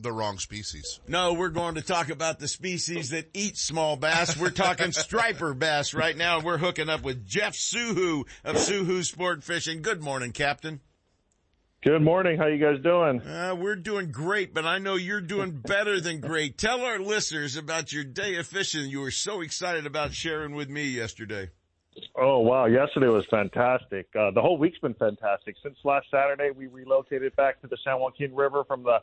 the 0.00 0.12
wrong 0.12 0.38
species. 0.38 1.00
No, 1.08 1.32
we're 1.34 1.48
going 1.48 1.74
to 1.74 1.82
talk 1.82 2.08
about 2.08 2.38
the 2.38 2.48
species 2.48 3.10
that 3.10 3.30
eat 3.34 3.56
small 3.56 3.96
bass. 3.96 4.36
We're 4.36 4.50
talking 4.50 4.92
striper 4.92 5.54
bass 5.54 5.92
right 5.92 6.16
now. 6.16 6.40
We're 6.40 6.58
hooking 6.58 6.88
up 6.88 7.02
with 7.02 7.26
Jeff 7.26 7.54
Suhu 7.54 8.24
of 8.44 8.56
Suhu 8.56 9.04
Sport 9.04 9.42
Fishing. 9.42 9.82
Good 9.82 10.00
morning, 10.00 10.32
Captain. 10.32 10.80
Good 11.88 12.02
morning. 12.02 12.36
How 12.36 12.48
you 12.48 12.58
guys 12.58 12.82
doing? 12.82 13.22
Uh, 13.22 13.56
we're 13.58 13.74
doing 13.74 14.10
great, 14.10 14.52
but 14.52 14.66
I 14.66 14.76
know 14.76 14.96
you're 14.96 15.22
doing 15.22 15.52
better 15.52 16.02
than 16.02 16.20
great. 16.20 16.58
Tell 16.58 16.82
our 16.82 16.98
listeners 16.98 17.56
about 17.56 17.94
your 17.94 18.04
day 18.04 18.36
of 18.36 18.46
fishing 18.46 18.90
you 18.90 19.00
were 19.00 19.10
so 19.10 19.40
excited 19.40 19.86
about 19.86 20.12
sharing 20.12 20.54
with 20.54 20.68
me 20.68 20.82
yesterday. 20.82 21.48
Oh 22.14 22.40
wow! 22.40 22.66
Yesterday 22.66 23.06
was 23.06 23.24
fantastic. 23.30 24.06
Uh, 24.14 24.32
the 24.32 24.42
whole 24.42 24.58
week's 24.58 24.78
been 24.80 24.92
fantastic. 24.92 25.56
Since 25.62 25.78
last 25.82 26.08
Saturday, 26.10 26.50
we 26.54 26.66
relocated 26.66 27.34
back 27.36 27.58
to 27.62 27.68
the 27.68 27.78
San 27.82 27.98
Joaquin 27.98 28.34
River 28.34 28.64
from 28.64 28.82
the 28.82 28.98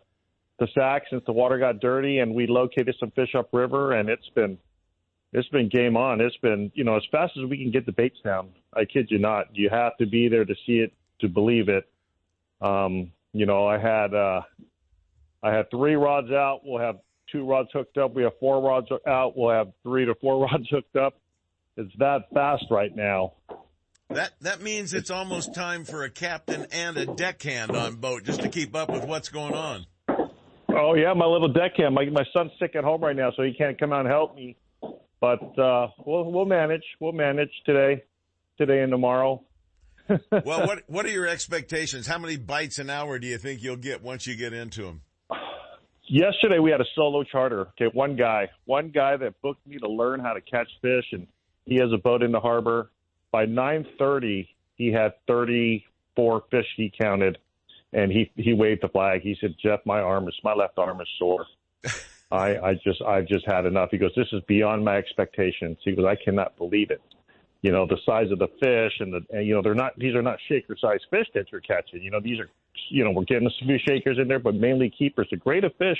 the 0.59 0.67
Sac 0.75 1.05
since 1.09 1.23
the 1.25 1.33
water 1.33 1.57
got 1.57 1.79
dirty, 1.79 2.19
and 2.19 2.35
we 2.35 2.45
located 2.45 2.95
some 2.99 3.09
fish 3.15 3.33
upriver, 3.33 3.93
and 3.93 4.09
it's 4.09 4.29
been 4.35 4.59
it's 5.33 5.49
been 5.49 5.69
game 5.69 5.97
on. 5.97 6.21
It's 6.21 6.37
been 6.37 6.71
you 6.75 6.83
know 6.83 6.97
as 6.97 7.03
fast 7.11 7.33
as 7.35 7.49
we 7.49 7.57
can 7.57 7.71
get 7.71 7.87
the 7.87 7.93
baits 7.93 8.19
down. 8.23 8.49
I 8.75 8.85
kid 8.85 9.07
you 9.09 9.17
not. 9.17 9.47
You 9.53 9.71
have 9.71 9.97
to 9.97 10.05
be 10.05 10.27
there 10.27 10.45
to 10.45 10.53
see 10.67 10.81
it 10.81 10.93
to 11.21 11.27
believe 11.27 11.67
it. 11.67 11.89
Um, 12.61 13.11
you 13.33 13.45
know, 13.45 13.67
I 13.67 13.77
had 13.77 14.13
uh, 14.13 14.41
I 15.43 15.53
had 15.53 15.69
three 15.69 15.95
rods 15.95 16.31
out. 16.31 16.61
We'll 16.63 16.81
have 16.81 16.99
two 17.31 17.45
rods 17.45 17.69
hooked 17.73 17.97
up. 17.97 18.13
We 18.15 18.23
have 18.23 18.37
four 18.39 18.61
rods 18.61 18.87
out. 19.07 19.33
We'll 19.35 19.51
have 19.51 19.71
three 19.83 20.05
to 20.05 20.15
four 20.15 20.41
rods 20.51 20.67
hooked 20.69 20.95
up. 20.95 21.19
It's 21.77 21.91
that 21.99 22.29
fast 22.33 22.65
right 22.71 22.95
now. 22.95 23.33
That 24.09 24.31
that 24.41 24.61
means 24.61 24.93
it's 24.93 25.09
almost 25.09 25.53
time 25.53 25.83
for 25.83 26.03
a 26.03 26.09
captain 26.09 26.67
and 26.71 26.95
a 26.97 27.05
deckhand 27.05 27.71
on 27.75 27.95
boat 27.95 28.23
just 28.23 28.41
to 28.41 28.49
keep 28.49 28.75
up 28.75 28.89
with 28.89 29.05
what's 29.05 29.29
going 29.29 29.53
on. 29.53 29.85
Oh 30.69 30.93
yeah, 30.93 31.13
my 31.13 31.25
little 31.25 31.51
deckhand. 31.51 31.95
My 31.95 32.05
my 32.05 32.23
son's 32.31 32.51
sick 32.59 32.75
at 32.75 32.83
home 32.83 33.01
right 33.01 33.15
now, 33.15 33.31
so 33.35 33.43
he 33.43 33.53
can't 33.53 33.79
come 33.79 33.91
out 33.91 34.01
and 34.01 34.09
help 34.09 34.35
me. 34.35 34.55
But 35.19 35.57
uh, 35.57 35.87
we'll 36.05 36.31
we'll 36.31 36.45
manage. 36.45 36.83
We'll 36.99 37.13
manage 37.13 37.49
today, 37.65 38.03
today 38.57 38.81
and 38.81 38.91
tomorrow. 38.91 39.43
Well, 40.09 40.67
what 40.67 40.83
what 40.87 41.05
are 41.05 41.09
your 41.09 41.27
expectations? 41.27 42.07
How 42.07 42.17
many 42.17 42.37
bites 42.37 42.79
an 42.79 42.89
hour 42.89 43.19
do 43.19 43.27
you 43.27 43.37
think 43.37 43.63
you'll 43.63 43.77
get 43.77 44.01
once 44.01 44.27
you 44.27 44.35
get 44.35 44.53
into 44.53 44.83
them? 44.83 45.01
Yesterday 46.07 46.59
we 46.59 46.69
had 46.69 46.81
a 46.81 46.85
solo 46.93 47.23
charter. 47.23 47.67
Okay, 47.69 47.89
one 47.93 48.15
guy, 48.15 48.49
one 48.65 48.89
guy 48.89 49.17
that 49.17 49.41
booked 49.41 49.65
me 49.65 49.77
to 49.77 49.89
learn 49.89 50.19
how 50.19 50.33
to 50.33 50.41
catch 50.41 50.67
fish, 50.81 51.05
and 51.11 51.25
he 51.65 51.77
has 51.77 51.91
a 51.91 51.97
boat 51.97 52.21
in 52.21 52.31
the 52.31 52.39
harbor. 52.39 52.91
By 53.31 53.45
nine 53.45 53.85
thirty, 53.97 54.47
he 54.75 54.91
had 54.91 55.13
thirty 55.27 55.83
four 56.15 56.43
fish 56.51 56.67
he 56.77 56.91
counted, 56.95 57.39
and 57.91 58.11
he 58.11 58.31
he 58.35 58.53
waved 58.53 58.83
the 58.83 58.89
flag. 58.89 59.21
He 59.21 59.35
said, 59.41 59.55
"Jeff, 59.61 59.79
my 59.85 59.99
arm 59.99 60.27
is 60.27 60.35
my 60.43 60.53
left 60.53 60.77
arm 60.77 61.01
is 61.01 61.07
sore. 61.17 61.45
I 62.31 62.57
I 62.57 62.73
just 62.83 63.01
I've 63.01 63.27
just 63.27 63.45
had 63.47 63.65
enough." 63.65 63.89
He 63.89 63.97
goes, 63.97 64.13
"This 64.15 64.27
is 64.31 64.41
beyond 64.47 64.85
my 64.85 64.97
expectations." 64.97 65.77
He 65.83 65.95
goes, 65.95 66.05
"I 66.05 66.15
cannot 66.23 66.55
believe 66.57 66.91
it." 66.91 67.01
You 67.65 67.71
know 67.71 67.85
the 67.87 67.97
size 68.05 68.29
of 68.31 68.37
the 68.39 68.47
fish, 68.61 68.93
and 68.99 69.11
the 69.13 69.21
and, 69.35 69.47
you 69.47 69.53
know 69.55 69.61
they're 69.63 69.73
not 69.73 69.97
these 69.97 70.13
are 70.13 70.21
not 70.21 70.37
shaker 70.47 70.75
size 70.79 70.99
fish 71.09 71.27
that 71.33 71.45
you're 71.51 71.61
catching. 71.61 72.01
You 72.03 72.11
know 72.11 72.19
these 72.19 72.39
are 72.39 72.49
you 72.89 73.03
know 73.03 73.11
we're 73.11 73.23
getting 73.23 73.47
a 73.47 73.65
few 73.65 73.77
shakers 73.87 74.17
in 74.21 74.27
there, 74.27 74.39
but 74.39 74.53
mainly 74.55 74.91
keepers. 74.95 75.27
The 75.31 75.37
grade 75.37 75.63
of 75.63 75.71
fish 75.77 75.97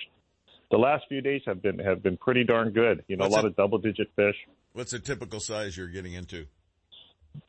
the 0.72 0.78
last 0.78 1.06
few 1.10 1.22
days 1.22 1.42
have 1.48 1.62
been 1.64 1.80
have 1.80 2.04
been 2.04 2.18
pretty 2.18 2.44
darn 2.44 2.72
good. 2.72 3.04
You 3.08 3.18
know, 3.18 3.24
What's 3.26 3.34
a 3.34 3.38
lot 3.38 3.46
it- 3.46 3.50
of 3.50 3.56
double 3.56 3.80
digit 3.80 4.10
fish. 4.16 4.36
What's 4.74 4.94
a 4.94 5.00
typical 5.00 5.40
size 5.40 5.76
you're 5.78 5.88
getting 5.88 6.14
into? 6.14 6.46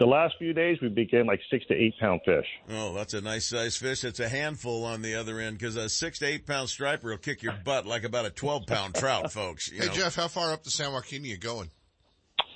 The 0.01 0.07
last 0.07 0.35
few 0.39 0.53
days 0.53 0.79
we 0.83 0.89
began 0.89 1.27
like 1.27 1.41
six 1.51 1.65
to 1.67 1.75
eight 1.75 1.95
pound 2.01 2.21
fish. 2.25 2.47
Oh, 2.71 2.95
that's 2.95 3.15
a 3.15 3.21
nice 3.21 3.47
size 3.47 3.77
fish. 3.77 4.03
It's 4.03 4.19
a 4.21 4.29
handful 4.29 4.85
on 4.85 5.03
the 5.03 5.15
other 5.15 5.39
end 5.41 5.59
because 5.59 5.77
a 5.77 5.89
six 5.89 6.19
to 6.21 6.27
eight 6.27 6.47
pound 6.47 6.69
striper 6.71 7.11
will 7.11 7.19
kick 7.19 7.43
your 7.43 7.55
butt 7.65 7.87
like 7.87 8.03
about 8.05 8.25
a 8.27 8.31
12 8.31 8.67
pound 8.67 8.95
trout, 8.95 9.31
folks. 9.41 9.71
You 9.71 9.81
Hey 9.83 9.87
know. 9.89 9.93
Jeff, 9.93 10.17
how 10.17 10.27
far 10.29 10.53
up 10.53 10.65
the 10.65 10.71
San 10.71 10.93
Joaquin 10.93 11.23
are 11.23 11.27
you 11.27 11.37
going? 11.39 11.71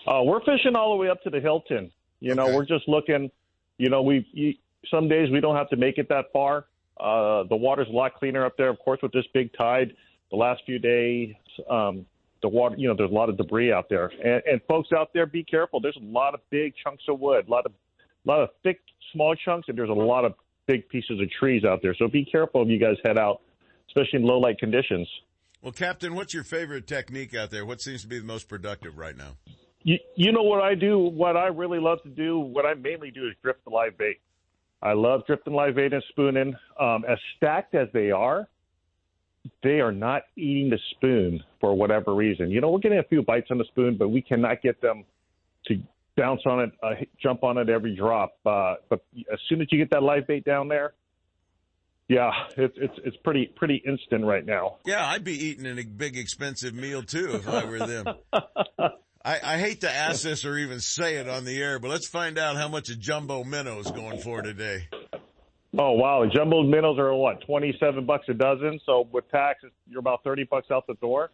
Uh, 0.06 0.22
we're 0.24 0.40
fishing 0.40 0.76
all 0.76 0.90
the 0.90 0.96
way 0.96 1.08
up 1.08 1.22
to 1.22 1.30
the 1.30 1.40
Hilton. 1.40 1.90
You 2.20 2.34
know, 2.34 2.54
we're 2.54 2.66
just 2.66 2.88
looking. 2.88 3.30
You 3.78 3.88
know, 3.88 4.02
we 4.02 4.58
some 4.90 5.08
days 5.08 5.30
we 5.30 5.40
don't 5.40 5.56
have 5.56 5.68
to 5.70 5.76
make 5.76 5.98
it 5.98 6.08
that 6.08 6.26
far. 6.32 6.66
Uh, 6.98 7.44
the 7.44 7.56
water's 7.56 7.88
a 7.88 7.92
lot 7.92 8.14
cleaner 8.14 8.44
up 8.44 8.56
there, 8.58 8.68
of 8.68 8.78
course, 8.78 9.00
with 9.02 9.12
this 9.12 9.24
big 9.32 9.50
tide. 9.56 9.94
The 10.30 10.36
last 10.36 10.62
few 10.66 10.78
days, 10.78 11.34
um, 11.68 12.06
the 12.42 12.48
water, 12.48 12.76
you 12.78 12.88
know, 12.88 12.94
there's 12.96 13.10
a 13.10 13.14
lot 13.14 13.28
of 13.28 13.36
debris 13.36 13.72
out 13.72 13.88
there, 13.88 14.12
and, 14.22 14.42
and 14.46 14.60
folks 14.68 14.90
out 14.96 15.10
there, 15.12 15.26
be 15.26 15.42
careful. 15.42 15.80
There's 15.80 15.96
a 15.96 16.04
lot 16.04 16.34
of 16.34 16.40
big 16.50 16.74
chunks 16.84 17.04
of 17.08 17.18
wood, 17.18 17.48
a 17.48 17.50
lot 17.50 17.66
of, 17.66 17.72
a 17.72 18.28
lot 18.28 18.40
of 18.42 18.50
thick, 18.62 18.80
small 19.12 19.34
chunks, 19.34 19.68
and 19.68 19.76
there's 19.76 19.90
a 19.90 19.92
lot 19.92 20.24
of 20.24 20.34
big 20.66 20.88
pieces 20.88 21.20
of 21.20 21.30
trees 21.30 21.64
out 21.64 21.80
there. 21.82 21.94
So 21.98 22.06
be 22.06 22.24
careful 22.24 22.62
if 22.62 22.68
you 22.68 22.78
guys 22.78 22.96
head 23.04 23.18
out, 23.18 23.40
especially 23.88 24.20
in 24.20 24.22
low 24.22 24.38
light 24.38 24.58
conditions. 24.58 25.08
Well, 25.62 25.72
Captain, 25.72 26.14
what's 26.14 26.32
your 26.32 26.44
favorite 26.44 26.86
technique 26.86 27.34
out 27.34 27.50
there? 27.50 27.66
What 27.66 27.80
seems 27.80 28.02
to 28.02 28.08
be 28.08 28.18
the 28.18 28.24
most 28.24 28.48
productive 28.48 28.96
right 28.96 29.16
now? 29.16 29.36
You, 29.82 29.98
you 30.14 30.32
know 30.32 30.42
what 30.42 30.62
I 30.62 30.74
do? 30.74 30.98
What 30.98 31.36
I 31.36 31.46
really 31.46 31.80
love 31.80 32.02
to 32.02 32.08
do, 32.08 32.38
what 32.38 32.66
I 32.66 32.74
mainly 32.74 33.10
do 33.10 33.26
is 33.26 33.34
drift 33.42 33.64
the 33.64 33.70
live 33.70 33.96
bait. 33.96 34.20
I 34.82 34.92
love 34.92 35.26
drifting 35.26 35.54
live 35.54 35.76
bait 35.76 35.92
and 35.92 36.02
spooning. 36.10 36.54
Um, 36.78 37.04
as 37.08 37.18
stacked 37.36 37.74
as 37.74 37.88
they 37.92 38.10
are, 38.10 38.48
they 39.62 39.80
are 39.80 39.92
not 39.92 40.22
eating 40.36 40.70
the 40.70 40.78
spoon 40.92 41.42
for 41.60 41.74
whatever 41.74 42.14
reason. 42.14 42.50
You 42.50 42.60
know, 42.60 42.70
we're 42.70 42.78
getting 42.78 42.98
a 42.98 43.04
few 43.04 43.22
bites 43.22 43.48
on 43.50 43.58
the 43.58 43.64
spoon, 43.64 43.96
but 43.96 44.08
we 44.08 44.22
cannot 44.22 44.62
get 44.62 44.80
them 44.80 45.04
to 45.66 45.82
bounce 46.16 46.42
on 46.46 46.60
it, 46.60 46.72
uh, 46.82 46.90
jump 47.22 47.42
on 47.42 47.58
it 47.58 47.68
every 47.68 47.94
drop. 47.96 48.34
Uh, 48.44 48.74
but 48.88 49.02
as 49.32 49.38
soon 49.48 49.60
as 49.62 49.68
you 49.70 49.78
get 49.78 49.90
that 49.90 50.02
live 50.02 50.26
bait 50.26 50.44
down 50.44 50.68
there, 50.68 50.92
yeah, 52.08 52.32
it's 52.56 52.74
it's 52.76 52.98
it's 53.04 53.16
pretty 53.18 53.46
pretty 53.54 53.76
instant 53.86 54.24
right 54.24 54.44
now. 54.44 54.78
Yeah, 54.84 55.06
I'd 55.06 55.22
be 55.22 55.32
eating 55.32 55.66
a 55.66 55.84
big 55.84 56.16
expensive 56.16 56.74
meal 56.74 57.04
too 57.04 57.30
if 57.34 57.48
I 57.48 57.64
were 57.64 57.78
them. 57.78 58.06
I, 59.24 59.38
I 59.42 59.58
hate 59.58 59.82
to 59.82 59.90
ask 59.90 60.22
this 60.22 60.44
or 60.44 60.56
even 60.56 60.80
say 60.80 61.16
it 61.16 61.28
on 61.28 61.44
the 61.44 61.62
air, 61.62 61.78
but 61.78 61.88
let's 61.88 62.08
find 62.08 62.38
out 62.38 62.56
how 62.56 62.68
much 62.68 62.88
a 62.88 62.96
jumbo 62.96 63.44
minnow 63.44 63.78
is 63.78 63.90
going 63.90 64.18
for 64.20 64.40
today. 64.40 64.88
Oh 65.78 65.92
wow, 65.92 66.24
jumbo 66.32 66.62
minnows 66.62 66.98
are 66.98 67.14
what 67.14 67.42
twenty 67.46 67.76
seven 67.78 68.06
bucks 68.06 68.26
a 68.28 68.34
dozen. 68.34 68.80
So 68.86 69.06
with 69.12 69.30
tax, 69.30 69.62
you're 69.88 70.00
about 70.00 70.24
thirty 70.24 70.44
bucks 70.44 70.70
out 70.70 70.86
the 70.86 70.94
door. 70.94 71.30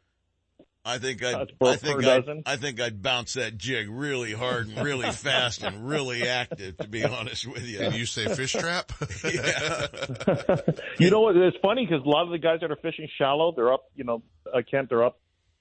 I 0.85 0.99
think 0.99 1.25
I'd, 1.25 1.59
per- 1.59 1.67
I 1.67 1.77
think 1.77 2.05
I'd. 2.05 2.43
I 2.47 2.57
think 2.57 2.81
I'd 2.81 3.03
bounce 3.03 3.35
that 3.35 3.59
jig 3.59 3.89
really 3.91 4.33
hard 4.33 4.69
and 4.69 4.85
really 4.85 5.11
fast 5.11 5.65
and 5.65 5.89
really 5.89 6.29
active, 6.29 6.77
to 6.79 6.87
be 6.87 7.05
honest 7.05 7.45
with 7.47 7.65
you. 7.67 7.81
And 7.81 7.95
you 7.95 8.07
say 8.07 8.33
fish 8.35 8.53
trap? 8.53 8.93
yeah. 9.25 9.87
You 10.99 11.11
know 11.11 11.21
what? 11.21 11.37
It's 11.37 11.57
funny 11.61 11.85
because 11.85 12.05
a 12.07 12.09
lot 12.09 12.23
of 12.23 12.31
the 12.31 12.39
guys 12.39 12.61
that 12.61 12.71
are 12.71 12.77
fishing 12.77 13.09
shallow, 13.19 13.53
they're 13.55 13.73
up. 13.73 13.91
You 13.97 14.05
know, 14.05 14.23
uh, 14.53 14.63
Kent, 14.71 14.89
they're 14.91 15.05
up, 15.05 15.19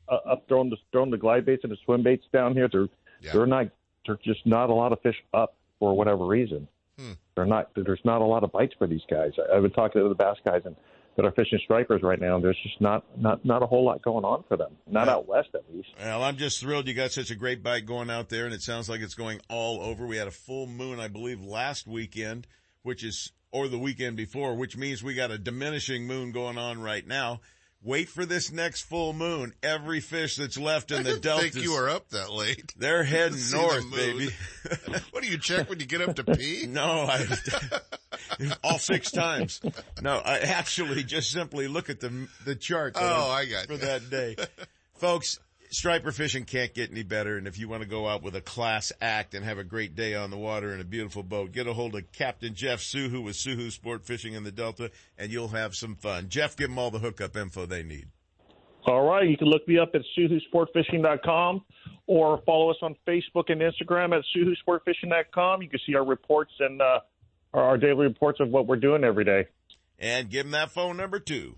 uh, 0.10 0.18
up 0.32 0.48
throwing 0.48 0.70
the 0.70 0.78
throwing 0.92 1.12
the 1.12 1.18
glide 1.18 1.46
baits 1.46 1.64
and 1.64 1.72
the 1.72 1.78
swim 1.86 2.04
baits 2.04 2.26
down 2.32 2.54
here. 2.54 2.70
They're 2.72 2.88
they're 3.34 3.46
not. 3.46 3.68
They're 4.06 4.20
just 4.24 4.46
not 4.46 4.70
a 4.70 4.74
lot 4.74 4.92
of 4.92 5.02
fish 5.02 5.16
up 5.34 5.56
for 5.80 5.96
whatever 5.96 6.26
reason. 6.26 6.68
Hmm. 7.00 7.14
They're 7.36 7.46
not. 7.46 7.72
There's 7.76 8.02
not 8.04 8.22
a 8.22 8.26
lot 8.26 8.44
of 8.44 8.52
bites 8.52 8.74
for 8.78 8.88
these 8.88 9.02
guys. 9.10 9.32
I, 9.38 9.58
I've 9.58 9.64
been 9.64 9.72
talking 9.72 10.02
to 10.02 10.10
the 10.10 10.16
bass 10.16 10.38
guys, 10.46 10.62
and 10.66 10.76
that 11.16 11.26
are 11.26 11.32
fishing 11.32 11.60
stripers 11.64 12.02
right 12.04 12.20
now. 12.20 12.40
There's 12.40 12.60
just 12.62 12.80
not 12.82 13.04
not 13.18 13.44
not 13.46 13.64
a 13.64 13.66
whole 13.66 13.86
lot 13.86 14.02
going 14.02 14.26
on 14.26 14.44
for 14.48 14.58
them. 14.58 14.76
Not 14.88 15.08
out 15.08 15.28
west, 15.28 15.50
at 15.54 15.64
least. 15.74 15.90
Well, 16.00 16.24
I'm 16.24 16.38
just 16.38 16.60
thrilled 16.60 16.88
you 16.88 16.94
got 16.94 17.12
such 17.12 17.32
a 17.32 17.36
great 17.36 17.64
bite 17.64 17.86
going 17.86 18.10
out 18.10 18.30
there, 18.30 18.46
and 18.46 18.54
it 18.54 18.62
sounds 18.62 18.90
like 18.90 19.02
it's 19.02 19.16
going 19.16 19.40
all 19.50 19.82
over. 19.82 20.06
We 20.06 20.18
had 20.18 20.28
a 20.28 20.32
full 20.32 20.68
moon, 20.68 21.00
I 21.00 21.08
believe, 21.08 21.42
last 21.42 21.88
weekend, 21.88 22.48
which 22.84 23.04
is 23.04 23.32
or 23.52 23.70
the 23.70 23.80
weekend 23.80 24.18
before, 24.18 24.56
which 24.56 24.76
means 24.76 25.02
we 25.02 25.14
got 25.14 25.32
a 25.32 25.38
diminishing 25.38 26.06
moon 26.06 26.32
going 26.32 26.58
on 26.58 26.82
right 26.82 27.08
now. 27.08 27.40
Wait 27.86 28.10
for 28.10 28.26
this 28.26 28.52
next 28.52 28.82
full 28.82 29.14
moon. 29.14 29.54
Every 29.62 30.00
fish 30.00 30.38
that's 30.38 30.58
left 30.58 30.90
in 30.92 31.02
I 31.02 31.04
the 31.04 31.20
delta. 31.20 31.44
think 31.44 31.64
you 31.64 31.74
were 31.74 31.88
up 31.88 32.10
that 32.10 32.32
late. 32.32 32.74
They're 32.76 33.04
heading 33.14 33.38
the 33.38 33.56
north, 33.56 33.84
moon. 33.84 33.92
baby. 33.92 34.30
what 35.12 35.22
do 35.24 35.30
you 35.30 35.38
check 35.38 35.70
when 35.70 35.80
you 35.80 35.86
get 35.86 36.02
up 36.02 36.16
to 36.16 36.24
pee? 36.36 36.66
No, 36.68 37.08
I 37.08 37.28
all 38.64 38.80
six 38.80 39.12
times. 39.12 39.62
No, 40.02 40.16
I 40.18 40.40
actually 40.40 41.04
just 41.04 41.30
simply 41.32 41.68
look 41.68 41.92
at 41.92 42.00
the 42.00 42.28
the 42.44 42.56
chart. 42.56 42.94
Oh, 42.96 43.30
I 43.30 43.46
got 43.46 43.68
for 43.68 43.74
you. 43.74 43.78
that 43.80 44.10
day, 44.10 44.36
folks. 44.96 45.40
Striper 45.70 46.12
fishing 46.12 46.46
can't 46.46 46.74
get 46.74 46.92
any 46.92 47.04
better, 47.04 47.38
and 47.38 47.48
if 47.48 47.58
you 47.58 47.68
want 47.68 47.84
to 47.84 47.90
go 47.90 48.08
out 48.08 48.24
with 48.24 48.36
a 48.36 48.42
class 48.42 48.92
act 49.02 49.34
and 49.34 49.44
have 49.44 49.58
a 49.58 49.64
great 49.64 49.96
day 49.96 50.14
on 50.14 50.30
the 50.30 50.38
water 50.38 50.74
in 50.74 50.80
a 50.80 50.86
beautiful 50.86 51.24
boat, 51.24 51.52
get 51.52 51.68
a 51.68 51.74
hold 51.74 51.96
of 51.96 52.12
Captain 52.12 52.54
Jeff 52.54 52.80
Suhu 52.80 53.24
with 53.24 53.36
Suhu 53.36 53.72
Sport 53.72 54.06
Fishing 54.06 54.34
in 54.34 54.44
the 54.44 54.52
Delta, 54.52 54.92
and 55.18 55.32
you'll 55.32 55.50
have 55.50 55.76
some 55.76 55.96
fun. 55.96 56.30
Jeff, 56.30 56.56
give 56.56 56.70
them 56.70 56.80
all 56.80 56.92
the 56.92 57.00
hookup 57.00 57.36
info 57.36 57.66
they 57.66 57.84
need. 57.84 58.08
All 58.88 59.08
right, 59.08 59.28
you 59.28 59.36
can 59.36 59.48
look 59.48 59.68
me 59.68 59.80
up 59.80 59.96
at 59.96 60.02
suhusportfishing.com 60.18 61.64
or 62.08 62.42
follow 62.46 62.70
us 62.70 62.78
on 62.84 62.96
Facebook 63.08 63.46
and 63.50 63.62
Instagram 63.62 64.16
at 64.16 64.24
suhusportfishing.com. 64.36 65.62
You 65.62 65.70
can 65.70 65.80
see 65.86 65.96
our 65.96 66.06
reports 66.06 66.52
and 66.60 66.82
uh, 66.82 67.00
our, 67.54 67.78
daily 67.78 68.06
reports 68.06 68.40
of 68.40 68.50
what 68.50 68.68
we're 68.68 68.76
doing 68.76 69.04
every 69.04 69.26
day. 69.26 69.48
And 69.98 70.30
give 70.30 70.44
them 70.44 70.52
that 70.52 70.72
phone 70.72 70.98
number 70.98 71.20
too. 71.20 71.56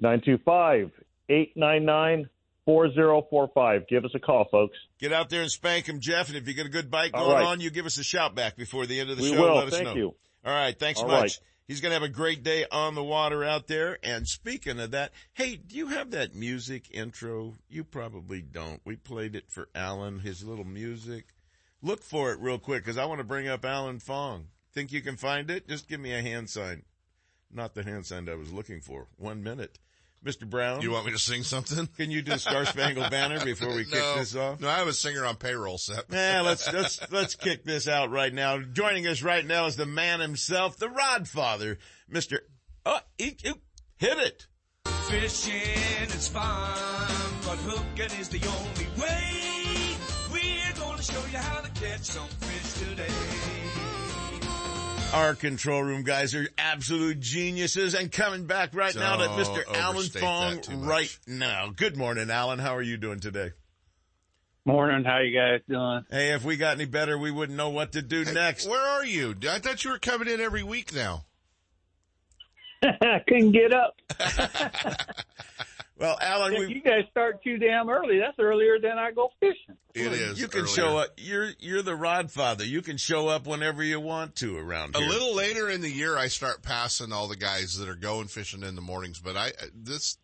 925 0.00 0.90
899 1.28 2.28
4045. 2.70 3.88
Give 3.88 4.04
us 4.04 4.12
a 4.14 4.20
call, 4.20 4.46
folks. 4.50 4.76
Get 5.00 5.12
out 5.12 5.28
there 5.28 5.42
and 5.42 5.50
spank 5.50 5.86
them, 5.86 5.98
Jeff. 6.00 6.28
And 6.28 6.36
if 6.36 6.46
you 6.46 6.54
get 6.54 6.66
a 6.66 6.70
good 6.70 6.90
bite 6.90 7.12
going 7.12 7.32
right. 7.32 7.44
on, 7.44 7.60
you 7.60 7.70
give 7.70 7.84
us 7.86 7.98
a 7.98 8.04
shout 8.04 8.36
back 8.36 8.56
before 8.56 8.86
the 8.86 9.00
end 9.00 9.10
of 9.10 9.16
the 9.16 9.24
We 9.24 9.30
show. 9.30 9.40
will. 9.40 9.56
Let 9.56 9.66
us 9.68 9.74
Thank 9.74 9.86
know. 9.86 9.94
you. 9.94 10.14
All 10.44 10.52
right. 10.52 10.78
Thanks 10.78 11.00
All 11.00 11.08
much. 11.08 11.20
right. 11.20 11.38
He's 11.66 11.80
going 11.80 11.90
to 11.90 11.94
have 11.94 12.02
a 12.02 12.08
great 12.08 12.42
day 12.42 12.66
on 12.70 12.94
the 12.94 13.02
water 13.02 13.42
out 13.44 13.66
there. 13.66 13.98
And 14.04 14.26
speaking 14.26 14.78
of 14.78 14.92
that, 14.92 15.12
hey, 15.34 15.56
do 15.56 15.76
you 15.76 15.88
have 15.88 16.12
that 16.12 16.34
music 16.34 16.90
intro? 16.92 17.56
You 17.68 17.82
probably 17.84 18.40
don't. 18.40 18.80
We 18.84 18.96
played 18.96 19.34
it 19.34 19.50
for 19.50 19.68
Alan, 19.74 20.20
his 20.20 20.44
little 20.44 20.64
music. 20.64 21.26
Look 21.82 22.02
for 22.02 22.32
it 22.32 22.40
real 22.40 22.58
quick 22.58 22.84
because 22.84 22.98
I 22.98 23.04
want 23.06 23.18
to 23.18 23.24
bring 23.24 23.48
up 23.48 23.64
Alan 23.64 23.98
Fong. 23.98 24.46
Think 24.72 24.92
you 24.92 25.00
can 25.00 25.16
find 25.16 25.50
it? 25.50 25.66
Just 25.68 25.88
give 25.88 25.98
me 25.98 26.12
a 26.12 26.22
hand 26.22 26.50
sign. 26.50 26.82
Not 27.52 27.74
the 27.74 27.82
hand 27.82 28.06
sign 28.06 28.28
I 28.28 28.34
was 28.36 28.52
looking 28.52 28.80
for. 28.80 29.08
One 29.16 29.42
minute. 29.42 29.78
Mr. 30.24 30.48
Brown. 30.48 30.82
You 30.82 30.90
want 30.90 31.06
me 31.06 31.12
to 31.12 31.18
sing 31.18 31.42
something? 31.42 31.86
Can 31.96 32.10
you 32.10 32.20
do 32.22 32.36
Star 32.38 32.64
Spangled 32.66 33.10
Banner 33.10 33.42
before 33.44 33.74
we 33.74 33.84
kick 33.84 34.02
this 34.16 34.36
off? 34.36 34.60
No, 34.60 34.68
I 34.68 34.76
have 34.78 34.88
a 34.88 34.92
singer 34.92 35.24
on 35.24 35.36
payroll 35.36 35.78
set. 35.78 36.04
Yeah, 36.10 36.42
let's 36.42 36.70
let's 36.72 37.00
let's 37.10 37.34
kick 37.34 37.64
this 37.64 37.88
out 37.88 38.10
right 38.10 38.32
now. 38.32 38.58
Joining 38.60 39.06
us 39.06 39.22
right 39.22 39.44
now 39.46 39.66
is 39.66 39.76
the 39.76 39.86
man 39.86 40.20
himself, 40.20 40.76
the 40.76 40.88
Rod 40.90 41.26
Father, 41.28 41.78
Mister. 42.08 42.42
Oh, 42.84 42.98
he, 43.18 43.36
he- 43.42 43.52
hit 43.98 44.18
it! 44.18 44.46
Fishing 45.08 46.08
is 46.14 46.28
fun, 46.28 46.44
but 47.46 47.56
hooking 47.58 48.18
is 48.20 48.28
the 48.28 48.40
only 48.46 49.02
way. 49.02 49.96
We're 50.32 50.72
gonna 50.78 51.02
show 51.02 51.22
you 51.32 51.38
how 51.38 51.60
to 51.62 51.70
catch 51.80 52.02
some 52.02 52.28
fish 52.28 52.88
today. 52.88 53.59
Our 55.12 55.34
control 55.34 55.82
room 55.82 56.04
guys 56.04 56.34
are 56.36 56.48
absolute 56.56 57.18
geniuses, 57.18 57.94
and 57.94 58.12
coming 58.12 58.46
back 58.46 58.74
right 58.74 58.94
now 58.94 59.16
to 59.16 59.36
Mister 59.36 59.64
Alan 59.74 60.06
Fong 60.08 60.54
that 60.54 60.62
too 60.62 60.76
much. 60.76 60.88
right 60.88 61.18
now. 61.26 61.72
Good 61.74 61.96
morning, 61.96 62.30
Alan. 62.30 62.60
How 62.60 62.76
are 62.76 62.82
you 62.82 62.96
doing 62.96 63.18
today? 63.18 63.50
Morning. 64.64 65.04
How 65.04 65.18
you 65.18 65.36
guys 65.36 65.60
doing? 65.68 66.04
Hey, 66.10 66.32
if 66.32 66.44
we 66.44 66.56
got 66.56 66.76
any 66.76 66.84
better, 66.84 67.18
we 67.18 67.32
wouldn't 67.32 67.58
know 67.58 67.70
what 67.70 67.92
to 67.92 68.02
do 68.02 68.24
next. 68.24 68.68
Where 68.68 68.80
are 68.80 69.04
you? 69.04 69.34
I 69.50 69.58
thought 69.58 69.84
you 69.84 69.90
were 69.90 69.98
coming 69.98 70.28
in 70.28 70.40
every 70.40 70.62
week 70.62 70.94
now. 70.94 71.24
I 72.82 73.20
couldn't 73.28 73.52
get 73.52 73.72
up. 73.74 73.96
Well, 76.00 76.16
Alan, 76.18 76.54
If 76.54 76.60
we 76.60 76.74
you 76.76 76.82
guys 76.82 77.04
start 77.10 77.44
too 77.44 77.58
damn 77.58 77.90
early. 77.90 78.18
That's 78.18 78.38
earlier 78.38 78.80
than 78.80 78.98
I 78.98 79.10
go 79.10 79.28
fishing. 79.38 79.76
It 79.94 80.12
is. 80.12 80.40
You 80.40 80.48
can 80.48 80.60
earlier. 80.60 80.74
show 80.74 80.96
up. 80.96 81.08
You're 81.18 81.50
you're 81.58 81.82
the 81.82 81.94
Rod 81.94 82.30
Father. 82.30 82.64
You 82.64 82.80
can 82.80 82.96
show 82.96 83.28
up 83.28 83.46
whenever 83.46 83.82
you 83.82 84.00
want 84.00 84.34
to 84.36 84.56
around 84.56 84.96
here. 84.96 85.06
A 85.06 85.10
little 85.10 85.34
later 85.34 85.68
in 85.68 85.82
the 85.82 85.90
year, 85.90 86.16
I 86.16 86.28
start 86.28 86.62
passing 86.62 87.12
all 87.12 87.28
the 87.28 87.36
guys 87.36 87.76
that 87.76 87.88
are 87.88 87.96
going 87.96 88.28
fishing 88.28 88.62
in 88.62 88.76
the 88.76 88.80
mornings, 88.80 89.20
but 89.20 89.36
I, 89.36 89.52
this, 89.74 90.16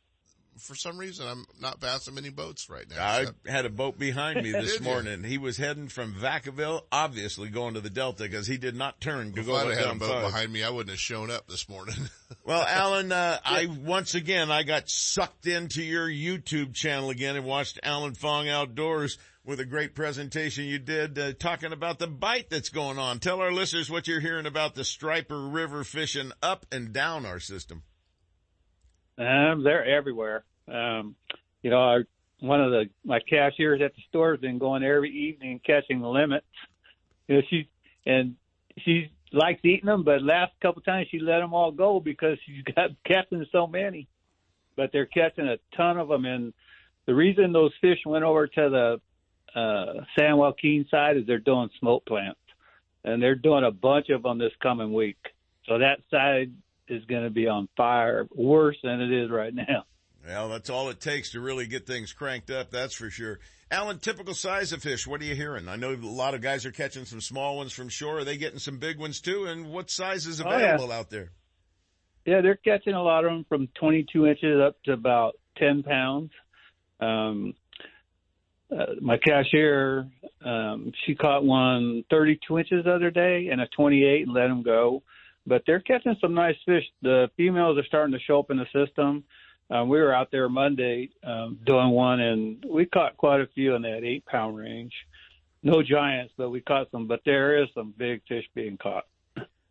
for 0.59 0.75
some 0.75 0.99
reason, 0.99 1.27
I'm 1.27 1.45
not 1.61 1.81
passing 1.81 2.15
many 2.15 2.31
boats 2.31 2.69
right 2.71 2.85
now. 2.89 3.05
I 3.07 3.25
So- 3.27 3.33
had 3.47 3.67
a 3.67 3.71
boat 3.71 3.99
behind 3.99 4.43
me 4.43 4.53
this 4.53 4.73
Did 4.73 4.81
you? 4.81 4.85
morning. 4.85 5.23
He 5.25 5.39
was 5.39 5.57
heading 5.57 5.89
from 5.89 6.15
Vacaville, 6.15 6.83
obviously 6.91 7.49
going 7.49 7.75
to 7.75 7.81
the 7.81 7.91
Delta 7.91 8.25
because 8.25 8.47
he 8.47 8.57
did 8.59 8.75
not 8.77 9.01
turn 9.01 9.33
to 9.35 9.41
if 9.41 9.47
go 9.47 9.57
I'd 9.57 9.63
up 9.67 9.69
have 9.75 9.79
had 9.87 9.97
a 9.97 9.99
boat 9.99 10.23
behind 10.23 10.53
me, 10.53 10.63
I 10.65 10.71
wouldn't 10.71 10.91
have 10.91 11.01
shown 11.01 11.31
up 11.31 11.47
this 11.49 11.69
morning. 11.69 11.97
Well, 12.45 12.63
Alan, 12.63 13.11
uh, 13.13 13.39
I 13.45 13.67
once 13.67 14.15
again 14.15 14.51
I 14.53 14.63
got 14.63 14.89
sucked 14.89 15.47
into 15.47 15.83
your 15.83 16.09
YouTube 16.09 16.75
channel 16.75 17.11
again 17.11 17.35
and 17.37 17.45
watched 17.45 17.79
Alan 17.83 18.15
Fong 18.15 18.49
Outdoors 18.49 19.19
with 19.45 19.59
a 19.61 19.65
great 19.65 19.95
presentation 19.97 20.65
you 20.65 20.79
did 20.79 21.19
uh, 21.19 21.33
talking 21.35 21.73
about 21.73 21.99
the 22.01 22.07
bite 22.07 22.49
that's 22.51 22.69
going 22.69 22.99
on. 22.99 23.19
Tell 23.21 23.41
our 23.41 23.53
listeners 23.53 23.91
what 23.91 24.07
you're 24.09 24.21
hearing 24.21 24.47
about 24.47 24.75
the 24.77 24.85
striper 24.85 25.41
river 25.49 25.83
fishing 25.85 26.31
up 26.43 26.67
and 26.73 26.93
down 26.93 27.27
our 27.27 27.41
system. 27.41 27.83
Um, 29.19 29.63
they're 29.65 29.85
everywhere. 29.85 30.45
Um, 30.69 31.15
you 31.63 31.71
know, 31.71 31.81
I, 31.81 31.99
one 32.41 32.61
of 32.61 32.71
the 32.71 32.89
my 33.05 33.21
cashiers 33.21 33.81
at 33.83 33.95
the 33.95 34.03
store 34.09 34.33
has 34.33 34.41
been 34.41 34.59
going 34.59 34.83
every 34.83 35.11
evening 35.11 35.61
catching 35.65 36.01
the 36.01 36.09
limits. 36.09 36.47
You 37.29 37.37
know, 37.37 37.43
she 37.49 37.69
and 38.05 38.37
she 38.79 39.11
likes 39.33 39.61
eating 39.65 39.87
them, 39.87 40.05
but 40.05 40.23
last 40.23 40.53
couple 40.61 40.83
times 40.83 41.09
she 41.11 41.19
let 41.19 41.39
them 41.39 41.55
all 41.55 41.73
go 41.73 42.01
because 42.01 42.39
she's 42.45 42.63
got 42.77 42.91
catching 43.07 43.45
so 43.53 43.67
many. 43.67 44.09
But 44.77 44.91
they're 44.93 45.07
catching 45.07 45.49
a 45.49 45.57
ton 45.75 45.99
of 45.99 46.09
them, 46.09 46.27
and 46.27 46.53
the 47.07 47.15
reason 47.15 47.53
those 47.53 47.73
fish 47.81 48.01
went 48.05 48.25
over 48.25 48.47
to 48.47 49.01
the 49.55 49.59
uh, 49.59 50.05
San 50.19 50.37
Joaquin 50.37 50.87
side 50.91 51.17
is 51.17 51.27
they're 51.27 51.39
doing 51.39 51.71
smoke 51.81 52.05
plants, 52.05 52.41
and 53.03 53.23
they're 53.23 53.35
doing 53.35 53.65
a 53.65 53.71
bunch 53.71 54.11
of 54.11 54.23
them 54.23 54.37
this 54.39 54.53
coming 54.63 54.93
week. 54.93 55.17
So 55.67 55.79
that 55.79 56.01
side 56.11 56.53
is 56.89 57.05
going 57.07 57.25
to 57.25 57.31
be 57.31 57.47
on 57.49 57.69
fire, 57.77 58.27
worse 58.35 58.77
than 58.83 59.01
it 59.01 59.13
is 59.13 59.31
right 59.31 59.55
now. 59.55 59.85
Well, 60.27 60.49
that's 60.49 60.71
all 60.71 60.89
it 60.89 61.01
takes 61.01 61.31
to 61.33 61.41
really 61.41 61.67
get 61.67 61.87
things 61.87 62.13
cranked 62.13 62.51
up. 62.51 62.71
That's 62.71 62.95
for 62.95 63.11
sure. 63.11 63.39
Alan, 63.71 63.99
typical 63.99 64.35
size 64.35 64.73
of 64.73 64.83
fish. 64.83 65.07
What 65.07 65.21
are 65.21 65.25
you 65.25 65.35
hearing? 65.35 65.69
I 65.69 65.77
know 65.77 65.93
a 65.93 65.97
lot 65.97 66.35
of 66.35 66.41
guys 66.41 66.67
are 66.67 66.73
catching 66.73 67.05
some 67.05 67.21
small 67.21 67.57
ones 67.57 67.73
from 67.73 67.89
shore. 67.89 68.19
Are 68.19 68.25
they 68.25 68.37
getting 68.37 68.59
some 68.59 68.79
big 68.79 68.99
ones 68.99 69.21
too? 69.21 69.47
And 69.47 69.71
what 69.73 69.91
size 69.91 70.27
is 70.27 70.41
Oh, 70.41 70.49
yeah. 70.49 70.57
available 70.75 70.93
out 70.93 71.11
there? 71.11 71.31
Yeah, 72.25 72.41
they're 72.41 72.57
catching 72.57 72.95
a 72.95 73.03
lot 73.03 73.25
of 73.25 73.31
them 73.31 73.45
from 73.49 73.69
22 73.79 74.27
inches 74.27 74.61
up 74.61 74.83
to 74.85 74.93
about 74.93 75.35
10 75.59 75.85
pounds. 75.85 76.31
Um, 77.01 77.55
uh, 78.71 78.95
my 79.01 79.17
cashier, 79.19 80.09
um, 80.45 80.93
she 81.05 81.15
caught 81.15 81.45
one 81.45 82.05
32 82.11 82.59
inches 82.59 82.85
the 82.85 82.93
other 82.93 83.11
day 83.13 83.49
and 83.53 83.61
a 83.61 83.67
28 83.69 84.23
and 84.27 84.35
let 84.35 84.49
them 84.49 84.63
go. 84.63 85.03
But 85.47 85.63
they're 85.67 85.81
catching 85.81 86.17
some 86.21 86.35
nice 86.35 86.57
fish. 86.65 86.85
The 87.03 87.31
females 87.37 87.79
are 87.79 87.85
starting 87.87 88.13
to 88.13 88.25
show 88.25 88.41
up 88.41 88.51
in 88.51 88.57
the 88.57 88.67
system. 88.73 89.25
Um, 89.71 89.89
we 89.89 90.01
were 90.01 90.15
out 90.15 90.31
there 90.31 90.49
Monday 90.49 91.11
um, 91.25 91.59
doing 91.65 91.91
one, 91.91 92.21
and 92.21 92.65
we 92.69 92.87
caught 92.87 93.17
quite 93.17 93.41
a 93.41 93.47
few 93.55 93.75
in 93.75 93.83
that 93.83 94.05
eight 94.05 94.25
pound 94.27 94.57
range. 94.57 94.93
No 95.63 95.83
giants, 95.83 96.33
but 96.37 96.51
we 96.51 96.61
caught 96.61 96.91
some. 96.91 97.09
But 97.09 97.21
there 97.25 97.63
is 97.63 97.69
some 97.75 97.95
big 97.97 98.23
fish 98.29 98.45
being 98.55 98.77
caught. 98.77 99.05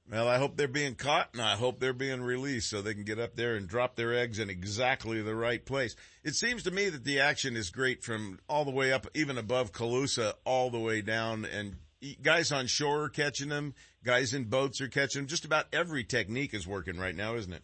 Well, 0.10 0.28
I 0.28 0.38
hope 0.38 0.56
they're 0.56 0.68
being 0.68 0.94
caught 0.94 1.30
and 1.34 1.42
I 1.42 1.56
hope 1.56 1.80
they're 1.80 1.92
being 1.92 2.22
released 2.22 2.70
so 2.70 2.82
they 2.82 2.94
can 2.94 3.06
get 3.06 3.20
up 3.20 3.36
there 3.36 3.56
and 3.56 3.68
drop 3.68 3.96
their 3.96 4.14
eggs 4.14 4.38
in 4.38 4.52
exactly 4.52 5.20
the 5.22 5.34
right 5.34 5.66
place. 5.66 5.96
It 6.24 6.36
seems 6.36 6.62
to 6.64 6.72
me 6.72 6.90
that 6.90 7.04
the 7.04 7.20
action 7.20 7.56
is 7.56 7.72
great 7.72 8.04
from 8.04 8.40
all 8.48 8.66
the 8.66 8.72
way 8.72 8.94
up, 8.94 9.08
even 9.16 9.40
above 9.40 9.72
Colusa, 9.72 10.34
all 10.46 10.70
the 10.70 10.80
way 10.80 11.02
down 11.02 11.44
and 11.46 11.78
guys 12.22 12.52
on 12.52 12.68
shore 12.68 13.04
are 13.04 13.10
catching 13.10 13.50
them. 13.50 13.74
Guys 14.04 14.34
in 14.34 14.46
boats 14.46 14.82
are 14.82 14.88
catching 14.88 15.22
them. 15.22 15.28
Just 15.28 15.46
about 15.46 15.66
every 15.74 16.04
technique 16.04 16.54
is 16.54 16.68
working 16.68 16.98
right 16.98 17.16
now, 17.16 17.36
isn't 17.36 17.54
it? 17.54 17.64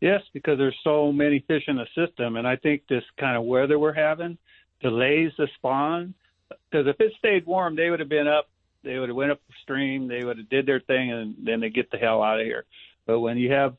Yes, 0.00 0.20
because 0.32 0.58
there's 0.58 0.76
so 0.84 1.10
many 1.12 1.44
fish 1.46 1.64
in 1.68 1.76
the 1.76 1.86
system, 1.94 2.36
and 2.36 2.46
I 2.46 2.56
think 2.56 2.82
this 2.88 3.04
kind 3.18 3.36
of 3.36 3.44
weather 3.44 3.78
we're 3.78 3.94
having 3.94 4.36
delays 4.82 5.32
the 5.38 5.48
spawn. 5.56 6.14
Because 6.48 6.86
if 6.86 7.00
it 7.00 7.12
stayed 7.18 7.46
warm, 7.46 7.76
they 7.76 7.90
would 7.90 8.00
have 8.00 8.08
been 8.08 8.28
up. 8.28 8.48
They 8.84 8.98
would 8.98 9.08
have 9.08 9.16
went 9.16 9.32
upstream. 9.32 10.06
They 10.06 10.22
would 10.22 10.38
have 10.38 10.48
did 10.48 10.66
their 10.66 10.80
thing, 10.80 11.10
and 11.10 11.34
then 11.42 11.60
they 11.60 11.70
get 11.70 11.90
the 11.90 11.96
hell 11.96 12.22
out 12.22 12.40
of 12.40 12.46
here. 12.46 12.64
But 13.06 13.20
when 13.20 13.38
you 13.38 13.52
have 13.52 13.76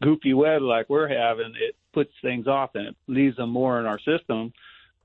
goofy 0.00 0.34
weather 0.34 0.60
like 0.60 0.88
we're 0.88 1.08
having, 1.08 1.52
it 1.60 1.76
puts 1.92 2.10
things 2.22 2.46
off, 2.46 2.70
and 2.74 2.88
it 2.88 2.96
leaves 3.06 3.36
them 3.36 3.50
more 3.50 3.78
in 3.78 3.86
our 3.86 4.00
system, 4.00 4.52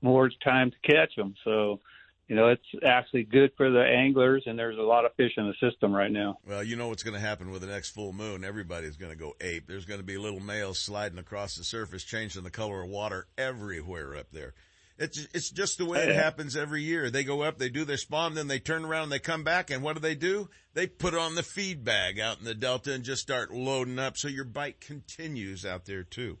more 0.00 0.30
time 0.42 0.70
to 0.70 0.76
catch 0.90 1.14
them. 1.16 1.34
So 1.44 1.80
you 2.28 2.36
know, 2.36 2.48
it's 2.48 2.84
actually 2.84 3.24
good 3.24 3.52
for 3.56 3.70
the 3.70 3.82
anglers, 3.82 4.42
and 4.46 4.58
there's 4.58 4.76
a 4.76 4.82
lot 4.82 5.06
of 5.06 5.14
fish 5.14 5.32
in 5.38 5.46
the 5.46 5.54
system 5.66 5.94
right 5.94 6.12
now. 6.12 6.38
Well, 6.46 6.62
you 6.62 6.76
know 6.76 6.88
what's 6.88 7.02
going 7.02 7.14
to 7.14 7.20
happen 7.20 7.50
with 7.50 7.62
the 7.62 7.68
next 7.68 7.90
full 7.90 8.12
moon. 8.12 8.44
Everybody's 8.44 8.96
going 8.98 9.12
to 9.12 9.18
go 9.18 9.34
ape. 9.40 9.66
There's 9.66 9.86
going 9.86 10.00
to 10.00 10.06
be 10.06 10.18
little 10.18 10.40
males 10.40 10.78
sliding 10.78 11.18
across 11.18 11.56
the 11.56 11.64
surface, 11.64 12.04
changing 12.04 12.44
the 12.44 12.50
color 12.50 12.82
of 12.82 12.90
water 12.90 13.28
everywhere 13.38 14.14
up 14.14 14.26
there. 14.30 14.52
It's 14.98 15.26
it's 15.32 15.50
just 15.50 15.78
the 15.78 15.86
way 15.86 16.02
it 16.02 16.10
oh, 16.10 16.14
happens 16.14 16.56
every 16.56 16.82
year. 16.82 17.08
They 17.08 17.24
go 17.24 17.42
up, 17.42 17.56
they 17.56 17.68
do 17.70 17.84
their 17.84 17.96
spawn, 17.96 18.34
then 18.34 18.48
they 18.48 18.58
turn 18.58 18.84
around, 18.84 19.04
and 19.04 19.12
they 19.12 19.20
come 19.20 19.44
back, 19.44 19.70
and 19.70 19.82
what 19.82 19.94
do 19.94 20.00
they 20.00 20.16
do? 20.16 20.50
They 20.74 20.86
put 20.88 21.14
on 21.14 21.34
the 21.34 21.42
feed 21.42 21.84
bag 21.84 22.18
out 22.18 22.40
in 22.40 22.44
the 22.44 22.54
delta 22.54 22.92
and 22.92 23.04
just 23.04 23.22
start 23.22 23.54
loading 23.54 23.98
up. 23.98 24.16
So 24.16 24.28
your 24.28 24.44
bite 24.44 24.80
continues 24.80 25.64
out 25.64 25.86
there 25.86 26.02
too. 26.02 26.38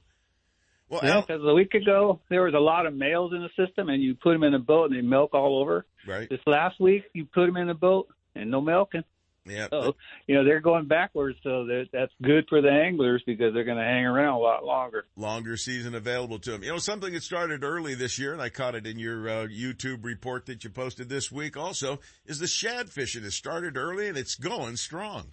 Well, 0.88 1.00
Yeah, 1.02 1.20
because 1.20 1.42
a 1.44 1.54
week 1.54 1.74
ago 1.74 2.20
there 2.30 2.42
was 2.42 2.54
a 2.54 2.60
lot 2.60 2.86
of 2.86 2.94
males 2.94 3.32
in 3.32 3.42
the 3.42 3.66
system, 3.66 3.88
and 3.88 4.02
you 4.02 4.14
put 4.14 4.32
them 4.32 4.42
in 4.42 4.54
a 4.54 4.58
boat 4.58 4.90
and 4.90 4.98
they 4.98 5.06
milk 5.06 5.34
all 5.34 5.60
over. 5.60 5.86
right? 6.06 6.28
This 6.28 6.40
last 6.46 6.80
week 6.80 7.04
you 7.12 7.26
put 7.26 7.46
them 7.46 7.56
in 7.56 7.68
a 7.68 7.74
boat 7.74 8.08
and 8.34 8.50
no 8.50 8.60
milking. 8.60 9.04
Yeah. 9.44 9.68
So 9.70 9.96
you 10.26 10.34
know 10.34 10.44
they're 10.44 10.60
going 10.60 10.86
backwards, 10.86 11.38
so 11.42 11.64
that 11.66 11.86
that's 11.92 12.12
good 12.22 12.44
for 12.48 12.60
the 12.60 12.70
anglers 12.70 13.22
because 13.24 13.54
they're 13.54 13.64
going 13.64 13.78
to 13.78 13.84
hang 13.84 14.04
around 14.04 14.34
a 14.34 14.38
lot 14.38 14.64
longer. 14.64 15.06
longer 15.16 15.56
season 15.56 15.94
available 15.94 16.38
to 16.40 16.52
them. 16.52 16.62
You 16.62 16.70
know, 16.70 16.78
something 16.78 17.14
that 17.14 17.22
started 17.22 17.64
early 17.64 17.94
this 17.94 18.18
year, 18.18 18.34
and 18.34 18.42
I 18.42 18.50
caught 18.50 18.74
it 18.74 18.86
in 18.86 18.98
your 18.98 19.28
uh, 19.28 19.46
YouTube 19.46 20.04
report 20.04 20.46
that 20.46 20.64
you 20.64 20.70
posted 20.70 21.08
this 21.08 21.32
week 21.32 21.56
also, 21.56 22.00
is 22.26 22.38
the 22.38 22.46
shad 22.46 22.90
fishing. 22.90 23.22
has 23.22 23.34
started 23.34 23.76
early 23.78 24.08
and 24.08 24.18
it's 24.18 24.34
going 24.34 24.76
strong. 24.76 25.32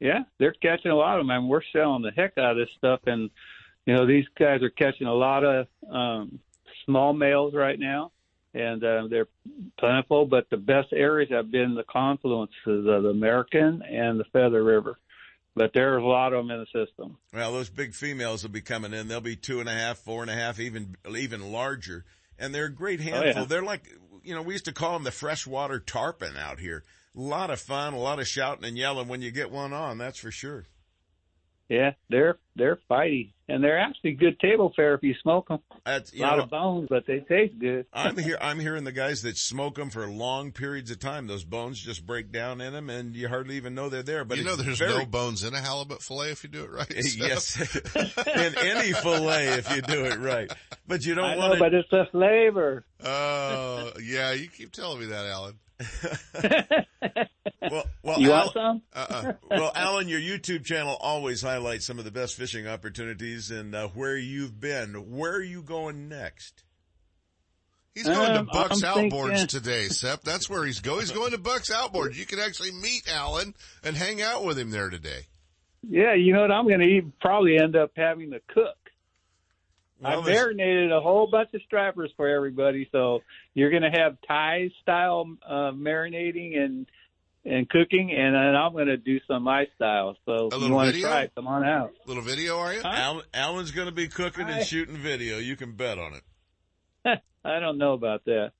Yeah, 0.00 0.20
they're 0.38 0.52
catching 0.52 0.90
a 0.90 0.96
lot 0.96 1.18
of 1.18 1.26
them, 1.26 1.30
and 1.30 1.48
we're 1.48 1.62
selling 1.72 2.02
the 2.02 2.10
heck 2.10 2.36
out 2.38 2.52
of 2.52 2.56
this 2.56 2.68
stuff. 2.76 3.00
And 3.06 3.30
you 3.86 3.94
know 3.94 4.06
these 4.06 4.24
guys 4.38 4.62
are 4.62 4.70
catching 4.70 5.06
a 5.06 5.14
lot 5.14 5.44
of 5.44 5.66
um, 5.90 6.38
small 6.84 7.12
males 7.12 7.54
right 7.54 7.78
now, 7.78 8.12
and 8.54 8.82
uh, 8.82 9.06
they're 9.08 9.28
plentiful. 9.78 10.26
But 10.26 10.48
the 10.50 10.56
best 10.56 10.92
areas 10.92 11.30
have 11.30 11.50
been 11.50 11.74
the 11.74 11.84
confluences 11.84 12.86
of 12.88 13.02
the 13.02 13.10
American 13.10 13.82
and 13.82 14.18
the 14.18 14.24
Feather 14.32 14.62
River. 14.62 14.98
But 15.56 15.70
there's 15.72 16.02
a 16.02 16.06
lot 16.06 16.32
of 16.32 16.44
them 16.44 16.50
in 16.50 16.66
the 16.72 16.86
system. 16.86 17.16
Well, 17.32 17.52
those 17.52 17.70
big 17.70 17.94
females 17.94 18.42
will 18.42 18.50
be 18.50 18.60
coming 18.60 18.92
in. 18.92 19.06
They'll 19.06 19.20
be 19.20 19.36
two 19.36 19.60
and 19.60 19.68
a 19.68 19.72
half, 19.72 19.98
four 19.98 20.22
and 20.22 20.30
a 20.30 20.34
half, 20.34 20.58
even 20.58 20.96
even 21.16 21.52
larger, 21.52 22.04
and 22.38 22.54
they're 22.54 22.66
a 22.66 22.72
great 22.72 23.00
handful. 23.00 23.42
yeah. 23.42 23.44
They're 23.44 23.62
like, 23.62 23.88
you 24.24 24.34
know, 24.34 24.42
we 24.42 24.54
used 24.54 24.64
to 24.64 24.72
call 24.72 24.94
them 24.94 25.04
the 25.04 25.12
freshwater 25.12 25.78
tarpon 25.78 26.36
out 26.36 26.58
here. 26.58 26.82
A 27.16 27.20
lot 27.20 27.50
of 27.50 27.60
fun, 27.60 27.94
a 27.94 27.98
lot 27.98 28.18
of 28.18 28.26
shouting 28.26 28.64
and 28.64 28.76
yelling 28.76 29.06
when 29.06 29.22
you 29.22 29.30
get 29.30 29.52
one 29.52 29.72
on. 29.72 29.98
That's 29.98 30.18
for 30.18 30.32
sure. 30.32 30.64
Yeah, 31.68 31.92
they're 32.10 32.38
they're 32.56 32.78
fighty, 32.90 33.32
and 33.48 33.64
they're 33.64 33.78
actually 33.78 34.12
good 34.12 34.38
table 34.38 34.72
fare 34.76 34.94
if 34.94 35.02
you 35.02 35.14
smoke 35.22 35.48
them. 35.48 35.60
That's 35.86 36.12
A 36.12 36.18
lot 36.18 36.36
know, 36.36 36.42
of 36.44 36.50
bones, 36.50 36.88
but 36.90 37.06
they 37.06 37.20
taste 37.20 37.58
good. 37.58 37.86
I'm 37.92 38.18
here. 38.18 38.36
I'm 38.38 38.60
hearing 38.60 38.84
the 38.84 38.92
guys 38.92 39.22
that 39.22 39.38
smoke 39.38 39.76
them 39.76 39.88
for 39.88 40.06
long 40.06 40.52
periods 40.52 40.90
of 40.90 40.98
time. 40.98 41.26
Those 41.26 41.44
bones 41.44 41.80
just 41.80 42.04
break 42.04 42.30
down 42.30 42.60
in 42.60 42.74
them, 42.74 42.90
and 42.90 43.16
you 43.16 43.28
hardly 43.28 43.56
even 43.56 43.74
know 43.74 43.88
they're 43.88 44.02
there. 44.02 44.26
But 44.26 44.36
you 44.36 44.44
know, 44.44 44.56
there's 44.56 44.78
very, 44.78 44.98
no 44.98 45.06
bones 45.06 45.42
in 45.42 45.54
a 45.54 45.60
halibut 45.60 46.02
fillet 46.02 46.32
if 46.32 46.44
you 46.44 46.50
do 46.50 46.64
it 46.64 46.70
right. 46.70 46.94
yes, 47.16 47.58
in 47.96 48.58
any 48.58 48.92
fillet 48.92 49.54
if 49.54 49.74
you 49.74 49.80
do 49.80 50.04
it 50.04 50.18
right. 50.18 50.52
But 50.86 51.06
you 51.06 51.14
don't 51.14 51.24
I 51.24 51.36
want 51.36 51.54
know, 51.54 51.58
but 51.58 51.72
it's 51.72 51.88
the 51.90 52.04
flavor. 52.12 52.84
Oh, 53.02 53.92
yeah, 54.02 54.32
you 54.32 54.48
keep 54.48 54.70
telling 54.70 55.00
me 55.00 55.06
that, 55.06 55.24
Alan. 55.26 55.54
Well, 57.70 57.84
well, 58.02 58.20
You 58.20 58.30
Al- 58.32 58.40
want 58.40 58.52
some? 58.52 58.82
Uh-uh. 58.94 59.32
well, 59.50 59.72
Alan, 59.74 60.06
your 60.08 60.20
YouTube 60.20 60.64
channel 60.66 60.96
always 61.00 61.40
highlights 61.40 61.86
some 61.86 61.98
of 61.98 62.04
the 62.04 62.10
best 62.10 62.34
fishing 62.36 62.66
opportunities 62.66 63.50
and 63.50 63.74
uh, 63.74 63.88
where 63.88 64.18
you've 64.18 64.60
been. 64.60 65.16
Where 65.16 65.32
are 65.32 65.42
you 65.42 65.62
going 65.62 66.08
next? 66.10 66.62
He's 67.94 68.04
going 68.06 68.32
Um, 68.36 68.46
to 68.46 68.52
Buck's 68.52 68.82
I'm 68.84 69.10
Outboards 69.10 69.28
thinking- 69.28 69.46
today, 69.46 69.86
Seth. 69.88 70.22
That's 70.22 70.50
where 70.50 70.64
he's 70.66 70.80
going. 70.80 71.00
He's 71.00 71.10
going 71.12 71.30
to 71.30 71.38
Buck's 71.38 71.70
Outboards. 71.72 72.16
You 72.16 72.26
can 72.26 72.38
actually 72.38 72.72
meet 72.72 73.08
Alan 73.10 73.54
and 73.82 73.96
hang 73.96 74.20
out 74.20 74.44
with 74.44 74.58
him 74.58 74.70
there 74.70 74.90
today. 74.90 75.20
Yeah, 75.88 76.14
you 76.14 76.34
know 76.34 76.42
what? 76.42 76.50
I'm 76.50 76.66
going 76.66 76.80
to 76.80 76.86
eat, 76.86 77.18
probably 77.20 77.56
end 77.56 77.76
up 77.76 77.92
having 77.96 78.32
to 78.32 78.40
cook. 78.48 78.76
I 80.02 80.16
Well, 80.16 80.22
there's- 80.22 80.38
marinated 80.42 80.92
a 80.92 81.00
whole 81.00 81.28
bunch 81.30 81.54
of 81.54 81.62
stripers 81.62 82.12
for 82.16 82.28
everybody, 82.28 82.88
so 82.92 83.22
you're 83.54 83.70
going 83.70 83.82
to 83.82 83.90
have 83.90 84.16
Thai 84.26 84.70
style 84.82 85.26
uh, 85.46 85.72
marinating 85.72 86.58
and 86.58 86.86
and 87.46 87.68
cooking, 87.68 88.10
and 88.10 88.34
then 88.34 88.56
I'm 88.56 88.72
going 88.72 88.86
to 88.86 88.96
do 88.96 89.20
some 89.28 89.42
my 89.42 89.66
style. 89.76 90.16
So 90.24 90.46
if 90.46 90.54
you 90.54 90.60
little 90.60 90.76
want 90.76 90.94
to 90.94 91.00
try 91.00 91.22
it, 91.22 91.32
come 91.34 91.46
on 91.46 91.62
out. 91.62 91.92
Little 92.06 92.22
video, 92.22 92.58
are 92.58 92.72
you? 92.72 92.80
Alan, 92.82 93.24
Alan's 93.34 93.70
going 93.70 93.86
to 93.86 93.92
be 93.92 94.08
cooking 94.08 94.46
Hi. 94.46 94.58
and 94.58 94.66
shooting 94.66 94.96
video. 94.96 95.38
You 95.38 95.54
can 95.56 95.72
bet 95.72 95.98
on 95.98 96.14
it. 96.14 97.20
I 97.44 97.60
don't 97.60 97.76
know 97.76 97.92
about 97.92 98.24
that. 98.24 98.52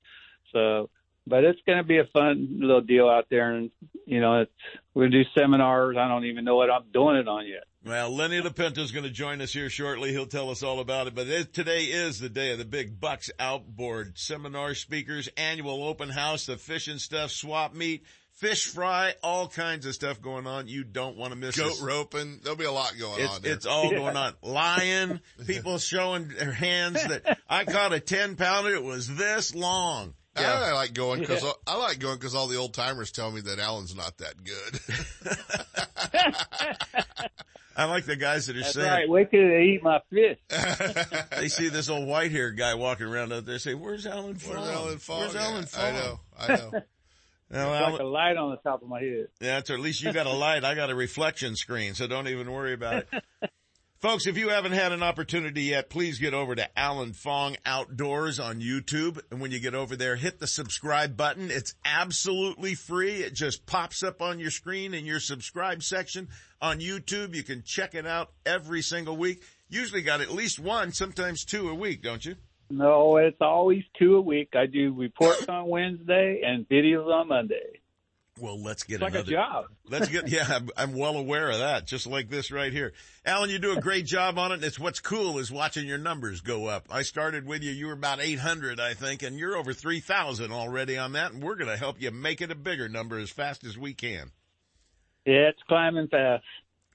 So, 0.53 0.91
but 1.25 1.43
it's 1.43 1.59
going 1.65 1.79
to 1.79 1.83
be 1.83 1.97
a 1.97 2.05
fun 2.13 2.59
little 2.61 2.81
deal 2.81 3.09
out 3.09 3.25
there, 3.31 3.53
and 3.53 3.71
you 4.05 4.21
know, 4.21 4.41
it's 4.41 4.51
we're 4.93 5.09
going 5.09 5.13
to 5.13 5.23
do 5.23 5.29
seminars. 5.35 5.97
I 5.97 6.07
don't 6.07 6.25
even 6.25 6.45
know 6.45 6.55
what 6.55 6.69
I'm 6.69 6.85
doing 6.93 7.15
it 7.15 7.27
on 7.27 7.47
yet. 7.47 7.63
Well, 7.85 8.15
Lenny 8.15 8.41
LaPinta 8.41 8.79
is 8.79 8.91
going 8.91 9.03
to 9.05 9.11
join 9.11 9.41
us 9.41 9.53
here 9.53 9.69
shortly. 9.69 10.11
He'll 10.11 10.25
tell 10.25 10.49
us 10.49 10.63
all 10.63 10.79
about 10.79 11.05
it. 11.05 11.13
But 11.13 11.27
it, 11.27 11.53
today 11.53 11.83
is 11.83 12.19
the 12.19 12.29
day 12.29 12.51
of 12.51 12.57
the 12.57 12.65
big 12.65 12.99
Bucks 12.99 13.29
Outboard 13.39 14.17
seminar 14.17 14.73
speakers, 14.73 15.29
annual 15.37 15.83
open 15.83 16.09
house, 16.09 16.47
the 16.47 16.57
fish 16.57 16.87
and 16.87 16.99
stuff, 16.99 17.29
swap 17.29 17.75
meet, 17.75 18.03
fish 18.31 18.65
fry, 18.65 19.13
all 19.21 19.47
kinds 19.47 19.85
of 19.85 19.93
stuff 19.93 20.19
going 20.19 20.47
on. 20.47 20.67
You 20.67 20.83
don't 20.83 21.15
want 21.15 21.31
to 21.33 21.37
miss 21.37 21.55
it. 21.57 21.61
Goat 21.61 21.69
this. 21.69 21.81
roping. 21.81 22.39
There'll 22.41 22.57
be 22.57 22.65
a 22.65 22.71
lot 22.71 22.93
going 22.99 23.21
It's, 23.21 23.35
on 23.35 23.41
there. 23.43 23.53
it's 23.53 23.67
all 23.67 23.91
going 23.91 24.17
on. 24.17 24.33
Lion, 24.41 25.21
people 25.45 25.77
showing 25.77 26.29
their 26.29 26.53
hands 26.53 26.95
that 27.05 27.37
I 27.47 27.65
caught 27.65 27.93
a 27.93 27.99
10 27.99 28.35
pounder. 28.35 28.73
It 28.73 28.83
was 28.83 29.07
this 29.15 29.53
long. 29.53 30.15
I, 30.35 30.43
I 30.43 30.73
like 30.73 30.93
going 30.95 31.19
because 31.21 31.43
Yeah. 31.43 31.51
I 31.67 31.77
like 31.77 31.99
going 31.99 32.17
because 32.17 32.33
all 32.33 32.47
the 32.47 32.57
old 32.57 32.73
timers 32.73 33.11
tell 33.11 33.29
me 33.31 33.41
that 33.41 33.59
Alan's 33.59 33.95
not 33.95 34.17
that 34.17 34.43
good. 34.43 34.79
I 37.75 37.85
like 37.85 38.05
the 38.05 38.15
guys 38.15 38.47
that 38.47 38.55
are 38.55 38.61
That's 38.61 38.73
saying, 38.73 38.89
right. 38.89 39.09
Wait 39.09 39.31
till 39.31 39.47
they 39.47 39.63
eat 39.63 39.83
my 39.83 39.99
fish. 40.09 40.37
they 41.37 41.49
see 41.49 41.67
this 41.69 41.89
old 41.89 42.07
white 42.07 42.31
haired 42.31 42.57
guy 42.57 42.73
walking 42.75 43.07
around 43.07 43.33
out 43.33 43.45
there 43.45 43.59
say, 43.59 43.73
where's 43.73 44.05
Alan 44.07 44.35
Fong? 44.35 44.55
Where's 44.55 44.69
Alan 44.69 44.97
Fong? 44.97 45.19
Where's 45.19 45.35
Alan 45.35 45.61
Yeah, 45.61 45.65
Fong? 45.65 45.85
I 45.85 45.91
know. 45.91 46.19
I 46.37 46.47
know. 46.47 46.71
Now, 46.71 46.81
It's 47.49 47.57
Alan- 47.81 47.91
like 47.91 48.01
a 48.01 48.03
light 48.05 48.37
on 48.37 48.51
the 48.51 48.57
top 48.57 48.81
of 48.81 48.87
my 48.87 49.01
head. 49.01 49.27
Yeah, 49.41 49.57
at 49.57 49.69
least 49.79 50.01
you 50.01 50.13
got 50.13 50.25
a 50.25 50.31
light. 50.33 50.63
I 50.63 50.73
got 50.75 50.89
a 50.89 50.95
reflection 50.95 51.55
screen, 51.55 51.93
so 51.95 52.07
don't 52.07 52.27
even 52.27 52.51
worry 52.51 52.73
about 52.73 53.05
it. 53.11 53.23
Folks, 54.05 54.27
if 54.27 54.37
you 54.37 54.49
haven't 54.49 54.73
had 54.73 54.91
an 54.91 55.01
opportunity 55.01 55.63
yet, 55.63 55.89
please 55.89 56.19
get 56.19 56.35
over 56.35 56.53
to 56.53 56.79
Alan 56.79 57.13
Fong 57.13 57.55
Outdoors 57.65 58.39
on 58.39 58.61
YouTube. 58.61 59.19
And 59.31 59.41
when 59.41 59.49
you 59.49 59.59
get 59.59 59.73
over 59.73 59.95
there, 59.95 60.15
hit 60.15 60.37
the 60.37 60.45
subscribe 60.45 61.17
button. 61.17 61.49
It's 61.49 61.73
absolutely 61.83 62.75
free. 62.75 63.23
It 63.23 63.33
just 63.33 63.65
pops 63.65 64.03
up 64.03 64.21
on 64.21 64.37
your 64.37 64.51
screen 64.51 64.93
in 64.93 65.07
your 65.07 65.19
subscribe 65.19 65.81
section 65.81 66.27
on 66.61 66.81
YouTube. 66.81 67.33
You 67.33 67.41
can 67.41 67.63
check 67.65 67.95
it 67.95 68.05
out 68.05 68.31
every 68.45 68.83
single 68.83 69.17
week. 69.17 69.41
Usually 69.69 70.03
got 70.03 70.21
at 70.21 70.29
least 70.29 70.59
one, 70.59 70.91
sometimes 70.91 71.43
two 71.43 71.67
a 71.67 71.73
week, 71.73 72.03
don't 72.03 72.23
you? 72.23 72.35
No, 72.69 73.17
it's 73.17 73.41
always 73.41 73.81
two 73.97 74.17
a 74.17 74.21
week. 74.21 74.49
I 74.53 74.67
do 74.67 74.93
reports 74.93 75.49
on 75.49 75.67
Wednesday 75.67 76.43
and 76.45 76.69
videos 76.69 77.07
on 77.11 77.29
Monday. 77.29 77.81
Well, 78.39 78.61
let's 78.61 78.83
get 78.83 78.95
It's 78.95 79.01
like 79.03 79.13
another. 79.13 79.31
a 79.31 79.33
job. 79.33 79.65
Let's 79.89 80.09
get, 80.09 80.27
yeah, 80.27 80.45
I'm, 80.49 80.69
I'm 80.75 80.93
well 80.97 81.15
aware 81.15 81.49
of 81.49 81.59
that, 81.59 81.87
just 81.87 82.05
like 82.05 82.27
this 82.29 82.51
right 82.51 82.73
here. 82.73 82.91
Alan, 83.25 83.49
you 83.49 83.59
do 83.59 83.77
a 83.77 83.79
great 83.79 84.05
job 84.05 84.37
on 84.37 84.51
it. 84.51 84.55
And 84.55 84.63
it's 84.65 84.77
what's 84.77 84.99
cool 84.99 85.37
is 85.37 85.51
watching 85.51 85.87
your 85.87 85.99
numbers 85.99 86.41
go 86.41 86.65
up. 86.65 86.87
I 86.89 87.03
started 87.03 87.45
with 87.45 87.63
you, 87.63 87.71
you 87.71 87.87
were 87.87 87.93
about 87.93 88.19
800, 88.19 88.79
I 88.79 88.93
think, 88.93 89.23
and 89.23 89.39
you're 89.39 89.55
over 89.55 89.71
3,000 89.71 90.51
already 90.51 90.97
on 90.97 91.13
that. 91.13 91.31
And 91.31 91.41
we're 91.41 91.55
going 91.55 91.69
to 91.69 91.77
help 91.77 92.01
you 92.01 92.11
make 92.11 92.41
it 92.41 92.51
a 92.51 92.55
bigger 92.55 92.89
number 92.89 93.19
as 93.19 93.29
fast 93.29 93.63
as 93.63 93.77
we 93.77 93.93
can. 93.93 94.31
Yeah, 95.25 95.49
it's 95.49 95.61
climbing 95.69 96.09
fast. 96.09 96.43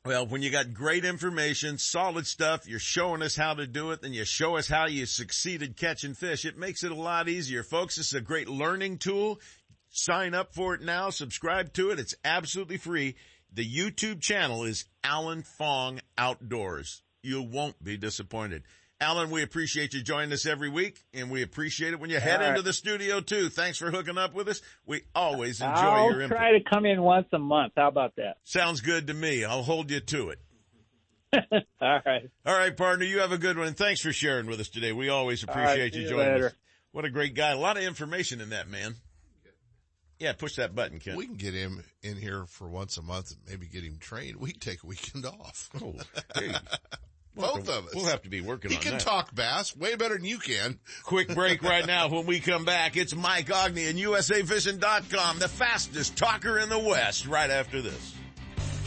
Well, 0.04 0.26
when 0.26 0.42
you 0.42 0.50
got 0.50 0.72
great 0.74 1.04
information, 1.04 1.78
solid 1.78 2.26
stuff, 2.26 2.66
you're 2.68 2.78
showing 2.78 3.22
us 3.22 3.36
how 3.36 3.54
to 3.54 3.66
do 3.66 3.90
it, 3.92 4.00
then 4.02 4.12
you 4.14 4.24
show 4.24 4.56
us 4.56 4.66
how 4.66 4.86
you 4.86 5.04
succeeded 5.06 5.76
catching 5.76 6.14
fish. 6.14 6.44
It 6.44 6.56
makes 6.58 6.82
it 6.84 6.90
a 6.90 6.94
lot 6.94 7.28
easier. 7.28 7.62
Folks, 7.62 7.96
this 7.96 8.08
is 8.08 8.14
a 8.14 8.20
great 8.20 8.48
learning 8.48 8.98
tool. 8.98 9.40
Sign 9.90 10.34
up 10.34 10.54
for 10.54 10.74
it 10.74 10.82
now. 10.82 11.10
Subscribe 11.10 11.72
to 11.74 11.90
it. 11.90 11.98
It's 11.98 12.14
absolutely 12.24 12.76
free. 12.76 13.16
The 13.52 13.68
YouTube 13.68 14.20
channel 14.20 14.64
is 14.64 14.84
Alan 15.02 15.42
Fong 15.42 16.00
Outdoors. 16.16 17.02
You 17.22 17.42
won't 17.42 17.82
be 17.82 17.96
disappointed. 17.96 18.62
Alan, 19.00 19.30
we 19.30 19.42
appreciate 19.42 19.94
you 19.94 20.02
joining 20.02 20.32
us 20.32 20.46
every 20.46 20.68
week, 20.68 21.02
and 21.14 21.30
we 21.30 21.42
appreciate 21.42 21.92
it 21.92 22.00
when 22.00 22.10
you 22.10 22.20
head 22.20 22.40
right. 22.40 22.50
into 22.50 22.62
the 22.62 22.72
studio 22.72 23.20
too. 23.20 23.48
Thanks 23.48 23.78
for 23.78 23.90
hooking 23.90 24.18
up 24.18 24.34
with 24.34 24.46
us. 24.48 24.60
We 24.86 25.02
always 25.14 25.60
enjoy 25.60 25.72
I'll 25.72 26.12
your 26.12 26.20
input. 26.20 26.36
try 26.36 26.52
to 26.52 26.60
come 26.62 26.84
in 26.84 27.02
once 27.02 27.26
a 27.32 27.38
month. 27.38 27.72
How 27.76 27.88
about 27.88 28.14
that? 28.16 28.36
Sounds 28.44 28.82
good 28.82 29.06
to 29.08 29.14
me. 29.14 29.44
I'll 29.44 29.62
hold 29.62 29.90
you 29.90 30.00
to 30.00 30.30
it. 30.30 30.38
All 31.80 32.00
right. 32.04 32.28
All 32.44 32.54
right, 32.54 32.76
partner, 32.76 33.06
you 33.06 33.20
have 33.20 33.32
a 33.32 33.38
good 33.38 33.56
one. 33.56 33.68
And 33.68 33.76
thanks 33.76 34.02
for 34.02 34.12
sharing 34.12 34.46
with 34.46 34.60
us 34.60 34.68
today. 34.68 34.92
We 34.92 35.08
always 35.08 35.42
appreciate 35.42 35.94
see 35.94 36.00
you 36.00 36.04
you 36.04 36.10
joining 36.10 36.34
later. 36.34 36.46
us. 36.46 36.54
What 36.92 37.04
a 37.04 37.10
great 37.10 37.34
guy. 37.34 37.50
A 37.50 37.58
lot 37.58 37.78
of 37.78 37.84
information 37.84 38.40
in 38.40 38.50
that, 38.50 38.68
man. 38.68 38.96
Yeah, 40.20 40.34
push 40.34 40.56
that 40.56 40.74
button, 40.74 40.98
Ken. 41.00 41.16
we 41.16 41.24
can 41.26 41.36
get 41.36 41.54
him 41.54 41.82
in 42.02 42.16
here 42.16 42.44
for 42.46 42.68
once 42.68 42.98
a 42.98 43.02
month 43.02 43.30
and 43.32 43.40
maybe 43.48 43.66
get 43.66 43.82
him 43.82 43.96
trained. 43.98 44.36
We 44.36 44.52
can 44.52 44.60
take 44.60 44.82
a 44.82 44.86
weekend 44.86 45.24
off. 45.26 45.70
Oh, 45.82 45.94
hey. 46.36 46.52
Both 47.34 47.68
of 47.70 47.86
us. 47.86 47.94
We'll 47.94 48.04
have 48.06 48.22
to 48.22 48.28
be 48.28 48.40
working 48.40 48.70
He 48.70 48.76
can 48.76 48.92
that. 48.94 49.00
talk 49.00 49.34
bass 49.34 49.74
way 49.74 49.94
better 49.94 50.16
than 50.16 50.24
you 50.26 50.38
can. 50.38 50.78
Quick 51.04 51.28
break 51.34 51.62
right 51.62 51.86
now. 51.86 52.08
When 52.08 52.26
we 52.26 52.38
come 52.40 52.64
back, 52.66 52.96
it's 52.96 53.14
Mike 53.14 53.46
Aughney 53.46 53.88
and 53.88 53.98
USAFishing.com, 53.98 55.38
the 55.38 55.48
fastest 55.48 56.16
talker 56.16 56.58
in 56.58 56.68
the 56.68 56.78
West, 56.78 57.26
right 57.26 57.48
after 57.48 57.80
this. 57.80 58.14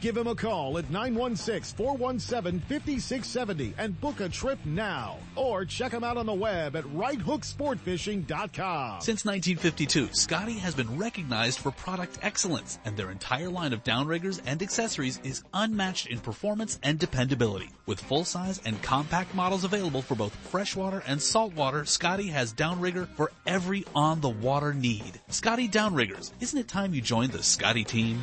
Give 0.00 0.16
him 0.16 0.28
a 0.28 0.34
call 0.34 0.78
at 0.78 0.90
916-417-5670 0.92 3.72
and 3.78 4.00
book 4.00 4.20
a 4.20 4.28
trip 4.28 4.60
now. 4.64 5.16
Or 5.34 5.64
check 5.64 5.90
him 5.92 6.04
out 6.04 6.16
on 6.16 6.26
the 6.26 6.34
web 6.34 6.76
at 6.76 6.84
righthooksportfishing.com. 6.84 9.00
Since 9.00 9.24
1952, 9.24 10.10
Scotty 10.12 10.58
has 10.58 10.76
been 10.76 10.98
recognized 10.98 11.58
for 11.58 11.72
product 11.72 12.18
excellence, 12.22 12.78
and 12.84 12.96
their 12.96 13.10
entire 13.10 13.50
line 13.50 13.72
of 13.72 13.82
downriggers 13.82 14.40
and 14.46 14.62
accessories 14.62 15.18
is 15.24 15.42
unmatched 15.52 16.06
in 16.06 16.20
performance 16.20 16.78
and 16.84 16.96
dependability. 16.98 17.70
With 17.86 18.00
full-size 18.00 18.60
and 18.64 18.80
compact 18.82 19.34
models 19.34 19.64
available 19.64 20.02
for 20.02 20.14
both 20.14 20.34
freshwater 20.34 21.02
and 21.06 21.20
saltwater, 21.20 21.84
Scotty 21.84 22.28
has 22.28 22.54
downrigger 22.54 23.08
for 23.16 23.32
every 23.46 23.84
on-the-water 23.94 24.74
need. 24.74 25.20
Scotty 25.28 25.68
Downriggers, 25.68 26.32
isn't 26.40 26.58
it 26.58 26.68
time 26.68 26.94
you 26.94 27.00
joined 27.00 27.32
the 27.32 27.42
Scotty 27.42 27.84
team? 27.84 28.22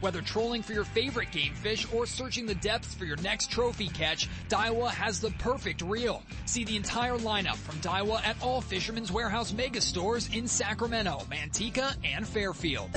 Whether 0.00 0.20
trolling 0.20 0.62
for 0.62 0.72
your 0.72 0.84
favorite 0.84 1.32
game 1.32 1.54
fish 1.54 1.86
or 1.92 2.06
searching 2.06 2.46
the 2.46 2.54
depths 2.56 2.94
for 2.94 3.04
your 3.04 3.16
next 3.18 3.50
trophy 3.50 3.88
catch, 3.88 4.28
Daiwa 4.48 4.90
has 4.90 5.20
the 5.20 5.30
perfect 5.32 5.82
reel. 5.82 6.22
See 6.46 6.64
the 6.64 6.76
entire 6.76 7.18
lineup 7.18 7.56
from 7.56 7.76
Daiwa 7.80 8.24
at 8.24 8.40
all 8.42 8.60
Fisherman's 8.60 9.10
Warehouse 9.10 9.52
mega 9.52 9.80
stores 9.80 10.28
in 10.32 10.46
Sacramento, 10.46 11.26
Manteca, 11.30 11.96
and 12.04 12.26
Fairfield. 12.26 12.90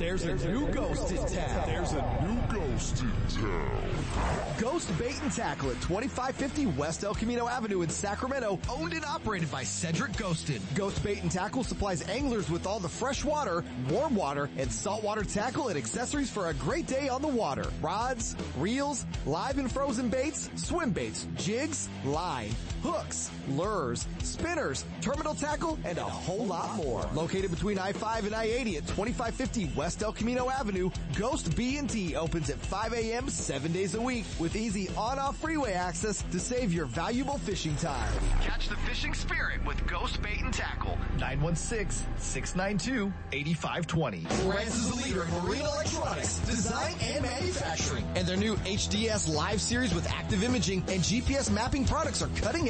There's 0.00 0.24
a 0.24 0.34
new 0.48 0.66
ghost 0.68 1.10
in 1.10 1.18
town. 1.18 1.62
There's 1.66 1.92
a 1.92 2.26
new 2.26 2.58
ghost 2.58 3.02
in 3.02 3.12
town. 3.42 3.80
Ghost 4.58 4.98
Bait 4.98 5.20
and 5.22 5.30
Tackle 5.30 5.68
at 5.68 5.80
2550 5.82 6.66
West 6.68 7.04
El 7.04 7.14
Camino 7.14 7.46
Avenue 7.46 7.82
in 7.82 7.90
Sacramento, 7.90 8.58
owned 8.70 8.94
and 8.94 9.04
operated 9.04 9.50
by 9.50 9.62
Cedric 9.62 10.16
Ghosted. 10.16 10.62
Ghost 10.74 11.04
Bait 11.04 11.20
and 11.22 11.30
Tackle 11.30 11.64
supplies 11.64 12.08
anglers 12.08 12.48
with 12.48 12.66
all 12.66 12.80
the 12.80 12.88
fresh 12.88 13.26
water, 13.26 13.62
warm 13.90 14.14
water, 14.16 14.48
and 14.56 14.72
saltwater 14.72 15.22
tackle 15.22 15.68
and 15.68 15.76
accessories 15.76 16.30
for 16.30 16.48
a 16.48 16.54
great 16.54 16.86
day 16.86 17.10
on 17.10 17.20
the 17.20 17.28
water. 17.28 17.66
Rods, 17.82 18.36
reels, 18.56 19.04
live 19.26 19.58
and 19.58 19.70
frozen 19.70 20.08
baits, 20.08 20.48
swim 20.56 20.92
baits, 20.92 21.26
jigs, 21.36 21.90
line, 22.06 22.54
hooks, 22.82 23.30
lures, 23.48 24.06
spinners, 24.22 24.84
terminal 25.00 25.34
tackle, 25.34 25.78
and 25.84 25.98
a 25.98 26.04
whole 26.04 26.46
lot 26.46 26.74
more. 26.76 27.08
Located 27.14 27.50
between 27.50 27.78
I-5 27.78 28.26
and 28.26 28.34
I-80 28.34 28.76
at 28.78 28.86
2550 28.88 29.72
West 29.76 30.02
El 30.02 30.12
Camino 30.12 30.50
Avenue, 30.50 30.90
Ghost 31.16 31.56
B&T 31.56 32.16
opens 32.16 32.50
at 32.50 32.58
5 32.58 32.92
a.m. 32.94 33.28
seven 33.28 33.72
days 33.72 33.94
a 33.94 34.00
week 34.00 34.24
with 34.38 34.56
easy 34.56 34.88
on-off 34.96 35.36
freeway 35.38 35.72
access 35.72 36.22
to 36.30 36.40
save 36.40 36.72
your 36.72 36.86
valuable 36.86 37.38
fishing 37.38 37.76
time. 37.76 38.12
Catch 38.40 38.68
the 38.68 38.76
fishing 38.76 39.14
spirit 39.14 39.64
with 39.64 39.86
Ghost 39.86 40.20
Bait 40.22 40.40
and 40.40 40.52
Tackle. 40.52 40.96
916-692-8520. 41.18 43.12
Lowrance 44.24 44.66
is 44.68 44.90
the 44.90 44.96
leader 44.96 45.24
in 45.24 45.30
marine 45.44 45.62
electronics, 45.62 46.38
design 46.40 46.94
and 47.02 47.22
manufacturing. 47.22 48.04
And 48.14 48.26
their 48.26 48.36
new 48.36 48.56
HDS 48.56 49.28
Live 49.34 49.60
series 49.60 49.94
with 49.94 50.08
active 50.10 50.42
imaging 50.42 50.84
and 50.88 51.02
GPS 51.02 51.50
mapping 51.50 51.84
products 51.84 52.22
are 52.22 52.30
cutting 52.36 52.69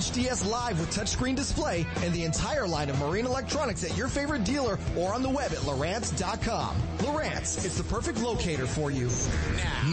HDS 0.01 0.49
Live 0.49 0.79
with 0.79 0.89
touchscreen 0.89 1.35
display 1.35 1.85
and 1.97 2.11
the 2.11 2.23
entire 2.23 2.67
line 2.67 2.89
of 2.89 2.97
marine 2.99 3.27
electronics 3.27 3.83
at 3.83 3.95
your 3.95 4.07
favorite 4.07 4.43
dealer 4.43 4.79
or 4.97 5.13
on 5.13 5.21
the 5.21 5.29
web 5.29 5.51
at 5.51 5.59
Lowrance.com. 5.59 6.75
Lowrance, 6.97 7.63
it's 7.63 7.77
the 7.77 7.83
perfect 7.83 8.19
locator 8.19 8.65
for 8.65 8.89
you. 8.89 9.11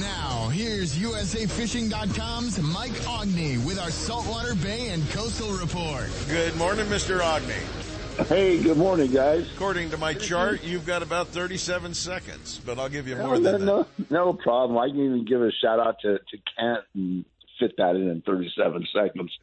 Now, 0.00 0.48
here's 0.48 0.96
USAFishing.com's 0.96 2.58
Mike 2.58 2.92
Aughney 3.02 3.62
with 3.66 3.78
our 3.78 3.90
Saltwater 3.90 4.54
Bay 4.54 4.88
and 4.88 5.06
Coastal 5.10 5.52
Report. 5.52 6.08
Good 6.30 6.56
morning, 6.56 6.86
Mr. 6.86 7.20
Aughney. 7.20 8.26
Hey, 8.28 8.62
good 8.62 8.78
morning, 8.78 9.10
guys. 9.10 9.46
According 9.54 9.90
to 9.90 9.98
my 9.98 10.14
chart, 10.14 10.64
you've 10.64 10.86
got 10.86 11.02
about 11.02 11.28
37 11.28 11.92
seconds, 11.92 12.62
but 12.64 12.78
I'll 12.78 12.88
give 12.88 13.08
you 13.08 13.16
more 13.16 13.38
no, 13.38 13.40
than 13.40 13.66
that. 13.66 13.66
no, 13.66 13.86
no 14.08 14.32
problem. 14.32 14.78
I 14.78 14.88
can 14.88 15.04
even 15.04 15.26
give 15.26 15.42
a 15.42 15.52
shout 15.52 15.78
out 15.78 15.96
to, 16.00 16.14
to 16.16 16.38
Kent 16.56 16.84
and 16.94 17.26
fit 17.58 17.76
that 17.76 17.96
in 17.96 18.08
in 18.08 18.22
37 18.22 18.86
seconds. 18.94 19.38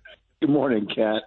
Good 0.46 0.54
morning, 0.54 0.86
Kent. 0.86 1.24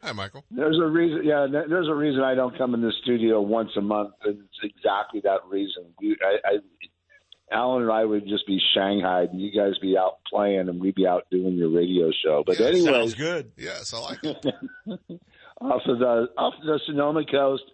Hi, 0.00 0.12
Michael. 0.12 0.42
There's 0.50 0.78
a 0.78 0.86
reason. 0.86 1.24
Yeah, 1.24 1.46
there's 1.50 1.88
a 1.88 1.94
reason 1.94 2.22
I 2.22 2.34
don't 2.34 2.56
come 2.56 2.72
in 2.72 2.80
the 2.80 2.90
studio 3.02 3.38
once 3.38 3.68
a 3.76 3.82
month, 3.82 4.14
and 4.24 4.38
it's 4.38 4.74
exactly 4.74 5.20
that 5.24 5.40
reason. 5.46 5.92
We, 6.00 6.16
I, 6.24 6.52
I, 6.52 7.54
Alan 7.54 7.82
and 7.82 7.92
I 7.92 8.02
would 8.06 8.26
just 8.26 8.46
be 8.46 8.58
shanghaied, 8.74 9.28
and 9.28 9.42
you 9.42 9.52
guys 9.52 9.76
be 9.82 9.98
out 9.98 10.20
playing, 10.32 10.70
and 10.70 10.80
we'd 10.80 10.94
be 10.94 11.06
out 11.06 11.24
doing 11.30 11.56
your 11.56 11.68
radio 11.68 12.10
show. 12.24 12.44
But 12.46 12.58
Yeah, 12.58 12.68
anyway, 12.68 12.92
Sounds 12.92 13.12
good. 13.12 13.52
Yes, 13.58 13.92
I 13.92 13.98
like 13.98 14.24
it. 14.24 14.46
off 15.60 15.82
of 15.84 15.98
the 15.98 16.28
off 16.38 16.54
of 16.58 16.64
the 16.64 16.80
Sonoma 16.86 17.26
coast, 17.30 17.64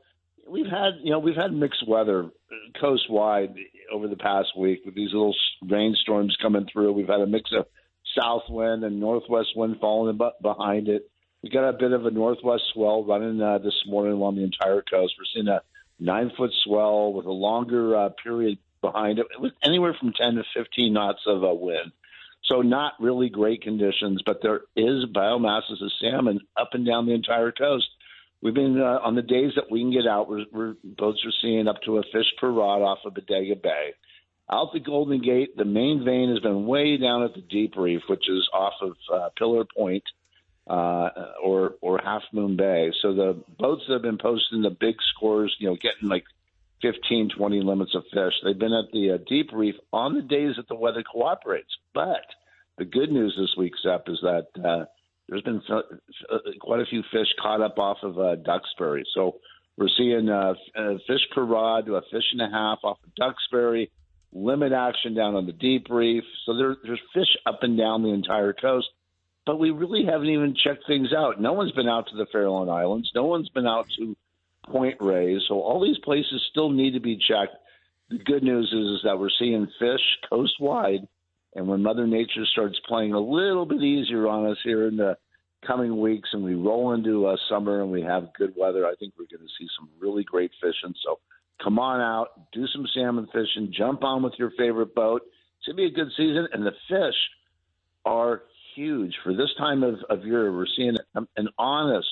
we've 0.48 0.66
had 0.66 0.94
you 1.04 1.12
know 1.12 1.20
we've 1.20 1.36
had 1.36 1.52
mixed 1.52 1.86
weather 1.86 2.28
coast 2.80 3.08
wide 3.08 3.54
over 3.92 4.08
the 4.08 4.16
past 4.16 4.48
week 4.58 4.80
with 4.84 4.96
these 4.96 5.12
little 5.12 5.36
rainstorms 5.64 6.36
coming 6.42 6.66
through. 6.72 6.92
We've 6.92 7.06
had 7.06 7.20
a 7.20 7.26
mix 7.26 7.52
of 7.56 7.66
south 8.18 8.42
wind 8.48 8.84
and 8.84 9.00
northwest 9.00 9.48
wind 9.56 9.76
falling 9.80 10.18
behind 10.40 10.88
it. 10.88 11.10
We 11.42 11.50
got 11.50 11.68
a 11.68 11.72
bit 11.72 11.92
of 11.92 12.06
a 12.06 12.10
northwest 12.10 12.64
swell 12.72 13.04
running 13.04 13.40
uh, 13.42 13.58
this 13.58 13.74
morning 13.86 14.12
along 14.12 14.36
the 14.36 14.44
entire 14.44 14.82
coast. 14.82 15.14
We're 15.18 15.24
seeing 15.34 15.48
a 15.48 15.62
nine 15.98 16.30
foot 16.36 16.50
swell 16.64 17.12
with 17.12 17.26
a 17.26 17.32
longer 17.32 17.96
uh, 17.96 18.10
period 18.22 18.58
behind 18.80 19.18
it, 19.18 19.26
with 19.38 19.52
anywhere 19.64 19.96
from 19.98 20.12
ten 20.12 20.34
to 20.34 20.44
fifteen 20.54 20.92
knots 20.92 21.20
of 21.26 21.42
uh, 21.42 21.54
wind. 21.54 21.92
So 22.44 22.60
not 22.60 22.94
really 23.00 23.28
great 23.28 23.62
conditions, 23.62 24.20
but 24.26 24.40
there 24.42 24.62
is 24.76 25.04
biomasses 25.14 25.82
of 25.82 25.92
salmon 26.00 26.40
up 26.56 26.70
and 26.72 26.84
down 26.84 27.06
the 27.06 27.14
entire 27.14 27.52
coast. 27.52 27.86
We've 28.42 28.52
been 28.52 28.80
uh, 28.80 28.98
on 29.04 29.14
the 29.14 29.22
days 29.22 29.52
that 29.54 29.70
we 29.70 29.80
can 29.80 29.92
get 29.92 30.08
out. 30.08 30.28
We're, 30.28 30.44
we're 30.52 30.74
boats 30.82 31.24
are 31.24 31.32
seeing 31.40 31.68
up 31.68 31.80
to 31.84 31.98
a 31.98 32.02
fish 32.02 32.26
per 32.40 32.50
rod 32.50 32.82
off 32.82 32.98
of 33.04 33.14
Bodega 33.14 33.54
Bay. 33.54 33.94
Out 34.52 34.74
the 34.74 34.80
Golden 34.80 35.22
Gate, 35.22 35.56
the 35.56 35.64
main 35.64 36.04
vein 36.04 36.28
has 36.28 36.40
been 36.40 36.66
way 36.66 36.98
down 36.98 37.22
at 37.22 37.32
the 37.32 37.40
Deep 37.40 37.72
Reef, 37.74 38.02
which 38.08 38.28
is 38.28 38.46
off 38.52 38.74
of 38.82 38.92
uh, 39.10 39.28
Pillar 39.38 39.64
Point 39.64 40.02
uh, 40.66 41.08
or 41.42 41.76
or 41.80 41.98
Half 42.04 42.22
Moon 42.34 42.56
Bay. 42.56 42.92
So 43.00 43.14
the 43.14 43.42
boats 43.58 43.82
that 43.88 43.94
have 43.94 44.02
been 44.02 44.18
posting 44.18 44.60
the 44.60 44.70
big 44.70 44.96
scores, 45.14 45.56
you 45.58 45.70
know, 45.70 45.76
getting 45.76 46.08
like 46.08 46.24
15, 46.82 47.30
20 47.34 47.62
limits 47.62 47.94
of 47.94 48.02
fish. 48.12 48.34
They've 48.44 48.58
been 48.58 48.74
at 48.74 48.92
the 48.92 49.12
uh, 49.12 49.18
deep 49.26 49.50
reef 49.54 49.76
on 49.90 50.14
the 50.14 50.22
days 50.22 50.56
that 50.56 50.68
the 50.68 50.74
weather 50.74 51.02
cooperates. 51.02 51.74
But 51.94 52.26
the 52.76 52.84
good 52.84 53.10
news 53.10 53.34
this 53.38 53.54
week, 53.56 53.72
Seth, 53.82 54.02
is 54.08 54.18
that 54.22 54.48
uh, 54.62 54.84
there's 55.28 55.42
been 55.42 55.62
uh, 55.70 55.80
quite 56.60 56.80
a 56.80 56.86
few 56.86 57.02
fish 57.10 57.28
caught 57.40 57.62
up 57.62 57.78
off 57.78 57.98
of 58.02 58.18
uh, 58.18 58.36
Duxbury. 58.36 59.04
So 59.14 59.36
we're 59.78 59.88
seeing 59.96 60.28
uh, 60.28 60.54
uh, 60.76 60.94
fish 61.06 61.22
per 61.34 61.42
rod 61.42 61.86
to 61.86 61.96
a 61.96 62.02
fish 62.10 62.24
and 62.32 62.42
a 62.42 62.50
half 62.50 62.80
off 62.84 62.98
of 63.02 63.14
Duxbury, 63.14 63.90
limit 64.32 64.72
action 64.72 65.14
down 65.14 65.34
on 65.34 65.46
the 65.46 65.52
deep 65.52 65.86
reef. 65.90 66.24
So 66.46 66.56
there, 66.56 66.76
there's 66.84 67.00
fish 67.14 67.36
up 67.46 67.62
and 67.62 67.76
down 67.76 68.02
the 68.02 68.12
entire 68.12 68.52
coast. 68.52 68.88
But 69.44 69.58
we 69.58 69.70
really 69.70 70.04
haven't 70.04 70.28
even 70.28 70.54
checked 70.54 70.84
things 70.86 71.12
out. 71.12 71.40
No 71.40 71.52
one's 71.52 71.72
been 71.72 71.88
out 71.88 72.08
to 72.08 72.16
the 72.16 72.26
Farallon 72.32 72.70
Islands. 72.70 73.10
No 73.14 73.24
one's 73.24 73.48
been 73.48 73.66
out 73.66 73.86
to 73.98 74.16
Point 74.70 74.98
Reyes. 75.00 75.42
So 75.48 75.60
all 75.60 75.82
these 75.82 75.98
places 75.98 76.46
still 76.50 76.70
need 76.70 76.92
to 76.92 77.00
be 77.00 77.16
checked. 77.16 77.56
The 78.08 78.18
good 78.18 78.42
news 78.42 78.66
is, 78.66 78.98
is 78.98 79.00
that 79.04 79.18
we're 79.18 79.30
seeing 79.38 79.66
fish 79.78 80.00
coast 80.30 80.54
wide. 80.60 81.08
And 81.54 81.66
when 81.66 81.82
Mother 81.82 82.06
Nature 82.06 82.46
starts 82.52 82.78
playing 82.86 83.14
a 83.14 83.20
little 83.20 83.66
bit 83.66 83.82
easier 83.82 84.28
on 84.28 84.50
us 84.50 84.58
here 84.62 84.86
in 84.86 84.96
the 84.96 85.16
coming 85.66 86.00
weeks 86.00 86.28
and 86.32 86.44
we 86.44 86.54
roll 86.54 86.92
into 86.92 87.26
uh, 87.26 87.36
summer 87.48 87.82
and 87.82 87.90
we 87.90 88.02
have 88.02 88.32
good 88.38 88.54
weather, 88.56 88.86
I 88.86 88.94
think 88.98 89.14
we're 89.18 89.36
going 89.36 89.46
to 89.46 89.54
see 89.58 89.68
some 89.78 89.88
really 90.00 90.24
great 90.24 90.52
fishing. 90.60 90.94
So 91.04 91.18
come 91.62 91.78
on 91.78 92.00
out, 92.00 92.28
do 92.52 92.66
some 92.68 92.86
salmon 92.94 93.26
fishing, 93.32 93.72
jump 93.76 94.04
on 94.04 94.22
with 94.22 94.34
your 94.38 94.50
favorite 94.58 94.94
boat. 94.94 95.22
It's 95.58 95.66
going 95.66 95.76
to 95.76 95.94
be 95.94 96.00
a 96.00 96.04
good 96.04 96.12
season. 96.16 96.48
And 96.52 96.66
the 96.66 96.72
fish 96.88 97.14
are 98.04 98.42
huge. 98.74 99.14
For 99.22 99.32
this 99.32 99.50
time 99.58 99.82
of, 99.82 99.96
of 100.10 100.24
year, 100.24 100.52
we're 100.52 100.66
seeing 100.76 100.96
an 101.14 101.48
honest, 101.58 102.08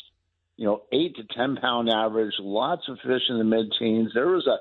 you 0.56 0.66
know, 0.66 0.82
eight 0.92 1.16
to 1.16 1.22
10 1.34 1.56
pound 1.56 1.88
average, 1.88 2.34
lots 2.38 2.82
of 2.88 2.98
fish 2.98 3.22
in 3.28 3.38
the 3.38 3.44
mid 3.44 3.72
teens. 3.78 4.10
There 4.14 4.28
was 4.28 4.46
a 4.46 4.58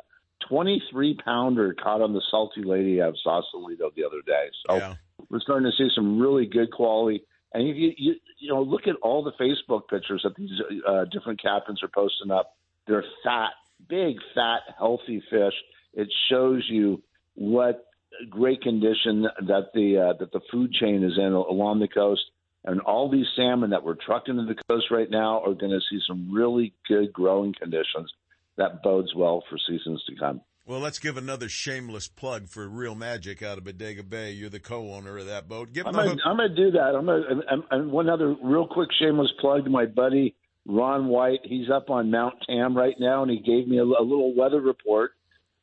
23 0.47 1.17
pounder 1.23 1.73
caught 1.73 2.01
on 2.01 2.13
the 2.13 2.21
Salty 2.31 2.63
Lady 2.63 3.01
out 3.01 3.09
of 3.09 3.17
Sausalito 3.23 3.91
the 3.95 4.05
other 4.05 4.21
day. 4.25 4.49
So 4.65 4.77
Yeah. 4.77 4.95
we're 5.29 5.41
starting 5.41 5.69
to 5.69 5.77
see 5.77 5.89
some 5.93 6.19
really 6.19 6.45
good 6.45 6.71
quality. 6.71 7.23
And 7.53 7.67
if 7.67 7.75
you, 7.75 7.93
you, 7.97 8.15
you 8.39 8.49
know, 8.53 8.61
look 8.61 8.87
at 8.87 8.95
all 9.01 9.23
the 9.23 9.33
Facebook 9.33 9.87
pictures 9.89 10.21
that 10.23 10.35
these 10.35 10.51
uh, 10.87 11.05
different 11.05 11.41
captains 11.41 11.83
are 11.83 11.89
posting 11.89 12.31
up, 12.31 12.55
they're 12.87 13.03
fat, 13.23 13.51
big, 13.87 14.17
fat, 14.35 14.61
healthy 14.77 15.23
fish. 15.29 15.53
It 15.93 16.07
shows 16.29 16.65
you 16.69 17.01
what 17.35 17.85
great 18.29 18.61
condition 18.61 19.23
that 19.47 19.67
the 19.73 19.97
uh, 19.97 20.17
that 20.19 20.31
the 20.31 20.41
food 20.51 20.73
chain 20.73 21.03
is 21.03 21.17
in 21.17 21.33
along 21.33 21.79
the 21.79 21.87
coast. 21.87 22.21
And 22.65 22.81
all 22.81 23.09
these 23.09 23.25
salmon 23.37 23.69
that 23.69 23.85
we're 23.85 23.95
trucking 23.95 24.35
to 24.35 24.45
the 24.45 24.61
coast 24.69 24.87
right 24.91 25.09
now 25.09 25.41
are 25.41 25.53
going 25.53 25.71
to 25.71 25.79
see 25.89 25.99
some 26.05 26.29
really 26.31 26.73
good 26.89 27.13
growing 27.13 27.53
conditions. 27.57 28.11
That 28.57 28.83
bodes 28.83 29.15
well 29.15 29.43
for 29.49 29.57
seasons 29.57 30.03
to 30.09 30.15
come. 30.19 30.41
Well, 30.65 30.81
let's 30.81 30.99
give 30.99 31.15
another 31.15 31.47
shameless 31.47 32.09
plug 32.09 32.49
for 32.49 32.67
Real 32.67 32.95
Magic 32.95 33.41
out 33.41 33.57
of 33.57 33.63
Bodega 33.63 34.03
Bay. 34.03 34.33
You're 34.33 34.49
the 34.49 34.59
co-owner 34.59 35.17
of 35.17 35.25
that 35.27 35.47
boat. 35.47 35.71
Give 35.71 35.87
I'm. 35.87 35.95
I'm 35.97 36.17
gonna 36.37 36.49
do 36.53 36.71
that. 36.71 36.95
I'm 36.95 37.07
and, 37.09 37.63
and 37.71 37.91
one 37.91 38.09
other 38.09 38.35
real 38.43 38.67
quick 38.67 38.89
shameless 38.99 39.31
plug 39.39 39.63
to 39.63 39.69
my 39.69 39.85
buddy 39.85 40.35
Ron 40.69 41.07
White. 41.07 41.39
He's 41.43 41.69
up 41.73 41.89
on 41.89 42.11
Mount 42.11 42.35
Tam 42.47 42.77
right 42.77 42.95
now, 42.99 43.23
and 43.23 43.31
he 43.31 43.39
gave 43.39 43.67
me 43.67 43.79
a, 43.79 43.83
a 43.83 44.03
little 44.03 44.35
weather 44.35 44.61
report. 44.61 45.11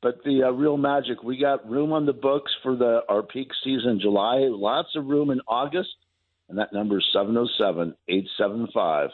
But 0.02 0.22
the 0.24 0.42
uh, 0.44 0.50
Real 0.50 0.76
Magic, 0.76 1.22
we 1.22 1.38
got 1.38 1.68
room 1.68 1.92
on 1.92 2.06
the 2.06 2.12
books 2.12 2.52
for 2.62 2.76
the 2.76 3.00
our 3.08 3.22
peak 3.22 3.48
season 3.64 3.92
in 3.92 4.00
July. 4.00 4.46
Lots 4.50 4.88
of 4.96 5.06
room 5.06 5.30
in 5.30 5.40
August, 5.48 5.88
and 6.48 6.58
that 6.58 6.72
number 6.72 6.98
is 6.98 7.04
707-875 7.14 9.08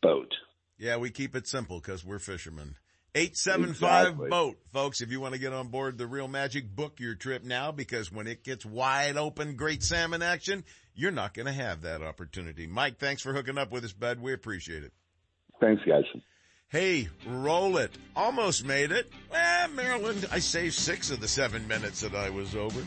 boat. 0.00 0.32
Yeah, 0.78 0.96
we 0.96 1.10
keep 1.10 1.34
it 1.34 1.46
simple 1.46 1.80
because 1.80 2.04
we're 2.04 2.20
fishermen. 2.20 2.76
875 3.14 4.06
Exactly. 4.06 4.28
boat, 4.28 4.56
folks. 4.72 5.00
If 5.00 5.10
you 5.10 5.20
want 5.20 5.34
to 5.34 5.40
get 5.40 5.52
on 5.52 5.68
board 5.68 5.98
the 5.98 6.06
Real 6.06 6.28
Magic, 6.28 6.74
book 6.74 7.00
your 7.00 7.14
trip 7.14 7.42
now 7.42 7.72
because 7.72 8.12
when 8.12 8.28
it 8.28 8.44
gets 8.44 8.64
wide 8.64 9.16
open, 9.16 9.56
great 9.56 9.82
salmon 9.82 10.22
action, 10.22 10.64
you're 10.94 11.10
not 11.10 11.34
going 11.34 11.46
to 11.46 11.52
have 11.52 11.82
that 11.82 12.02
opportunity. 12.02 12.66
Mike, 12.66 12.98
thanks 12.98 13.22
for 13.22 13.32
hooking 13.32 13.58
up 13.58 13.72
with 13.72 13.84
us, 13.84 13.92
bud. 13.92 14.20
We 14.20 14.32
appreciate 14.32 14.84
it. 14.84 14.92
Thanks, 15.60 15.82
guys. 15.86 16.04
Hey, 16.70 17.08
roll 17.26 17.78
it. 17.78 17.90
Almost 18.14 18.66
made 18.66 18.92
it. 18.92 19.10
Eh, 19.32 19.66
Marilyn, 19.74 20.18
I 20.30 20.38
saved 20.38 20.74
six 20.74 21.10
of 21.10 21.18
the 21.18 21.26
seven 21.28 21.66
minutes 21.66 22.02
that 22.02 22.14
I 22.14 22.28
was 22.28 22.54
over. 22.54 22.82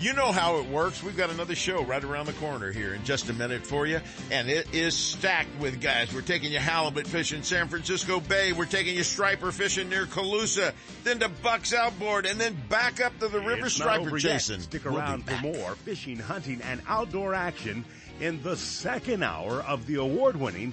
You 0.00 0.14
know 0.14 0.32
how 0.32 0.56
it 0.58 0.66
works. 0.70 1.02
We've 1.02 1.16
got 1.16 1.28
another 1.30 1.54
show 1.54 1.82
right 1.84 2.02
around 2.02 2.26
the 2.26 2.32
corner 2.34 2.72
here 2.72 2.94
in 2.94 3.04
just 3.04 3.28
a 3.28 3.34
minute 3.34 3.66
for 3.66 3.86
you. 3.86 4.00
And 4.30 4.48
it 4.48 4.74
is 4.74 4.96
stacked 4.96 5.58
with 5.60 5.82
guys. 5.82 6.14
We're 6.14 6.22
taking 6.22 6.50
you 6.50 6.58
halibut 6.58 7.06
fishing 7.06 7.42
San 7.42 7.68
Francisco 7.68 8.20
Bay. 8.20 8.52
We're 8.52 8.64
taking 8.64 8.94
you 8.96 9.02
striper 9.02 9.52
fishing 9.52 9.90
near 9.90 10.06
Colusa. 10.06 10.72
Then 11.04 11.18
to 11.18 11.28
Bucks 11.28 11.74
Outboard. 11.74 12.24
And 12.26 12.40
then 12.40 12.56
back 12.70 13.02
up 13.04 13.18
to 13.20 13.28
the 13.28 13.40
river 13.40 13.66
It's 13.66 13.78
not 13.78 13.84
striper 13.84 14.06
over 14.08 14.16
yet. 14.18 14.32
chasing. 14.32 14.60
Stick 14.60 14.84
We'll 14.86 14.98
around 14.98 15.24
for 15.26 15.36
more 15.42 15.74
fishing, 15.76 16.18
hunting, 16.18 16.60
and 16.62 16.80
outdoor 16.88 17.34
action 17.34 17.84
in 18.20 18.42
the 18.42 18.56
second 18.56 19.22
hour 19.22 19.60
of 19.62 19.86
the 19.86 19.96
award-winning 19.96 20.72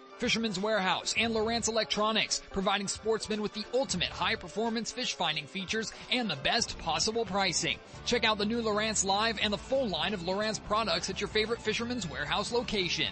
Fisherman's 0.21 0.59
Warehouse 0.59 1.15
and 1.17 1.33
Lowrance 1.33 1.67
Electronics, 1.67 2.43
providing 2.51 2.87
sportsmen 2.87 3.41
with 3.41 3.55
the 3.55 3.65
ultimate 3.73 4.09
high 4.09 4.35
performance 4.35 4.91
fish 4.91 5.15
finding 5.15 5.47
features 5.47 5.91
and 6.11 6.29
the 6.29 6.35
best 6.35 6.77
possible 6.77 7.25
pricing. 7.25 7.79
Check 8.05 8.23
out 8.23 8.37
the 8.37 8.45
new 8.45 8.61
Lowrance 8.61 9.03
Live 9.03 9.39
and 9.41 9.51
the 9.51 9.57
full 9.57 9.87
line 9.87 10.13
of 10.13 10.19
Lowrance 10.19 10.63
products 10.63 11.09
at 11.09 11.19
your 11.19 11.27
favorite 11.27 11.59
Fisherman's 11.59 12.07
Warehouse 12.07 12.51
location. 12.51 13.11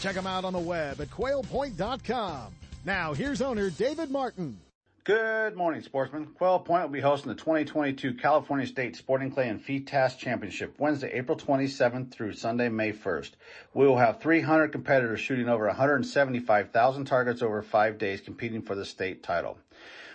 Check 0.00 0.14
them 0.14 0.26
out 0.26 0.44
on 0.44 0.52
the 0.52 0.58
web 0.58 1.00
at 1.00 1.10
quailpoint.com. 1.10 2.54
Now, 2.84 3.12
here's 3.14 3.42
owner 3.42 3.70
David 3.70 4.10
Martin. 4.10 4.58
Good 5.06 5.54
morning, 5.54 5.82
sportsmen. 5.82 6.26
Quail 6.34 6.58
Point 6.58 6.82
will 6.82 6.88
be 6.88 7.00
hosting 7.00 7.28
the 7.28 7.36
2022 7.36 8.14
California 8.14 8.66
State 8.66 8.96
Sporting 8.96 9.30
Clay 9.30 9.48
and 9.48 9.64
FITASC 9.64 10.18
Championship 10.18 10.74
Wednesday, 10.80 11.12
April 11.12 11.38
27th 11.38 12.10
through 12.10 12.32
Sunday, 12.32 12.68
May 12.68 12.92
1st. 12.92 13.30
We 13.72 13.86
will 13.86 13.98
have 13.98 14.20
300 14.20 14.72
competitors 14.72 15.20
shooting 15.20 15.48
over 15.48 15.66
175,000 15.66 17.04
targets 17.04 17.40
over 17.40 17.62
five 17.62 17.98
days 17.98 18.20
competing 18.20 18.62
for 18.62 18.74
the 18.74 18.84
state 18.84 19.22
title. 19.22 19.58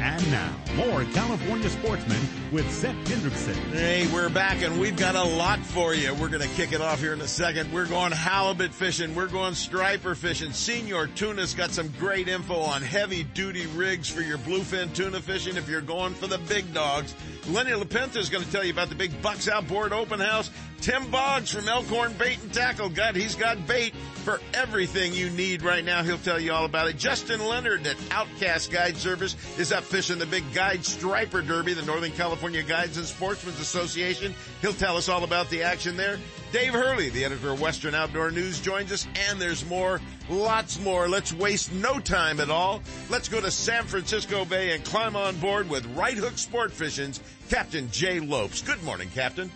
And 0.01 0.31
now, 0.31 0.57
more 0.77 1.05
California 1.13 1.69
sportsmen 1.69 2.19
with 2.51 2.71
Seth 2.73 2.97
Hendrickson. 3.05 3.55
Hey, 3.71 4.11
we're 4.11 4.31
back 4.31 4.63
and 4.63 4.81
we've 4.81 4.97
got 4.97 5.15
a 5.15 5.23
lot 5.23 5.59
for 5.59 5.93
you. 5.93 6.15
We're 6.15 6.31
going 6.31 6.41
to 6.41 6.49
kick 6.55 6.73
it 6.73 6.81
off 6.81 7.01
here 7.01 7.13
in 7.13 7.21
a 7.21 7.29
second. 7.29 7.71
We're 7.71 7.87
going 7.87 8.13
halibut 8.13 8.73
fishing. 8.73 9.15
We're 9.15 9.27
going 9.27 9.53
striper 9.53 10.15
fishing. 10.15 10.53
Senor 10.53 11.09
Tuna's 11.09 11.53
got 11.53 11.73
some 11.73 11.93
great 11.99 12.29
info 12.29 12.61
on 12.61 12.81
heavy 12.81 13.25
duty 13.25 13.67
rigs 13.67 14.09
for 14.09 14.23
your 14.23 14.39
bluefin 14.39 14.91
tuna 14.95 15.21
fishing 15.21 15.59
if 15.59 15.69
you're 15.69 15.83
going 15.83 16.15
for 16.15 16.27
the 16.27 16.39
big 16.39 16.73
dogs. 16.73 17.15
Lenny 17.49 17.73
LaPenta 17.73 18.17
is 18.17 18.31
going 18.31 18.43
to 18.43 18.51
tell 18.51 18.65
you 18.65 18.73
about 18.73 18.89
the 18.89 18.95
big 18.95 19.21
Bucks 19.21 19.49
Outboard 19.49 19.93
Open 19.93 20.19
House. 20.19 20.51
Tim 20.81 21.11
Boggs 21.11 21.53
from 21.53 21.69
Elkhorn 21.69 22.15
Bait 22.15 22.43
and 22.43 22.53
Tackle. 22.55 22.89
God, 22.89 23.15
he's 23.15 23.35
got 23.35 23.67
bait 23.67 23.95
for 24.25 24.41
everything 24.55 25.13
you 25.13 25.29
need 25.29 25.63
right 25.63 25.85
now. 25.85 26.03
He'll 26.03 26.17
tell 26.17 26.41
you 26.41 26.53
all 26.53 26.65
about 26.65 26.89
it. 26.89 26.97
Justin 26.97 27.45
Leonard 27.45 27.87
at 27.87 27.97
Outcast 28.11 28.71
Guide 28.71 28.97
Service 28.97 29.37
is 29.59 29.73
up 29.73 29.85
fishing 29.85 30.19
the 30.19 30.25
big 30.25 30.43
Guide 30.55 30.83
Striper 30.83 31.43
Derby, 31.43 31.75
the 31.75 31.85
Northern 31.85 32.13
California 32.13 32.63
Guides 32.63 32.97
and 32.97 33.07
Sportsmen's 33.07 33.61
Association. 33.61 34.35
He'll 34.63 34.73
tell 34.73 34.97
us 34.97 35.11
all 35.11 35.23
about 35.25 35.51
the 35.51 35.63
action 35.63 35.99
there. 35.99 36.19
Dave 36.51 36.73
Hurley, 36.73 37.11
the 37.11 37.27
editor 37.27 37.51
of 37.51 37.61
Western 37.61 37.95
Outdoor 37.95 38.31
News, 38.31 38.59
joins 38.59 38.91
us, 38.91 39.07
and 39.29 39.39
there's 39.39 39.69
more, 39.69 40.01
lots 40.31 40.81
more. 40.81 41.09
Let's 41.09 41.35
waste 41.35 41.75
no 41.75 42.01
time 42.01 42.41
at 42.41 42.49
all. 42.49 42.83
Let's 43.11 43.29
go 43.29 43.41
to 43.41 43.51
San 43.51 43.85
Francisco 43.85 44.47
Bay 44.47 44.75
and 44.75 44.83
climb 44.83 45.15
on 45.15 45.37
board 45.37 45.69
with 45.69 45.85
Right 45.95 46.17
Hook 46.17 46.39
Sport 46.39 46.73
Fishing's 46.73 47.21
Captain 47.51 47.91
Jay 47.91 48.19
Lopes. 48.19 48.63
Good 48.63 48.83
morning, 48.83 49.11
Captain. 49.15 49.51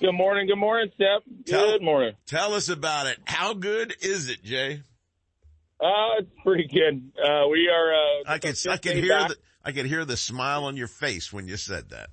Good 0.00 0.12
morning. 0.12 0.46
Good 0.46 0.56
morning, 0.56 0.90
Seth. 0.98 1.22
Good 1.46 1.82
morning. 1.82 2.12
Tell 2.26 2.52
us 2.54 2.68
about 2.68 3.06
it. 3.06 3.18
How 3.24 3.54
good 3.54 3.94
is 4.02 4.28
it, 4.28 4.42
Jay? 4.44 4.82
Uh, 5.80 6.20
it's 6.20 6.30
pretty 6.44 6.68
good. 6.68 7.10
Uh, 7.18 7.48
we 7.48 7.68
are, 7.68 7.94
uh, 7.94 8.22
I 8.26 8.38
could, 8.38 8.56
I 8.68 8.76
could 8.76 8.96
hear 8.96 9.18
back. 9.18 9.28
the, 9.30 9.36
I 9.64 9.72
could 9.72 9.86
hear 9.86 10.04
the 10.04 10.16
smile 10.16 10.64
on 10.64 10.76
your 10.76 10.86
face 10.86 11.32
when 11.32 11.48
you 11.48 11.56
said 11.56 11.90
that. 11.90 12.10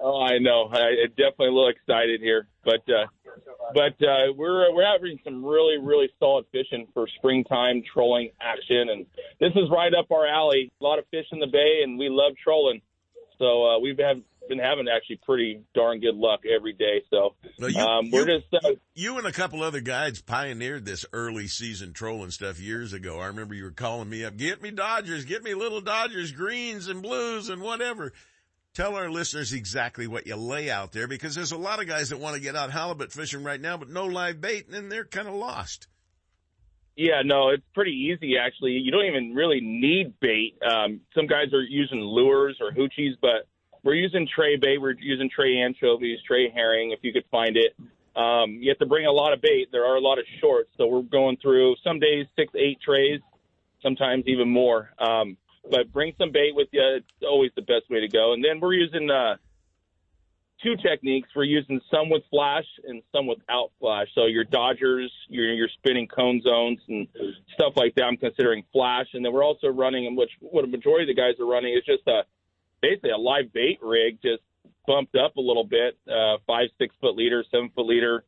Oh, 0.00 0.20
I 0.20 0.38
know. 0.38 0.68
I 0.70 0.78
I 0.78 1.06
definitely 1.08 1.48
a 1.48 1.52
little 1.52 1.68
excited 1.68 2.20
here, 2.20 2.48
but, 2.64 2.82
uh, 2.88 3.06
but, 3.72 4.04
uh, 4.04 4.32
we're, 4.36 4.72
we're 4.74 4.84
having 4.84 5.18
some 5.24 5.44
really, 5.44 5.78
really 5.78 6.08
solid 6.18 6.44
fishing 6.52 6.86
for 6.92 7.06
springtime 7.18 7.82
trolling 7.92 8.30
action. 8.40 8.88
And 8.90 9.06
this 9.40 9.52
is 9.56 9.70
right 9.70 9.92
up 9.94 10.10
our 10.10 10.26
alley. 10.26 10.72
A 10.80 10.84
lot 10.84 10.98
of 10.98 11.06
fish 11.10 11.26
in 11.32 11.38
the 11.38 11.46
bay 11.46 11.80
and 11.82 11.98
we 11.98 12.08
love 12.08 12.32
trolling. 12.42 12.82
So, 13.38 13.64
uh, 13.64 13.78
we've 13.80 13.98
have, 13.98 14.18
been 14.48 14.58
having 14.58 14.86
actually 14.88 15.20
pretty 15.24 15.60
darn 15.74 16.00
good 16.00 16.16
luck 16.16 16.40
every 16.46 16.72
day. 16.72 17.02
So, 17.10 17.34
Well, 17.58 17.70
you- 17.70 17.78
um, 17.80 18.10
we're 18.10 18.28
you- 18.28 18.40
just, 18.40 18.64
uh, 18.64 18.74
You 18.94 19.18
and 19.18 19.26
a 19.26 19.32
couple 19.32 19.62
other 19.62 19.80
guides 19.80 20.22
pioneered 20.22 20.84
this 20.84 21.04
early 21.12 21.46
season 21.46 21.92
trolling 21.92 22.30
stuff 22.30 22.58
years 22.60 22.92
ago. 22.92 23.18
I 23.20 23.26
remember 23.26 23.54
you 23.54 23.64
were 23.64 23.70
calling 23.70 24.08
me 24.08 24.24
up, 24.24 24.36
get 24.36 24.62
me 24.62 24.70
Dodgers, 24.70 25.24
get 25.24 25.42
me 25.42 25.54
little 25.54 25.80
Dodgers, 25.80 26.32
greens 26.32 26.88
and 26.88 27.02
blues 27.02 27.48
and 27.48 27.60
whatever. 27.62 28.12
Tell 28.74 28.94
our 28.96 29.10
listeners 29.10 29.52
exactly 29.54 30.06
what 30.06 30.26
you 30.26 30.36
lay 30.36 30.70
out 30.70 30.92
there 30.92 31.08
because 31.08 31.34
there's 31.34 31.52
a 31.52 31.56
lot 31.58 31.80
of 31.80 31.86
guys 31.86 32.10
that 32.10 32.18
want 32.18 32.34
to 32.36 32.42
get 32.42 32.54
out 32.56 32.70
halibut 32.70 33.10
fishing 33.10 33.42
right 33.42 33.60
now, 33.60 33.76
but 33.78 33.88
no 33.88 34.04
live 34.04 34.40
bait 34.40 34.68
and 34.68 34.92
they're 34.92 35.04
kind 35.06 35.26
of 35.28 35.34
lost. 35.34 35.88
Yeah, 36.94 37.20
no, 37.24 37.50
it's 37.50 37.62
pretty 37.74 37.92
easy 37.92 38.38
actually. 38.38 38.72
You 38.72 38.90
don't 38.90 39.04
even 39.04 39.34
really 39.34 39.60
need 39.60 40.18
bait. 40.20 40.56
Um, 40.62 41.00
some 41.14 41.26
guys 41.26 41.52
are 41.52 41.62
using 41.62 42.00
lures 42.00 42.56
or 42.60 42.70
hoochies, 42.72 43.12
but 43.20 43.46
we're 43.86 43.94
using 43.94 44.26
tray 44.34 44.56
bait. 44.56 44.78
We're 44.78 44.96
using 44.98 45.30
tray 45.34 45.58
anchovies, 45.58 46.18
tray 46.26 46.50
herring, 46.50 46.90
if 46.90 46.98
you 47.02 47.12
could 47.12 47.24
find 47.30 47.56
it. 47.56 47.72
Um, 48.20 48.58
you 48.60 48.68
have 48.70 48.78
to 48.78 48.86
bring 48.86 49.06
a 49.06 49.12
lot 49.12 49.32
of 49.32 49.40
bait. 49.40 49.68
There 49.70 49.84
are 49.84 49.94
a 49.94 50.00
lot 50.00 50.18
of 50.18 50.24
shorts, 50.40 50.70
so 50.76 50.88
we're 50.88 51.02
going 51.02 51.36
through 51.36 51.76
some 51.84 52.00
days 52.00 52.26
six, 52.34 52.52
eight 52.56 52.80
trays, 52.84 53.20
sometimes 53.82 54.24
even 54.26 54.48
more. 54.48 54.90
Um, 54.98 55.36
but 55.70 55.92
bring 55.92 56.14
some 56.18 56.32
bait 56.32 56.52
with 56.52 56.68
you. 56.72 56.82
It's 56.96 57.06
always 57.22 57.52
the 57.54 57.62
best 57.62 57.88
way 57.88 58.00
to 58.00 58.08
go. 58.08 58.32
And 58.32 58.44
then 58.44 58.58
we're 58.58 58.74
using 58.74 59.08
uh, 59.08 59.36
two 60.64 60.74
techniques. 60.76 61.28
We're 61.36 61.44
using 61.44 61.80
some 61.88 62.10
with 62.10 62.22
flash 62.28 62.64
and 62.88 63.02
some 63.12 63.28
without 63.28 63.70
flash. 63.78 64.08
So 64.16 64.26
your 64.26 64.44
Dodgers, 64.44 65.12
your 65.28 65.52
your 65.52 65.68
spinning 65.78 66.08
cone 66.08 66.40
zones 66.42 66.80
and 66.88 67.06
stuff 67.54 67.74
like 67.76 67.94
that. 67.94 68.04
I'm 68.04 68.16
considering 68.16 68.64
flash, 68.72 69.06
and 69.12 69.24
then 69.24 69.32
we're 69.32 69.44
also 69.44 69.68
running, 69.68 70.16
which 70.16 70.30
what 70.40 70.64
a 70.64 70.68
majority 70.68 71.08
of 71.08 71.14
the 71.14 71.20
guys 71.20 71.38
are 71.38 71.46
running 71.46 71.74
is 71.74 71.84
just 71.84 72.06
a 72.08 72.22
basically 72.88 73.10
a 73.10 73.16
live 73.16 73.52
bait 73.52 73.78
rig, 73.82 74.18
just 74.22 74.42
bumped 74.86 75.16
up 75.16 75.36
a 75.36 75.40
little 75.40 75.64
bit, 75.64 75.98
uh, 76.08 76.36
five 76.46 76.68
six 76.78 76.94
foot 77.00 77.16
leader, 77.16 77.44
seven 77.50 77.70
foot 77.74 77.86
leader, 77.86 78.24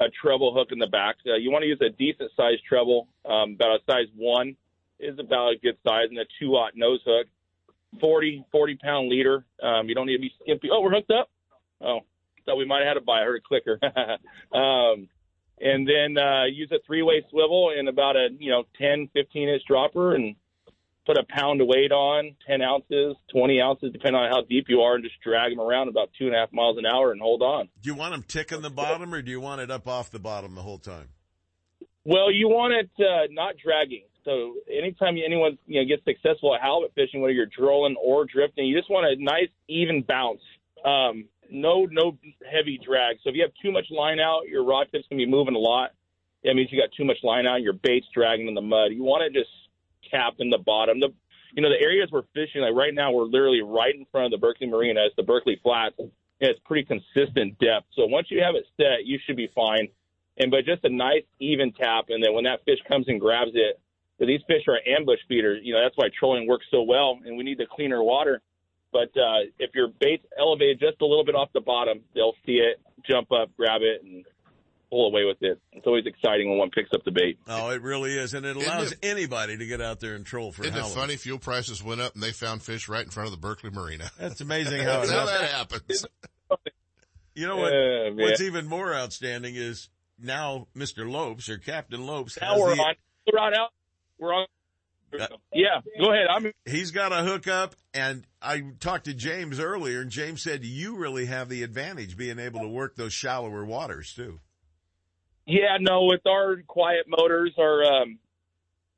a 0.00 0.06
treble 0.22 0.54
hook 0.54 0.68
in 0.72 0.78
the 0.78 0.86
back. 0.86 1.16
You 1.24 1.50
want 1.50 1.62
to 1.62 1.68
use 1.68 1.80
a 1.80 1.90
decent 1.90 2.30
sized 2.36 2.62
treble, 2.68 3.08
um, 3.24 3.54
about 3.54 3.76
a 3.76 3.78
size 3.90 4.06
one 4.16 4.56
is 5.00 5.18
about 5.18 5.52
a 5.52 5.58
good 5.62 5.76
size, 5.86 6.06
and 6.10 6.18
a 6.18 6.24
two 6.38 6.52
aught 6.52 6.72
nose 6.74 7.00
hook. 7.04 7.26
40, 8.00 8.44
40 8.52 8.76
pound 8.76 9.08
leader. 9.08 9.46
Um, 9.62 9.88
you 9.88 9.94
don't 9.94 10.06
need 10.06 10.16
to 10.16 10.20
be 10.20 10.32
skimpy. 10.42 10.68
Oh, 10.70 10.82
we're 10.82 10.90
hooked 10.90 11.10
up. 11.10 11.30
Oh, 11.80 12.00
thought 12.48 12.56
we 12.56 12.64
might 12.64 12.78
have 12.78 12.88
had 12.88 12.96
a 12.96 13.00
buy. 13.00 13.20
I 13.20 13.24
heard 13.24 13.40
a 13.40 13.46
clicker. 13.46 13.78
um, 14.52 15.08
and 15.60 15.88
then 15.88 16.16
uh, 16.16 16.44
use 16.44 16.70
a 16.72 16.78
three 16.86 17.02
way 17.02 17.24
swivel 17.30 17.72
and 17.76 17.88
about 17.88 18.16
a 18.16 18.28
you 18.38 18.50
know 18.50 18.64
10, 18.78 19.10
15 19.12 19.48
inch 19.48 19.62
dropper 19.66 20.14
and 20.14 20.36
put 21.08 21.16
a 21.16 21.24
pound 21.26 21.62
of 21.62 21.66
weight 21.66 21.90
on, 21.90 22.36
10 22.46 22.60
ounces, 22.60 23.16
20 23.32 23.62
ounces, 23.62 23.92
depending 23.92 24.20
on 24.20 24.30
how 24.30 24.42
deep 24.42 24.66
you 24.68 24.82
are, 24.82 24.94
and 24.94 25.02
just 25.02 25.16
drag 25.24 25.50
them 25.50 25.58
around 25.58 25.88
about 25.88 26.10
two 26.18 26.26
and 26.26 26.34
a 26.34 26.38
half 26.38 26.52
miles 26.52 26.76
an 26.76 26.84
hour 26.84 27.12
and 27.12 27.20
hold 27.20 27.40
on. 27.40 27.70
Do 27.80 27.88
you 27.88 27.94
want 27.94 28.12
them 28.12 28.22
ticking 28.28 28.60
the 28.60 28.68
bottom 28.68 29.14
or 29.14 29.22
do 29.22 29.30
you 29.30 29.40
want 29.40 29.62
it 29.62 29.70
up 29.70 29.88
off 29.88 30.10
the 30.10 30.18
bottom 30.18 30.54
the 30.54 30.60
whole 30.60 30.78
time? 30.78 31.08
Well, 32.04 32.30
you 32.30 32.48
want 32.48 32.74
it 32.74 32.90
uh, 33.02 33.28
not 33.30 33.54
dragging. 33.62 34.04
So 34.24 34.56
anytime 34.70 35.16
anyone 35.24 35.56
you 35.66 35.80
know 35.80 35.88
gets 35.88 36.04
successful 36.04 36.54
at 36.54 36.60
halibut 36.60 36.92
fishing, 36.94 37.22
whether 37.22 37.32
you're 37.32 37.46
trolling 37.46 37.96
or 37.96 38.26
drifting, 38.26 38.66
you 38.66 38.76
just 38.76 38.90
want 38.90 39.06
a 39.06 39.22
nice 39.22 39.48
even 39.68 40.02
bounce. 40.06 40.42
Um, 40.84 41.24
no, 41.50 41.86
no 41.90 42.18
heavy 42.44 42.78
drag. 42.84 43.16
So 43.24 43.30
if 43.30 43.36
you 43.36 43.42
have 43.42 43.52
too 43.62 43.72
much 43.72 43.86
line 43.90 44.20
out, 44.20 44.42
your 44.46 44.64
rod 44.64 44.88
tip's 44.92 45.08
gonna 45.08 45.24
be 45.24 45.26
moving 45.26 45.54
a 45.54 45.58
lot. 45.58 45.92
That 46.44 46.54
means 46.54 46.68
you 46.70 46.78
got 46.78 46.90
too 46.94 47.06
much 47.06 47.18
line 47.22 47.46
out. 47.46 47.62
Your 47.62 47.72
bait's 47.72 48.06
dragging 48.14 48.48
in 48.48 48.54
the 48.54 48.60
mud. 48.60 48.92
You 48.92 49.02
want 49.02 49.24
to 49.24 49.38
just 49.38 49.50
cap 50.10 50.34
in 50.38 50.50
the 50.50 50.58
bottom. 50.58 51.00
The 51.00 51.08
you 51.54 51.62
know 51.62 51.70
the 51.70 51.80
areas 51.80 52.10
we're 52.12 52.28
fishing 52.34 52.60
like 52.60 52.74
right 52.74 52.94
now, 52.94 53.12
we're 53.12 53.24
literally 53.24 53.62
right 53.62 53.94
in 53.94 54.06
front 54.12 54.26
of 54.26 54.30
the 54.32 54.44
Berkeley 54.44 54.66
Marina. 54.66 55.00
It's 55.06 55.16
the 55.16 55.22
Berkeley 55.22 55.58
Flats. 55.62 55.94
And 55.98 56.10
it's 56.40 56.60
pretty 56.64 56.86
consistent 56.86 57.58
depth. 57.58 57.86
So 57.94 58.06
once 58.06 58.28
you 58.30 58.42
have 58.42 58.54
it 58.54 58.64
set, 58.76 59.04
you 59.04 59.18
should 59.26 59.36
be 59.36 59.50
fine. 59.54 59.88
And 60.38 60.50
but 60.50 60.64
just 60.64 60.84
a 60.84 60.88
nice 60.88 61.24
even 61.40 61.72
tap, 61.72 62.06
and 62.10 62.22
then 62.22 62.32
when 62.32 62.44
that 62.44 62.64
fish 62.64 62.78
comes 62.86 63.06
and 63.08 63.20
grabs 63.20 63.50
it, 63.54 63.80
these 64.20 64.40
fish 64.46 64.62
are 64.68 64.78
ambush 64.86 65.18
feeders. 65.28 65.60
You 65.64 65.74
know 65.74 65.82
that's 65.82 65.96
why 65.96 66.08
trolling 66.16 66.46
works 66.46 66.66
so 66.70 66.82
well, 66.82 67.18
and 67.24 67.36
we 67.36 67.42
need 67.42 67.58
the 67.58 67.66
cleaner 67.66 68.02
water. 68.02 68.40
But 68.92 69.10
uh, 69.16 69.50
if 69.58 69.74
your 69.74 69.88
bait's 70.00 70.24
elevated 70.38 70.80
just 70.80 71.02
a 71.02 71.06
little 71.06 71.24
bit 71.24 71.34
off 71.34 71.48
the 71.52 71.60
bottom, 71.60 72.00
they'll 72.14 72.36
see 72.46 72.62
it, 72.62 72.80
jump 73.06 73.32
up, 73.32 73.50
grab 73.56 73.82
it, 73.82 74.02
and 74.02 74.24
pull 74.90 75.06
away 75.08 75.24
with 75.24 75.36
it. 75.42 75.60
It's 75.72 75.86
always 75.86 76.06
exciting 76.06 76.48
when 76.48 76.58
one 76.58 76.70
picks 76.70 76.92
up 76.94 77.04
the 77.04 77.10
bait. 77.10 77.38
Oh, 77.46 77.70
it 77.70 77.82
really 77.82 78.16
is. 78.16 78.34
And 78.34 78.46
it 78.46 78.56
Isn't 78.56 78.62
allows 78.70 78.92
it- 78.92 78.98
anybody 79.02 79.56
to 79.56 79.66
get 79.66 79.80
out 79.80 80.00
there 80.00 80.14
and 80.14 80.24
troll 80.24 80.52
for 80.52 80.64
Isn't 80.64 80.76
it 80.76 80.84
funny? 80.86 81.16
Fuel 81.16 81.38
prices 81.38 81.82
went 81.82 82.00
up 82.00 82.14
and 82.14 82.22
they 82.22 82.32
found 82.32 82.62
fish 82.62 82.88
right 82.88 83.04
in 83.04 83.10
front 83.10 83.26
of 83.26 83.32
the 83.32 83.38
Berkeley 83.38 83.70
Marina. 83.70 84.10
That's 84.18 84.40
amazing 84.40 84.80
how 84.84 85.00
That's 85.00 85.10
how 85.10 85.26
that 85.26 85.50
happens. 85.50 86.06
You 87.34 87.46
know 87.46 87.56
what? 87.56 87.72
Uh, 87.72 88.10
what's 88.14 88.40
even 88.40 88.66
more 88.66 88.94
outstanding 88.94 89.54
is 89.54 89.88
now 90.18 90.66
Mr. 90.76 91.08
Lopes 91.10 91.48
or 91.48 91.58
Captain 91.58 92.04
Lopes 92.06 92.38
Now 92.40 92.52
has 92.54 92.60
we're 92.60 92.74
the- 92.74 92.82
on. 92.82 92.94
We're 93.32 93.38
on 93.40 93.54
out. 93.54 93.70
We're 94.18 94.34
on. 94.34 94.46
Yeah, 95.54 95.80
go 95.98 96.12
ahead. 96.12 96.26
I'm. 96.30 96.52
He's 96.66 96.90
got 96.90 97.12
a 97.12 97.22
hookup, 97.24 97.74
and 97.94 98.26
I 98.42 98.62
talked 98.78 99.06
to 99.06 99.14
James 99.14 99.58
earlier, 99.58 100.02
and 100.02 100.10
James 100.10 100.42
said 100.42 100.64
you 100.64 100.96
really 100.96 101.24
have 101.26 101.48
the 101.48 101.62
advantage 101.62 102.14
being 102.16 102.38
able 102.38 102.60
to 102.60 102.68
work 102.68 102.94
those 102.96 103.14
shallower 103.14 103.64
waters 103.64 104.12
too. 104.12 104.40
Yeah, 105.48 105.78
no, 105.80 106.04
with 106.04 106.26
our 106.26 106.62
quiet 106.66 107.06
motors, 107.08 107.54
our 107.58 107.82
um, 107.82 108.18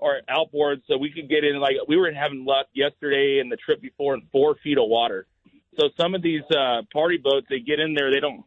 our 0.01 0.21
outboards, 0.29 0.83
so 0.89 0.99
we 0.99 1.13
could 1.13 1.29
get 1.29 1.45
in. 1.45 1.61
Like 1.61 1.75
we 1.87 1.97
were 1.97 2.11
having 2.11 2.45
luck 2.45 2.67
yesterday 2.75 3.39
and 3.41 3.53
the 3.53 3.57
trip 3.57 3.81
before 3.81 4.15
in 4.15 4.23
four 4.33 4.57
feet 4.57 4.77
of 4.77 4.89
water. 4.89 5.29
So 5.79 5.91
some 5.97 6.17
of 6.17 6.23
these 6.23 6.43
uh, 6.51 6.83
party 6.93 7.19
boats, 7.23 7.47
they 7.49 7.61
get 7.61 7.79
in 7.79 7.95
there, 7.95 8.11
they 8.11 8.19
don't. 8.19 8.43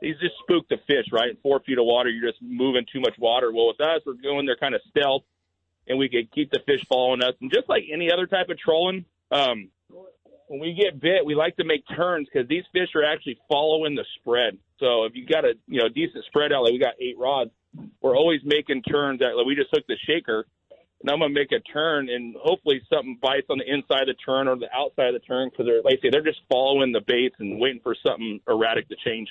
These 0.00 0.16
just 0.20 0.34
spook 0.42 0.68
the 0.68 0.78
fish, 0.88 1.06
right? 1.12 1.38
Four 1.40 1.60
feet 1.60 1.78
of 1.78 1.84
water, 1.84 2.10
you're 2.10 2.28
just 2.28 2.42
moving 2.42 2.84
too 2.92 3.00
much 3.00 3.14
water. 3.16 3.52
Well, 3.52 3.68
with 3.68 3.80
us, 3.80 4.02
we're 4.04 4.14
going 4.14 4.46
there 4.46 4.56
kind 4.56 4.74
of 4.74 4.80
stealth, 4.90 5.22
and 5.86 6.00
we 6.00 6.08
could 6.08 6.32
keep 6.32 6.50
the 6.50 6.60
fish 6.66 6.84
following 6.88 7.22
us. 7.22 7.34
And 7.40 7.52
just 7.52 7.68
like 7.68 7.84
any 7.92 8.10
other 8.10 8.26
type 8.26 8.48
of 8.48 8.58
trolling, 8.58 9.04
um, 9.30 9.70
when 10.48 10.60
we 10.60 10.74
get 10.74 11.00
bit, 11.00 11.24
we 11.24 11.34
like 11.34 11.56
to 11.56 11.64
make 11.64 11.84
turns 11.96 12.28
because 12.32 12.48
these 12.48 12.64
fish 12.72 12.88
are 12.94 13.04
actually 13.04 13.38
following 13.48 13.94
the 13.94 14.04
spread. 14.20 14.58
So 14.78 15.04
if 15.04 15.14
you 15.14 15.26
got 15.26 15.44
a 15.44 15.54
you 15.66 15.80
know 15.80 15.88
decent 15.88 16.24
spread 16.26 16.52
out, 16.52 16.62
like 16.64 16.72
we 16.72 16.78
got 16.78 16.94
eight 17.00 17.18
rods, 17.18 17.50
we're 18.00 18.16
always 18.16 18.40
making 18.44 18.82
turns. 18.82 19.20
At, 19.22 19.36
like 19.36 19.46
we 19.46 19.54
just 19.54 19.70
hooked 19.72 19.88
the 19.88 19.96
shaker, 20.06 20.46
and 21.02 21.10
I'm 21.10 21.18
gonna 21.20 21.34
make 21.34 21.52
a 21.52 21.60
turn, 21.60 22.08
and 22.08 22.36
hopefully 22.40 22.80
something 22.92 23.18
bites 23.20 23.46
on 23.50 23.58
the 23.58 23.72
inside 23.72 24.08
of 24.08 24.16
the 24.16 24.22
turn 24.24 24.48
or 24.48 24.56
the 24.56 24.68
outside 24.74 25.14
of 25.14 25.20
the 25.20 25.26
turn 25.26 25.50
because 25.50 25.66
they're 25.66 25.82
like 25.82 25.98
I 25.98 26.02
say 26.02 26.10
they're 26.10 26.22
just 26.22 26.40
following 26.50 26.92
the 26.92 27.02
baits 27.06 27.36
and 27.38 27.60
waiting 27.60 27.80
for 27.82 27.96
something 28.06 28.40
erratic 28.48 28.88
to 28.88 28.96
change. 29.04 29.28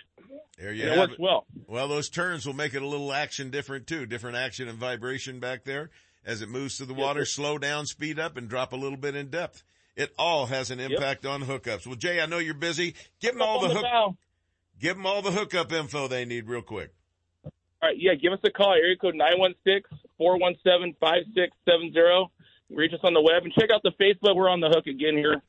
There 0.58 0.72
you 0.72 0.84
And 0.84 0.92
it 0.92 0.98
have 0.98 1.10
works 1.10 1.20
well. 1.20 1.46
Well, 1.68 1.88
those 1.88 2.10
turns 2.10 2.46
will 2.46 2.54
make 2.54 2.74
it 2.74 2.82
a 2.82 2.88
little 2.88 3.12
action 3.12 3.50
different 3.50 3.88
too. 3.88 4.06
Different 4.06 4.38
action 4.38 4.68
and 4.68 4.80
vibration 4.80 5.40
back 5.40 5.66
there 5.66 5.90
as 6.26 6.42
it 6.42 6.50
moves 6.50 6.78
through 6.78 6.88
the 6.88 6.94
water. 6.94 7.26
Slow 7.26 7.58
down, 7.58 7.86
speed 7.86 8.20
up, 8.20 8.38
and 8.38 8.48
drop 8.48 8.74
a 8.74 8.78
little 8.78 8.98
bit 8.98 9.16
in 9.16 9.30
depth. 9.30 9.64
It 9.96 10.14
all 10.18 10.48
has 10.48 10.72
an 10.72 10.80
impact 10.80 11.26
on 11.26 11.42
hookups. 11.42 11.88
Well, 11.88 11.96
Jay, 11.96 12.20
I 12.20 12.26
know 12.26 12.38
you're 12.38 12.54
busy. 12.54 12.96
Give 13.22 13.34
them 13.34 13.42
all 13.42 13.62
the 13.62 13.70
the 13.70 13.74
hook. 13.76 13.84
bow. 13.84 14.18
Give 14.80 14.98
them 14.98 15.06
all 15.06 15.22
the 15.22 15.32
hookup 15.32 15.72
info 15.72 16.10
they 16.10 16.26
need 16.26 16.50
real 16.50 16.62
quick. 16.62 16.94
All 17.46 17.52
right, 17.82 17.96
yeah, 17.98 18.14
give 18.16 18.34
us 18.34 18.40
a 18.44 18.50
call. 18.50 18.74
Area 18.74 18.98
code 18.98 19.16
916-417-5670. 20.20 22.30
Reach 22.72 22.94
us 22.94 23.00
on 23.04 23.14
the 23.14 23.22
web 23.22 23.44
and 23.44 23.54
check 23.54 23.70
out 23.74 23.84
the 23.84 23.92
Facebook. 23.92 24.36
We're 24.36 24.50
on 24.50 24.60
the 24.60 24.70
hook 24.70 24.88
again 24.88 25.16
here. 25.16 25.42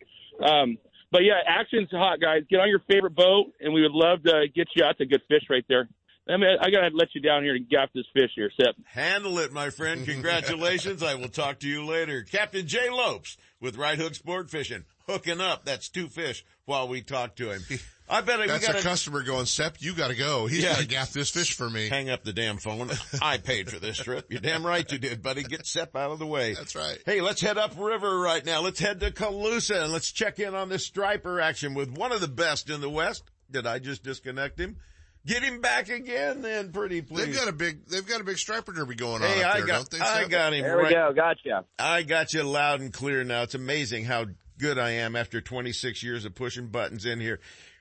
Um, 0.47 0.77
but 1.11 1.25
yeah, 1.25 1.41
action's 1.47 1.91
hot, 1.91 2.21
guys. 2.21 2.43
Get 2.49 2.61
on 2.61 2.69
your 2.69 2.83
favorite 2.91 3.15
boat, 3.15 3.53
and 3.61 3.73
we 3.73 3.83
would 3.83 3.93
love 3.93 4.23
to 4.25 4.47
get 4.55 4.69
you 4.77 4.85
out 4.85 4.99
to 4.99 5.07
good 5.07 5.23
fish 5.29 5.45
right 5.49 5.65
there. 5.69 5.89
I 6.29 6.37
mean, 6.37 6.57
I 6.61 6.71
gotta 6.71 6.91
let 6.95 7.15
you 7.15 7.21
down 7.21 7.45
here 7.45 7.55
and 7.55 7.69
gaff 7.69 7.91
this 7.95 8.07
fish 8.13 8.31
here, 8.35 8.51
Sep. 8.57 8.75
Handle 8.87 9.39
it, 9.39 9.53
my 9.53 9.71
friend. 9.71 10.05
Congratulations. 10.05 11.03
I 11.03 11.15
will 11.15 11.29
talk 11.29 11.61
to 11.61 11.69
you 11.69 11.85
later. 11.87 12.23
Captain 12.23 12.67
Jay 12.67 12.91
Lopes 12.91 13.37
with 13.61 13.77
Right 13.77 13.97
Hook 13.99 14.15
Sport 14.15 14.51
Fishing. 14.51 14.85
Hooking 15.07 15.41
up. 15.41 15.65
That's 15.65 15.89
two 15.89 16.09
fish 16.09 16.45
while 16.65 16.89
we 16.89 17.01
talk 17.01 17.37
to 17.37 17.51
him. 17.53 17.63
I 18.09 18.23
bet 18.23 18.41
we 18.41 18.47
That's 18.49 18.67
got 18.67 18.77
a 18.77 18.83
customer 18.83 19.23
going, 19.23 19.47
Sep, 19.47 19.77
you 19.81 19.95
gotta 19.95 20.17
go. 20.17 20.47
He's 20.47 20.65
Yeah. 20.65 20.73
gotta 20.75 20.87
gaff 20.87 21.13
this 21.13 21.31
fish 21.31 21.55
for 21.55 21.71
me. 21.71 21.89
Hang 21.89 22.11
up 22.11 22.25
the 22.25 22.33
damn 22.33 22.57
phone. 22.59 22.91
I 23.23 23.39
paid 23.39 23.71
for 23.71 23.79
this 23.79 23.97
trip. 23.99 24.27
You're 24.29 24.41
damn 24.41 24.67
right 24.67 24.91
you 24.91 24.99
did, 24.99 25.23
buddy. 25.23 25.45
Get 25.45 25.65
Sep 25.65 25.95
out 25.95 26.11
of 26.11 26.19
the 26.19 26.27
way. 26.27 26.55
That's 26.55 26.75
right. 26.75 26.99
Hey, 27.07 27.21
let's 27.21 27.41
head 27.41 27.57
upriver 27.57 28.19
right 28.19 28.45
now. 28.45 28.63
Let's 28.63 28.81
head 28.81 28.99
to 29.01 29.13
Colusa 29.13 29.85
and 29.85 29.93
let's 29.93 30.11
check 30.11 30.41
in 30.41 30.55
on 30.57 30.69
this 30.69 30.85
striper 30.85 31.41
action 31.41 31.75
with 31.75 31.91
one 31.97 32.11
of 32.11 32.21
the 32.21 32.29
best 32.29 32.69
in 32.69 32.81
the 32.81 32.91
West. 32.91 33.23
Did 33.51 33.65
I 33.67 33.79
just 33.79 34.03
disconnect 34.03 34.59
him? 34.59 34.77
Get 35.27 35.43
him 35.43 35.61
back 35.61 35.89
again 35.89 36.41
then, 36.41 36.71
pretty 36.71 37.03
please. 37.03 37.27
They've 37.27 37.35
got 37.35 37.49
a 37.49 37.53
big, 37.53 37.85
they've 37.87 38.07
got 38.07 38.21
a 38.21 38.25
big 38.25 38.39
striper 38.39 38.73
derby 38.73 38.95
going 38.95 39.23
on 39.23 39.29
Hey, 39.29 39.43
up 39.43 39.55
I 39.55 39.59
there, 39.59 39.67
got, 39.67 39.75
don't 39.77 39.91
they? 39.91 39.99
I 40.01 40.23
Sep? 40.23 40.31
got 40.31 40.53
him 40.55 40.63
There 40.63 40.77
we 40.77 40.83
right. 40.85 40.93
go. 40.93 41.13
Gotcha. 41.13 41.65
I 41.79 42.03
got 42.05 42.33
you 42.33 42.45
loud 42.45 42.81
and 42.81 42.93
clear 42.93 43.25
now. 43.25 43.43
It's 43.43 43.55
amazing 43.57 44.05
how 44.05 44.27
good 44.59 44.79
I 44.79 44.91
am 44.91 45.17
after 45.17 45.41
26 45.41 46.03
years 46.03 46.25
of 46.25 46.35
pushing 46.35 46.69
buttons 46.69 47.05
in 47.05 47.21
here. 47.21 47.41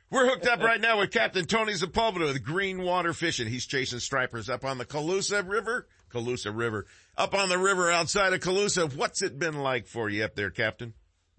We're 0.09 0.27
hooked 0.27 0.47
up 0.47 0.59
right 0.61 0.79
now 0.81 0.99
with 0.99 1.11
Captain 1.11 1.45
Tony 1.45 1.73
Sepulveda 1.73 2.19
with 2.27 2.43
Green 2.43 2.81
Water 2.81 3.13
Fishing. 3.13 3.47
He's 3.47 3.65
chasing 3.65 3.99
stripers 3.99 4.49
up 4.49 4.63
on 4.65 4.77
the 4.77 4.85
Colusa 4.85 5.47
River. 5.47 5.87
Colusa 6.11 6.55
River. 6.55 6.85
Up 7.17 7.33
on 7.33 7.49
the 7.49 7.57
river 7.57 7.91
outside 7.91 8.33
of 8.33 8.39
Colusa. 8.39 8.93
What's 8.95 9.21
it 9.21 9.37
been 9.39 9.55
like 9.59 9.87
for 9.87 10.09
you 10.09 10.23
up 10.23 10.35
there, 10.35 10.51
Captain? 10.51 10.93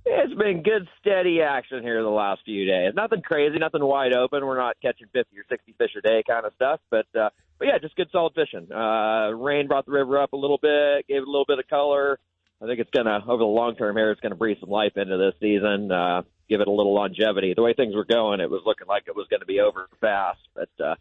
It's 0.09 0.35
been 0.35 0.63
good, 0.63 0.87
steady 1.01 1.43
action 1.43 1.83
here 1.83 2.01
the 2.01 2.09
last 2.09 2.43
few 2.45 2.65
days. 2.65 2.93
Nothing 2.95 3.23
crazy, 3.23 3.59
nothing 3.59 3.85
wide 3.85 4.13
open. 4.13 4.47
We're 4.47 4.57
not 4.57 4.77
catching 4.81 5.09
50 5.13 5.37
or 5.37 5.45
60 5.49 5.75
fish 5.77 5.91
a 5.99 6.01
day 6.01 6.23
kind 6.25 6.47
of 6.47 6.53
stuff, 6.55 6.79
but 6.91 7.07
uh, 7.19 7.31
but 7.59 7.67
yeah, 7.67 7.79
just 7.83 7.97
good 7.97 8.07
solid 8.13 8.33
fishing. 8.35 8.71
Uh, 8.71 9.31
rain 9.35 9.67
brought 9.67 9.85
the 9.85 9.91
river 9.91 10.23
up 10.23 10.33
a 10.33 10.37
little 10.37 10.59
bit, 10.63 11.09
gave 11.09 11.23
it 11.23 11.27
a 11.27 11.31
little 11.31 11.45
bit 11.49 11.59
of 11.59 11.67
color. 11.67 12.21
I 12.63 12.67
think 12.67 12.79
it's 12.79 12.91
gonna 12.95 13.19
over 13.27 13.39
the 13.39 13.45
long 13.51 13.75
term 13.75 13.97
here, 13.97 14.13
it's 14.13 14.21
gonna 14.21 14.37
breathe 14.37 14.59
some 14.61 14.71
life 14.71 14.93
into 14.95 15.17
this 15.17 15.35
season. 15.41 15.91
Uh, 15.91 16.23
give 16.49 16.61
it 16.61 16.69
a 16.69 16.73
little 16.73 16.95
longevity. 16.95 17.55
The 17.55 17.63
way 17.63 17.75
things 17.75 17.97
were 17.97 18.07
going, 18.07 18.39
it 18.41 18.49
was 18.49 18.63
looking 18.65 18.87
like 18.87 19.05
it 19.09 19.17
was 19.17 19.27
to 19.29 19.45
be 19.45 19.59
over 19.59 19.89
fast, 20.01 20.39
but 20.55 20.71
uh, 20.79 20.95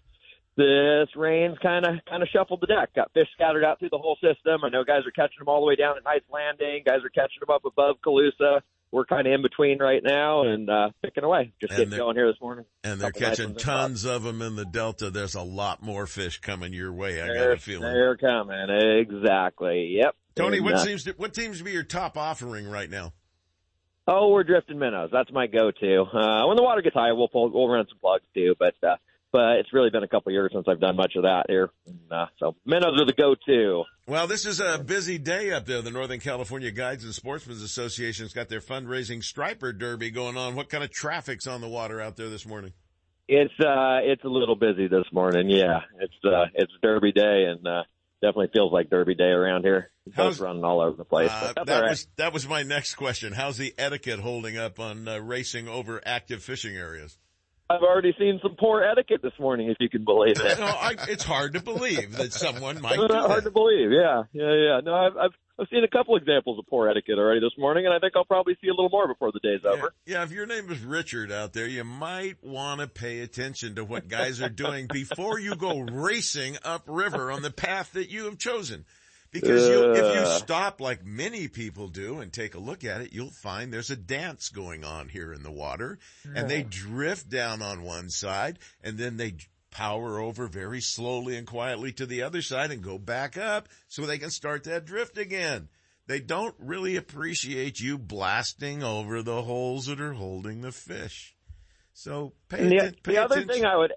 this 0.58 1.10
rain's 1.16 1.60
kind 1.60 1.86
of 1.86 1.96
kind 2.10 2.24
of 2.24 2.30
shuffled 2.30 2.62
the 2.62 2.68
deck. 2.68 2.96
Got 2.96 3.14
fish 3.14 3.28
scattered 3.34 3.64
out 3.64 3.78
through 3.78 3.90
the 3.92 4.00
whole 4.00 4.18
system. 4.18 4.64
I 4.64 4.70
know 4.70 4.84
guys 4.84 5.06
are 5.06 5.12
catching 5.12 5.38
them 5.38 5.48
all 5.48 5.62
the 5.62 5.68
way 5.68 5.76
down 5.76 5.96
at 5.96 6.04
Knights 6.04 6.26
Landing. 6.32 6.82
Guys 6.84 7.06
are 7.06 7.14
catching 7.14 7.46
them 7.46 7.54
up 7.54 7.66
above 7.66 7.98
Colusa. 8.04 8.62
We're 8.96 9.06
kind 9.06 9.28
of 9.28 9.34
in 9.34 9.42
between 9.42 9.78
right 9.80 10.02
now 10.02 10.44
and 10.44 10.70
uh, 10.70 10.90
picking 11.04 11.26
away. 11.26 11.52
Just 11.60 11.74
And 11.74 11.80
getting 11.92 11.98
going 11.98 12.16
here 12.16 12.32
this 12.32 12.40
morning. 12.40 12.64
And 12.82 13.02
they're 13.02 13.12
catching 13.12 13.28
ones 13.28 13.40
in 13.40 13.54
the 13.54 13.60
tons 13.60 14.06
of 14.06 14.24
them 14.24 14.42
in 14.42 14.56
the 14.56 14.64
Delta. 14.64 15.10
There's 15.10 15.36
a 15.36 15.42
lot 15.42 15.84
more 15.84 16.08
fish 16.08 16.40
coming 16.40 16.72
your 16.72 16.94
way. 16.94 17.22
I 17.22 17.28
got 17.28 17.34
They're, 17.34 17.52
a 17.52 17.60
feeling. 17.60 17.92
they're 17.92 18.16
coming. 18.16 18.70
Exactly. 18.70 19.98
Yep. 19.98 20.16
Tony, 20.38 20.58
And, 20.58 20.66
what 20.66 20.76
uh, 20.76 20.86
seems 20.86 21.04
to, 21.04 21.12
what 21.18 21.36
seems 21.36 21.58
to 21.58 21.66
be 21.66 21.72
your 21.74 21.84
top 21.84 22.18
offering 22.18 22.70
right 22.70 22.90
now? 22.90 23.12
Oh, 24.08 24.30
we're 24.30 24.46
drifting 24.46 24.80
minnows. 24.80 25.10
That's 25.12 25.30
my 25.30 25.48
go-to. 25.48 26.04
Uh, 26.04 26.48
when 26.48 26.56
the 26.56 26.64
water 26.64 26.82
gets 26.82 26.94
high, 26.94 27.12
we'll 27.12 27.28
pull, 27.28 27.52
we'll 27.52 27.68
run 27.68 27.86
some 27.90 27.98
plugs 28.00 28.24
too. 28.34 28.56
But 28.58 28.76
uh, 28.82 28.96
but 29.36 29.58
it's 29.58 29.74
really 29.74 29.90
been 29.90 30.04
a 30.04 30.08
couple 30.08 30.32
years 30.32 30.52
since 30.54 30.66
I've 30.66 30.80
done 30.80 30.96
much 30.96 31.12
of 31.18 31.24
that 31.24 31.48
here. 31.50 31.70
And, 31.86 32.00
uh, 32.10 32.28
so 32.40 32.56
minnows 32.66 33.02
are 33.02 33.06
the 33.06 33.12
go-to. 33.12 33.84
Well, 34.08 34.28
this 34.28 34.46
is 34.46 34.62
a 34.62 34.80
busy 34.80 35.18
day 35.18 35.52
up 35.52 35.66
there. 35.66 35.82
The 35.82 35.92
Northern 35.92 36.22
California 36.22 36.72
Guides 36.72 37.04
and 37.04 37.14
Sportsmen's 37.14 37.62
Association's 37.62 38.32
got 38.32 38.48
their 38.48 38.62
fundraising 38.62 39.22
striper 39.22 39.74
derby 39.74 40.10
going 40.10 40.38
on. 40.38 40.56
What 40.56 40.70
kind 40.70 40.86
of 40.86 40.90
traffic's 40.90 41.48
on 41.48 41.60
the 41.60 41.68
water 41.68 42.00
out 42.00 42.16
there 42.16 42.30
this 42.30 42.46
morning? 42.46 42.72
It's 43.28 43.52
uh 43.60 44.00
it's 44.04 44.24
a 44.24 44.30
little 44.30 44.56
busy 44.56 44.88
this 44.88 45.06
morning. 45.12 45.50
Yeah, 45.50 45.82
it's 46.00 46.14
uh 46.24 46.46
it's 46.54 46.72
Derby 46.82 47.12
Day 47.12 47.46
and 47.50 47.68
uh, 47.68 47.84
definitely 48.22 48.52
feels 48.54 48.72
like 48.72 48.90
Derby 48.90 49.16
Day 49.16 49.32
around 49.32 49.64
here. 49.64 49.92
Boats 50.16 50.40
running 50.40 50.64
all 50.64 50.80
over 50.80 50.96
the 50.96 51.04
place. 51.04 51.32
Uh, 51.32 51.52
that 51.66 51.68
right. 51.68 51.90
was 51.90 52.08
that 52.16 52.32
was 52.32 52.48
my 52.48 52.64
next 52.64 52.96
question. 52.96 53.34
How's 53.34 53.58
the 53.58 53.74
etiquette 53.78 54.20
holding 54.20 54.58
up 54.58 54.80
on 54.80 55.08
uh, 55.08 55.18
racing 55.18 55.68
over 55.68 56.02
active 56.06 56.42
fishing 56.42 56.78
areas? 56.78 57.18
I've 57.70 57.82
already 57.82 58.14
seen 58.20 58.40
some 58.44 58.56
poor 58.60 58.84
etiquette 58.84 59.22
this 59.24 59.34
morning, 59.40 59.70
if 59.70 59.78
you 59.80 59.90
can 59.90 60.06
believe 60.06 60.40
it. 60.40 60.60
No, 60.66 60.66
I, 60.66 60.96
it's 61.10 61.24
hard 61.24 61.54
to 61.54 61.62
believe 61.62 62.16
that 62.18 62.32
someone 62.32 62.82
might 62.82 63.00
It's 63.00 63.14
hard 63.14 63.44
to 63.44 63.52
believe. 63.52 63.92
Yeah, 63.92 64.24
yeah, 64.34 64.54
yeah. 64.54 64.80
No, 64.84 64.94
I've, 64.94 65.18
I've 65.18 65.32
I've 65.58 65.68
seen 65.70 65.84
a 65.86 65.88
couple 65.88 66.18
examples 66.18 66.60
of 66.60 66.66
poor 66.68 66.90
etiquette 66.90 67.18
already 67.18 67.40
this 67.40 67.58
morning, 67.58 67.86
and 67.86 67.94
I 67.94 68.00
think 68.00 68.14
I'll 68.16 68.26
probably 68.26 68.58
see 68.62 68.68
a 68.68 68.72
little 68.72 68.90
more 68.90 69.08
before 69.08 69.32
the 69.32 69.40
day's 69.40 69.64
over. 69.64 69.94
Yeah, 70.06 70.24
if 70.24 70.32
your 70.32 70.46
name 70.46 70.70
is 70.70 70.82
Richard 70.82 71.32
out 71.32 71.54
there, 71.54 71.68
you 71.68 71.86
might 71.86 72.44
want 72.44 72.82
to 72.82 72.88
pay 72.88 73.22
attention 73.22 73.76
to 73.76 73.86
what 73.86 74.10
guys 74.10 74.42
are 74.42 74.50
doing 74.50 74.88
before 74.92 75.40
you 75.40 75.56
go 75.56 75.80
racing 75.80 76.58
upriver 76.64 77.32
on 77.32 77.42
the 77.42 77.52
path 77.52 77.94
that 77.94 78.10
you 78.10 78.26
have 78.26 78.38
chosen. 78.38 78.86
Because 79.42 79.68
you'll, 79.68 79.94
if 79.96 80.16
you 80.16 80.26
stop 80.38 80.80
like 80.80 81.06
many 81.06 81.50
people 81.50 81.90
do 81.90 82.20
and 82.20 82.32
take 82.32 82.56
a 82.56 82.60
look 82.60 82.86
at 82.86 83.02
it, 83.02 83.12
you'll 83.12 83.32
find 83.32 83.72
there's 83.72 83.90
a 83.90 83.96
dance 83.98 84.48
going 84.48 84.86
on 84.86 85.10
here 85.10 85.34
in 85.34 85.44
the 85.44 85.52
water 85.52 86.00
and 86.34 86.50
they 86.50 86.64
drift 86.64 87.30
down 87.30 87.62
on 87.62 87.84
one 87.84 88.10
side 88.10 88.60
and 88.82 88.98
then 88.98 89.18
they 89.18 89.36
power 89.72 90.20
over 90.20 90.48
very 90.48 90.80
slowly 90.80 91.36
and 91.36 91.46
quietly 91.46 91.92
to 91.92 92.06
the 92.06 92.24
other 92.24 92.42
side 92.42 92.72
and 92.72 92.82
go 92.82 92.98
back 92.98 93.38
up 93.38 93.68
so 93.90 94.04
they 94.04 94.18
can 94.18 94.30
start 94.30 94.64
that 94.64 94.86
drift 94.86 95.18
again. 95.18 95.68
They 96.08 96.22
don't 96.22 96.56
really 96.58 96.96
appreciate 96.96 97.82
you 97.82 97.98
blasting 97.98 98.84
over 98.84 99.22
the 99.22 99.42
holes 99.42 99.88
that 99.88 100.00
are 100.00 100.14
holding 100.14 100.62
the 100.62 100.72
fish. 100.72 101.36
So 101.94 102.32
pay, 102.48 102.68
the, 102.68 102.78
atten- 102.78 102.96
pay 103.04 103.12
the 103.14 103.18
other 103.18 103.36
attention. 103.36 103.54
thing 103.54 103.66
I 103.66 103.76
would 103.76 103.92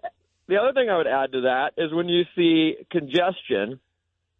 the 0.48 0.56
other 0.56 0.72
thing 0.72 0.88
I 0.88 0.96
would 0.96 1.06
add 1.06 1.30
to 1.32 1.42
that 1.42 1.72
is 1.76 1.92
when 1.92 2.08
you 2.08 2.22
see 2.34 2.74
congestion, 2.90 3.80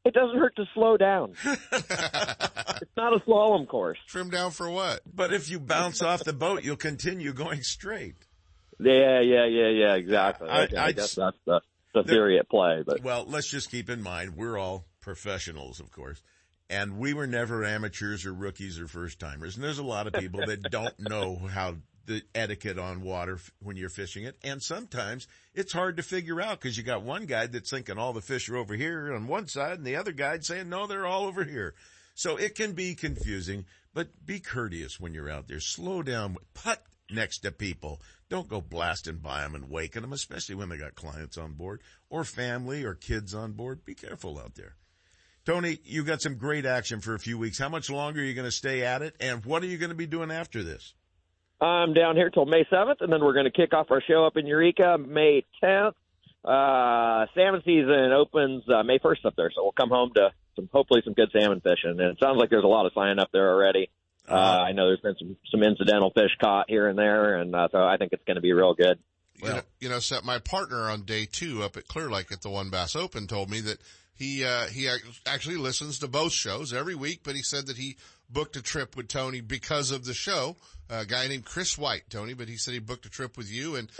it 0.04 0.14
doesn't 0.14 0.38
hurt 0.38 0.56
to 0.56 0.64
slow 0.74 0.96
down. 0.96 1.34
it's 1.44 2.90
not 2.96 3.12
a 3.14 3.20
slalom 3.26 3.66
course. 3.68 3.98
Trim 4.06 4.30
down 4.30 4.50
for 4.50 4.70
what? 4.70 5.00
But 5.12 5.32
if 5.32 5.50
you 5.50 5.58
bounce 5.60 6.02
off 6.02 6.24
the 6.24 6.32
boat, 6.32 6.64
you'll 6.64 6.76
continue 6.76 7.32
going 7.32 7.62
straight. 7.62 8.16
Yeah, 8.80 9.20
yeah, 9.20 9.46
yeah, 9.46 9.68
yeah, 9.68 9.94
exactly. 9.94 10.48
I- 10.48 10.64
Okay, 10.64 10.76
I, 10.76 10.86
I'd 10.86 10.96
guess 10.96 11.04
s- 11.10 11.14
that's 11.16 11.36
the, 11.46 11.60
the 11.94 12.04
theory 12.04 12.38
at 12.38 12.48
play. 12.48 12.82
But 12.86 13.02
Well, 13.02 13.24
let's 13.26 13.48
just 13.50 13.70
keep 13.70 13.90
in 13.90 14.02
mind, 14.02 14.36
we're 14.36 14.56
all 14.58 14.84
professionals, 15.00 15.80
of 15.80 15.90
course. 15.90 16.22
And 16.70 16.98
we 16.98 17.14
were 17.14 17.26
never 17.26 17.64
amateurs 17.64 18.26
or 18.26 18.32
rookies 18.34 18.78
or 18.78 18.86
first 18.86 19.18
timers. 19.18 19.56
And 19.56 19.64
there's 19.64 19.78
a 19.78 19.82
lot 19.84 20.06
of 20.06 20.12
people 20.12 20.40
that 20.46 20.62
don't 20.70 20.94
know 21.00 21.36
how 21.36 21.76
the 22.08 22.22
etiquette 22.34 22.78
on 22.78 23.02
water 23.02 23.38
when 23.62 23.76
you're 23.76 23.88
fishing 23.88 24.24
it. 24.24 24.36
And 24.42 24.62
sometimes 24.62 25.28
it's 25.54 25.72
hard 25.72 25.98
to 25.98 26.02
figure 26.02 26.40
out 26.40 26.60
because 26.60 26.76
you 26.76 26.82
got 26.82 27.02
one 27.02 27.26
guy 27.26 27.46
that's 27.46 27.70
thinking 27.70 27.98
all 27.98 28.12
the 28.12 28.20
fish 28.20 28.48
are 28.48 28.56
over 28.56 28.74
here 28.74 29.14
on 29.14 29.28
one 29.28 29.46
side 29.46 29.78
and 29.78 29.86
the 29.86 29.96
other 29.96 30.12
guy 30.12 30.38
saying, 30.40 30.68
no, 30.68 30.86
they're 30.86 31.06
all 31.06 31.26
over 31.26 31.44
here. 31.44 31.74
So 32.14 32.36
it 32.36 32.56
can 32.56 32.72
be 32.72 32.96
confusing, 32.96 33.66
but 33.94 34.08
be 34.26 34.40
courteous 34.40 34.98
when 34.98 35.14
you're 35.14 35.30
out 35.30 35.46
there. 35.46 35.60
Slow 35.60 36.02
down, 36.02 36.36
putt 36.54 36.82
next 37.10 37.40
to 37.40 37.52
people. 37.52 38.00
Don't 38.28 38.48
go 38.48 38.60
blasting 38.60 39.18
by 39.18 39.42
them 39.42 39.54
and 39.54 39.70
waking 39.70 40.02
them, 40.02 40.12
especially 40.12 40.56
when 40.56 40.68
they 40.68 40.78
got 40.78 40.94
clients 40.94 41.38
on 41.38 41.52
board 41.52 41.80
or 42.10 42.24
family 42.24 42.84
or 42.84 42.94
kids 42.94 43.34
on 43.34 43.52
board. 43.52 43.84
Be 43.84 43.94
careful 43.94 44.38
out 44.38 44.54
there. 44.56 44.74
Tony, 45.44 45.78
you 45.84 46.04
got 46.04 46.20
some 46.20 46.36
great 46.36 46.66
action 46.66 47.00
for 47.00 47.14
a 47.14 47.18
few 47.18 47.38
weeks. 47.38 47.58
How 47.58 47.68
much 47.68 47.88
longer 47.88 48.20
are 48.20 48.24
you 48.24 48.34
going 48.34 48.44
to 48.44 48.50
stay 48.50 48.82
at 48.82 49.00
it? 49.02 49.14
And 49.20 49.44
what 49.44 49.62
are 49.62 49.66
you 49.66 49.78
going 49.78 49.90
to 49.90 49.96
be 49.96 50.06
doing 50.06 50.30
after 50.30 50.62
this? 50.62 50.94
I'm 51.60 51.92
down 51.92 52.16
here 52.16 52.30
till 52.30 52.46
May 52.46 52.64
7th, 52.64 53.00
and 53.00 53.12
then 53.12 53.20
we're 53.20 53.32
going 53.32 53.46
to 53.46 53.50
kick 53.50 53.74
off 53.74 53.90
our 53.90 54.02
show 54.06 54.24
up 54.24 54.36
in 54.36 54.46
Eureka 54.46 54.96
May 54.98 55.44
10th. 55.62 55.94
Uh, 56.44 57.26
salmon 57.34 57.62
season 57.64 58.12
opens 58.12 58.62
uh, 58.68 58.82
May 58.84 58.98
1st 58.98 59.26
up 59.26 59.34
there, 59.36 59.50
so 59.54 59.62
we'll 59.62 59.72
come 59.72 59.90
home 59.90 60.12
to 60.14 60.30
some 60.54 60.68
hopefully 60.72 61.02
some 61.04 61.14
good 61.14 61.30
salmon 61.32 61.60
fishing. 61.60 61.98
And 61.98 62.00
it 62.00 62.18
sounds 62.20 62.38
like 62.38 62.50
there's 62.50 62.64
a 62.64 62.68
lot 62.68 62.86
of 62.86 62.92
signing 62.94 63.18
up 63.18 63.30
there 63.32 63.50
already. 63.50 63.90
Uh, 64.28 64.34
I 64.34 64.72
know 64.72 64.86
there's 64.86 65.00
been 65.00 65.16
some 65.18 65.36
some 65.50 65.62
incidental 65.62 66.10
fish 66.10 66.30
caught 66.40 66.66
here 66.68 66.86
and 66.88 66.98
there, 66.98 67.36
and 67.36 67.54
uh, 67.54 67.68
so 67.72 67.78
I 67.78 67.96
think 67.96 68.12
it's 68.12 68.24
going 68.24 68.34
to 68.34 68.42
be 68.42 68.52
real 68.52 68.74
good. 68.74 68.98
you 69.42 69.48
know, 69.48 69.60
you 69.80 69.88
know, 69.88 69.98
Seth, 70.00 70.24
my 70.24 70.38
partner 70.38 70.90
on 70.90 71.02
day 71.02 71.26
two 71.30 71.62
up 71.62 71.76
at 71.76 71.88
Clear 71.88 72.10
Lake 72.10 72.30
at 72.30 72.42
the 72.42 72.50
WON 72.50 72.68
Bass 72.68 72.94
Open 72.94 73.26
told 73.26 73.48
me 73.48 73.60
that 73.62 73.78
he, 74.18 74.44
uh, 74.44 74.66
he 74.66 74.88
actually 75.26 75.56
listens 75.56 76.00
to 76.00 76.08
both 76.08 76.32
shows 76.32 76.72
every 76.74 76.94
week, 76.94 77.20
but 77.22 77.34
he 77.36 77.42
said 77.42 77.66
that 77.66 77.76
he 77.76 77.96
booked 78.28 78.56
a 78.56 78.62
trip 78.62 78.96
with 78.96 79.08
Tony 79.08 79.40
because 79.40 79.90
of 79.90 80.04
the 80.04 80.14
show. 80.14 80.56
a 80.90 81.04
guy 81.06 81.28
named 81.28 81.44
Chris 81.44 81.78
White, 81.78 82.10
Tony, 82.10 82.34
but 82.34 82.48
he 82.48 82.56
said 82.56 82.74
he 82.74 82.80
booked 82.80 83.06
a 83.06 83.10
trip 83.10 83.36
with 83.36 83.50
you 83.50 83.76
and 83.76 83.90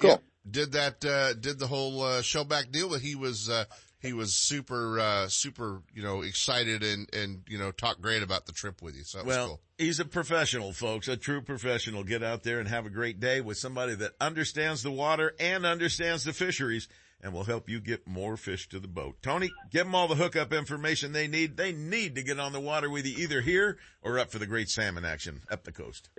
cool. 0.00 0.22
did 0.48 0.72
that, 0.72 1.04
uh, 1.04 1.34
did 1.34 1.58
the 1.58 1.66
whole, 1.66 2.02
uh, 2.02 2.22
show 2.22 2.44
back 2.44 2.70
deal 2.70 2.90
that 2.90 3.02
he 3.02 3.14
was, 3.14 3.48
uh, 3.50 3.64
he 4.00 4.12
was 4.12 4.32
super, 4.34 5.00
uh, 5.00 5.26
super, 5.28 5.82
you 5.92 6.02
know, 6.02 6.22
excited 6.22 6.84
and, 6.84 7.12
and, 7.12 7.42
you 7.48 7.58
know, 7.58 7.72
talked 7.72 8.00
great 8.00 8.22
about 8.22 8.46
the 8.46 8.52
trip 8.52 8.80
with 8.80 8.94
you. 8.94 9.02
So 9.04 9.18
that 9.18 9.26
was 9.26 9.36
Well, 9.36 9.46
cool. 9.48 9.60
he's 9.76 9.98
a 9.98 10.04
professional, 10.04 10.72
folks, 10.72 11.08
a 11.08 11.16
true 11.16 11.40
professional. 11.42 12.04
Get 12.04 12.22
out 12.22 12.44
there 12.44 12.60
and 12.60 12.68
have 12.68 12.86
a 12.86 12.90
great 12.90 13.18
day 13.18 13.40
with 13.40 13.58
somebody 13.58 13.94
that 13.96 14.12
understands 14.20 14.82
the 14.82 14.92
water 14.92 15.34
and 15.40 15.66
understands 15.66 16.22
the 16.24 16.32
fisheries 16.32 16.86
and 17.22 17.32
will 17.32 17.44
help 17.44 17.68
you 17.68 17.80
get 17.80 18.06
more 18.06 18.36
fish 18.36 18.68
to 18.68 18.78
the 18.78 18.88
boat. 18.88 19.16
Tony, 19.22 19.50
give 19.70 19.84
them 19.86 19.94
all 19.94 20.08
the 20.08 20.14
hookup 20.14 20.52
information 20.52 21.12
they 21.12 21.26
need. 21.26 21.56
They 21.56 21.72
need 21.72 22.14
to 22.14 22.22
get 22.22 22.38
on 22.38 22.52
the 22.52 22.60
water 22.60 22.88
with 22.90 23.06
you 23.06 23.16
either 23.18 23.40
here 23.40 23.78
or 24.02 24.18
up 24.18 24.30
for 24.30 24.38
the 24.38 24.46
great 24.46 24.68
salmon 24.68 25.04
action 25.04 25.42
up 25.50 25.64
the 25.64 25.72
coast. 25.72 26.10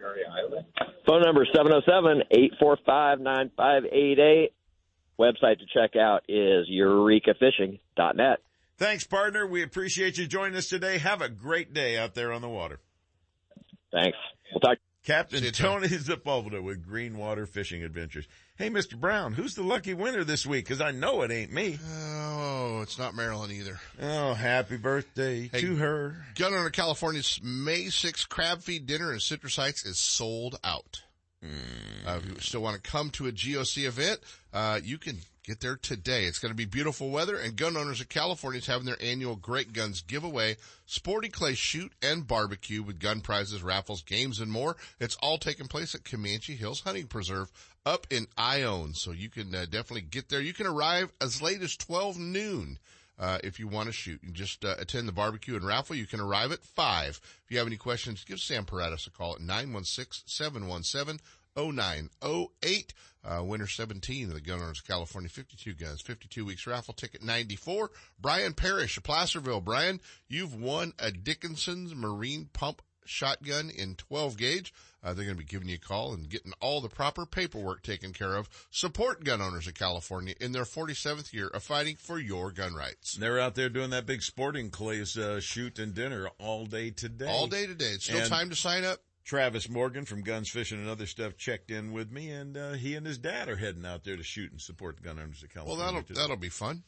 Phone 1.07 1.21
number 1.21 1.45
707-845-9588. 2.61 4.49
Website 5.19 5.59
to 5.59 5.65
check 5.73 5.95
out 5.97 6.23
is 6.29 6.69
eurekafishing.net. 6.69 8.39
Thanks, 8.77 9.05
partner. 9.05 9.45
We 9.45 9.63
appreciate 9.63 10.17
you 10.17 10.25
joining 10.27 10.55
us 10.55 10.67
today. 10.67 10.97
Have 10.99 11.21
a 11.21 11.27
great 11.27 11.73
day 11.73 11.97
out 11.97 12.15
there 12.15 12.31
on 12.31 12.41
the 12.41 12.47
water. 12.47 12.79
Thanks. 13.91 14.17
We'll 14.53 14.61
talk. 14.61 14.77
Captain 15.05 15.43
Tony 15.51 15.87
Sepulveda 15.87 16.61
with 16.61 16.85
Greenwater 16.85 17.47
Fishing 17.47 17.83
Adventures. 17.83 18.27
Hey, 18.57 18.69
Mr. 18.69 18.99
Brown, 18.99 19.33
who's 19.33 19.55
the 19.55 19.63
lucky 19.63 19.93
winner 19.93 20.23
this 20.23 20.45
week? 20.45 20.67
Cause 20.67 20.81
I 20.81 20.91
know 20.91 21.21
it 21.21 21.31
ain't 21.31 21.51
me. 21.53 21.79
Oh, 21.89 22.81
it's 22.81 22.99
not 22.99 23.15
Marilyn 23.15 23.51
either. 23.51 23.79
Oh, 24.01 24.33
happy 24.33 24.77
birthday 24.77 25.47
Hey, 25.51 25.61
to 25.61 25.75
her. 25.77 26.25
Gun 26.35 26.53
Owner 26.53 26.69
California's 26.69 27.39
May 27.41 27.85
6th 27.85 28.27
crab 28.29 28.61
feed 28.61 28.85
dinner 28.85 29.13
in 29.13 29.19
Citrus 29.19 29.55
Heights 29.55 29.85
is 29.85 29.99
sold 29.99 30.59
out. 30.63 31.01
Uh, 31.41 32.17
if 32.21 32.25
you 32.25 32.35
still 32.39 32.61
want 32.61 32.75
to 32.75 32.89
come 32.91 33.09
to 33.11 33.27
a 33.27 33.31
GOC 33.31 33.85
event, 33.87 34.19
uh, 34.51 34.81
you 34.83 34.97
can 34.97 35.19
get 35.49 35.61
there 35.61 35.77
today. 35.77 36.25
It's 36.25 36.37
going 36.37 36.51
to 36.51 36.55
be 36.55 36.65
beautiful 36.65 37.09
weather 37.09 37.35
and 37.35 37.55
gun 37.55 37.75
owners 37.75 37.99
of 37.99 38.07
California 38.07 38.59
is 38.59 38.67
having 38.67 38.85
their 38.85 39.01
annual 39.01 39.35
Great 39.35 39.73
Guns 39.73 40.01
giveaway, 40.01 40.57
sporty 40.85 41.27
clay 41.27 41.55
shoot 41.55 41.91
and 42.03 42.27
barbecue 42.27 42.83
with 42.83 42.99
gun 42.99 43.21
prizes, 43.21 43.63
raffles, 43.63 44.03
games, 44.03 44.39
and 44.39 44.51
more. 44.51 44.77
It's 44.99 45.17
all 45.23 45.39
taking 45.39 45.67
place 45.67 45.95
at 45.95 46.05
Comanche 46.05 46.55
Hills 46.55 46.81
Hunting 46.81 47.07
Preserve 47.07 47.51
up 47.83 48.05
in 48.11 48.27
Ione. 48.37 48.93
So 48.93 49.11
you 49.11 49.29
can 49.29 49.55
uh, 49.55 49.65
definitely 49.65 50.01
get 50.01 50.29
there. 50.29 50.39
You 50.39 50.53
can 50.53 50.67
arrive 50.67 51.11
as 51.19 51.41
late 51.41 51.63
as 51.63 51.75
12 51.75 52.19
noon. 52.19 52.77
Uh, 53.17 53.39
if 53.43 53.59
you 53.59 53.67
want 53.67 53.87
to 53.87 53.91
shoot 53.91 54.21
and 54.23 54.35
just 54.35 54.63
uh, 54.63 54.75
attend 54.77 55.07
the 55.07 55.11
barbecue 55.11 55.55
and 55.55 55.65
raffle, 55.65 55.95
you 55.95 56.05
can 56.05 56.19
arrive 56.21 56.51
at 56.51 56.63
5. 56.63 57.19
If 57.43 57.43
you 57.49 57.57
have 57.57 57.67
any 57.67 57.75
questions, 57.75 58.23
give 58.23 58.39
Sam 58.39 58.65
Paredes 58.65 59.07
a 59.07 59.09
call 59.09 59.33
at 59.33 59.41
916-717-0908. 61.55 62.93
Uh, 63.21 63.43
winner 63.43 63.67
17 63.67 64.29
of 64.29 64.33
the 64.33 64.39
Gun 64.41 64.61
Owners 64.61 64.79
of 64.79 64.87
California 64.87 65.29
52 65.29 65.73
guns, 65.73 65.99
52 66.01 66.45
weeks 66.45 66.65
raffle 66.65 66.93
ticket 66.93 67.21
94. 67.21 67.91
Brian 68.19 68.53
Parrish 68.53 68.95
of 68.95 69.03
Placerville. 69.03 69.59
Brian, 69.59 69.99
you've 70.29 70.55
won 70.55 70.93
a 70.97 71.11
Dickinson's 71.11 71.93
Marine 71.93 72.49
Pump 72.53 72.81
shotgun 73.05 73.69
in 73.69 73.95
12 73.95 74.37
gauge. 74.37 74.73
Uh, 75.03 75.13
they're 75.13 75.25
going 75.25 75.37
to 75.37 75.43
be 75.43 75.49
giving 75.49 75.67
you 75.67 75.75
a 75.75 75.79
call 75.79 76.13
and 76.13 76.29
getting 76.29 76.53
all 76.61 76.81
the 76.81 76.89
proper 76.89 77.25
paperwork 77.25 77.81
taken 77.83 78.13
care 78.13 78.35
of. 78.35 78.49
Support 78.69 79.23
gun 79.23 79.41
owners 79.41 79.67
of 79.67 79.73
California 79.73 80.35
in 80.39 80.51
their 80.51 80.63
47th 80.63 81.33
year 81.33 81.47
of 81.47 81.63
fighting 81.63 81.95
for 81.95 82.19
your 82.19 82.51
gun 82.51 82.73
rights. 82.73 83.13
They're 83.13 83.39
out 83.39 83.55
there 83.55 83.69
doing 83.69 83.89
that 83.91 84.05
big 84.05 84.21
sporting 84.21 84.69
clays 84.69 85.17
uh, 85.17 85.39
shoot 85.39 85.79
and 85.79 85.93
dinner 85.93 86.29
all 86.37 86.65
day 86.65 86.91
today. 86.91 87.27
All 87.27 87.47
day 87.47 87.65
today. 87.65 87.91
It's 87.93 88.05
still 88.05 88.19
And 88.19 88.29
time 88.29 88.49
to 88.49 88.55
sign 88.55 88.83
up. 88.83 88.99
Travis 89.23 89.69
Morgan 89.69 90.05
from 90.05 90.21
Guns 90.21 90.49
Fishing 90.49 90.79
and 90.79 90.89
Other 90.89 91.05
Stuff 91.05 91.37
checked 91.37 91.69
in 91.71 91.91
with 91.91 92.11
me, 92.11 92.29
and 92.31 92.57
uh, 92.57 92.71
he 92.73 92.95
and 92.95 93.05
his 93.05 93.17
dad 93.17 93.47
are 93.47 93.55
heading 93.55 93.85
out 93.85 94.03
there 94.03 94.17
to 94.17 94.23
shoot 94.23 94.51
and 94.51 94.59
support 94.59 94.97
the 94.97 95.03
gun 95.03 95.19
owners 95.19 95.43
of 95.43 95.49
California. 95.53 95.83
Well, 95.83 95.85
that'll, 95.85 96.03
today. 96.07 96.19
that'll 96.21 96.37
be 96.37 96.49
fun. 96.49 96.83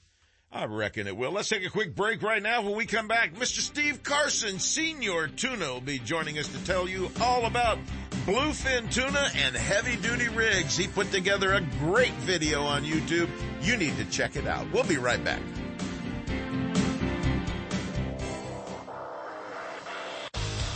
I 0.54 0.66
reckon 0.66 1.08
it 1.08 1.16
will. 1.16 1.32
Let's 1.32 1.48
take 1.48 1.66
a 1.66 1.70
quick 1.70 1.96
break 1.96 2.22
right 2.22 2.44
now. 2.44 2.62
When 2.62 2.76
we 2.76 2.86
come 2.86 3.08
back, 3.08 3.36
Mr. 3.36 3.60
Steve 3.60 4.04
Carson, 4.04 4.60
Senor 4.60 5.30
Tuna, 5.30 5.74
will 5.74 5.82
be 5.82 6.00
joining 6.00 6.38
us 6.40 6.48
to 6.50 6.66
tell 6.66 6.90
you 6.90 7.10
all 7.22 7.46
about 7.46 7.80
bluefin 8.26 8.92
tuna 8.94 9.30
and 9.36 9.56
heavy 9.56 9.96
duty 9.96 10.28
rigs. 10.28 10.76
He 10.76 10.88
put 10.88 11.10
together 11.10 11.54
a 11.54 11.62
great 11.80 12.14
video 12.16 12.64
on 12.64 12.84
YouTube. 12.84 13.30
You 13.62 13.78
need 13.78 13.96
to 13.98 14.06
check 14.06 14.36
it 14.36 14.46
out. 14.46 14.70
We'll 14.74 14.84
be 14.84 14.98
right 14.98 15.24
back. 15.24 15.40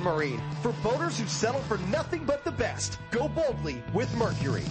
Marine. 0.00 0.42
For 0.60 0.72
boaters 0.82 1.20
who 1.20 1.26
settle 1.28 1.60
for 1.60 1.78
nothing 1.86 2.24
but 2.24 2.44
the 2.44 2.50
best. 2.50 2.98
Go 3.12 3.28
boldly 3.28 3.80
with 3.94 4.12
Mercury. 4.16 4.64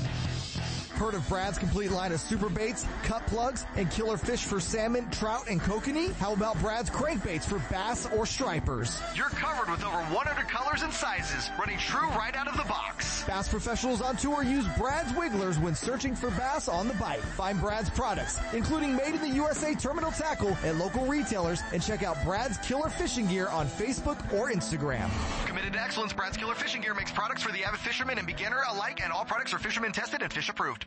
Heard 0.98 1.14
of 1.14 1.30
Brad's 1.30 1.60
complete 1.60 1.92
line 1.92 2.12
of 2.12 2.20
super 2.20 2.50
baits, 2.50 2.88
cut 3.04 3.26
plugs, 3.28 3.66
and 3.76 3.90
killer 3.92 4.18
fish 4.18 4.44
for 4.44 4.60
salmon, 4.60 5.08
trout, 5.12 5.48
and 5.48 5.62
kokanee? 5.62 6.12
How 6.14 6.34
about 6.34 6.60
Brad's 6.60 6.90
crankbaits 6.90 7.44
for 7.44 7.60
bass 7.72 8.08
or 8.16 8.26
stripers? 8.26 9.00
You're 9.14 9.30
covered 9.30 9.70
with 9.70 9.84
over 9.84 9.96
100 9.96 10.48
colors 10.50 10.82
and 10.82 10.92
sizes, 10.92 11.52
running 11.60 11.78
true 11.78 12.08
right 12.10 12.36
out 12.36 12.48
of 12.48 12.58
the 12.58 12.64
box. 12.64 13.24
Bass 13.26 13.48
professionals 13.48 14.02
on 14.02 14.18
tour 14.18 14.42
use 14.42 14.66
Brad's 14.76 15.14
Wigglers 15.14 15.60
when 15.60 15.76
searching 15.76 16.16
for 16.16 16.32
bass 16.32 16.68
on 16.68 16.88
the 16.88 16.96
bite. 16.96 17.22
Find 17.22 17.62
Brad's 17.62 17.92
products, 17.92 18.40
including 18.54 18.96
made 18.96 19.14
in 19.14 19.22
the 19.22 19.30
USA 19.30 19.76
terminal 19.76 20.10
tackle 20.10 20.58
at 20.64 20.78
local 20.78 21.06
retailers, 21.06 21.62
and 21.74 21.84
check 21.84 22.02
out 22.02 22.18
Brad's 22.26 22.58
Killer 22.58 22.90
Fishing 22.90 23.28
Gear 23.28 23.50
on 23.50 23.68
Facebook 23.68 24.18
or 24.34 24.50
Instagram. 24.50 25.12
Committed 25.46 25.74
to 25.74 25.80
excellence, 25.80 26.12
Brad's 26.12 26.38
Killer 26.38 26.56
Fishing 26.56 26.82
Gear 26.82 26.96
makes 26.96 27.12
products 27.12 27.44
for 27.44 27.52
the 27.52 27.64
avid 27.64 27.82
fisherman 27.82 28.18
and 28.18 28.26
beginner 28.26 28.64
alike, 28.68 29.00
and 29.04 29.14
all 29.14 29.26
products 29.26 29.54
are 29.54 29.60
fisherman 29.60 29.92
tested 29.92 30.24
and 30.24 30.34
fish 30.34 30.50
approved. 30.50 30.87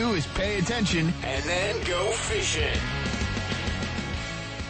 is 0.09 0.27
pay 0.27 0.57
attention 0.59 1.13
and 1.23 1.43
then 1.43 1.83
go 1.85 2.11
fishing. 2.11 2.79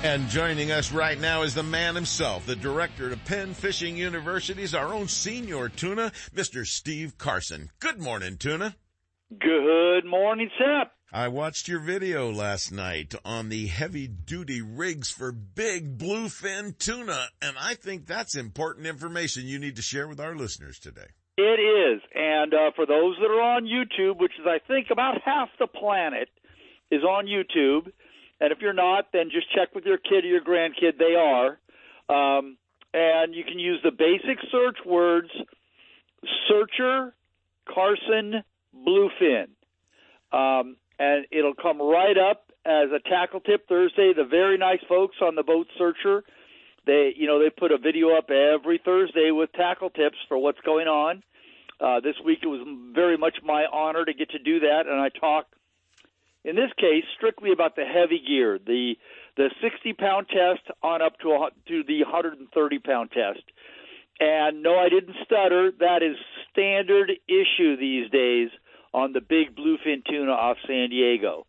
And 0.04 0.28
joining 0.30 0.72
us 0.72 0.92
right 0.92 1.20
now 1.20 1.44
is 1.44 1.54
the 1.54 1.64
man 1.64 1.96
himself, 1.96 2.46
the 2.46 2.56
director 2.56 3.12
of 3.12 3.24
Penn 3.26 3.54
Fishing 3.54 3.96
University's 3.96 4.74
our 4.74 4.94
own 4.94 5.08
Senor 5.08 5.70
Tuna, 5.70 6.12
Mr. 6.36 6.66
Steve 6.66 7.18
Carson. 7.18 7.70
Good 7.80 8.00
morning, 8.00 8.38
tuna. 8.38 8.76
Good 9.40 10.06
morning, 10.06 10.50
Sep. 10.58 10.92
I 11.14 11.28
watched 11.28 11.68
your 11.68 11.82
video 11.82 12.32
last 12.32 12.72
night 12.72 13.14
on 13.24 13.50
the 13.50 13.68
heavy 13.68 14.08
duty 14.08 14.62
rigs 14.62 15.12
for 15.12 15.32
big 15.32 15.98
bluefin 15.98 16.78
tuna, 16.78 17.28
and 17.42 17.56
I 17.60 17.76
think 17.76 18.08
that's 18.08 18.36
important 18.36 18.88
information 18.88 19.46
you 19.46 19.60
need 19.60 19.76
to 19.76 19.82
share 19.82 20.08
with 20.08 20.20
our 20.20 20.36
listeners 20.36 20.80
today. 20.80 21.08
It 21.38 21.42
is. 21.60 22.02
And 22.14 22.54
uh, 22.54 22.72
for 22.76 22.86
those 22.86 23.16
that 23.20 23.28
are 23.28 23.42
on 23.42 23.66
YouTube, 23.66 24.20
which 24.20 24.34
is, 24.40 24.46
I 24.46 24.60
think, 24.68 24.88
about 24.92 25.22
half 25.24 25.50
the 25.60 25.68
planet, 25.68 26.30
is 26.92 27.04
on 27.04 27.26
YouTube. 27.26 27.92
And 28.40 28.52
if 28.52 28.60
you're 28.60 28.74
not, 28.74 29.08
then 29.14 29.30
just 29.32 29.52
check 29.54 29.74
with 29.74 29.86
your 29.86 29.98
kid 29.98 30.26
or 30.26 30.28
your 30.28 30.42
grandkid. 30.42 30.98
They 30.98 31.16
are. 31.16 31.58
Um, 32.10 32.58
and 32.94 33.34
you 33.34 33.44
can 33.44 33.60
use 33.60 33.80
the 33.84 33.92
basic 33.92 34.40
search 34.52 34.78
words 34.86 35.30
searcher 36.48 37.14
Carson 37.74 38.44
Bluefin. 38.76 39.48
Um, 40.32 40.78
and 41.00 41.26
it'll 41.32 41.56
come 41.56 41.82
right 41.82 42.18
up 42.18 42.52
as 42.66 42.90
a 42.92 43.00
tackle 43.10 43.40
tip 43.40 43.68
Thursday. 43.68 44.14
The 44.16 44.26
very 44.26 44.58
nice 44.58 44.82
folks 44.88 45.18
on 45.22 45.36
the 45.36 45.44
boat 45.44 45.68
searcher, 45.78 46.24
they 46.86 47.14
you 47.16 47.28
know 47.28 47.40
they 47.40 47.50
put 47.50 47.72
a 47.72 47.78
video 47.78 48.18
up 48.18 48.30
every 48.30 48.80
Thursday 48.84 49.32
with 49.32 49.52
tackle 49.54 49.90
tips 49.90 50.18
for 50.28 50.38
what's 50.38 50.60
going 50.62 50.88
on. 50.88 51.24
Uh, 51.80 52.00
this 52.00 52.16
week 52.24 52.40
it 52.44 52.48
was 52.48 52.62
very 52.94 53.18
much 53.18 53.36
my 53.44 53.66
honor 53.72 54.06
to 54.06 54.14
get 54.14 54.30
to 54.32 54.40
do 54.40 54.62
that, 54.62 54.84
and 54.88 55.00
I 55.00 55.10
talk 55.10 55.48
in 56.44 56.56
this 56.56 56.72
case 56.78 57.04
strictly 57.18 57.52
about 57.52 57.76
the 57.76 57.86
heavy 57.86 58.22
gear, 58.26 58.60
the 58.60 58.96
the 59.38 59.50
60 59.62 59.94
pound 59.94 60.28
test 60.28 60.62
on 60.84 61.02
up 61.02 61.18
to 61.20 61.30
a, 61.30 61.50
to 61.68 61.84
the 61.88 62.04
130 62.04 62.80
pound 62.80 63.12
test. 63.12 63.44
And 64.20 64.62
no, 64.62 64.78
I 64.78 64.90
didn't 64.90 65.16
stutter. 65.26 65.72
That 65.80 66.04
is 66.04 66.16
standard 66.52 67.12
issue 67.28 67.78
these 67.78 68.10
days 68.12 68.50
on 68.94 69.14
the 69.14 69.22
big 69.22 69.56
bluefin 69.56 70.04
tuna 70.08 70.32
off 70.32 70.58
San 70.68 70.90
Diego. 70.90 71.48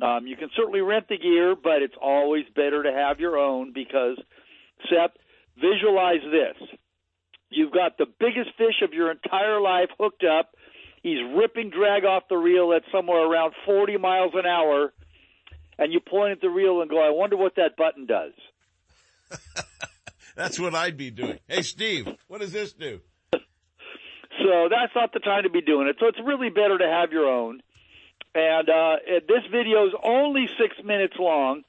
Um, 0.00 0.26
you 0.26 0.36
can 0.36 0.48
certainly 0.56 0.80
rent 0.80 1.08
the 1.08 1.18
gear, 1.18 1.54
but 1.54 1.82
it's 1.82 1.96
always 2.00 2.44
better 2.54 2.82
to 2.82 2.92
have 2.92 3.20
your 3.20 3.36
own 3.38 3.72
because, 3.72 4.18
Visualize 5.56 6.22
this. 6.30 6.68
You've 7.50 7.72
got 7.72 7.98
the 7.98 8.06
biggest 8.18 8.56
fish 8.56 8.82
of 8.82 8.94
your 8.94 9.10
entire 9.10 9.60
life 9.60 9.90
hooked 9.98 10.24
up. 10.24 10.54
He's 11.02 11.18
ripping 11.36 11.70
drag 11.70 12.04
off 12.04 12.24
the 12.28 12.36
reel 12.36 12.72
at 12.72 12.82
somewhere 12.90 13.26
around 13.26 13.54
40 13.66 13.98
miles 13.98 14.32
an 14.34 14.46
hour, 14.46 14.92
and 15.78 15.92
you 15.92 16.00
point 16.00 16.32
at 16.32 16.40
the 16.40 16.48
reel 16.48 16.80
and 16.80 16.88
go, 16.88 16.98
I 16.98 17.10
wonder 17.10 17.36
what 17.36 17.56
that 17.56 17.76
button 17.76 18.06
does. 18.06 18.32
That's 20.36 20.58
what 20.58 20.74
I'd 20.74 20.96
be 20.96 21.10
doing. 21.10 21.38
Hey, 21.46 21.62
Steve, 21.62 22.08
what 22.28 22.40
does 22.40 22.52
this 22.52 22.72
do? 22.72 23.00
So 23.32 24.68
that's 24.70 24.92
not 24.94 25.12
the 25.12 25.20
time 25.20 25.42
to 25.44 25.50
be 25.50 25.60
doing 25.60 25.88
it. 25.88 25.96
So 26.00 26.06
it's 26.06 26.18
really 26.24 26.48
better 26.48 26.78
to 26.78 26.86
have 26.86 27.12
your 27.12 27.28
own. 27.28 27.60
And 28.34 28.68
uh, 28.68 28.96
this 29.28 29.44
video 29.52 29.86
is 29.86 29.92
only 30.02 30.48
six 30.58 30.74
minutes 30.82 31.14
long, 31.18 31.62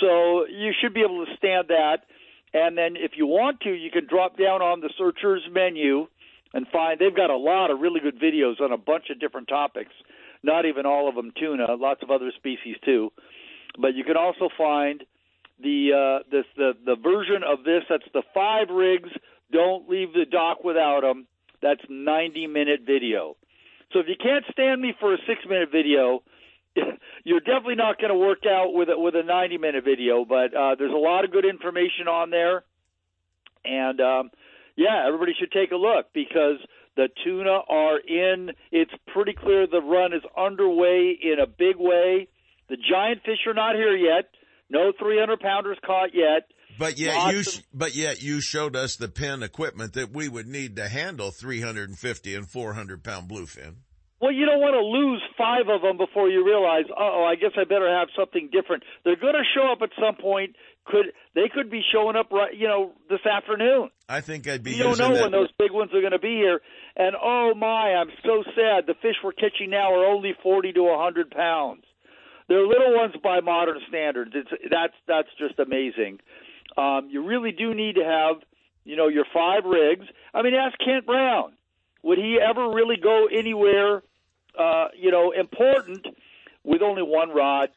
so 0.00 0.46
you 0.46 0.72
should 0.80 0.94
be 0.94 1.00
able 1.00 1.26
to 1.26 1.36
stand 1.36 1.68
that. 1.68 2.06
And 2.54 2.78
then 2.78 2.94
if 2.96 3.12
you 3.16 3.26
want 3.26 3.60
to, 3.62 3.70
you 3.70 3.90
can 3.90 4.06
drop 4.06 4.38
down 4.38 4.62
on 4.62 4.80
the 4.80 4.90
searchers 4.96 5.42
menu 5.50 6.06
and 6.54 6.66
find 6.68 7.00
they've 7.00 7.14
got 7.14 7.30
a 7.30 7.36
lot 7.36 7.72
of 7.72 7.80
really 7.80 7.98
good 7.98 8.18
videos 8.18 8.60
on 8.60 8.70
a 8.70 8.78
bunch 8.78 9.10
of 9.10 9.18
different 9.18 9.48
topics. 9.48 9.90
Not 10.44 10.64
even 10.64 10.86
all 10.86 11.08
of 11.08 11.16
them 11.16 11.32
tuna, 11.36 11.74
lots 11.74 12.02
of 12.04 12.12
other 12.12 12.30
species 12.36 12.76
too. 12.84 13.10
But 13.76 13.94
you 13.94 14.04
can 14.04 14.16
also 14.16 14.48
find 14.56 15.02
the 15.60 16.20
uh, 16.22 16.28
this 16.30 16.44
the 16.56 16.72
the 16.86 16.94
version 16.96 17.42
of 17.42 17.64
this 17.64 17.82
that's 17.88 18.06
the 18.12 18.22
five 18.32 18.68
rigs. 18.70 19.10
Don't 19.50 19.88
leave 19.88 20.12
the 20.12 20.24
dock 20.30 20.62
without 20.62 21.00
them. 21.00 21.26
That's 21.60 21.82
90 21.88 22.46
minute 22.46 22.80
video. 22.86 23.36
So 23.92 23.98
if 23.98 24.06
you 24.06 24.16
can't 24.20 24.44
stand 24.52 24.80
me 24.80 24.94
for 25.00 25.14
a 25.14 25.18
six 25.26 25.40
minute 25.48 25.70
video, 25.72 26.22
you're 27.24 27.40
definitely 27.40 27.76
not 27.76 27.98
going 27.98 28.10
to 28.10 28.18
work 28.18 28.44
out 28.48 28.72
with 28.72 28.88
a, 28.88 28.98
with 28.98 29.14
a 29.14 29.22
90 29.22 29.58
minute 29.58 29.84
video. 29.84 30.24
But 30.24 30.54
uh, 30.54 30.74
there's 30.78 30.92
a 30.92 30.96
lot 30.96 31.24
of 31.24 31.32
good 31.32 31.44
information 31.44 32.08
on 32.08 32.30
there, 32.30 32.64
and 33.64 34.00
um, 34.00 34.30
yeah, 34.76 35.04
everybody 35.06 35.32
should 35.38 35.52
take 35.52 35.72
a 35.72 35.76
look 35.76 36.06
because 36.12 36.58
the 36.96 37.08
tuna 37.24 37.58
are 37.68 37.98
in. 37.98 38.50
It's 38.72 38.92
pretty 39.12 39.34
clear 39.34 39.66
the 39.66 39.80
run 39.80 40.12
is 40.12 40.22
underway 40.36 41.18
in 41.20 41.38
a 41.40 41.46
big 41.46 41.76
way. 41.76 42.28
The 42.68 42.76
giant 42.76 43.22
fish 43.24 43.46
are 43.46 43.54
not 43.54 43.74
here 43.74 43.96
yet. 43.96 44.30
No 44.70 44.92
300 44.98 45.40
pounders 45.40 45.78
caught 45.84 46.14
yet. 46.14 46.48
But 46.78 46.98
yet 46.98 47.32
you, 47.32 47.42
sh- 47.44 47.60
but 47.72 47.94
yet 47.94 48.22
you 48.22 48.40
showed 48.40 48.74
us 48.74 48.96
the 48.96 49.08
Penn 49.08 49.42
equipment 49.42 49.92
that 49.92 50.10
we 50.10 50.28
would 50.28 50.48
need 50.48 50.76
to 50.76 50.88
handle 50.88 51.30
350 51.30 52.34
and 52.34 52.48
400 52.48 53.04
pound 53.04 53.30
bluefin. 53.30 53.76
Well, 54.24 54.32
you 54.32 54.46
don't 54.46 54.64
want 54.64 54.72
to 54.72 54.80
lose 54.80 55.20
five 55.36 55.68
of 55.68 55.82
them 55.82 55.98
before 55.98 56.30
you 56.30 56.46
realize, 56.46 56.88
oh, 56.96 57.28
I 57.28 57.34
guess 57.34 57.52
I 57.60 57.64
better 57.64 57.92
have 57.92 58.08
something 58.16 58.48
different. 58.50 58.82
They're 59.04 59.20
going 59.20 59.36
to 59.36 59.44
show 59.52 59.70
up 59.70 59.82
at 59.82 59.90
some 60.00 60.16
point. 60.16 60.56
Could 60.86 61.12
they 61.34 61.52
could 61.52 61.70
be 61.70 61.82
showing 61.92 62.16
up 62.16 62.32
right, 62.32 62.56
you 62.56 62.66
know, 62.66 62.92
this 63.10 63.20
afternoon? 63.26 63.90
I 64.08 64.22
think 64.22 64.48
I'd 64.48 64.62
be. 64.62 64.72
You 64.72 64.84
don't 64.84 64.98
know 64.98 65.12
that. 65.12 65.28
when 65.28 65.30
those 65.30 65.52
big 65.58 65.72
ones 65.72 65.92
are 65.92 66.00
going 66.00 66.16
to 66.16 66.18
be 66.18 66.40
here. 66.40 66.62
And 66.96 67.14
oh 67.22 67.52
my, 67.54 68.00
I'm 68.00 68.08
so 68.24 68.44
sad. 68.56 68.86
The 68.86 68.94
fish 69.02 69.16
we're 69.22 69.32
catching 69.32 69.68
now 69.68 69.92
are 69.92 70.06
only 70.06 70.32
40 70.42 70.72
to 70.72 70.82
100 70.82 71.30
pounds. 71.30 71.84
They're 72.48 72.66
little 72.66 72.96
ones 72.96 73.12
by 73.22 73.40
modern 73.40 73.76
standards. 73.90 74.32
It's 74.34 74.48
that's 74.70 74.96
that's 75.06 75.28
just 75.36 75.58
amazing. 75.58 76.20
Um, 76.78 77.08
you 77.10 77.26
really 77.26 77.52
do 77.52 77.74
need 77.74 77.96
to 77.96 78.04
have, 78.04 78.40
you 78.84 78.96
know, 78.96 79.08
your 79.08 79.26
five 79.34 79.66
rigs. 79.66 80.06
I 80.32 80.40
mean, 80.40 80.54
ask 80.54 80.78
Kent 80.78 81.04
Brown. 81.04 81.52
Would 82.04 82.18
he 82.18 82.38
ever 82.40 82.70
really 82.70 82.96
go 83.02 83.28
anywhere, 83.32 84.02
uh, 84.58 84.88
you 84.98 85.10
know, 85.10 85.32
important 85.32 86.06
with 86.62 86.82
only 86.82 87.02
one 87.02 87.30
rod? 87.30 87.70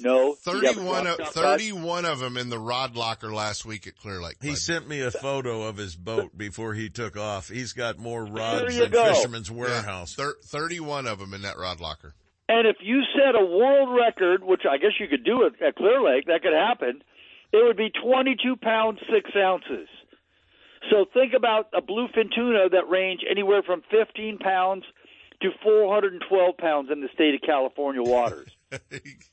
No. 0.00 0.34
31 0.34 1.08
of, 1.08 1.18
31 1.18 2.04
of 2.04 2.20
them 2.20 2.36
in 2.36 2.50
the 2.50 2.58
rod 2.58 2.94
locker 2.94 3.32
last 3.32 3.66
week 3.66 3.86
at 3.88 3.96
Clear 3.96 4.22
Lake. 4.22 4.36
He 4.40 4.54
sent 4.54 4.88
me 4.88 5.00
a 5.00 5.10
photo 5.10 5.62
of 5.62 5.76
his 5.76 5.96
boat 5.96 6.38
before 6.38 6.74
he 6.74 6.88
took 6.88 7.16
off. 7.16 7.48
He's 7.48 7.72
got 7.72 7.98
more 7.98 8.24
rods 8.24 8.78
than 8.78 8.90
go. 8.90 9.12
Fisherman's 9.12 9.50
Warehouse. 9.50 10.14
Thir- 10.14 10.36
31 10.44 11.08
of 11.08 11.18
them 11.18 11.34
in 11.34 11.42
that 11.42 11.58
rod 11.58 11.80
locker. 11.80 12.14
And 12.48 12.66
if 12.66 12.76
you 12.80 13.02
set 13.14 13.34
a 13.34 13.44
world 13.44 13.88
record, 13.98 14.44
which 14.44 14.62
I 14.70 14.78
guess 14.78 14.92
you 15.00 15.08
could 15.08 15.24
do 15.24 15.42
it 15.42 15.54
at 15.60 15.74
Clear 15.74 16.00
Lake, 16.00 16.26
that 16.26 16.42
could 16.42 16.54
happen. 16.54 17.02
It 17.52 17.64
would 17.64 17.76
be 17.76 17.90
22 17.90 18.56
pounds 18.56 19.00
six 19.12 19.30
ounces. 19.36 19.88
So 20.90 21.06
think 21.12 21.32
about 21.36 21.68
a 21.74 21.82
bluefin 21.82 22.32
tuna 22.34 22.68
that 22.70 22.88
range 22.88 23.20
anywhere 23.28 23.62
from 23.62 23.82
15 23.90 24.38
pounds 24.38 24.84
to 25.40 25.50
412 25.62 26.56
pounds 26.56 26.90
in 26.90 27.00
the 27.00 27.08
state 27.14 27.34
of 27.34 27.40
California 27.42 28.02
waters. 28.02 28.50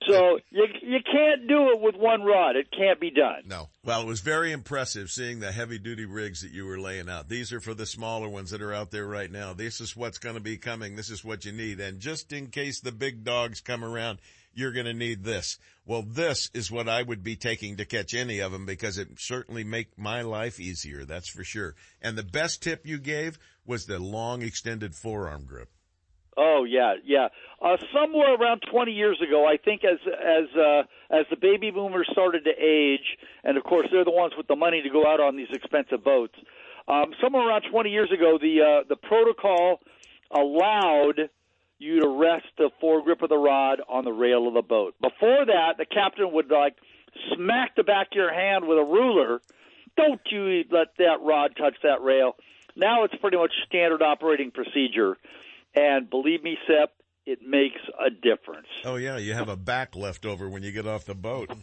so 0.07 0.39
you 0.49 0.65
you 0.81 0.99
can't 1.03 1.47
do 1.47 1.71
it 1.71 1.81
with 1.81 1.95
one 1.95 2.21
rod. 2.21 2.55
It 2.55 2.67
can't 2.71 2.99
be 2.99 3.11
done. 3.11 3.43
No, 3.45 3.69
Well, 3.83 4.01
it 4.01 4.07
was 4.07 4.21
very 4.21 4.51
impressive 4.51 5.09
seeing 5.09 5.39
the 5.39 5.51
heavy 5.51 5.77
duty 5.77 6.05
rigs 6.05 6.41
that 6.41 6.51
you 6.51 6.65
were 6.65 6.79
laying 6.79 7.09
out. 7.09 7.27
These 7.27 7.51
are 7.51 7.59
for 7.59 7.73
the 7.73 7.85
smaller 7.85 8.29
ones 8.29 8.51
that 8.51 8.61
are 8.61 8.73
out 8.73 8.91
there 8.91 9.07
right 9.07 9.31
now. 9.31 9.53
This 9.53 9.81
is 9.81 9.95
what's 9.95 10.19
going 10.19 10.35
to 10.35 10.41
be 10.41 10.57
coming. 10.57 10.95
This 10.95 11.09
is 11.09 11.25
what 11.25 11.43
you 11.43 11.51
need. 11.51 11.79
And 11.79 11.99
just 11.99 12.31
in 12.31 12.47
case 12.47 12.79
the 12.79 12.91
big 12.91 13.23
dogs 13.23 13.59
come 13.59 13.83
around, 13.83 14.19
you're 14.53 14.71
going 14.71 14.85
to 14.85 14.93
need 14.93 15.23
this. 15.23 15.59
Well, 15.85 16.01
this 16.01 16.49
is 16.53 16.71
what 16.71 16.87
I 16.87 17.03
would 17.03 17.23
be 17.23 17.35
taking 17.35 17.77
to 17.77 17.85
catch 17.85 18.13
any 18.13 18.39
of 18.39 18.51
them 18.51 18.65
because 18.65 18.97
it 18.97 19.09
certainly 19.17 19.63
make 19.63 19.97
my 19.99 20.21
life 20.21 20.59
easier. 20.59 21.03
That's 21.03 21.29
for 21.29 21.43
sure. 21.43 21.75
And 22.01 22.17
the 22.17 22.23
best 22.23 22.63
tip 22.63 22.85
you 22.85 22.97
gave 22.99 23.37
was 23.65 23.85
the 23.85 23.99
long 23.99 24.41
extended 24.41 24.95
forearm 24.95 25.45
grip. 25.45 25.69
Oh 26.37 26.65
yeah, 26.67 26.95
yeah. 27.03 27.29
Uh, 27.61 27.77
somewhere 27.93 28.35
around 28.35 28.61
20 28.69 28.91
years 28.91 29.21
ago, 29.25 29.47
I 29.47 29.57
think 29.57 29.83
as 29.85 29.99
as 30.05 30.55
uh, 30.55 30.83
as 31.09 31.25
the 31.29 31.37
baby 31.37 31.71
boomers 31.71 32.07
started 32.11 32.43
to 32.43 32.51
age, 32.51 33.17
and 33.43 33.57
of 33.57 33.63
course 33.63 33.87
they're 33.91 34.03
the 34.03 34.11
ones 34.11 34.33
with 34.37 34.47
the 34.47 34.55
money 34.55 34.81
to 34.81 34.89
go 34.89 35.07
out 35.07 35.19
on 35.19 35.37
these 35.37 35.47
expensive 35.51 36.03
boats. 36.03 36.35
Um, 36.87 37.13
somewhere 37.21 37.47
around 37.47 37.63
20 37.71 37.89
years 37.89 38.11
ago, 38.11 38.37
the 38.39 38.61
uh, 38.61 38.87
the 38.87 38.97
protocol 38.97 39.79
allowed 40.31 41.29
you 41.79 42.01
to 42.01 42.07
rest 42.07 42.45
the 42.57 42.69
foregrip 42.81 43.21
of 43.21 43.29
the 43.29 43.37
rod 43.37 43.81
on 43.87 44.03
the 44.03 44.11
rail 44.11 44.47
of 44.47 44.53
the 44.53 44.61
boat. 44.61 44.95
Before 45.01 45.45
that, 45.45 45.77
the 45.77 45.85
captain 45.85 46.31
would 46.33 46.49
like 46.49 46.75
smack 47.33 47.75
the 47.75 47.83
back 47.83 48.07
of 48.11 48.15
your 48.15 48.33
hand 48.33 48.67
with 48.67 48.77
a 48.77 48.83
ruler. 48.83 49.41
Don't 49.97 50.21
you 50.29 50.63
let 50.69 50.87
that 50.97 51.21
rod 51.21 51.55
touch 51.57 51.75
that 51.83 52.01
rail. 52.01 52.35
Now 52.75 53.05
it's 53.05 53.15
pretty 53.15 53.37
much 53.37 53.53
standard 53.65 54.01
operating 54.01 54.51
procedure. 54.51 55.17
And 55.75 56.09
believe 56.09 56.43
me, 56.43 56.57
Sep, 56.67 56.93
it 57.25 57.39
makes 57.45 57.81
a 57.99 58.09
difference. 58.09 58.67
Oh 58.83 58.95
yeah, 58.95 59.17
you 59.17 59.33
have 59.33 59.49
a 59.49 59.57
back 59.57 59.95
left 59.95 60.25
over 60.25 60.49
when 60.49 60.63
you 60.63 60.71
get 60.71 60.87
off 60.87 61.05
the 61.05 61.15
boat. 61.15 61.51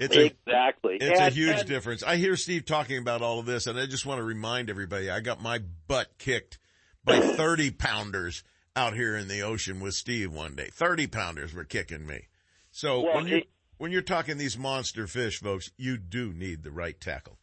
It's 0.00 0.16
exactly. 0.16 0.96
A, 0.98 1.10
it's 1.10 1.20
and, 1.20 1.28
a 1.28 1.34
huge 1.34 1.58
and, 1.58 1.68
difference. 1.68 2.02
I 2.02 2.16
hear 2.16 2.34
Steve 2.34 2.64
talking 2.64 2.96
about 2.96 3.20
all 3.20 3.38
of 3.38 3.44
this, 3.44 3.66
and 3.66 3.78
I 3.78 3.84
just 3.84 4.06
want 4.06 4.18
to 4.18 4.24
remind 4.24 4.70
everybody: 4.70 5.10
I 5.10 5.20
got 5.20 5.42
my 5.42 5.60
butt 5.86 6.16
kicked 6.16 6.58
by 7.04 7.20
thirty 7.36 7.70
pounders 7.70 8.42
out 8.74 8.94
here 8.94 9.14
in 9.14 9.28
the 9.28 9.42
ocean 9.42 9.78
with 9.78 9.92
Steve 9.92 10.32
one 10.32 10.54
day. 10.54 10.70
Thirty 10.72 11.06
pounders 11.06 11.52
were 11.52 11.64
kicking 11.64 12.06
me. 12.06 12.28
So 12.70 13.02
well, 13.02 13.16
when 13.16 13.26
you 13.26 13.42
when 13.76 13.92
you're 13.92 14.00
talking 14.00 14.38
these 14.38 14.56
monster 14.56 15.06
fish, 15.06 15.38
folks, 15.38 15.70
you 15.76 15.98
do 15.98 16.32
need 16.32 16.62
the 16.62 16.70
right 16.70 16.98
tackle. 16.98 17.36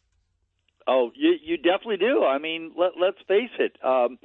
Oh, 0.88 1.12
you 1.14 1.36
you 1.40 1.58
definitely 1.58 1.98
do. 1.98 2.24
I 2.24 2.38
mean, 2.38 2.72
let 2.76 2.92
let's 3.00 3.18
face 3.28 3.50
it. 3.60 3.76
Um, 3.84 4.18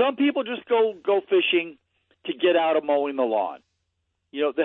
some 0.00 0.16
people 0.16 0.44
just 0.44 0.66
go 0.68 0.94
go 1.04 1.20
fishing 1.20 1.78
to 2.26 2.32
get 2.32 2.56
out 2.56 2.76
of 2.76 2.84
mowing 2.84 3.16
the 3.16 3.22
lawn. 3.22 3.60
You 4.30 4.42
know, 4.42 4.52
the, 4.56 4.64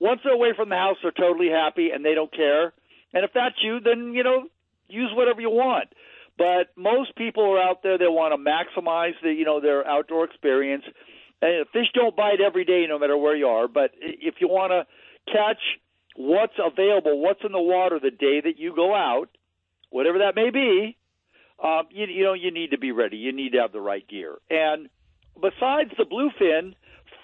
once 0.00 0.20
they're 0.24 0.34
away 0.34 0.52
from 0.56 0.68
the 0.68 0.76
house, 0.76 0.96
they're 1.02 1.10
totally 1.10 1.50
happy 1.50 1.90
and 1.90 2.04
they 2.04 2.14
don't 2.14 2.32
care. 2.32 2.72
And 3.12 3.24
if 3.24 3.32
that's 3.34 3.56
you, 3.62 3.80
then 3.80 4.12
you 4.14 4.22
know, 4.22 4.48
use 4.88 5.10
whatever 5.14 5.40
you 5.40 5.50
want. 5.50 5.88
But 6.36 6.70
most 6.76 7.16
people 7.16 7.44
are 7.52 7.60
out 7.60 7.82
there; 7.82 7.98
they 7.98 8.06
want 8.06 8.32
to 8.32 8.38
maximize 8.38 9.14
the 9.22 9.32
you 9.32 9.44
know 9.44 9.60
their 9.60 9.86
outdoor 9.86 10.24
experience. 10.24 10.84
And 11.40 11.66
fish 11.72 11.86
don't 11.94 12.16
bite 12.16 12.40
every 12.40 12.64
day, 12.64 12.86
no 12.88 12.98
matter 12.98 13.16
where 13.16 13.36
you 13.36 13.46
are. 13.46 13.68
But 13.68 13.92
if 14.00 14.36
you 14.40 14.48
want 14.48 14.72
to 14.72 14.86
catch 15.32 15.60
what's 16.16 16.54
available, 16.58 17.20
what's 17.20 17.40
in 17.44 17.52
the 17.52 17.60
water 17.60 18.00
the 18.00 18.10
day 18.10 18.40
that 18.40 18.58
you 18.58 18.74
go 18.74 18.94
out, 18.94 19.28
whatever 19.90 20.18
that 20.18 20.34
may 20.34 20.50
be, 20.50 20.96
um, 21.62 21.84
you, 21.90 22.06
you 22.06 22.24
know 22.24 22.34
you 22.34 22.50
need 22.50 22.70
to 22.70 22.78
be 22.78 22.92
ready. 22.92 23.16
You 23.16 23.32
need 23.32 23.52
to 23.52 23.60
have 23.60 23.72
the 23.72 23.80
right 23.80 24.06
gear. 24.08 24.36
And 24.50 24.88
besides 25.34 25.90
the 25.96 26.04
bluefin, 26.04 26.74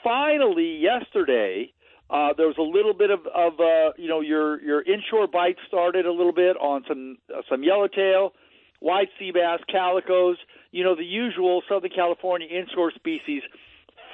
finally 0.02 0.78
yesterday 0.78 1.72
uh, 2.10 2.34
there 2.36 2.46
was 2.46 2.58
a 2.58 2.62
little 2.62 2.92
bit 2.92 3.10
of, 3.10 3.20
of 3.34 3.58
uh, 3.58 3.92
you 3.96 4.08
know 4.08 4.20
your 4.20 4.60
your 4.62 4.82
inshore 4.82 5.26
bite 5.26 5.56
started 5.66 6.06
a 6.06 6.12
little 6.12 6.32
bit 6.32 6.56
on 6.56 6.84
some 6.86 7.16
uh, 7.34 7.40
some 7.48 7.62
yellowtail, 7.62 8.32
white 8.80 9.08
sea 9.18 9.30
bass, 9.32 9.60
calicos. 9.72 10.36
You 10.70 10.84
know 10.84 10.94
the 10.94 11.04
usual 11.04 11.62
Southern 11.68 11.90
California 11.90 12.46
inshore 12.46 12.92
species 12.92 13.42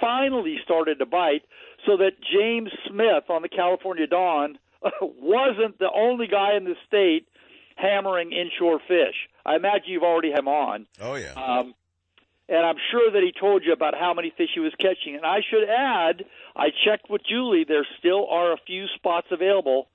finally 0.00 0.56
started 0.64 0.98
to 0.98 1.06
bite, 1.06 1.42
so 1.84 1.96
that 1.96 2.12
James 2.32 2.70
Smith 2.88 3.24
on 3.28 3.42
the 3.42 3.48
California 3.48 4.06
Dawn 4.06 4.56
wasn't 5.02 5.78
the 5.78 5.90
only 5.92 6.26
guy 6.28 6.56
in 6.56 6.64
the 6.64 6.76
state 6.86 7.26
hammering 7.80 8.32
inshore 8.32 8.80
fish. 8.86 9.16
I 9.44 9.56
imagine 9.56 9.88
you've 9.88 10.02
already 10.02 10.30
had 10.30 10.40
him 10.40 10.48
on. 10.48 10.86
Oh 11.00 11.14
yeah. 11.14 11.32
Um, 11.32 11.74
and 12.48 12.66
I'm 12.66 12.76
sure 12.90 13.12
that 13.12 13.22
he 13.22 13.32
told 13.38 13.64
you 13.64 13.72
about 13.72 13.94
how 13.94 14.12
many 14.12 14.32
fish 14.36 14.50
he 14.54 14.60
was 14.60 14.72
catching. 14.80 15.14
And 15.14 15.24
I 15.24 15.38
should 15.48 15.68
add, 15.68 16.24
I 16.56 16.70
checked 16.84 17.08
with 17.08 17.22
Julie. 17.24 17.64
There 17.66 17.86
still 18.00 18.26
are 18.28 18.52
a 18.52 18.56
few 18.66 18.86
spots 18.96 19.28
available 19.30 19.88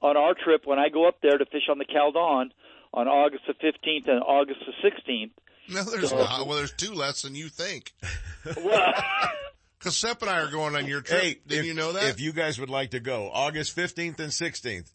on 0.00 0.16
our 0.16 0.34
trip 0.34 0.62
when 0.66 0.78
I 0.78 0.88
go 0.88 1.08
up 1.08 1.16
there 1.20 1.36
to 1.36 1.44
fish 1.46 1.68
on 1.68 1.78
the 1.78 1.84
Cal 1.84 2.12
Dawn 2.12 2.52
on 2.94 3.08
August 3.08 3.44
the 3.48 3.54
15th 3.54 4.08
and 4.08 4.22
August 4.22 4.60
the 4.66 4.88
16th. 4.88 5.32
No, 5.68 5.82
there's 5.82 6.10
so, 6.10 6.16
not. 6.16 6.46
Well, 6.46 6.56
there's 6.56 6.72
two 6.72 6.94
less 6.94 7.22
than 7.22 7.34
you 7.34 7.48
think. 7.48 7.92
well, 8.64 8.94
because 9.78 9.96
Sep 9.96 10.22
and 10.22 10.30
I 10.30 10.42
are 10.42 10.50
going 10.50 10.76
on 10.76 10.86
your 10.86 11.00
trip. 11.00 11.20
Hey, 11.20 11.40
Did 11.44 11.66
you 11.66 11.74
know 11.74 11.92
that? 11.92 12.04
If 12.04 12.20
you 12.20 12.32
guys 12.32 12.60
would 12.60 12.70
like 12.70 12.92
to 12.92 13.00
go, 13.00 13.30
August 13.32 13.76
15th 13.76 14.20
and 14.20 14.30
16th. 14.30 14.92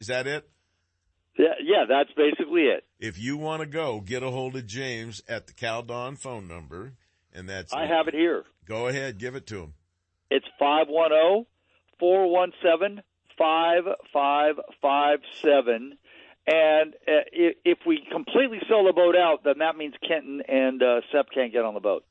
Is 0.00 0.08
that 0.08 0.26
it? 0.26 0.48
Yeah, 1.40 1.54
yeah, 1.62 1.84
that's 1.88 2.10
basically 2.14 2.64
it. 2.64 2.84
If 2.98 3.18
you 3.18 3.38
want 3.38 3.60
to 3.60 3.66
go, 3.66 4.00
get 4.00 4.22
a 4.22 4.30
hold 4.30 4.56
of 4.56 4.66
James 4.66 5.22
at 5.26 5.46
the 5.46 5.54
Cal 5.54 5.82
Dawn 5.82 6.16
phone 6.16 6.46
number, 6.46 6.92
and 7.32 7.48
that's. 7.48 7.72
I 7.72 7.86
have 7.86 8.08
it 8.08 8.14
here. 8.14 8.44
Go 8.66 8.88
ahead, 8.88 9.16
give 9.16 9.34
it 9.34 9.46
to 9.46 9.60
him. 9.60 9.74
It's 10.30 10.44
five 10.58 10.88
one 10.88 11.12
zero 11.12 11.46
four 11.98 12.30
one 12.30 12.52
seven 12.62 13.00
five 13.38 13.84
five 14.12 14.56
five 14.82 15.20
seven. 15.40 15.96
And 16.46 16.94
uh, 17.08 17.24
if, 17.32 17.56
if 17.64 17.78
we 17.86 18.06
completely 18.12 18.58
sell 18.68 18.84
the 18.84 18.92
boat 18.92 19.16
out, 19.16 19.42
then 19.42 19.58
that 19.60 19.76
means 19.76 19.94
Kenton 20.06 20.42
and 20.46 20.82
uh, 20.82 21.00
Sep 21.10 21.26
can't 21.32 21.52
get 21.52 21.64
on 21.64 21.72
the 21.72 21.80
boat. 21.80 22.04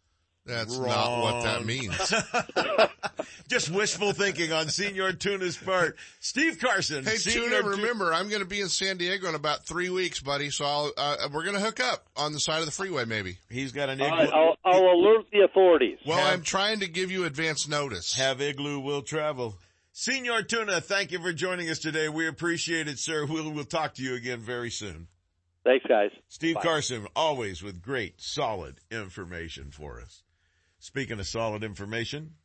That's 0.49 0.75
Wrong. 0.75 0.89
not 0.89 1.21
what 1.21 1.43
that 1.43 1.65
means. 1.65 1.95
Just 3.47 3.69
wishful 3.69 4.11
thinking 4.11 4.51
on 4.51 4.67
Senor 4.67 5.13
Tuna's 5.13 5.57
part. 5.57 5.97
Steve 6.19 6.59
Carson. 6.59 7.03
Hey, 7.03 7.15
Senor 7.15 7.49
Tuna, 7.49 7.69
remember, 7.69 8.13
I'm 8.13 8.29
going 8.29 8.41
to 8.41 8.47
be 8.47 8.61
in 8.61 8.69
San 8.69 8.97
Diego 8.97 9.29
in 9.29 9.35
about 9.35 9.65
three 9.65 9.89
weeks, 9.89 10.19
buddy. 10.19 10.49
So 10.49 10.65
I'll, 10.65 10.91
uh, 10.97 11.29
we're 11.31 11.43
going 11.43 11.55
to 11.55 11.61
hook 11.61 11.79
up 11.79 12.05
on 12.15 12.33
the 12.33 12.39
side 12.39 12.59
of 12.59 12.65
the 12.65 12.71
freeway, 12.71 13.05
maybe. 13.05 13.37
He's 13.49 13.71
got 13.71 13.89
an 13.89 14.01
igloo. 14.01 14.17
right, 14.17 14.29
I'll, 14.31 14.55
I'll 14.65 14.85
alert 14.91 15.25
the 15.31 15.41
authorities. 15.41 15.97
Well, 16.05 16.19
I'm 16.19 16.41
trying 16.41 16.81
to 16.81 16.87
give 16.87 17.11
you 17.11 17.25
advance 17.25 17.67
notice. 17.67 18.13
Have 18.15 18.41
igloo 18.41 18.79
will 18.79 19.01
travel. 19.01 19.55
Senor 19.91 20.43
Tuna, 20.43 20.79
thank 20.81 21.11
you 21.11 21.19
for 21.19 21.33
joining 21.33 21.69
us 21.69 21.79
today. 21.79 22.07
We 22.09 22.27
appreciate 22.27 22.87
it, 22.87 22.99
sir. 22.99 23.25
We'll, 23.25 23.51
we'll 23.51 23.65
talk 23.65 23.95
to 23.95 24.03
you 24.03 24.15
again 24.15 24.39
very 24.39 24.69
soon. 24.69 25.07
Thanks, 25.63 25.85
guys. 25.87 26.11
Steve 26.29 26.55
Bye. 26.55 26.61
Carson, 26.61 27.07
always 27.15 27.61
with 27.61 27.81
great, 27.81 28.21
solid 28.21 28.77
information 28.89 29.71
for 29.71 29.99
us. 29.99 30.23
Speaking 30.79 31.19
of 31.19 31.27
solid 31.27 31.63
information, 31.63 32.35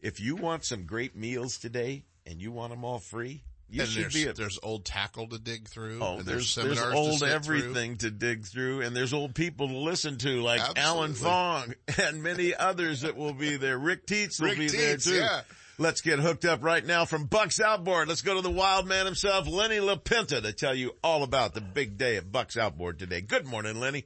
if 0.00 0.20
you 0.20 0.36
want 0.36 0.64
some 0.64 0.84
great 0.84 1.16
meals 1.16 1.58
today 1.58 2.04
and 2.26 2.40
you 2.40 2.52
want 2.52 2.70
them 2.70 2.84
all 2.84 2.98
free, 2.98 3.42
you 3.70 3.82
and 3.82 3.90
should 3.90 4.04
there's, 4.04 4.14
be 4.14 4.28
at 4.28 4.36
there's 4.36 4.58
old 4.62 4.84
tackle 4.84 5.26
to 5.28 5.38
dig 5.38 5.68
through. 5.68 5.98
Oh, 6.00 6.18
and 6.18 6.26
there's 6.26 6.54
there's, 6.54 6.80
there's 6.80 6.94
old 6.94 7.18
to 7.20 7.26
everything 7.26 7.96
to 7.98 8.10
dig 8.10 8.46
through, 8.46 8.82
and 8.82 8.94
there's 8.94 9.12
old 9.12 9.34
people 9.34 9.68
to 9.68 9.76
listen 9.76 10.16
to, 10.18 10.42
like 10.42 10.60
Alan 10.76 11.14
Fong 11.14 11.74
and 12.02 12.22
many 12.22 12.54
others 12.54 13.02
that 13.02 13.16
will 13.16 13.34
be 13.34 13.56
there. 13.56 13.78
Rick 13.78 14.06
Teets 14.06 14.40
will 14.40 14.48
Rick 14.48 14.58
be 14.58 14.68
there 14.68 14.96
too. 14.96 15.14
yeah. 15.14 15.42
Let's 15.80 16.00
get 16.00 16.18
hooked 16.18 16.44
up 16.44 16.64
right 16.64 16.84
now 16.84 17.04
from 17.04 17.26
Bucks 17.26 17.60
Outboard. 17.60 18.08
Let's 18.08 18.22
go 18.22 18.34
to 18.34 18.40
the 18.40 18.50
wild 18.50 18.88
man 18.88 19.06
himself, 19.06 19.46
Lenny 19.46 19.76
LaPinta, 19.76 20.42
to 20.42 20.52
tell 20.52 20.74
you 20.74 20.96
all 21.04 21.22
about 21.22 21.54
the 21.54 21.60
big 21.60 21.96
day 21.96 22.16
at 22.16 22.32
Bucks 22.32 22.56
Outboard 22.56 22.98
today. 22.98 23.20
Good 23.20 23.46
morning, 23.46 23.78
Lenny. 23.78 24.04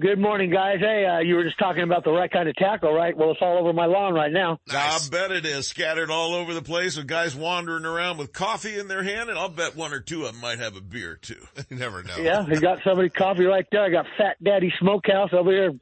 Good 0.00 0.20
morning, 0.20 0.50
guys. 0.50 0.76
Hey, 0.78 1.04
uh, 1.04 1.18
you 1.18 1.34
were 1.34 1.42
just 1.42 1.58
talking 1.58 1.82
about 1.82 2.04
the 2.04 2.12
right 2.12 2.30
kind 2.30 2.48
of 2.48 2.54
tackle, 2.54 2.92
right? 2.92 3.16
Well, 3.16 3.32
it's 3.32 3.42
all 3.42 3.58
over 3.58 3.72
my 3.72 3.86
lawn 3.86 4.14
right 4.14 4.30
now. 4.30 4.60
I 4.70 5.00
bet 5.10 5.32
it 5.32 5.44
is 5.44 5.66
scattered 5.66 6.08
all 6.08 6.34
over 6.34 6.54
the 6.54 6.62
place 6.62 6.96
with 6.96 7.08
guys 7.08 7.34
wandering 7.34 7.84
around 7.84 8.18
with 8.18 8.32
coffee 8.32 8.78
in 8.78 8.86
their 8.86 9.02
hand, 9.02 9.28
and 9.28 9.36
I'll 9.36 9.48
bet 9.48 9.74
one 9.74 9.92
or 9.92 9.98
two 9.98 10.24
of 10.24 10.32
them 10.32 10.40
might 10.40 10.60
have 10.60 10.76
a 10.76 10.80
beer 10.80 11.16
too. 11.16 11.44
you 11.68 11.78
never 11.78 12.04
know. 12.04 12.16
Yeah, 12.16 12.46
I 12.48 12.60
got 12.60 12.78
somebody 12.84 13.08
coffee 13.08 13.44
right 13.44 13.66
there. 13.72 13.82
I 13.82 13.90
got 13.90 14.06
Fat 14.16 14.36
Daddy 14.40 14.72
Smokehouse 14.78 15.30
over 15.32 15.50
here 15.50 15.72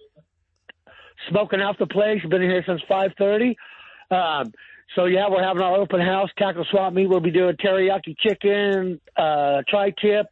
smoking 1.29 1.61
out 1.61 1.79
the 1.79 1.87
place. 1.87 2.23
Been 2.23 2.41
in 2.41 2.49
here 2.49 2.65
since 2.67 2.81
five 2.89 3.11
thirty. 3.19 3.59
Um, 4.11 4.51
so 4.95 5.05
yeah, 5.05 5.29
we're 5.29 5.45
having 5.45 5.63
our 5.63 5.77
open 5.77 6.01
house 6.01 6.31
tackle 6.39 6.65
swap 6.71 6.95
meet. 6.95 7.07
We'll 7.07 7.21
be 7.21 7.33
doing 7.33 7.57
teriyaki 7.57 8.17
chicken, 8.19 8.99
uh, 9.15 9.61
tri-tip, 9.69 10.27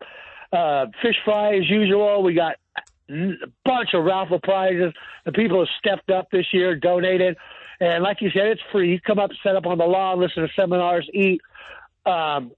uh, 0.54 0.86
fish 1.02 1.16
fry 1.26 1.56
as 1.58 1.68
usual. 1.68 2.22
We 2.22 2.32
got 2.32 2.56
a 3.08 3.46
bunch 3.64 3.90
of 3.94 4.04
raffle 4.04 4.40
prizes. 4.42 4.92
The 5.24 5.32
people 5.32 5.58
have 5.58 5.68
stepped 5.78 6.10
up 6.10 6.30
this 6.30 6.46
year, 6.52 6.76
donated, 6.76 7.36
and 7.80 8.02
like 8.02 8.20
you 8.20 8.30
said, 8.30 8.46
it's 8.46 8.62
free. 8.72 8.92
You 8.92 9.00
come 9.00 9.18
up, 9.18 9.30
set 9.42 9.56
up 9.56 9.66
on 9.66 9.78
the 9.78 9.84
lawn, 9.84 10.20
listen 10.20 10.42
to 10.42 10.48
seminars, 10.56 11.08
eat. 11.12 11.40
Um, 12.06 12.52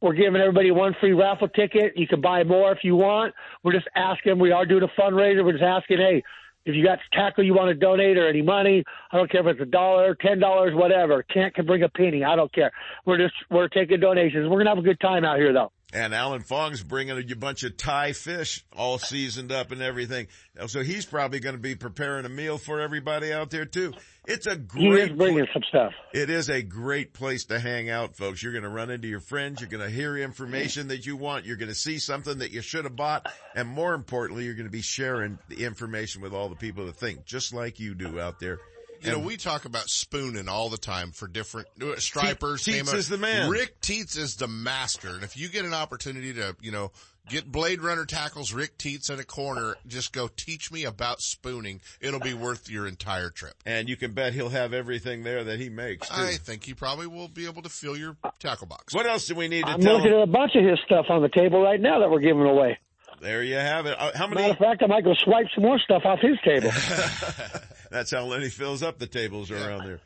we're 0.00 0.14
giving 0.14 0.40
everybody 0.40 0.70
one 0.70 0.96
free 0.98 1.12
raffle 1.12 1.48
ticket. 1.48 1.96
You 1.96 2.06
can 2.06 2.20
buy 2.20 2.42
more 2.44 2.72
if 2.72 2.78
you 2.82 2.96
want. 2.96 3.34
We're 3.62 3.72
just 3.72 3.88
asking. 3.94 4.38
We 4.38 4.50
are 4.50 4.64
doing 4.64 4.82
a 4.82 5.00
fundraiser. 5.00 5.44
We're 5.44 5.52
just 5.52 5.64
asking, 5.64 5.98
hey, 5.98 6.22
if 6.64 6.74
you 6.74 6.84
got 6.84 6.98
tackle 7.12 7.44
you 7.44 7.54
want 7.54 7.68
to 7.68 7.74
donate 7.74 8.16
or 8.16 8.28
any 8.28 8.42
money, 8.42 8.84
I 9.12 9.16
don't 9.16 9.30
care 9.30 9.40
if 9.40 9.46
it's 9.46 9.60
a 9.60 9.70
dollar, 9.70 10.14
ten 10.14 10.38
dollars, 10.38 10.74
whatever. 10.74 11.22
Can't 11.22 11.54
can 11.54 11.66
bring 11.66 11.82
a 11.82 11.88
penny. 11.88 12.24
I 12.24 12.36
don't 12.36 12.52
care. 12.52 12.70
We're 13.06 13.18
just 13.18 13.34
we're 13.50 13.68
taking 13.68 14.00
donations. 14.00 14.48
We're 14.48 14.58
gonna 14.58 14.70
have 14.70 14.78
a 14.78 14.82
good 14.82 15.00
time 15.00 15.24
out 15.24 15.38
here 15.38 15.52
though. 15.52 15.72
And 15.92 16.14
Alan 16.14 16.42
Fong's 16.42 16.84
bringing 16.84 17.18
a 17.18 17.36
bunch 17.36 17.64
of 17.64 17.76
Thai 17.76 18.12
fish 18.12 18.64
all 18.76 18.98
seasoned 18.98 19.50
up 19.50 19.72
and 19.72 19.82
everything. 19.82 20.28
So 20.68 20.82
he's 20.82 21.04
probably 21.04 21.40
going 21.40 21.56
to 21.56 21.60
be 21.60 21.74
preparing 21.74 22.24
a 22.24 22.28
meal 22.28 22.58
for 22.58 22.80
everybody 22.80 23.32
out 23.32 23.50
there 23.50 23.64
too. 23.64 23.94
It's 24.24 24.46
a 24.46 24.54
great. 24.54 24.82
He 24.82 25.00
is 25.00 25.10
bringing 25.10 25.46
some 25.52 25.62
stuff. 25.68 25.92
It 26.14 26.30
is 26.30 26.48
a 26.48 26.62
great 26.62 27.12
place 27.12 27.46
to 27.46 27.58
hang 27.58 27.90
out, 27.90 28.14
folks. 28.16 28.40
You're 28.40 28.52
going 28.52 28.62
to 28.62 28.70
run 28.70 28.90
into 28.90 29.08
your 29.08 29.18
friends. 29.20 29.60
You're 29.60 29.70
going 29.70 29.82
to 29.82 29.90
hear 29.90 30.16
information 30.16 30.88
that 30.88 31.06
you 31.06 31.16
want. 31.16 31.44
You're 31.44 31.56
going 31.56 31.70
to 31.70 31.74
see 31.74 31.98
something 31.98 32.38
that 32.38 32.52
you 32.52 32.60
should 32.60 32.84
have 32.84 32.94
bought. 32.94 33.26
And 33.56 33.68
more 33.68 33.94
importantly, 33.94 34.44
you're 34.44 34.54
going 34.54 34.66
to 34.66 34.70
be 34.70 34.82
sharing 34.82 35.40
the 35.48 35.64
information 35.64 36.22
with 36.22 36.32
all 36.32 36.48
the 36.48 36.54
people 36.54 36.86
that 36.86 36.96
think 36.96 37.24
just 37.24 37.52
like 37.52 37.80
you 37.80 37.94
do 37.94 38.20
out 38.20 38.38
there. 38.38 38.60
You 39.02 39.12
know, 39.12 39.18
we 39.18 39.36
talk 39.36 39.64
about 39.64 39.88
spooning 39.88 40.48
all 40.48 40.68
the 40.68 40.78
time 40.78 41.12
for 41.12 41.26
different 41.28 41.68
uh, 41.82 41.96
stripers. 41.96 42.64
Te- 42.64 42.72
Teets 42.72 42.74
name 42.76 42.94
it. 42.94 42.98
is 42.98 43.08
the 43.08 43.18
man. 43.18 43.50
Rick 43.50 43.80
Teets 43.80 44.16
is 44.18 44.36
the 44.36 44.48
master. 44.48 45.08
And 45.14 45.22
if 45.22 45.36
you 45.36 45.48
get 45.48 45.64
an 45.64 45.74
opportunity 45.74 46.32
to, 46.34 46.54
you 46.60 46.70
know, 46.70 46.90
get 47.28 47.50
Blade 47.50 47.80
Runner 47.80 48.04
tackles 48.04 48.52
Rick 48.52 48.76
Teets 48.78 49.10
in 49.10 49.18
a 49.20 49.24
corner, 49.24 49.76
just 49.86 50.12
go 50.12 50.28
teach 50.28 50.70
me 50.72 50.84
about 50.84 51.20
spooning. 51.20 51.80
It'll 52.00 52.20
be 52.20 52.34
worth 52.34 52.68
your 52.68 52.86
entire 52.86 53.30
trip. 53.30 53.54
And 53.64 53.88
you 53.88 53.96
can 53.96 54.12
bet 54.12 54.32
he'll 54.34 54.48
have 54.50 54.72
everything 54.74 55.22
there 55.22 55.44
that 55.44 55.58
he 55.60 55.68
makes. 55.70 56.08
Too. 56.08 56.14
I 56.14 56.32
think 56.32 56.64
he 56.64 56.74
probably 56.74 57.06
will 57.06 57.28
be 57.28 57.46
able 57.46 57.62
to 57.62 57.68
fill 57.68 57.96
your 57.96 58.16
tackle 58.38 58.66
box. 58.66 58.94
What 58.94 59.06
else 59.06 59.26
do 59.26 59.34
we 59.34 59.48
need 59.48 59.64
to 59.64 59.70
I'm 59.72 59.80
tell 59.80 59.94
looking 59.94 60.12
him? 60.12 60.18
at 60.18 60.22
a 60.24 60.26
bunch 60.32 60.52
of 60.56 60.64
his 60.64 60.78
stuff 60.84 61.06
on 61.08 61.22
the 61.22 61.28
table 61.28 61.62
right 61.62 61.80
now 61.80 62.00
that 62.00 62.10
we're 62.10 62.20
giving 62.20 62.42
away. 62.42 62.78
There 63.20 63.42
you 63.42 63.56
have 63.56 63.86
it. 63.86 63.96
Uh, 63.98 64.12
how 64.14 64.26
many? 64.26 64.40
Matter 64.42 64.52
of 64.52 64.58
fact, 64.58 64.82
I 64.82 64.86
might 64.86 65.04
go 65.04 65.14
swipe 65.14 65.46
some 65.54 65.64
more 65.64 65.78
stuff 65.78 66.02
off 66.04 66.20
his 66.20 66.38
table. 66.44 66.70
That's 67.90 68.10
how 68.10 68.24
Lenny 68.24 68.48
fills 68.48 68.82
up 68.82 68.98
the 68.98 69.06
tables 69.06 69.50
around 69.50 69.84
there. 69.84 70.00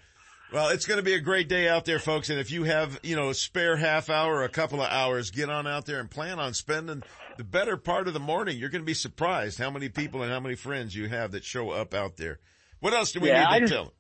Well, 0.53 0.69
it's 0.69 0.87
going 0.87 0.99
to 0.99 1.03
be 1.05 1.15
a 1.15 1.21
great 1.21 1.49
day 1.49 1.69
out 1.69 1.85
there, 1.85 1.99
folks. 1.99 2.31
And 2.31 2.39
if 2.39 2.51
you 2.51 2.65
have, 2.65 2.99
you 3.03 3.17
know, 3.17 3.31
a 3.31 3.35
spare 3.35 3.77
half 3.77 4.09
hour 4.11 4.35
or 4.37 4.45
a 4.45 4.49
couple 4.49 4.81
of 4.81 4.89
hours, 4.91 5.31
get 5.31 5.51
on 5.51 5.67
out 5.67 5.85
there 5.87 6.01
and 6.01 6.11
plan 6.11 6.39
on 6.39 6.55
spending 6.55 7.03
the 7.39 7.45
better 7.45 7.77
part 7.77 8.07
of 8.09 8.15
the 8.15 8.21
morning. 8.21 8.57
You're 8.59 8.69
going 8.69 8.83
to 8.83 8.87
be 8.87 8.95
surprised 8.95 9.59
how 9.59 9.71
many 9.71 9.89
people 9.89 10.23
and 10.23 10.31
how 10.31 10.41
many 10.41 10.55
friends 10.55 10.95
you 10.95 11.09
have 11.09 11.33
that 11.33 11.45
show 11.45 11.71
up 11.71 11.93
out 11.95 12.17
there. 12.17 12.39
What 12.81 12.95
else 12.95 13.13
do 13.13 13.21
we 13.21 13.29
Yeah, 13.29 13.41
need 13.41 13.47
I 13.47 13.55
to 13.55 13.61
just- 13.61 13.73
tell 13.73 13.85
them? 13.85 13.93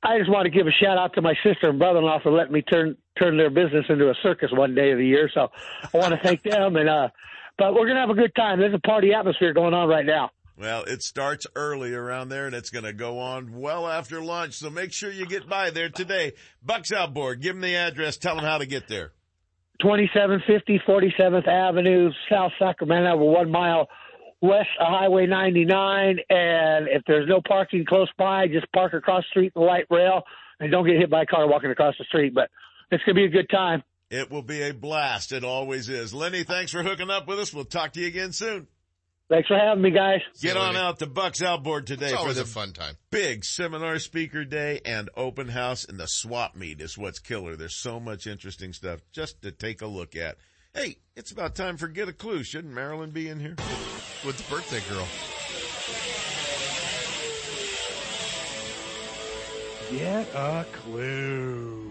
I 0.00 0.16
just 0.18 0.30
want 0.30 0.44
to 0.44 0.50
give 0.50 0.66
a 0.68 0.70
shout 0.70 0.96
out 0.96 1.14
to 1.14 1.22
my 1.22 1.34
sister 1.42 1.68
and 1.68 1.76
brother-in-law 1.76 2.20
for 2.22 2.30
letting 2.30 2.52
me 2.52 2.62
turn 2.62 2.96
turn 3.18 3.36
their 3.36 3.50
business 3.50 3.84
into 3.88 4.08
a 4.08 4.14
circus 4.22 4.48
one 4.52 4.72
day 4.76 4.92
of 4.92 4.98
the 4.98 5.04
year. 5.04 5.28
So 5.34 5.48
I 5.92 5.96
want 5.96 6.14
to 6.14 6.20
thank 6.22 6.42
them. 6.44 6.76
And 6.76 6.88
uh, 6.88 7.08
but 7.58 7.74
we're 7.74 7.86
gonna 7.86 8.00
have 8.00 8.10
a 8.10 8.14
good 8.14 8.34
time. 8.34 8.58
There's 8.58 8.74
a 8.74 8.86
party 8.86 9.12
atmosphere 9.12 9.52
going 9.52 9.74
on 9.74 9.88
right 9.88 10.06
now. 10.06 10.30
Well, 10.58 10.82
it 10.84 11.02
starts 11.02 11.46
early 11.54 11.94
around 11.94 12.30
there 12.30 12.46
and 12.46 12.54
it's 12.54 12.70
going 12.70 12.84
to 12.84 12.92
go 12.92 13.20
on 13.20 13.60
well 13.60 13.86
after 13.86 14.20
lunch. 14.20 14.54
So 14.54 14.70
make 14.70 14.92
sure 14.92 15.08
you 15.08 15.24
get 15.24 15.48
by 15.48 15.70
there 15.70 15.88
today. 15.88 16.32
Bucks 16.64 16.90
Outboard, 16.90 17.40
give 17.40 17.54
them 17.54 17.60
the 17.60 17.76
address. 17.76 18.16
Tell 18.16 18.34
them 18.34 18.44
how 18.44 18.58
to 18.58 18.66
get 18.66 18.88
there. 18.88 19.12
2750 19.80 20.80
47th 20.84 21.46
Avenue, 21.46 22.10
South 22.28 22.50
Sacramento, 22.58 23.12
over 23.12 23.24
one 23.24 23.52
mile 23.52 23.88
west 24.40 24.68
of 24.80 24.88
Highway 24.88 25.26
99. 25.26 26.18
And 26.28 26.88
if 26.88 27.02
there's 27.06 27.28
no 27.28 27.40
parking 27.46 27.84
close 27.86 28.10
by, 28.18 28.48
just 28.48 28.70
park 28.72 28.94
across 28.94 29.22
the 29.22 29.28
street 29.30 29.52
in 29.54 29.62
the 29.62 29.66
light 29.66 29.86
rail 29.90 30.22
and 30.58 30.72
don't 30.72 30.84
get 30.84 30.96
hit 30.96 31.08
by 31.08 31.22
a 31.22 31.26
car 31.26 31.48
walking 31.48 31.70
across 31.70 31.94
the 31.98 32.04
street. 32.06 32.34
But 32.34 32.50
it's 32.90 33.04
going 33.04 33.14
to 33.14 33.20
be 33.20 33.26
a 33.26 33.28
good 33.28 33.48
time. 33.48 33.84
It 34.10 34.30
will 34.30 34.42
be 34.42 34.62
a 34.62 34.72
blast. 34.72 35.32
It 35.32 35.44
always 35.44 35.88
is. 35.88 36.14
Lenny, 36.14 36.42
thanks 36.42 36.72
for 36.72 36.82
hooking 36.82 37.10
up 37.10 37.26
with 37.28 37.38
us. 37.38 37.52
We'll 37.52 37.64
talk 37.66 37.92
to 37.92 38.00
you 38.00 38.06
again 38.06 38.32
soon. 38.32 38.66
Thanks 39.28 39.46
for 39.48 39.58
having 39.58 39.82
me, 39.82 39.90
guys. 39.90 40.20
Get 40.40 40.56
on 40.56 40.74
out 40.74 41.00
to 41.00 41.06
Bucks 41.06 41.42
Outboard 41.42 41.86
today 41.86 42.06
It's 42.06 42.14
for 42.14 42.20
always 42.20 42.36
the 42.36 42.42
a 42.42 42.46
fun 42.46 42.72
time. 42.72 42.96
big 43.10 43.44
seminar 43.44 43.98
speaker 43.98 44.46
day 44.46 44.80
and 44.86 45.10
open 45.18 45.48
house 45.48 45.84
and 45.84 46.00
the 46.00 46.06
swap 46.08 46.56
meet 46.56 46.80
is 46.80 46.96
what's 46.96 47.18
killer. 47.18 47.54
There's 47.54 47.76
so 47.76 48.00
much 48.00 48.26
interesting 48.26 48.72
stuff 48.72 49.00
just 49.12 49.42
to 49.42 49.52
take 49.52 49.82
a 49.82 49.86
look 49.86 50.16
at. 50.16 50.38
Hey, 50.72 50.96
it's 51.14 51.30
about 51.30 51.54
time 51.54 51.76
for 51.76 51.88
Get 51.88 52.08
a 52.08 52.14
Clue. 52.14 52.42
Shouldn't 52.42 52.72
Marilyn 52.72 53.10
be 53.10 53.28
in 53.28 53.38
here? 53.38 53.56
With 54.24 54.38
the 54.38 54.54
birthday 54.54 54.80
girl. 54.88 55.06
Get 59.90 60.28
a 60.34 60.64
clue. 60.72 61.90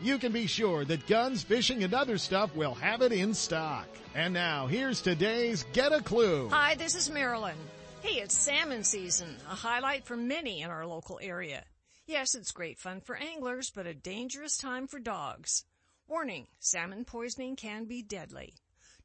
you 0.00 0.18
can 0.18 0.32
be 0.32 0.46
sure 0.46 0.84
that 0.84 1.06
Guns, 1.06 1.42
Fishing, 1.42 1.84
and 1.84 1.94
Other 1.94 2.18
Stuff 2.18 2.54
will 2.54 2.74
have 2.74 3.02
it 3.02 3.12
in 3.12 3.34
stock. 3.34 3.86
And 4.14 4.34
now, 4.34 4.66
here's 4.66 5.00
today's 5.00 5.64
Get 5.72 5.92
a 5.92 6.02
Clue. 6.02 6.48
Hi, 6.50 6.74
this 6.74 6.94
is 6.94 7.10
Marilyn. 7.10 7.56
Hey, 8.00 8.20
it's 8.20 8.36
salmon 8.36 8.84
season, 8.84 9.36
a 9.50 9.54
highlight 9.54 10.04
for 10.04 10.16
many 10.16 10.62
in 10.62 10.70
our 10.70 10.86
local 10.86 11.18
area. 11.20 11.64
Yes, 12.06 12.34
it's 12.34 12.52
great 12.52 12.78
fun 12.78 13.00
for 13.00 13.16
anglers, 13.16 13.70
but 13.74 13.86
a 13.86 13.94
dangerous 13.94 14.56
time 14.56 14.86
for 14.86 14.98
dogs. 14.98 15.64
Warning, 16.06 16.46
salmon 16.58 17.04
poisoning 17.04 17.56
can 17.56 17.84
be 17.84 18.02
deadly. 18.02 18.54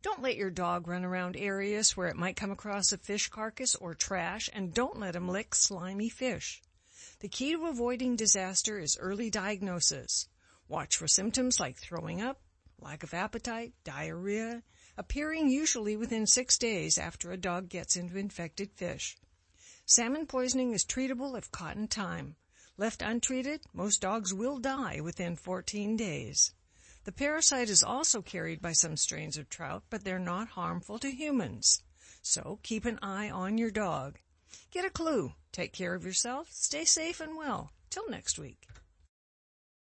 Don't 0.03 0.21
let 0.21 0.37
your 0.37 0.51
dog 0.51 0.87
run 0.87 1.03
around 1.03 1.35
areas 1.35 1.97
where 1.97 2.07
it 2.07 2.15
might 2.15 2.35
come 2.35 2.51
across 2.51 2.91
a 2.91 2.97
fish 2.97 3.29
carcass 3.29 3.75
or 3.75 3.93
trash, 3.93 4.49
and 4.53 4.73
don't 4.73 4.99
let 4.99 5.15
him 5.15 5.27
lick 5.27 5.55
slimy 5.55 6.09
fish. 6.09 6.61
The 7.19 7.29
key 7.29 7.53
to 7.53 7.65
avoiding 7.65 8.15
disaster 8.15 8.79
is 8.79 8.97
early 8.99 9.29
diagnosis. 9.29 10.27
Watch 10.67 10.97
for 10.97 11.07
symptoms 11.07 11.59
like 11.59 11.77
throwing 11.77 12.21
up, 12.21 12.41
lack 12.79 13.03
of 13.03 13.13
appetite, 13.13 13.73
diarrhea, 13.83 14.63
appearing 14.97 15.49
usually 15.49 15.95
within 15.95 16.25
six 16.25 16.57
days 16.57 16.97
after 16.97 17.31
a 17.31 17.37
dog 17.37 17.69
gets 17.69 17.95
into 17.95 18.17
infected 18.17 18.71
fish. 18.73 19.17
Salmon 19.85 20.25
poisoning 20.25 20.73
is 20.73 20.85
treatable 20.85 21.37
if 21.37 21.51
caught 21.51 21.75
in 21.75 21.87
time. 21.87 22.35
Left 22.77 23.01
untreated, 23.01 23.61
most 23.73 24.01
dogs 24.01 24.33
will 24.33 24.57
die 24.57 24.99
within 24.99 25.35
14 25.35 25.95
days. 25.97 26.53
The 27.03 27.11
parasite 27.11 27.69
is 27.69 27.83
also 27.83 28.21
carried 28.21 28.61
by 28.61 28.71
some 28.71 28.95
strains 28.95 29.37
of 29.37 29.49
trout, 29.49 29.83
but 29.89 30.03
they're 30.03 30.19
not 30.19 30.49
harmful 30.49 30.99
to 30.99 31.11
humans. 31.11 31.83
So 32.21 32.59
keep 32.63 32.85
an 32.85 32.99
eye 33.01 33.29
on 33.29 33.57
your 33.57 33.71
dog. 33.71 34.19
Get 34.71 34.85
a 34.85 34.89
clue. 34.89 35.33
Take 35.51 35.73
care 35.73 35.93
of 35.93 36.05
yourself. 36.05 36.47
Stay 36.51 36.85
safe 36.85 37.19
and 37.19 37.35
well. 37.35 37.73
Till 37.89 38.09
next 38.09 38.39
week. 38.39 38.67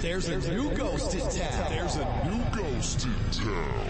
There's, 0.00 0.28
a 0.28 0.38
new 0.54 0.72
ghost 0.76 1.14
in 1.14 1.20
town. 1.20 1.70
There's 1.70 1.96
a 1.96 2.04
new 2.30 2.40
ghost 2.58 3.06
town. 3.32 3.88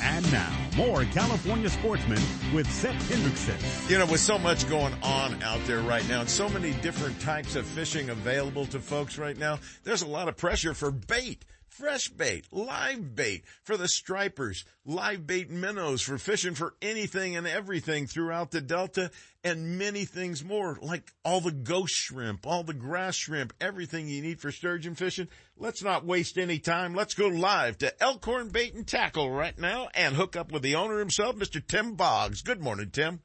And 0.00 0.30
now, 0.32 0.52
more 0.76 1.04
California 1.06 1.68
sportsmen 1.68 2.20
with 2.54 2.70
Seth 2.70 2.94
Hendrickson. 3.10 3.90
You 3.90 3.98
know, 3.98 4.06
with 4.06 4.20
so 4.20 4.38
much 4.38 4.68
going 4.68 4.94
on 5.02 5.42
out 5.42 5.60
there 5.66 5.80
right 5.80 6.06
now 6.08 6.20
and 6.20 6.30
so 6.30 6.48
many 6.48 6.72
different 6.74 7.20
types 7.20 7.56
of 7.56 7.66
fishing 7.66 8.10
available 8.10 8.66
to 8.66 8.78
folks 8.78 9.18
right 9.18 9.36
now, 9.36 9.58
there's 9.82 10.02
a 10.02 10.06
lot 10.06 10.28
of 10.28 10.36
pressure 10.36 10.74
for 10.74 10.90
bait. 10.90 11.44
Fresh 11.74 12.10
bait, 12.10 12.46
live 12.52 13.16
bait 13.16 13.42
for 13.64 13.76
the 13.76 13.88
stripers, 13.88 14.64
live 14.86 15.26
bait 15.26 15.50
minnows 15.50 16.02
for 16.02 16.18
fishing 16.18 16.54
for 16.54 16.76
anything 16.80 17.34
and 17.34 17.48
everything 17.48 18.06
throughout 18.06 18.52
the 18.52 18.60
Delta 18.60 19.10
and 19.42 19.76
many 19.76 20.04
things 20.04 20.44
more 20.44 20.78
like 20.80 21.12
all 21.24 21.40
the 21.40 21.50
ghost 21.50 21.92
shrimp, 21.92 22.46
all 22.46 22.62
the 22.62 22.74
grass 22.74 23.16
shrimp, 23.16 23.52
everything 23.60 24.06
you 24.06 24.22
need 24.22 24.40
for 24.40 24.52
sturgeon 24.52 24.94
fishing. 24.94 25.26
Let's 25.56 25.82
not 25.82 26.06
waste 26.06 26.38
any 26.38 26.60
time. 26.60 26.94
Let's 26.94 27.14
go 27.14 27.26
live 27.26 27.76
to 27.78 28.00
Elkhorn 28.00 28.50
Bait 28.50 28.74
and 28.74 28.86
Tackle 28.86 29.28
right 29.28 29.58
now 29.58 29.88
and 29.94 30.14
hook 30.14 30.36
up 30.36 30.52
with 30.52 30.62
the 30.62 30.76
owner 30.76 31.00
himself, 31.00 31.34
Mr. 31.34 31.60
Tim 31.66 31.96
Boggs. 31.96 32.42
Good 32.42 32.62
morning, 32.62 32.90
Tim. 32.92 33.20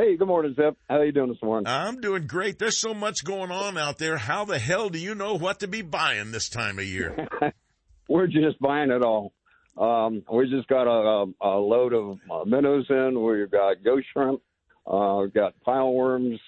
Hey, 0.00 0.16
good 0.16 0.28
morning, 0.28 0.54
Zip. 0.54 0.78
How 0.88 1.00
are 1.00 1.04
you 1.04 1.12
doing 1.12 1.28
this 1.28 1.42
morning? 1.42 1.66
I'm 1.66 2.00
doing 2.00 2.26
great. 2.26 2.58
There's 2.58 2.80
so 2.80 2.94
much 2.94 3.22
going 3.22 3.50
on 3.50 3.76
out 3.76 3.98
there. 3.98 4.16
How 4.16 4.46
the 4.46 4.58
hell 4.58 4.88
do 4.88 4.98
you 4.98 5.14
know 5.14 5.34
what 5.34 5.60
to 5.60 5.68
be 5.68 5.82
buying 5.82 6.32
this 6.32 6.48
time 6.48 6.78
of 6.78 6.86
year? 6.86 7.28
We're 8.08 8.26
just 8.26 8.58
buying 8.60 8.90
it 8.90 9.02
all. 9.02 9.34
Um, 9.76 10.22
we 10.32 10.48
just 10.48 10.68
got 10.68 10.86
a, 10.86 11.26
a, 11.42 11.46
a 11.46 11.54
load 11.58 11.92
of 11.92 12.18
uh, 12.30 12.44
minnows 12.46 12.86
in. 12.88 13.22
We've 13.22 13.50
got 13.50 13.84
ghost 13.84 14.06
shrimp. 14.14 14.40
Uh, 14.86 15.18
we've 15.20 15.34
got 15.34 15.60
pile 15.60 15.92
worms. 15.92 16.40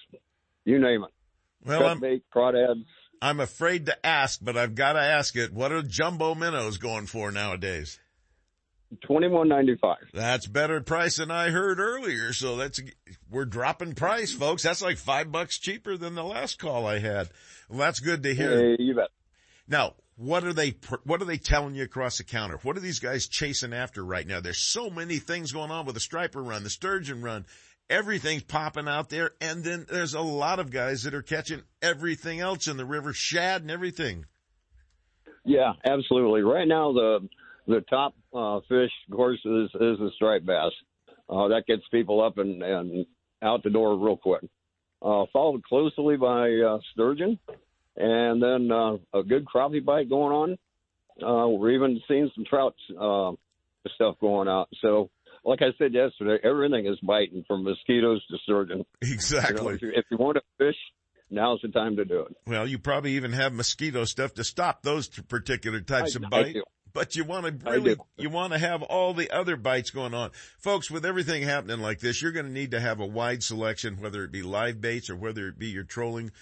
You 0.64 0.78
name 0.78 1.04
it. 1.04 1.10
Well, 1.68 1.88
I'm, 1.88 2.00
bait, 2.00 2.24
crawdads. 2.34 2.86
I'm 3.20 3.38
afraid 3.38 3.84
to 3.84 4.06
ask, 4.06 4.40
but 4.42 4.56
I've 4.56 4.74
got 4.74 4.94
to 4.94 5.00
ask 5.02 5.36
it. 5.36 5.52
What 5.52 5.72
are 5.72 5.82
jumbo 5.82 6.34
minnows 6.34 6.78
going 6.78 7.04
for 7.04 7.30
nowadays? 7.30 8.00
Twenty 9.00 9.28
one 9.28 9.48
ninety 9.48 9.76
five. 9.76 10.10
That's 10.12 10.46
better 10.46 10.80
price 10.82 11.16
than 11.16 11.30
I 11.30 11.48
heard 11.48 11.80
earlier. 11.80 12.32
So 12.32 12.56
that's, 12.56 12.80
we're 13.30 13.46
dropping 13.46 13.94
price, 13.94 14.32
folks. 14.32 14.62
That's 14.62 14.82
like 14.82 14.98
five 14.98 15.32
bucks 15.32 15.58
cheaper 15.58 15.96
than 15.96 16.14
the 16.14 16.24
last 16.24 16.58
call 16.58 16.86
I 16.86 16.98
had. 16.98 17.30
Well, 17.68 17.78
that's 17.78 18.00
good 18.00 18.22
to 18.24 18.34
hear. 18.34 18.58
Hey, 18.58 18.76
you 18.78 18.94
bet. 18.94 19.08
Now, 19.66 19.94
what 20.16 20.44
are 20.44 20.52
they, 20.52 20.74
what 21.04 21.22
are 21.22 21.24
they 21.24 21.38
telling 21.38 21.74
you 21.74 21.84
across 21.84 22.18
the 22.18 22.24
counter? 22.24 22.58
What 22.62 22.76
are 22.76 22.80
these 22.80 22.98
guys 23.00 23.28
chasing 23.28 23.72
after 23.72 24.04
right 24.04 24.26
now? 24.26 24.40
There's 24.40 24.62
so 24.62 24.90
many 24.90 25.16
things 25.16 25.52
going 25.52 25.70
on 25.70 25.86
with 25.86 25.94
the 25.94 26.00
striper 26.00 26.42
run, 26.42 26.62
the 26.62 26.70
sturgeon 26.70 27.22
run. 27.22 27.46
Everything's 27.88 28.42
popping 28.42 28.88
out 28.88 29.08
there. 29.08 29.32
And 29.40 29.64
then 29.64 29.86
there's 29.88 30.14
a 30.14 30.20
lot 30.20 30.58
of 30.58 30.70
guys 30.70 31.04
that 31.04 31.14
are 31.14 31.22
catching 31.22 31.62
everything 31.80 32.40
else 32.40 32.66
in 32.66 32.76
the 32.76 32.84
river, 32.84 33.12
shad 33.12 33.62
and 33.62 33.70
everything. 33.70 34.26
Yeah, 35.44 35.72
absolutely. 35.84 36.42
Right 36.42 36.68
now, 36.68 36.92
the 36.92 37.28
the 37.66 37.80
top 37.80 38.14
uh, 38.34 38.60
fish, 38.68 38.90
of 39.10 39.16
course, 39.16 39.38
is 39.44 39.70
is 39.74 39.98
the 39.98 40.10
striped 40.16 40.46
bass. 40.46 40.72
Uh, 41.28 41.48
that 41.48 41.64
gets 41.66 41.82
people 41.90 42.22
up 42.22 42.38
and 42.38 42.62
and 42.62 43.06
out 43.42 43.62
the 43.62 43.70
door 43.70 43.96
real 43.96 44.16
quick. 44.16 44.42
Uh, 45.00 45.24
followed 45.32 45.64
closely 45.64 46.16
by 46.16 46.50
uh, 46.50 46.78
sturgeon, 46.92 47.38
and 47.96 48.42
then 48.42 48.70
uh, 48.70 48.92
a 49.18 49.22
good 49.22 49.44
crappie 49.44 49.84
bite 49.84 50.08
going 50.08 50.32
on. 50.32 50.58
Uh, 51.20 51.48
we're 51.48 51.72
even 51.72 52.00
seeing 52.08 52.30
some 52.34 52.44
trout 52.48 52.74
uh, 52.98 53.32
stuff 53.94 54.14
going 54.20 54.48
out. 54.48 54.68
So, 54.80 55.10
like 55.44 55.60
I 55.60 55.72
said 55.76 55.92
yesterday, 55.92 56.38
everything 56.44 56.86
is 56.86 56.98
biting 57.06 57.44
from 57.48 57.64
mosquitoes 57.64 58.24
to 58.30 58.38
sturgeon. 58.44 58.84
Exactly. 59.02 59.56
You 59.56 59.62
know, 59.62 59.68
if, 59.70 59.82
you, 59.82 59.92
if 59.94 60.04
you 60.10 60.16
want 60.18 60.36
to 60.36 60.42
fish, 60.56 60.76
now's 61.30 61.60
the 61.62 61.68
time 61.68 61.96
to 61.96 62.04
do 62.04 62.20
it. 62.20 62.36
Well, 62.46 62.66
you 62.66 62.78
probably 62.78 63.12
even 63.16 63.32
have 63.32 63.52
mosquito 63.52 64.04
stuff 64.04 64.34
to 64.34 64.44
stop 64.44 64.82
those 64.82 65.08
particular 65.08 65.80
types 65.80 66.14
I- 66.16 66.18
of 66.20 66.24
I 66.26 66.28
bite. 66.28 66.54
do. 66.54 66.62
But 66.92 67.16
you 67.16 67.24
want 67.24 67.46
to 67.46 67.70
really, 67.70 67.96
you 68.16 68.30
want 68.30 68.52
to 68.52 68.58
have 68.58 68.82
all 68.82 69.14
the 69.14 69.30
other 69.30 69.56
bites 69.56 69.90
going 69.90 70.14
on. 70.14 70.30
Folks, 70.58 70.90
with 70.90 71.06
everything 71.06 71.42
happening 71.42 71.80
like 71.80 72.00
this, 72.00 72.20
you're 72.20 72.32
going 72.32 72.46
to 72.46 72.52
need 72.52 72.72
to 72.72 72.80
have 72.80 73.00
a 73.00 73.06
wide 73.06 73.42
selection, 73.42 74.00
whether 74.00 74.24
it 74.24 74.32
be 74.32 74.42
live 74.42 74.80
baits 74.80 75.08
or 75.08 75.16
whether 75.16 75.48
it 75.48 75.58
be 75.58 75.68
your 75.68 75.84
trolling, 75.84 76.32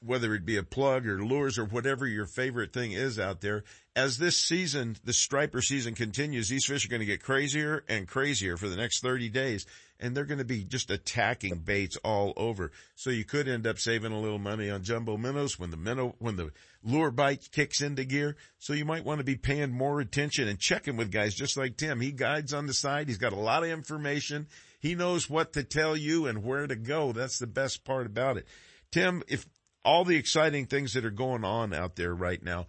whether 0.00 0.34
it 0.34 0.44
be 0.44 0.56
a 0.56 0.62
plug 0.62 1.06
or 1.06 1.24
lures 1.24 1.58
or 1.58 1.64
whatever 1.64 2.06
your 2.06 2.26
favorite 2.26 2.72
thing 2.72 2.92
is 2.92 3.18
out 3.18 3.40
there. 3.40 3.64
As 3.96 4.18
this 4.18 4.36
season, 4.36 4.96
the 5.04 5.12
striper 5.12 5.62
season 5.62 5.94
continues, 5.94 6.48
these 6.48 6.66
fish 6.66 6.84
are 6.84 6.90
going 6.90 7.00
to 7.00 7.06
get 7.06 7.22
crazier 7.22 7.84
and 7.88 8.08
crazier 8.08 8.56
for 8.56 8.68
the 8.68 8.76
next 8.76 9.00
30 9.00 9.28
days. 9.28 9.66
And 10.04 10.14
they're 10.14 10.26
going 10.26 10.38
to 10.38 10.44
be 10.44 10.64
just 10.64 10.90
attacking 10.90 11.60
baits 11.60 11.96
all 12.04 12.34
over. 12.36 12.72
So 12.94 13.08
you 13.08 13.24
could 13.24 13.48
end 13.48 13.66
up 13.66 13.78
saving 13.78 14.12
a 14.12 14.20
little 14.20 14.38
money 14.38 14.68
on 14.68 14.82
jumbo 14.82 15.16
minnows 15.16 15.58
when 15.58 15.70
the 15.70 15.78
minnow, 15.78 16.14
when 16.18 16.36
the 16.36 16.50
lure 16.82 17.10
bite 17.10 17.48
kicks 17.50 17.80
into 17.80 18.04
gear. 18.04 18.36
So 18.58 18.74
you 18.74 18.84
might 18.84 19.06
want 19.06 19.20
to 19.20 19.24
be 19.24 19.36
paying 19.36 19.72
more 19.72 20.00
attention 20.00 20.46
and 20.46 20.58
checking 20.58 20.98
with 20.98 21.10
guys 21.10 21.34
just 21.34 21.56
like 21.56 21.78
Tim. 21.78 22.00
He 22.00 22.12
guides 22.12 22.52
on 22.52 22.66
the 22.66 22.74
side. 22.74 23.08
He's 23.08 23.16
got 23.16 23.32
a 23.32 23.36
lot 23.36 23.64
of 23.64 23.70
information. 23.70 24.46
He 24.78 24.94
knows 24.94 25.30
what 25.30 25.54
to 25.54 25.64
tell 25.64 25.96
you 25.96 26.26
and 26.26 26.44
where 26.44 26.66
to 26.66 26.76
go. 26.76 27.12
That's 27.12 27.38
the 27.38 27.46
best 27.46 27.86
part 27.86 28.04
about 28.04 28.36
it. 28.36 28.46
Tim, 28.92 29.22
if 29.26 29.46
all 29.86 30.04
the 30.04 30.16
exciting 30.16 30.66
things 30.66 30.92
that 30.92 31.06
are 31.06 31.10
going 31.10 31.44
on 31.44 31.72
out 31.72 31.96
there 31.96 32.14
right 32.14 32.42
now, 32.42 32.66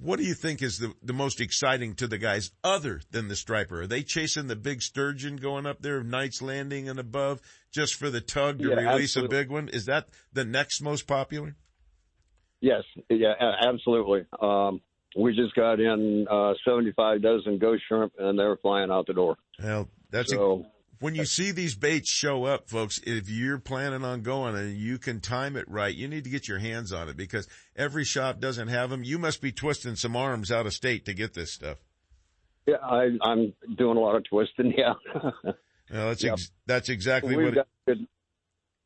what 0.00 0.18
do 0.18 0.24
you 0.24 0.34
think 0.34 0.62
is 0.62 0.78
the, 0.78 0.92
the 1.02 1.12
most 1.12 1.40
exciting 1.40 1.94
to 1.96 2.06
the 2.08 2.18
guys 2.18 2.50
other 2.64 3.00
than 3.10 3.28
the 3.28 3.36
striper? 3.36 3.82
Are 3.82 3.86
they 3.86 4.02
chasing 4.02 4.46
the 4.46 4.56
big 4.56 4.82
sturgeon 4.82 5.36
going 5.36 5.66
up 5.66 5.82
there, 5.82 6.02
Knights 6.02 6.40
Landing 6.42 6.88
and 6.88 6.98
above, 6.98 7.40
just 7.72 7.94
for 7.94 8.08
the 8.10 8.20
tug 8.20 8.58
to 8.60 8.68
Yeah, 8.70 8.74
release 8.76 9.16
absolutely. 9.16 9.36
a 9.36 9.40
big 9.42 9.50
one? 9.50 9.68
Is 9.68 9.84
that 9.86 10.08
the 10.32 10.44
next 10.44 10.80
most 10.82 11.06
popular? 11.06 11.54
Yes, 12.60 12.82
yeah, 13.08 13.34
absolutely. 13.62 14.26
Um, 14.40 14.80
we 15.16 15.34
just 15.34 15.54
got 15.54 15.80
in 15.80 16.26
uh, 16.30 16.54
75 16.64 17.22
dozen 17.22 17.58
ghost 17.58 17.82
shrimp, 17.88 18.12
and 18.18 18.38
they're 18.38 18.56
flying 18.56 18.90
out 18.90 19.06
the 19.06 19.14
door. 19.14 19.36
Well, 19.62 19.88
that's 20.10 20.30
So- 20.32 20.66
when 21.00 21.14
you 21.14 21.24
see 21.24 21.50
these 21.50 21.74
baits 21.74 22.10
show 22.10 22.44
up, 22.44 22.68
folks. 22.68 23.00
If 23.04 23.28
you're 23.28 23.58
planning 23.58 24.04
on 24.04 24.22
going 24.22 24.54
and 24.54 24.76
you 24.76 24.98
can 24.98 25.20
time 25.20 25.56
it 25.56 25.68
right, 25.68 25.94
you 25.94 26.06
need 26.08 26.24
to 26.24 26.30
get 26.30 26.46
your 26.46 26.58
hands 26.58 26.92
on 26.92 27.08
it 27.08 27.16
because 27.16 27.48
every 27.74 28.04
shop 28.04 28.38
doesn't 28.40 28.68
have 28.68 28.90
them. 28.90 29.02
You 29.02 29.18
must 29.18 29.40
be 29.42 29.50
twisting 29.52 29.96
some 29.96 30.14
arms 30.16 30.50
out 30.52 30.66
of 30.66 30.72
state 30.72 31.04
to 31.06 31.14
get 31.14 31.34
this 31.34 31.52
stuff. 31.52 31.78
Yeah, 32.66 32.76
I, 32.82 33.08
I'm 33.22 33.52
doing 33.76 33.96
a 33.96 34.00
lot 34.00 34.16
of 34.16 34.24
twisting. 34.24 34.72
Yeah, 34.78 34.94
Well, 35.12 36.08
that's 36.08 36.22
Yep. 36.22 36.32
ex- 36.34 36.52
that's 36.66 36.88
exactly 36.88 37.34
We've 37.36 37.46
what. 37.46 37.54
got 37.54 37.66
It, 37.88 37.98
good, 37.98 38.06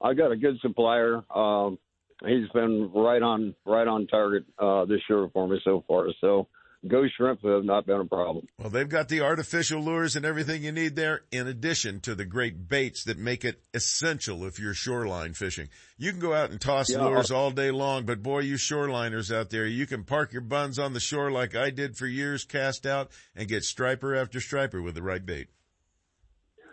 I 0.01 0.15
got 0.15 0.33
a 0.33 0.37
good 0.37 0.59
supplier. 0.61 1.23
Um, 1.35 1.79
he's 2.27 2.49
been 2.55 2.91
right 2.95 3.21
on 3.21 3.55
right 3.67 3.87
on 3.87 4.07
target 4.07 4.45
uh, 4.59 4.87
this 4.87 5.01
year 5.11 5.29
for 5.33 5.47
me 5.47 5.61
so 5.65 5.85
far. 5.87 6.07
So 6.23 6.47
ghost 6.89 7.15
shrimp 7.17 7.43
have 7.43 7.65
not 7.65 7.87
been 7.87 8.01
a 8.01 8.05
problem. 8.05 8.47
Well, 8.59 8.71
they've 8.71 8.89
got 8.89 9.09
the 9.09 9.21
artificial 9.21 9.81
lures 9.83 10.17
and 10.17 10.25
everything 10.25 10.63
you 10.63 10.73
need 10.73 10.97
there, 10.97 11.23
in 11.33 11.47
addition 11.47 12.01
to 12.01 12.15
the 12.15 12.25
great 12.25 12.69
baits 12.69 13.05
that 13.05 13.19
make 13.19 13.45
it 13.45 13.63
essential 13.73 14.45
if 14.45 14.59
you're 14.59 14.75
shoreline 14.75 15.35
fishing. 15.35 15.69
You 15.99 16.11
can 16.11 16.21
go 16.21 16.35
out 16.35 16.51
and 16.51 16.61
toss 16.61 16.91
Yeah. 16.91 17.05
lures 17.05 17.31
all 17.31 17.51
day 17.51 17.71
long, 17.71 18.05
but 18.05 18.23
boy, 18.23 18.41
you 18.41 18.55
shoreliners 18.55 19.35
out 19.35 19.51
there, 19.51 19.67
you 19.67 19.87
can 19.87 20.05
park 20.05 20.33
your 20.33 20.43
buns 20.43 20.79
on 20.79 20.93
the 20.93 21.01
shore 21.01 21.31
like 21.31 21.55
I 21.55 21.71
did 21.71 21.97
for 21.97 22.07
years, 22.07 22.45
cast 22.45 22.87
out, 22.87 23.11
and 23.35 23.49
get 23.49 23.65
striper 23.65 24.15
after 24.15 24.41
striper 24.41 24.81
with 24.83 24.95
the 24.95 25.03
right 25.03 25.25
bait. 25.25 25.49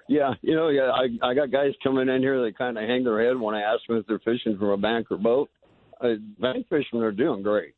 Yeah, 0.08 0.34
you 0.42 0.56
know, 0.56 0.68
yeah, 0.70 0.92
I 0.92 1.30
I 1.30 1.34
got 1.34 1.52
guys 1.52 1.72
coming 1.84 2.10
in 2.10 2.22
here 2.22 2.42
that 2.44 2.58
kind 2.58 2.78
of 2.78 2.84
hang 2.84 3.06
their 3.06 3.24
head 3.26 3.40
when 3.40 3.56
I 3.56 3.62
ask 3.62 3.86
them 3.88 3.98
if 3.98 4.06
they're 4.08 4.20
fishing 4.20 4.58
from 4.58 4.70
a 4.70 4.78
bank 4.78 5.08
or 5.10 5.18
boat. 5.18 5.50
Uh, 6.02 6.16
bank 6.40 6.68
fishermen 6.68 7.04
are 7.06 7.12
doing 7.12 7.44
great. 7.44 7.76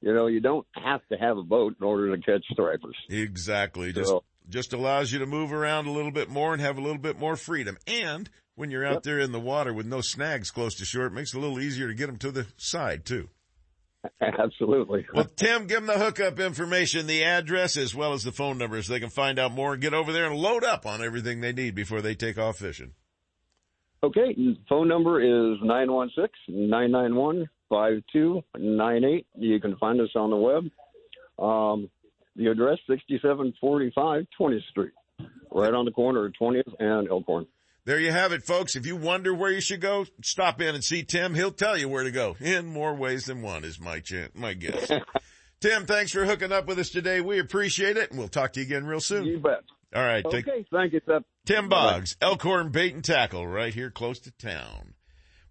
You 0.00 0.14
know, 0.14 0.26
you 0.28 0.40
don't 0.40 0.66
have 0.74 1.00
to 1.10 1.16
have 1.16 1.36
a 1.38 1.42
boat 1.42 1.74
in 1.80 1.84
order 1.86 2.14
to 2.16 2.22
catch 2.22 2.44
stripers. 2.52 2.96
Exactly. 3.08 3.92
Just, 3.92 4.08
So- 4.10 4.24
just 4.48 4.72
allows 4.72 5.12
you 5.12 5.18
to 5.18 5.26
move 5.26 5.52
around 5.52 5.86
a 5.86 5.90
little 5.92 6.12
bit 6.12 6.28
more 6.30 6.52
and 6.52 6.62
have 6.62 6.78
a 6.78 6.80
little 6.80 6.98
bit 6.98 7.18
more 7.18 7.36
freedom. 7.36 7.76
And 7.86 8.30
when 8.54 8.70
you're 8.70 8.86
out 8.86 8.94
Yep. 8.94 9.02
there 9.02 9.18
in 9.18 9.32
the 9.32 9.40
water 9.40 9.72
with 9.74 9.86
no 9.86 10.00
snags 10.00 10.50
close 10.50 10.74
to 10.76 10.84
shore, 10.84 11.06
it 11.06 11.12
makes 11.12 11.34
it 11.34 11.38
a 11.38 11.40
little 11.40 11.60
easier 11.60 11.88
to 11.88 11.94
get 11.94 12.06
them 12.06 12.16
to 12.18 12.30
the 12.30 12.46
side 12.56 13.04
too. 13.04 13.28
Absolutely. 14.20 15.04
Well, 15.12 15.24
Tim, 15.24 15.66
give 15.66 15.84
them 15.84 15.86
the 15.86 15.98
hookup 16.04 16.38
information, 16.38 17.06
the 17.08 17.24
address, 17.24 17.76
as 17.76 17.94
well 17.94 18.12
as 18.12 18.22
the 18.22 18.30
phone 18.32 18.56
number 18.56 18.80
so 18.80 18.92
they 18.92 19.00
can 19.00 19.10
find 19.10 19.38
out 19.38 19.50
more 19.52 19.72
and 19.72 19.82
get 19.82 19.92
over 19.92 20.12
there 20.12 20.26
and 20.26 20.36
load 20.36 20.62
up 20.64 20.86
on 20.86 21.02
everything 21.02 21.40
they 21.40 21.52
need 21.52 21.74
before 21.74 22.00
they 22.00 22.14
take 22.14 22.38
off 22.38 22.58
fishing. 22.58 22.92
Okay, 24.02 24.36
phone 24.68 24.86
number 24.86 25.20
is 25.20 25.58
nine 25.60 25.90
one 25.90 26.10
six 26.14 26.32
nine 26.46 26.92
nine 26.92 27.16
one 27.16 27.48
five 27.68 28.02
two 28.12 28.42
nine 28.56 29.04
eight. 29.04 29.26
You 29.36 29.60
can 29.60 29.76
find 29.76 30.00
us 30.00 30.10
on 30.14 30.30
the 30.30 30.36
web. 30.36 30.64
Um, 31.38 31.90
the 32.36 32.46
address 32.46 32.78
sixty 32.88 33.18
seven 33.22 33.54
forty 33.60 33.92
five 33.94 34.26
twentieth 34.36 34.64
Street, 34.70 34.92
right 35.52 35.74
on 35.74 35.84
the 35.84 35.90
corner 35.90 36.26
of 36.26 36.36
twentieth 36.36 36.68
and 36.78 37.08
Elkhorn. 37.08 37.46
There 37.84 37.98
you 37.98 38.12
have 38.12 38.32
it, 38.32 38.44
folks. 38.44 38.76
If 38.76 38.84
you 38.84 38.96
wonder 38.96 39.32
where 39.32 39.50
you 39.50 39.62
should 39.62 39.80
go, 39.80 40.04
stop 40.22 40.60
in 40.60 40.74
and 40.74 40.84
see 40.84 41.04
Tim. 41.04 41.34
He'll 41.34 41.50
tell 41.50 41.78
you 41.78 41.88
where 41.88 42.04
to 42.04 42.10
go 42.10 42.36
in 42.38 42.66
more 42.66 42.94
ways 42.94 43.24
than 43.24 43.40
one 43.40 43.64
is 43.64 43.80
my 43.80 44.00
chance, 44.00 44.32
my 44.34 44.52
guess. 44.52 44.90
Tim, 45.60 45.86
thanks 45.86 46.12
for 46.12 46.26
hooking 46.26 46.52
up 46.52 46.66
with 46.66 46.78
us 46.78 46.90
today. 46.90 47.22
We 47.22 47.38
appreciate 47.38 47.96
it 47.96 48.10
and 48.10 48.18
we'll 48.18 48.28
talk 48.28 48.52
to 48.52 48.60
you 48.60 48.66
again 48.66 48.84
real 48.84 49.00
soon. 49.00 49.24
You 49.24 49.38
bet. 49.38 49.64
All 49.94 50.04
right. 50.04 50.24
Okay, 50.24 50.42
Take, 50.42 50.66
thank 50.70 50.92
you. 50.92 51.00
Tim 51.46 51.68
Boggs, 51.70 52.14
Elkhorn 52.20 52.70
Bait 52.70 52.94
and 52.94 53.02
Tackle, 53.02 53.46
right 53.46 53.72
here 53.72 53.90
close 53.90 54.20
to 54.20 54.30
town. 54.32 54.92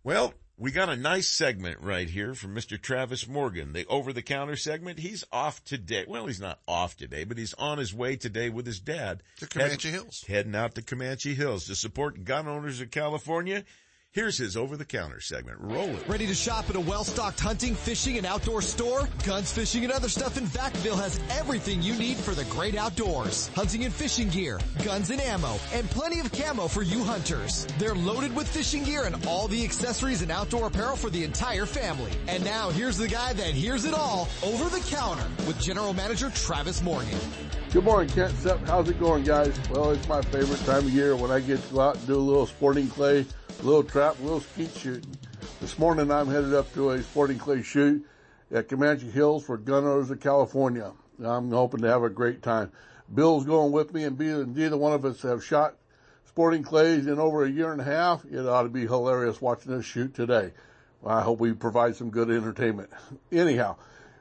Well, 0.03 0.35
we 0.59 0.71
got 0.71 0.89
a 0.89 0.95
nice 0.95 1.27
segment 1.27 1.79
right 1.81 2.09
here 2.09 2.33
from 2.33 2.55
Mr. 2.55 2.81
Travis 2.81 3.27
Morgan, 3.27 3.73
the 3.73 3.85
over-the-counter 3.87 4.55
segment. 4.55 4.97
He's 4.97 5.23
off 5.31 5.63
today. 5.63 6.05
Well, 6.07 6.25
he's 6.25 6.41
not 6.41 6.59
off 6.67 6.97
today, 6.97 7.25
but 7.25 7.37
he's 7.37 7.53
on 7.55 7.77
his 7.77 7.93
way 7.93 8.15
today 8.15 8.49
with 8.49 8.65
his 8.65 8.79
dad. 8.79 9.21
To 9.37 9.45
Camanche 9.45 9.91
Hills. 9.91 10.25
Heading 10.27 10.55
out 10.55 10.73
to 10.75 10.81
Camanche 10.81 11.35
Hills 11.35 11.67
to 11.67 11.75
support 11.75 12.23
gun 12.23 12.47
owners 12.47 12.81
of 12.81 12.89
California. 12.89 13.65
Here's 14.17 14.35
his 14.35 14.57
over-the-counter 14.57 15.19
segment. 15.19 15.59
Roll 15.61 15.89
it. 15.91 16.07
Ready 16.07 16.25
to 16.25 16.33
shop 16.33 16.71
at 16.71 16.75
a 16.75 16.79
well-stocked 16.79 17.39
hunting, 17.39 17.75
fishing, 17.75 18.17
and 18.17 18.25
outdoor 18.25 18.63
store? 18.63 19.07
Guns, 19.23 19.51
Fishing, 19.51 19.83
and 19.83 19.93
Other 19.93 20.09
Stuff 20.09 20.39
in 20.39 20.45
Vacaville 20.45 20.99
has 20.99 21.19
everything 21.29 21.83
you 21.83 21.93
need 21.93 22.17
for 22.17 22.31
the 22.31 22.43
great 22.45 22.75
outdoors. 22.75 23.49
Hunting 23.49 23.85
and 23.85 23.93
fishing 23.93 24.29
gear, 24.29 24.59
guns 24.83 25.11
and 25.11 25.21
ammo, 25.21 25.59
and 25.71 25.87
plenty 25.91 26.19
of 26.19 26.31
camo 26.31 26.67
for 26.67 26.81
you 26.81 27.03
hunters. 27.03 27.67
They're 27.77 27.93
loaded 27.93 28.35
with 28.35 28.47
fishing 28.47 28.83
gear 28.83 29.03
and 29.03 29.23
all 29.27 29.47
the 29.47 29.63
accessories 29.63 30.23
and 30.23 30.31
outdoor 30.31 30.65
apparel 30.65 30.95
for 30.95 31.11
the 31.11 31.23
entire 31.23 31.67
family. 31.67 32.11
And 32.27 32.43
now 32.43 32.71
here's 32.71 32.97
the 32.97 33.07
guy 33.07 33.33
that 33.33 33.53
hears 33.53 33.85
it 33.85 33.93
all, 33.93 34.27
over 34.41 34.67
the 34.67 34.83
counter, 34.89 35.27
with 35.45 35.61
General 35.61 35.93
Manager 35.93 36.31
Travis 36.31 36.81
Morgan. 36.81 37.19
Good 37.71 37.83
morning, 37.83 38.09
Kent. 38.09 38.35
Sep. 38.39 38.65
How's 38.65 38.89
it 38.89 38.99
going, 38.99 39.25
guys? 39.25 39.55
Well, 39.69 39.91
it's 39.91 40.07
my 40.07 40.23
favorite 40.23 40.65
time 40.65 40.87
of 40.87 40.89
year 40.89 41.15
when 41.15 41.29
I 41.29 41.39
get 41.39 41.61
to 41.67 41.73
go 41.75 41.81
out 41.81 41.97
and 41.97 42.07
do 42.07 42.15
a 42.15 42.17
little 42.17 42.47
sporting 42.47 42.87
clay, 42.87 43.27
a 43.59 43.63
little 43.63 43.83
trap, 43.83 44.19
a 44.19 44.23
little 44.23 44.39
skeet 44.39 44.71
shooting. 44.75 45.17
This 45.59 45.79
morning 45.79 46.11
I'm 46.11 46.27
headed 46.27 46.53
up 46.53 46.71
to 46.73 46.91
a 46.91 47.01
sporting 47.01 47.39
clay 47.39 47.63
shoot 47.63 48.05
at 48.51 48.67
Camanche 48.67 49.11
Hills 49.11 49.43
for 49.43 49.57
gun 49.57 49.83
owners 49.83 50.11
of 50.11 50.19
California. 50.19 50.91
I'm 51.23 51.49
hoping 51.49 51.81
to 51.81 51.87
have 51.87 52.03
a 52.03 52.09
great 52.09 52.43
time. 52.43 52.71
Bill's 53.13 53.45
going 53.45 53.71
with 53.71 53.93
me 53.93 54.03
and 54.03 54.17
neither 54.55 54.77
one 54.77 54.93
of 54.93 55.05
us 55.05 55.23
have 55.23 55.43
shot 55.43 55.75
sporting 56.25 56.61
clays 56.61 57.07
in 57.07 57.19
over 57.19 57.45
a 57.45 57.49
year 57.49 57.71
and 57.71 57.81
a 57.81 57.85
half. 57.85 58.23
It 58.25 58.45
ought 58.45 58.63
to 58.63 58.69
be 58.69 58.85
hilarious 58.85 59.41
watching 59.41 59.73
us 59.73 59.85
shoot 59.85 60.13
today. 60.13 60.51
I 61.03 61.21
hope 61.21 61.39
we 61.39 61.53
provide 61.53 61.95
some 61.95 62.11
good 62.11 62.29
entertainment. 62.29 62.91
Anyhow, 63.31 63.77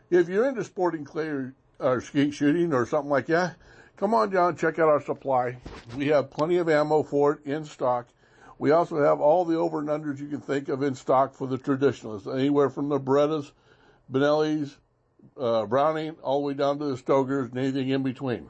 if 0.08 0.28
you're 0.28 0.48
into 0.48 0.64
sporting 0.64 1.04
clay 1.04 1.26
or, 1.26 1.54
or 1.78 2.00
skeet 2.00 2.32
shooting 2.32 2.72
or 2.72 2.86
something 2.86 3.10
like 3.10 3.26
that, 3.26 3.56
come 3.98 4.14
on 4.14 4.30
down 4.30 4.56
check 4.56 4.78
out 4.78 4.88
our 4.88 5.02
supply. 5.02 5.58
We 5.94 6.08
have 6.08 6.30
plenty 6.30 6.56
of 6.56 6.70
ammo 6.70 7.02
for 7.02 7.32
it 7.32 7.44
in 7.44 7.66
stock. 7.66 8.06
We 8.58 8.70
also 8.70 9.02
have 9.02 9.20
all 9.20 9.44
the 9.44 9.56
over 9.56 9.80
and 9.80 9.88
unders 9.88 10.18
you 10.18 10.28
can 10.28 10.40
think 10.40 10.68
of 10.68 10.82
in 10.82 10.94
stock 10.94 11.34
for 11.34 11.46
the 11.46 11.58
traditionalists, 11.58 12.26
anywhere 12.26 12.70
from 12.70 12.88
the 12.88 12.98
Berettas, 12.98 13.52
Benellis, 14.10 14.76
uh, 15.38 15.66
Browning, 15.66 16.16
all 16.22 16.40
the 16.40 16.46
way 16.46 16.54
down 16.54 16.78
to 16.78 16.86
the 16.86 16.96
Stoegers 16.96 17.50
and 17.50 17.58
anything 17.58 17.90
in 17.90 18.02
between. 18.02 18.48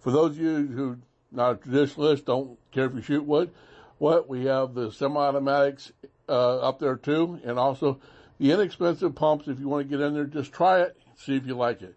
For 0.00 0.10
those 0.10 0.30
of 0.30 0.38
you 0.38 0.66
who 0.66 0.90
are 0.92 0.98
not 1.30 1.52
a 1.52 1.56
traditionalist, 1.56 2.24
don't 2.24 2.58
care 2.72 2.86
if 2.86 2.94
you 2.94 3.02
shoot 3.02 3.24
wood, 3.24 3.50
what 3.98 4.28
we 4.28 4.46
have 4.46 4.74
the 4.74 4.90
semi-automatics 4.90 5.92
uh, 6.28 6.58
up 6.60 6.78
there 6.78 6.96
too, 6.96 7.40
and 7.44 7.58
also 7.58 8.00
the 8.38 8.52
inexpensive 8.52 9.14
pumps. 9.14 9.48
If 9.48 9.58
you 9.60 9.68
want 9.68 9.90
to 9.90 9.96
get 9.96 10.04
in 10.04 10.14
there, 10.14 10.24
just 10.24 10.52
try 10.52 10.80
it, 10.80 10.96
see 11.16 11.36
if 11.36 11.46
you 11.46 11.54
like 11.54 11.82
it. 11.82 11.94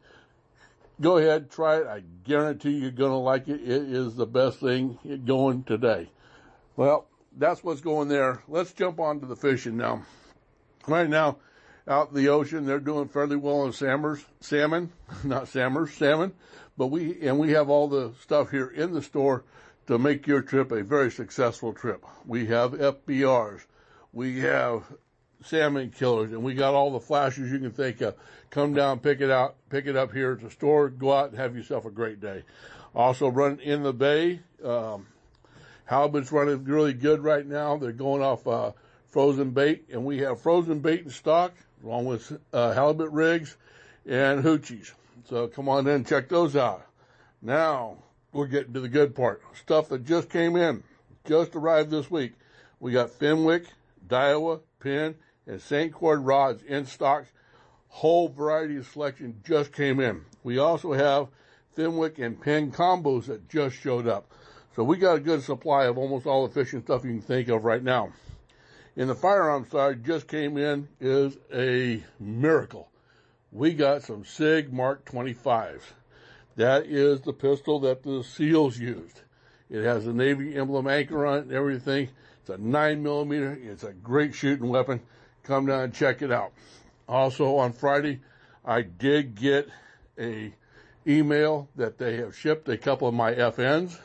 Go 1.00 1.18
ahead, 1.18 1.50
try 1.50 1.78
it. 1.78 1.88
I 1.88 2.04
guarantee 2.26 2.72
you're 2.72 2.92
going 2.92 3.12
to 3.12 3.18
like 3.18 3.48
it. 3.48 3.62
It 3.62 3.84
is 3.84 4.16
the 4.16 4.26
best 4.26 4.60
thing 4.60 5.00
going 5.26 5.64
today. 5.64 6.10
Well, 6.76 7.08
that's 7.38 7.64
what's 7.64 7.82
going 7.82 8.08
there. 8.08 8.44
Let's 8.48 8.74
jump 8.74 9.00
on 9.00 9.20
to 9.20 9.26
the 9.26 9.36
fishing 9.36 9.78
now. 9.78 10.06
Right 10.88 11.10
now, 11.10 11.38
out 11.88 12.10
in 12.10 12.16
the 12.16 12.30
ocean, 12.30 12.66
they're 12.66 12.80
doing 12.80 13.08
fairly 13.08 13.36
well 13.36 13.62
on 13.62 13.74
salmons, 13.74 14.26
salmon, 14.40 14.92
not 15.24 15.48
salmon, 15.48 15.88
salmon. 15.88 16.34
But 16.78 16.88
we, 16.88 17.22
and 17.22 17.38
we 17.38 17.52
have 17.52 17.70
all 17.70 17.88
the 17.88 18.14
stuff 18.22 18.50
here 18.50 18.68
in 18.68 18.94
the 18.94 19.02
store 19.02 19.44
to 19.88 19.98
make 19.98 20.28
your 20.28 20.42
trip 20.42 20.72
a 20.72 20.84
very 20.84 21.12
successful 21.12 21.74
trip. 21.74 22.04
We 22.26 22.48
have 22.48 22.72
FBRs. 22.72 23.66
We 24.14 24.40
have 24.40 24.84
salmon 25.44 25.90
killers 25.90 26.32
and 26.32 26.44
we 26.44 26.54
got 26.54 26.74
all 26.74 26.92
the 26.92 27.00
flashes 27.00 27.52
you 27.52 27.60
can 27.60 27.72
think 27.72 28.02
of. 28.02 28.16
Come 28.50 28.74
down, 28.74 29.00
pick 29.00 29.22
it 29.22 29.32
out, 29.32 29.56
pick 29.70 29.88
it 29.88 29.96
up 29.96 30.14
here 30.14 30.34
at 30.34 30.42
the 30.42 30.50
store, 30.50 30.90
go 30.90 31.14
out 31.14 31.30
and 31.30 31.40
have 31.40 31.56
yourself 31.56 31.86
a 31.86 31.92
great 31.92 32.20
day. 32.20 32.44
Also 32.94 33.28
run 33.28 33.60
in 33.60 33.84
the 33.84 33.94
bay. 33.94 34.42
Um, 34.64 35.08
Halibut's 35.92 36.32
running 36.32 36.64
really 36.64 36.94
good 36.94 37.22
right 37.22 37.46
now. 37.46 37.76
They're 37.76 37.92
going 37.92 38.22
off, 38.22 38.48
uh, 38.48 38.72
frozen 39.10 39.52
bait 39.52 39.90
and 39.92 40.06
we 40.06 40.20
have 40.20 40.40
frozen 40.40 40.80
bait 40.80 41.02
in 41.02 41.10
stock 41.10 41.52
along 41.84 42.06
with, 42.06 42.40
uh, 42.54 42.72
halibut 42.72 43.12
rigs 43.12 43.58
and 44.06 44.42
hoochies. 44.42 44.94
So 45.26 45.50
come 45.50 45.68
on 45.68 45.86
in 45.88 45.96
and 45.96 46.08
check 46.08 46.30
those 46.30 46.56
out. 46.56 46.88
Now 47.42 47.98
we're 48.32 48.48
getting 48.48 48.72
to 48.72 48.80
the 48.80 48.88
good 48.88 49.14
part. 49.14 49.42
Stuff 49.54 49.90
that 49.90 50.06
just 50.06 50.30
came 50.30 50.56
in, 50.56 50.82
just 51.26 51.58
arrived 51.58 51.92
this 51.92 52.10
week. 52.10 52.36
We 52.80 52.94
got 52.94 53.10
Fenwick, 53.10 53.66
Daiwa, 54.08 54.62
Penn, 54.80 55.16
and 55.46 55.62
St. 55.62 55.92
Croix 55.92 56.16
rods 56.16 56.64
in 56.64 56.86
stock. 56.86 57.26
Whole 57.90 58.30
variety 58.30 58.78
of 58.78 58.88
selection 58.88 59.42
just 59.44 59.74
came 59.74 60.00
in. 60.00 60.22
We 60.42 60.58
also 60.58 60.94
have 60.94 61.28
Fenwick 61.76 62.18
and 62.18 62.40
Penn 62.40 62.72
combos 62.72 63.26
that 63.26 63.50
just 63.50 63.76
showed 63.76 64.08
up. 64.08 64.32
So 64.76 64.86
we 64.86 64.98
got 64.98 65.18
a 65.18 65.20
good 65.20 65.44
supply 65.44 65.86
of 65.86 65.98
almost 65.98 66.26
all 66.26 66.48
the 66.48 66.54
fishing 66.54 66.82
stuff 66.82 67.04
you 67.04 67.12
can 67.12 67.22
think 67.22 67.50
of 67.50 67.66
right 67.66 67.84
now. 67.84 68.14
In 68.96 69.08
the 69.08 69.16
firearm 69.16 69.68
side, 69.70 70.06
just 70.06 70.28
came 70.28 70.58
in 70.58 70.88
is 71.00 71.38
a 71.54 72.04
miracle. 72.20 72.90
We 73.52 73.74
got 73.74 74.04
some 74.04 74.24
SIG 74.24 74.72
Mark 74.72 75.04
25s. 75.06 75.82
That 76.56 76.86
is 76.86 77.22
the 77.22 77.34
pistol 77.34 77.82
that 77.82 78.04
the 78.04 78.24
SEALs 78.24 78.78
used. 78.78 79.22
It 79.70 79.84
has 79.84 80.08
a 80.08 80.14
Navy 80.14 80.56
emblem 80.56 80.88
anchor 80.88 81.26
on 81.26 81.38
it 81.38 81.42
and 81.44 81.52
everything. 81.52 82.10
It's 82.40 82.50
a 82.50 82.58
nine 82.58 83.04
millimeter. 83.04 83.58
It's 83.62 83.84
a 83.84 83.94
great 83.94 84.34
shooting 84.34 84.70
weapon. 84.70 85.02
Come 85.44 85.66
down 85.66 85.84
and 85.84 85.94
check 85.94 86.22
it 86.22 86.32
out. 86.32 86.54
Also 87.10 87.58
on 87.58 87.74
Friday, 87.74 88.22
I 88.64 88.84
did 88.84 89.36
get 89.36 89.68
a 90.18 90.54
email 91.06 91.68
that 91.76 91.98
they 91.98 92.18
have 92.18 92.38
shipped 92.38 92.70
a 92.70 92.78
couple 92.78 93.08
of 93.08 93.14
my 93.14 93.34
FNs. 93.34 93.98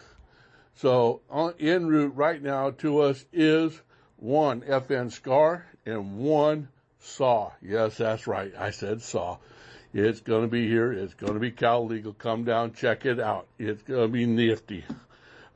So 0.76 1.22
on, 1.30 1.54
en 1.58 1.86
route 1.86 2.14
right 2.14 2.42
now 2.42 2.70
to 2.70 3.00
us 3.00 3.24
is 3.32 3.78
one 4.16 4.60
FN 4.62 5.10
Scar 5.10 5.66
and 5.84 6.18
one 6.18 6.68
Saw. 7.00 7.52
Yes, 7.62 7.96
that's 7.96 8.26
right. 8.26 8.52
I 8.58 8.70
said 8.70 9.00
Saw. 9.00 9.38
It's 9.94 10.20
going 10.20 10.42
to 10.42 10.48
be 10.48 10.68
here. 10.68 10.92
It's 10.92 11.14
going 11.14 11.34
to 11.34 11.40
be 11.40 11.50
Cal 11.50 11.86
Legal. 11.86 12.12
Come 12.12 12.44
down, 12.44 12.74
check 12.74 13.06
it 13.06 13.18
out. 13.18 13.46
It's 13.58 13.82
going 13.82 14.02
to 14.02 14.12
be 14.12 14.26
nifty. 14.26 14.84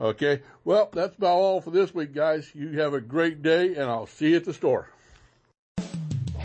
Okay. 0.00 0.40
Well, 0.64 0.88
that's 0.92 1.16
about 1.16 1.36
all 1.36 1.60
for 1.60 1.70
this 1.70 1.94
week, 1.94 2.14
guys. 2.14 2.50
You 2.54 2.80
have 2.80 2.94
a 2.94 3.00
great 3.00 3.42
day 3.42 3.74
and 3.74 3.90
I'll 3.90 4.06
see 4.06 4.30
you 4.30 4.36
at 4.36 4.44
the 4.44 4.54
store. 4.54 4.88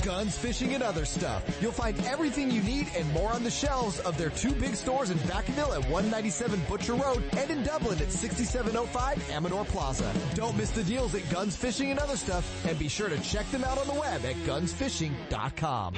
Guns, 0.05 0.37
fishing, 0.37 0.75
and 0.75 0.83
other 0.83 1.03
stuff. 1.03 1.43
You'll 1.59 1.71
find 1.71 1.99
everything 2.05 2.51
you 2.51 2.61
need 2.61 2.87
and 2.95 3.11
more 3.11 3.31
on 3.31 3.43
the 3.43 3.49
shelves 3.49 3.99
of 4.01 4.17
their 4.17 4.29
two 4.29 4.51
big 4.51 4.75
stores 4.75 5.09
in 5.09 5.17
Vacaville 5.19 5.73
at 5.73 5.81
197 5.89 6.61
Butcher 6.69 6.93
Road 6.93 7.23
and 7.35 7.49
in 7.49 7.63
Dublin 7.63 7.99
at 7.99 8.11
6705 8.11 9.31
Amador 9.31 9.65
Plaza. 9.65 10.13
Don't 10.35 10.55
miss 10.55 10.69
the 10.69 10.83
deals 10.83 11.15
at 11.15 11.27
Guns, 11.31 11.55
Fishing, 11.55 11.89
and 11.89 11.99
Other 11.99 12.17
Stuff 12.17 12.65
and 12.67 12.77
be 12.77 12.87
sure 12.87 13.09
to 13.09 13.19
check 13.21 13.49
them 13.49 13.63
out 13.63 13.79
on 13.79 13.87
the 13.87 13.99
web 13.99 14.23
at 14.23 14.35
gunsfishing.com. 14.45 15.95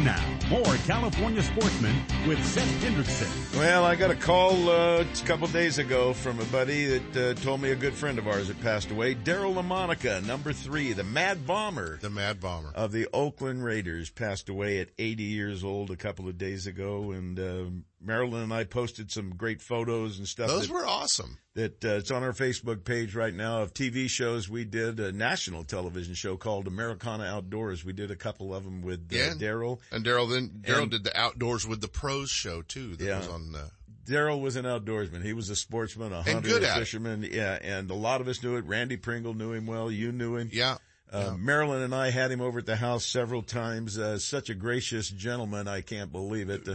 And 0.00 0.06
now, 0.06 0.48
more 0.48 0.76
California 0.86 1.42
sportsmen 1.42 1.94
with 2.26 2.42
Seth 2.42 2.64
Hendrickson. 2.82 3.58
Well, 3.58 3.84
I 3.84 3.96
got 3.96 4.10
a 4.10 4.14
call 4.14 4.70
uh, 4.70 5.02
a 5.02 5.26
couple 5.26 5.46
days 5.48 5.76
ago 5.76 6.14
from 6.14 6.40
a 6.40 6.44
buddy 6.46 6.98
that 6.98 7.16
uh, 7.16 7.34
told 7.42 7.60
me 7.60 7.72
a 7.72 7.76
good 7.76 7.92
friend 7.92 8.18
of 8.18 8.26
ours 8.26 8.48
had 8.48 8.58
passed 8.62 8.90
away. 8.90 9.14
Daryle 9.14 9.54
Lamonica, 9.54 10.24
number 10.26 10.54
three, 10.54 10.94
the 10.94 11.04
Mad 11.04 11.46
Bomber. 11.46 11.98
The 11.98 12.08
Mad 12.08 12.40
Bomber. 12.40 12.72
Of 12.74 12.92
the 12.92 13.08
Oakland 13.12 13.62
Raiders, 13.62 14.08
passed 14.08 14.48
away 14.48 14.80
at 14.80 14.88
80 14.98 15.22
years 15.22 15.64
old 15.64 15.90
a 15.90 15.96
couple 15.96 16.28
of 16.28 16.38
days 16.38 16.66
ago. 16.66 17.10
And 17.10 17.38
uh, 17.38 17.64
Marilyn 18.02 18.42
and 18.44 18.52
I 18.52 18.64
posted 18.64 19.10
some 19.10 19.34
great 19.36 19.60
photos 19.60 20.18
and 20.18 20.26
stuff. 20.26 20.48
Those 20.48 20.68
that, 20.68 20.72
were 20.74 20.86
awesome. 20.86 21.38
That 21.54 21.84
uh, 21.84 21.88
it's 21.96 22.10
on 22.10 22.22
our 22.22 22.32
Facebook 22.32 22.84
page 22.84 23.14
right 23.14 23.34
now 23.34 23.60
of 23.62 23.74
TV 23.74 24.08
shows. 24.08 24.48
We 24.48 24.64
did 24.64 24.98
a 25.00 25.12
national 25.12 25.64
television 25.64 26.14
show 26.14 26.36
called 26.36 26.66
Americana 26.66 27.24
Outdoors. 27.24 27.84
We 27.84 27.92
did 27.92 28.10
a 28.10 28.16
couple 28.16 28.54
of 28.54 28.64
them 28.64 28.80
with 28.82 29.10
uh, 29.12 29.16
Yeah. 29.16 29.32
Daryle. 29.36 29.80
And 29.92 30.04
Daryle 30.04 30.30
then 30.30 30.62
Daryle 30.62 30.88
did 30.90 31.04
the 31.04 31.18
outdoors 31.18 31.66
with 31.66 31.80
the 31.80 31.88
pros 31.88 32.30
show 32.30 32.62
too. 32.62 32.96
That 32.96 33.04
Yeah. 33.04 33.18
was 33.18 33.28
on. 33.28 33.54
Uh, 33.54 33.68
Daryle 34.06 34.40
was 34.40 34.56
an 34.56 34.64
outdoorsman. 34.64 35.22
He 35.22 35.34
was 35.34 35.50
a 35.50 35.56
sportsman, 35.56 36.12
a 36.12 36.22
hunter, 36.22 36.54
a 36.54 36.56
at 36.56 36.62
it. 36.62 36.78
fisherman. 36.78 37.22
Yeah, 37.30 37.58
and 37.60 37.90
a 37.90 37.94
lot 37.94 38.20
of 38.20 38.28
us 38.28 38.42
knew 38.42 38.56
it. 38.56 38.64
Randy 38.64 38.96
Pringle 38.96 39.34
knew 39.34 39.52
him 39.52 39.66
well. 39.66 39.90
You 39.90 40.10
knew 40.10 40.36
him. 40.36 40.48
Yeah. 40.52 40.78
Uh, 41.12 41.34
Marilyn 41.38 41.82
and 41.82 41.94
I 41.94 42.10
had 42.10 42.30
him 42.30 42.40
over 42.40 42.60
at 42.60 42.66
the 42.66 42.76
house 42.76 43.04
several 43.04 43.42
times. 43.42 43.98
Uh, 43.98 44.18
such 44.18 44.48
a 44.48 44.54
gracious 44.54 45.08
gentleman. 45.10 45.68
I 45.68 45.80
can't 45.80 46.10
believe 46.12 46.48
it. 46.50 46.68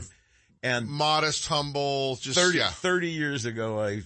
And 0.66 0.88
modest, 0.88 1.48
humble, 1.48 2.16
just 2.16 2.40
30, 2.40 2.58
yeah. 2.58 2.70
30 2.70 3.10
years 3.12 3.46
ago, 3.46 3.80
I 3.80 4.02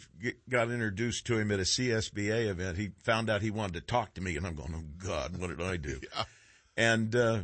got 0.50 0.70
introduced 0.70 1.26
to 1.28 1.38
him 1.40 1.52
at 1.52 1.60
a 1.60 1.64
CSBA 1.64 2.48
event. 2.48 2.78
He 2.78 2.92
found 3.02 3.30
out 3.30 3.42
he 3.42 3.50
wanted 3.50 3.76
to 3.76 3.82
talk 3.82 4.16
to 4.16 4.22
me 4.22 4.36
and 4.36 4.46
I'm 4.46 4.56
going, 4.56 4.76
oh 4.76 5.06
God, 5.06 5.38
what 5.38 5.48
did 5.48 5.62
I 5.62 5.78
do? 5.78 6.02
yeah. 6.16 6.24
And, 6.76 7.16
uh, 7.16 7.40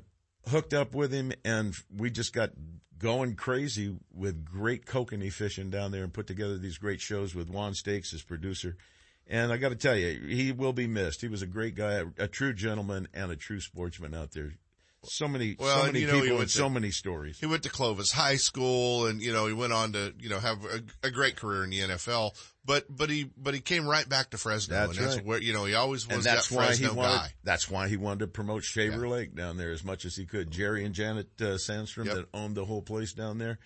hooked 0.47 0.73
up 0.73 0.93
with 0.93 1.13
him 1.13 1.31
and 1.45 1.73
we 1.95 2.11
just 2.11 2.33
got 2.33 2.51
going 2.99 3.35
crazy 3.35 3.95
with 4.13 4.43
great 4.43 4.85
kokanee 4.85 5.31
fishing 5.31 5.69
down 5.69 5.91
there 5.91 6.03
and 6.03 6.13
put 6.13 6.27
together 6.27 6.57
these 6.57 6.77
great 6.77 6.99
shows 6.99 7.33
with 7.33 7.49
Juan 7.49 7.73
Stakes 7.73 8.13
as 8.13 8.21
producer. 8.21 8.75
And 9.27 9.51
I 9.51 9.57
got 9.57 9.69
to 9.69 9.75
tell 9.75 9.95
you, 9.95 10.27
he 10.27 10.51
will 10.51 10.73
be 10.73 10.87
missed. 10.87 11.21
He 11.21 11.29
was 11.29 11.41
a 11.41 11.47
great 11.47 11.75
guy, 11.75 11.93
a, 11.93 12.05
a 12.17 12.27
true 12.27 12.53
gentleman 12.53 13.07
and 13.13 13.31
a 13.31 13.37
true 13.37 13.61
sportsman 13.61 14.13
out 14.13 14.31
there. 14.31 14.55
So 15.07 15.27
many, 15.27 15.55
Well, 15.59 15.79
so 15.81 15.85
many 15.87 15.99
you 16.01 16.07
know, 16.07 16.21
people 16.21 16.37
went 16.37 16.49
to- 16.49 16.57
so 16.57 16.69
many 16.69 16.91
stories. 16.91 17.39
He 17.39 17.45
went 17.45 17.63
to 17.63 17.69
Clovis 17.69 18.11
High 18.11 18.35
School, 18.37 19.07
and 19.07 19.21
you 19.21 19.31
know 19.33 19.47
he 19.47 19.53
went 19.53 19.73
on 19.73 19.93
to 19.93 20.13
you 20.19 20.29
know 20.29 20.39
have 20.39 20.63
a, 20.65 21.07
a 21.07 21.11
great 21.11 21.35
career 21.35 21.63
in 21.63 21.69
the 21.69 21.79
NFL. 21.81 22.31
But 22.65 22.85
but 22.89 23.09
he 23.09 23.29
but 23.37 23.53
he 23.53 23.59
came 23.59 23.87
right 23.87 24.07
back 24.07 24.31
to 24.31 24.37
Fresno, 24.37 24.75
That's 24.75 24.97
and 24.97 25.05
that's 25.05 25.15
right. 25.17 25.25
where 25.25 25.41
you 25.41 25.53
know 25.53 25.65
he 25.65 25.75
always 25.75 26.07
was 26.07 26.15
and 26.17 26.23
that's 26.25 26.49
that 26.49 26.55
why 26.55 26.65
Fresno 26.67 26.89
he 26.89 26.95
wanted. 26.95 27.15
guy. 27.17 27.33
That's 27.43 27.69
why 27.69 27.87
he 27.87 27.97
wanted 27.97 28.19
to 28.21 28.27
promote 28.27 28.63
Shaver 28.63 29.07
Lake 29.07 29.35
down 29.35 29.57
there 29.57 29.71
as 29.71 29.83
much 29.83 30.05
as 30.05 30.15
he 30.15 30.25
could. 30.25 30.49
Jerry 30.51 30.83
and 30.85 30.95
Janet 30.95 31.27
uh, 31.39 31.57
Sandstrom 31.57 32.05
that 32.05 32.25
owned 32.33 32.55
the 32.55 32.65
whole 32.65 32.81
place 32.81 33.13
down 33.13 33.37
there. 33.37 33.59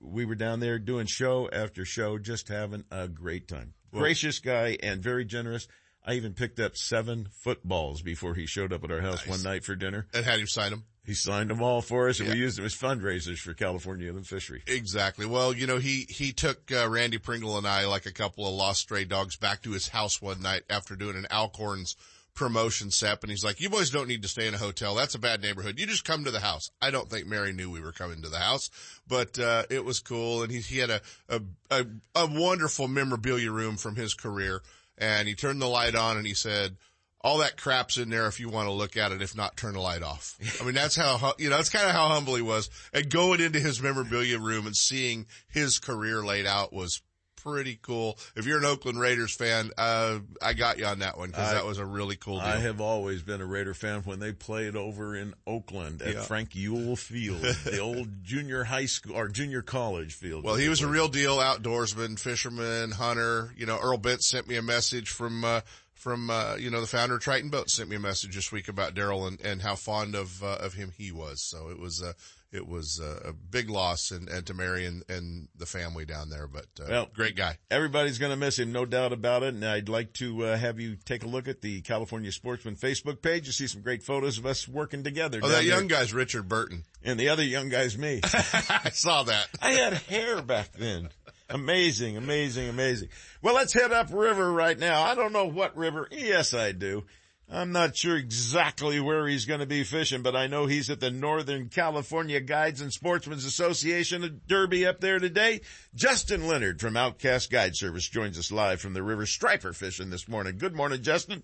We 0.00 0.26
were 0.26 0.34
down 0.34 0.60
there 0.60 0.78
doing 0.78 1.06
show 1.06 1.48
after 1.50 1.86
show, 1.86 2.18
just 2.18 2.48
having 2.48 2.84
a 2.90 3.08
great 3.08 3.48
time. 3.48 3.72
Well- 3.90 4.02
Gracious 4.02 4.38
guy 4.40 4.76
and 4.82 5.02
very 5.02 5.24
generous. 5.24 5.66
I 6.04 6.14
even 6.14 6.34
picked 6.34 6.60
up 6.60 6.76
seven 6.76 7.28
footballs 7.30 8.02
before 8.02 8.34
he 8.34 8.46
showed 8.46 8.72
up 8.72 8.84
at 8.84 8.90
our 8.90 9.00
house 9.00 9.26
one 9.26 9.42
night 9.42 9.64
for 9.64 9.74
dinner. 9.74 10.06
And 10.12 10.24
had 10.24 10.38
him 10.38 10.46
sign 10.46 10.70
them. 10.70 10.84
He 11.06 11.14
signed 11.14 11.50
them 11.50 11.62
all 11.62 11.82
for 11.82 12.08
us, 12.08 12.18
and 12.20 12.30
we 12.30 12.36
used 12.36 12.56
them 12.56 12.64
as 12.64 12.74
fundraisers 12.74 13.38
for 13.38 13.52
California 13.52 14.08
Inland 14.08 14.26
Fishery. 14.26 14.62
Exactly. 14.66 15.26
Well, 15.26 15.52
you 15.52 15.66
know, 15.66 15.76
he, 15.76 16.06
he 16.08 16.32
took, 16.32 16.72
uh, 16.72 16.88
Randy 16.88 17.18
Pringle 17.18 17.58
and 17.58 17.66
I, 17.66 17.86
like 17.86 18.06
a 18.06 18.12
couple 18.12 18.46
of 18.46 18.54
lost 18.54 18.80
stray 18.80 19.04
dogs, 19.04 19.36
back 19.36 19.60
to 19.62 19.72
his 19.72 19.88
house 19.88 20.22
one 20.22 20.40
night 20.40 20.62
after 20.70 20.96
doing 20.96 21.16
an 21.16 21.26
Alcorns 21.30 21.94
promotion 22.34 22.90
set. 22.90 23.22
And 23.22 23.30
he's 23.30 23.44
like, 23.44 23.60
you 23.60 23.68
boys 23.68 23.90
don't 23.90 24.08
need 24.08 24.22
to 24.22 24.28
stay 24.28 24.48
in 24.48 24.54
a 24.54 24.58
hotel. 24.58 24.94
That's 24.94 25.14
a 25.14 25.18
bad 25.18 25.42
neighborhood. 25.42 25.78
You 25.78 25.86
just 25.86 26.06
come 26.06 26.24
to 26.24 26.30
the 26.30 26.40
house. 26.40 26.70
I 26.80 26.90
don't 26.90 27.10
think 27.10 27.26
Mary 27.26 27.52
knew 27.52 27.70
we 27.70 27.82
were 27.82 27.92
coming 27.92 28.22
to 28.22 28.30
the 28.30 28.38
house, 28.38 28.70
but, 29.06 29.38
uh, 29.38 29.64
it 29.68 29.84
was 29.84 30.00
cool. 30.00 30.42
And 30.42 30.50
he, 30.50 30.60
he 30.60 30.78
had 30.78 30.90
a, 30.90 31.00
a, 31.28 31.40
a, 31.70 31.86
a 32.14 32.26
wonderful 32.26 32.88
memorabilia 32.88 33.50
room 33.50 33.76
from 33.76 33.96
his 33.96 34.14
career. 34.14 34.62
And 34.98 35.26
he 35.26 35.34
turned 35.34 35.60
the 35.60 35.66
light 35.66 35.94
on 35.94 36.16
and 36.16 36.26
he 36.26 36.34
said, 36.34 36.76
all 37.20 37.38
that 37.38 37.56
crap's 37.56 37.96
in 37.96 38.10
there 38.10 38.26
if 38.26 38.38
you 38.38 38.50
want 38.50 38.68
to 38.68 38.72
look 38.72 38.98
at 38.98 39.10
it. 39.10 39.22
If 39.22 39.34
not, 39.34 39.56
turn 39.56 39.72
the 39.72 39.80
light 39.80 40.02
off. 40.02 40.36
I 40.60 40.64
mean, 40.64 40.74
that's 40.74 40.94
how, 40.94 41.32
you 41.38 41.48
know, 41.48 41.56
that's 41.56 41.70
kind 41.70 41.86
of 41.86 41.92
how 41.92 42.08
humble 42.08 42.34
he 42.34 42.42
was. 42.42 42.68
And 42.92 43.08
going 43.08 43.40
into 43.40 43.58
his 43.58 43.82
memorabilia 43.82 44.38
room 44.38 44.66
and 44.66 44.76
seeing 44.76 45.26
his 45.48 45.78
career 45.78 46.22
laid 46.22 46.46
out 46.46 46.72
was 46.72 47.00
pretty 47.44 47.78
cool. 47.82 48.18
If 48.34 48.46
you're 48.46 48.58
an 48.58 48.64
Oakland 48.64 48.98
Raiders 48.98 49.34
fan, 49.34 49.70
uh, 49.76 50.20
I 50.42 50.54
got 50.54 50.78
you 50.78 50.86
on 50.86 51.00
that 51.00 51.18
one 51.18 51.28
because 51.28 51.52
that 51.52 51.64
was 51.66 51.78
a 51.78 51.84
really 51.86 52.16
cool 52.16 52.38
deal. 52.38 52.46
I 52.46 52.56
have 52.58 52.80
always 52.80 53.22
been 53.22 53.40
a 53.40 53.46
Raider 53.46 53.74
fan 53.74 54.00
when 54.02 54.18
they 54.18 54.32
played 54.32 54.76
over 54.76 55.14
in 55.14 55.34
Oakland 55.46 56.02
at 56.02 56.14
Yeah. 56.14 56.20
Frank 56.22 56.50
Youell 56.50 56.98
Field, 56.98 57.42
the 57.42 57.78
old 57.82 58.24
junior 58.24 58.64
high 58.64 58.86
school 58.86 59.16
or 59.16 59.28
junior 59.28 59.62
college 59.62 60.14
field. 60.14 60.44
Well, 60.44 60.54
he 60.56 60.68
was 60.68 60.80
a 60.80 60.88
real 60.88 61.08
deal 61.08 61.36
outdoorsman, 61.36 62.18
fisherman, 62.18 62.90
hunter. 62.92 63.52
You 63.56 63.66
know, 63.66 63.78
Earl 63.78 63.98
Bentz 63.98 64.22
sent 64.26 64.48
me 64.48 64.56
a 64.56 64.62
message 64.62 65.10
from, 65.10 65.44
uh, 65.44 65.60
from, 65.94 66.30
uh, 66.30 66.56
you 66.56 66.70
know, 66.70 66.80
the 66.80 66.86
founder 66.86 67.16
of 67.16 67.20
Triton 67.22 67.50
Boat 67.50 67.70
sent 67.70 67.88
me 67.88 67.96
a 67.96 68.00
message 68.00 68.34
this 68.34 68.50
week 68.52 68.68
about 68.68 68.94
Daryle 68.94 69.28
and, 69.28 69.40
and 69.40 69.62
how 69.62 69.74
fond 69.74 70.14
of, 70.14 70.42
uh, 70.42 70.56
of 70.60 70.74
him 70.74 70.92
he 70.96 71.12
was. 71.12 71.42
So 71.42 71.68
it 71.70 71.78
was, 71.78 72.02
uh, 72.02 72.12
it 72.54 72.68
was 72.68 73.00
uh, 73.00 73.28
a 73.28 73.32
big 73.32 73.68
loss 73.68 74.12
and, 74.12 74.28
and 74.28 74.46
to 74.46 74.54
Mary 74.54 74.86
and, 74.86 75.02
and 75.08 75.48
the 75.56 75.66
family 75.66 76.04
down 76.04 76.30
there, 76.30 76.46
but, 76.46 76.66
uh, 76.80 76.86
Well, 76.88 77.08
great 77.12 77.34
guy. 77.34 77.58
Everybody's 77.70 78.18
going 78.18 78.30
to 78.30 78.36
miss 78.36 78.58
him, 78.58 78.70
no 78.70 78.86
doubt 78.86 79.12
about 79.12 79.42
it. 79.42 79.54
And 79.54 79.64
I'd 79.64 79.88
like 79.88 80.12
to 80.14 80.44
uh, 80.44 80.56
have 80.56 80.78
you 80.78 80.96
take 81.04 81.24
a 81.24 81.26
look 81.26 81.48
at 81.48 81.60
the 81.60 81.80
California 81.80 82.30
Sportsman 82.30 82.76
Facebook 82.76 83.20
page. 83.20 83.46
You 83.46 83.52
see 83.52 83.66
some 83.66 83.82
great 83.82 84.04
photos 84.04 84.38
of 84.38 84.46
us 84.46 84.68
working 84.68 85.02
together. 85.02 85.40
Oh, 85.42 85.48
that 85.48 85.54
there. 85.54 85.62
young 85.64 85.88
guy's 85.88 86.14
Richard 86.14 86.48
Burton. 86.48 86.84
And 87.02 87.18
the 87.18 87.28
other 87.30 87.44
young 87.44 87.68
guy's 87.68 87.98
me. 87.98 88.20
I 88.24 88.90
saw 88.92 89.24
that. 89.24 89.48
I 89.60 89.72
had 89.72 89.94
hair 89.94 90.40
back 90.40 90.72
then. 90.72 91.08
Amazing, 91.50 92.16
amazing, 92.16 92.68
amazing. 92.68 93.08
Well, 93.42 93.54
let's 93.54 93.72
head 93.72 93.92
upriver 93.92 94.50
right 94.50 94.78
now. 94.78 95.02
I 95.02 95.14
don't 95.14 95.32
know 95.32 95.46
what 95.46 95.76
river. 95.76 96.08
Yes, 96.10 96.54
I 96.54 96.72
do. 96.72 97.04
I'm 97.50 97.72
not 97.72 97.96
sure 97.96 98.16
exactly 98.16 99.00
where 99.00 99.26
he's 99.28 99.44
going 99.44 99.60
to 99.60 99.66
be 99.66 99.84
fishing, 99.84 100.22
but 100.22 100.34
I 100.34 100.46
know 100.46 100.66
he's 100.66 100.88
at 100.88 101.00
the 101.00 101.10
Northern 101.10 101.68
California 101.68 102.40
Guides 102.40 102.80
and 102.80 102.92
Sportsmen's 102.92 103.44
Association 103.44 104.24
of 104.24 104.46
Derby 104.46 104.86
up 104.86 105.00
there 105.00 105.18
today. 105.18 105.60
Justin 105.94 106.46
Leonard 106.46 106.80
from 106.80 106.96
Outcast 106.96 107.50
Guide 107.50 107.76
Service 107.76 108.08
joins 108.08 108.38
us 108.38 108.50
live 108.50 108.80
from 108.80 108.94
the 108.94 109.02
river 109.02 109.26
striper 109.26 109.72
fishing 109.72 110.10
this 110.10 110.26
morning. 110.26 110.56
Good 110.56 110.74
morning, 110.74 111.02
Justin. 111.02 111.42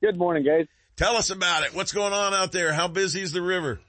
Good 0.00 0.16
morning, 0.16 0.44
guys. 0.44 0.66
Tell 0.96 1.16
us 1.16 1.30
about 1.30 1.64
it. 1.64 1.74
What's 1.74 1.92
going 1.92 2.12
on 2.12 2.32
out 2.32 2.52
there? 2.52 2.72
How 2.72 2.86
busy 2.86 3.20
is 3.20 3.32
the 3.32 3.42
river? 3.42 3.80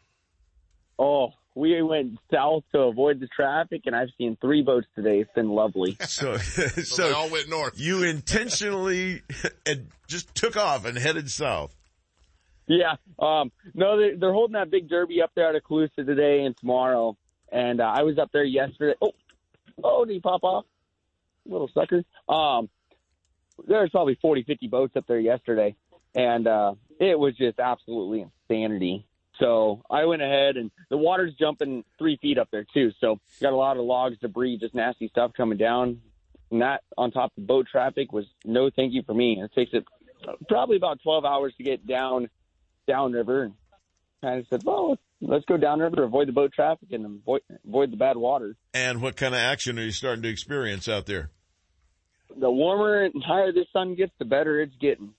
Oh, 0.98 1.30
we 1.56 1.82
went 1.82 2.18
south 2.32 2.64
to 2.72 2.80
avoid 2.80 3.20
the 3.20 3.28
traffic, 3.28 3.82
and 3.86 3.96
I've 3.96 4.10
seen 4.18 4.38
three 4.40 4.62
boats 4.62 4.88
today. 4.96 5.20
It's 5.20 5.34
been 5.34 5.50
lovely. 5.50 5.98
So, 6.12 6.38
so, 6.38 7.08
they 7.08 7.14
all 7.14 7.30
went 7.30 7.50
north. 7.50 7.80
You 7.80 8.04
intentionally 8.04 9.22
and 9.66 9.88
just 10.08 10.34
took 10.36 10.56
off 10.58 10.86
and 10.86 10.98
headed 10.98 11.30
south. 11.30 11.76
Yeah. 12.68 12.96
Um, 13.18 13.52
no, 13.74 14.00
they, 14.00 14.16
they're 14.16 14.34
holding 14.34 14.54
that 14.54 14.70
big 14.70 14.88
derby 14.88 15.22
up 15.22 15.32
there 15.36 15.56
at 15.56 15.64
Colusa 15.64 16.06
today 16.06 16.44
and 16.46 16.56
tomorrow. 16.58 17.18
And 17.52 17.82
uh, 17.82 17.86
I 17.86 18.04
was 18.04 18.18
up 18.18 18.30
there 18.32 18.44
yesterday. 18.44 18.96
Oh, 19.02 19.12
oh, 19.84 20.06
did 20.06 20.14
he 20.14 20.20
pop 20.20 20.44
off? 20.44 20.66
Little 21.46 21.70
sucker. 21.74 22.04
Um, 22.30 22.70
there's 23.68 23.90
probably 23.90 24.18
40, 24.22 24.44
50 24.44 24.68
boats 24.68 24.96
up 24.96 25.06
there 25.08 25.20
yesterday. 25.20 25.76
And 26.14 26.48
uh, 26.48 26.76
it 27.00 27.18
was 27.18 27.36
just 27.36 27.60
absolutely 27.60 28.26
insanity. 28.50 29.06
So 29.42 29.82
I 29.90 30.06
went 30.06 30.22
ahead 30.22 30.56
and 30.56 30.70
the 30.90 30.98
water's 30.98 31.34
jumping 31.34 31.84
three 31.98 32.18
feet 32.22 32.38
up 32.38 32.50
there 32.52 32.66
too. 32.74 32.92
So 33.00 33.20
got 33.42 33.54
a 33.54 33.56
lot 33.56 33.78
of 33.78 33.84
logs, 33.84 34.18
debris, 34.20 34.60
just 34.60 34.76
nasty 34.76 35.08
stuff 35.08 35.32
coming 35.36 35.58
down. 35.58 36.00
And 36.52 36.62
that 36.62 36.84
on 36.98 37.12
top 37.12 37.32
of 37.38 37.48
boat 37.48 37.68
traffic 37.72 38.12
was 38.12 38.26
no 38.46 38.70
thank 38.70 38.94
you 38.94 39.02
for 39.04 39.14
me. 39.14 39.42
It 39.42 39.52
takes 39.54 39.72
it 39.74 39.84
probably 40.48 40.78
about 40.78 41.02
12 41.02 41.26
hours 41.26 41.54
to 41.58 41.64
get 41.64 41.88
down 41.88 42.30
downriver. 42.88 43.44
And 43.44 43.54
kind 44.22 44.40
of 44.40 44.46
said, 44.50 44.62
well, 44.64 44.98
let's 45.22 45.46
go 45.46 45.58
downriver, 45.58 46.04
avoid 46.04 46.28
the 46.28 46.34
boat 46.34 46.54
traffic 46.54 46.90
and 46.92 47.06
avoid, 47.06 47.42
avoid 47.68 47.92
the 47.92 47.98
bad 47.98 48.18
water. 48.18 48.56
And 48.74 49.02
what 49.02 49.16
kind 49.16 49.34
of 49.34 49.40
action 49.40 49.80
are 49.80 49.84
you 49.84 49.92
starting 49.92 50.22
to 50.24 50.30
experience 50.30 50.88
out 50.88 51.08
there? 51.08 51.32
The 52.40 52.52
warmer 52.52 53.04
and 53.04 53.24
higher 53.26 53.52
the 53.52 53.66
sun 53.74 53.96
gets, 53.96 54.14
the 54.20 54.26
better 54.26 54.62
it's 54.62 54.76
getting. 54.80 55.14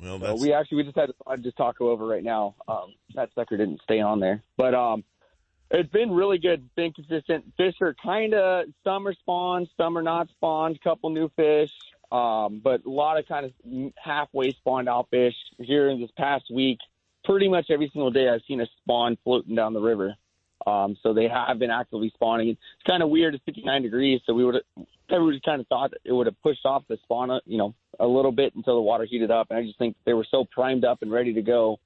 Well, 0.00 0.18
So 0.18 0.34
we 0.42 0.52
actually 0.52 0.78
we 0.78 0.84
just 0.84 0.96
had 0.96 1.10
I 1.26 1.36
just 1.36 1.56
taco 1.56 1.90
over 1.90 2.06
right 2.06 2.24
now. 2.24 2.54
Um, 2.66 2.94
that 3.14 3.30
sucker 3.34 3.56
didn't 3.56 3.80
stay 3.82 4.00
on 4.00 4.20
there, 4.20 4.42
but 4.56 4.74
um, 4.74 5.04
it's 5.70 5.90
been 5.90 6.10
really 6.10 6.38
good. 6.38 6.68
Been 6.74 6.92
consistent. 6.92 7.52
Fish 7.56 7.74
are 7.80 7.94
kind 8.02 8.34
of 8.34 8.66
some 8.84 9.06
are 9.06 9.14
spawned, 9.14 9.68
some 9.76 9.96
are 9.96 10.02
not 10.02 10.28
spawned. 10.30 10.80
Couple 10.82 11.10
new 11.10 11.30
fish. 11.36 11.70
Um, 12.10 12.60
but 12.62 12.84
a 12.84 12.90
lot 12.90 13.18
of 13.18 13.26
kind 13.26 13.46
of 13.46 13.92
halfway 13.96 14.50
spawned 14.50 14.86
out 14.86 15.08
fish 15.10 15.34
here 15.58 15.88
in 15.88 15.98
this 15.98 16.10
past 16.16 16.44
week. 16.52 16.78
Pretty 17.24 17.48
much 17.48 17.70
every 17.70 17.88
single 17.90 18.10
day, 18.10 18.28
I've 18.28 18.42
seen 18.46 18.60
a 18.60 18.66
spawn 18.82 19.16
floating 19.24 19.54
down 19.54 19.72
the 19.72 19.80
river. 19.80 20.14
Um, 20.66 20.96
so 21.02 21.12
they 21.12 21.28
have 21.28 21.58
been 21.58 21.70
actively 21.70 22.10
spawning. 22.14 22.48
It's 22.50 22.60
kind 22.86 23.02
of 23.02 23.08
weird. 23.08 23.34
It's 23.34 23.44
59 23.44 23.82
degrees, 23.82 24.20
so 24.26 24.34
we 24.34 24.44
would 24.44 24.56
everybody 25.10 25.40
kind 25.44 25.60
of 25.60 25.66
thought 25.66 25.92
it 26.04 26.12
would 26.12 26.26
have 26.26 26.40
pushed 26.42 26.64
off 26.64 26.84
the 26.88 26.98
spawn, 27.02 27.40
you 27.44 27.58
know, 27.58 27.74
a 28.00 28.06
little 28.06 28.32
bit 28.32 28.54
until 28.54 28.76
the 28.76 28.82
water 28.82 29.04
heated 29.04 29.30
up. 29.30 29.48
And 29.50 29.58
I 29.58 29.62
just 29.62 29.78
think 29.78 29.96
they 30.04 30.14
were 30.14 30.26
so 30.30 30.44
primed 30.44 30.84
up 30.84 31.02
and 31.02 31.12
ready 31.12 31.34
to 31.34 31.42
go 31.42 31.78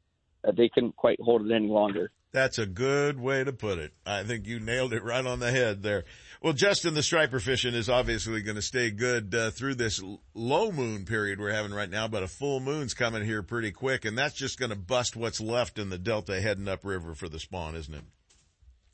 that 0.44 0.56
they 0.56 0.68
couldn't 0.68 0.96
quite 0.96 1.20
hold 1.20 1.44
it 1.44 1.54
any 1.54 1.68
longer. 1.68 2.10
That's 2.32 2.58
a 2.58 2.66
good 2.66 3.18
way 3.18 3.44
to 3.44 3.52
put 3.52 3.78
it. 3.78 3.92
I 4.04 4.22
think 4.22 4.46
you 4.46 4.60
nailed 4.60 4.92
it 4.92 5.02
right 5.02 5.24
on 5.24 5.40
the 5.40 5.50
head 5.50 5.82
there. 5.82 6.04
Well, 6.42 6.52
Justin, 6.52 6.92
the 6.92 7.02
striper 7.02 7.40
fishing 7.40 7.74
is 7.74 7.88
obviously 7.88 8.42
going 8.42 8.56
to 8.56 8.62
stay 8.62 8.90
good 8.90 9.34
uh, 9.34 9.50
through 9.50 9.76
this 9.76 10.02
low 10.34 10.70
moon 10.70 11.06
period 11.06 11.40
we're 11.40 11.52
having 11.52 11.72
right 11.72 11.88
now, 11.88 12.08
but 12.08 12.22
a 12.22 12.28
full 12.28 12.60
moon's 12.60 12.92
coming 12.92 13.24
here 13.24 13.42
pretty 13.42 13.72
quick, 13.72 14.04
and 14.04 14.18
that's 14.18 14.34
just 14.34 14.58
going 14.58 14.70
to 14.70 14.76
bust 14.76 15.16
what's 15.16 15.40
left 15.40 15.78
in 15.78 15.88
the 15.88 15.98
delta 15.98 16.38
heading 16.40 16.68
upriver 16.68 17.14
for 17.14 17.28
the 17.28 17.38
spawn, 17.38 17.74
isn't 17.74 17.94
it? 17.94 18.04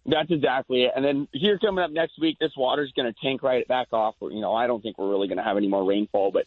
That's 0.05 0.31
exactly 0.31 0.85
it. 0.85 0.93
And 0.97 1.05
then 1.05 1.29
here 1.33 1.59
coming 1.59 1.85
up 1.85 1.91
next 1.91 2.19
week, 2.21 2.39
this 2.41 2.53
water's 2.57 2.93
going 2.97 3.13
to 3.13 3.19
tank 3.23 3.43
right 3.43 3.67
back 3.69 3.93
off. 3.93 4.17
You 4.21 4.41
know, 4.41 4.53
I 4.53 4.67
don't 4.67 4.83
think 4.83 4.99
we're 4.99 5.11
really 5.11 5.29
going 5.29 5.39
to 5.39 5.45
have 5.45 5.57
any 5.57 5.69
more 5.69 5.85
rainfall, 5.85 6.33
but 6.33 6.47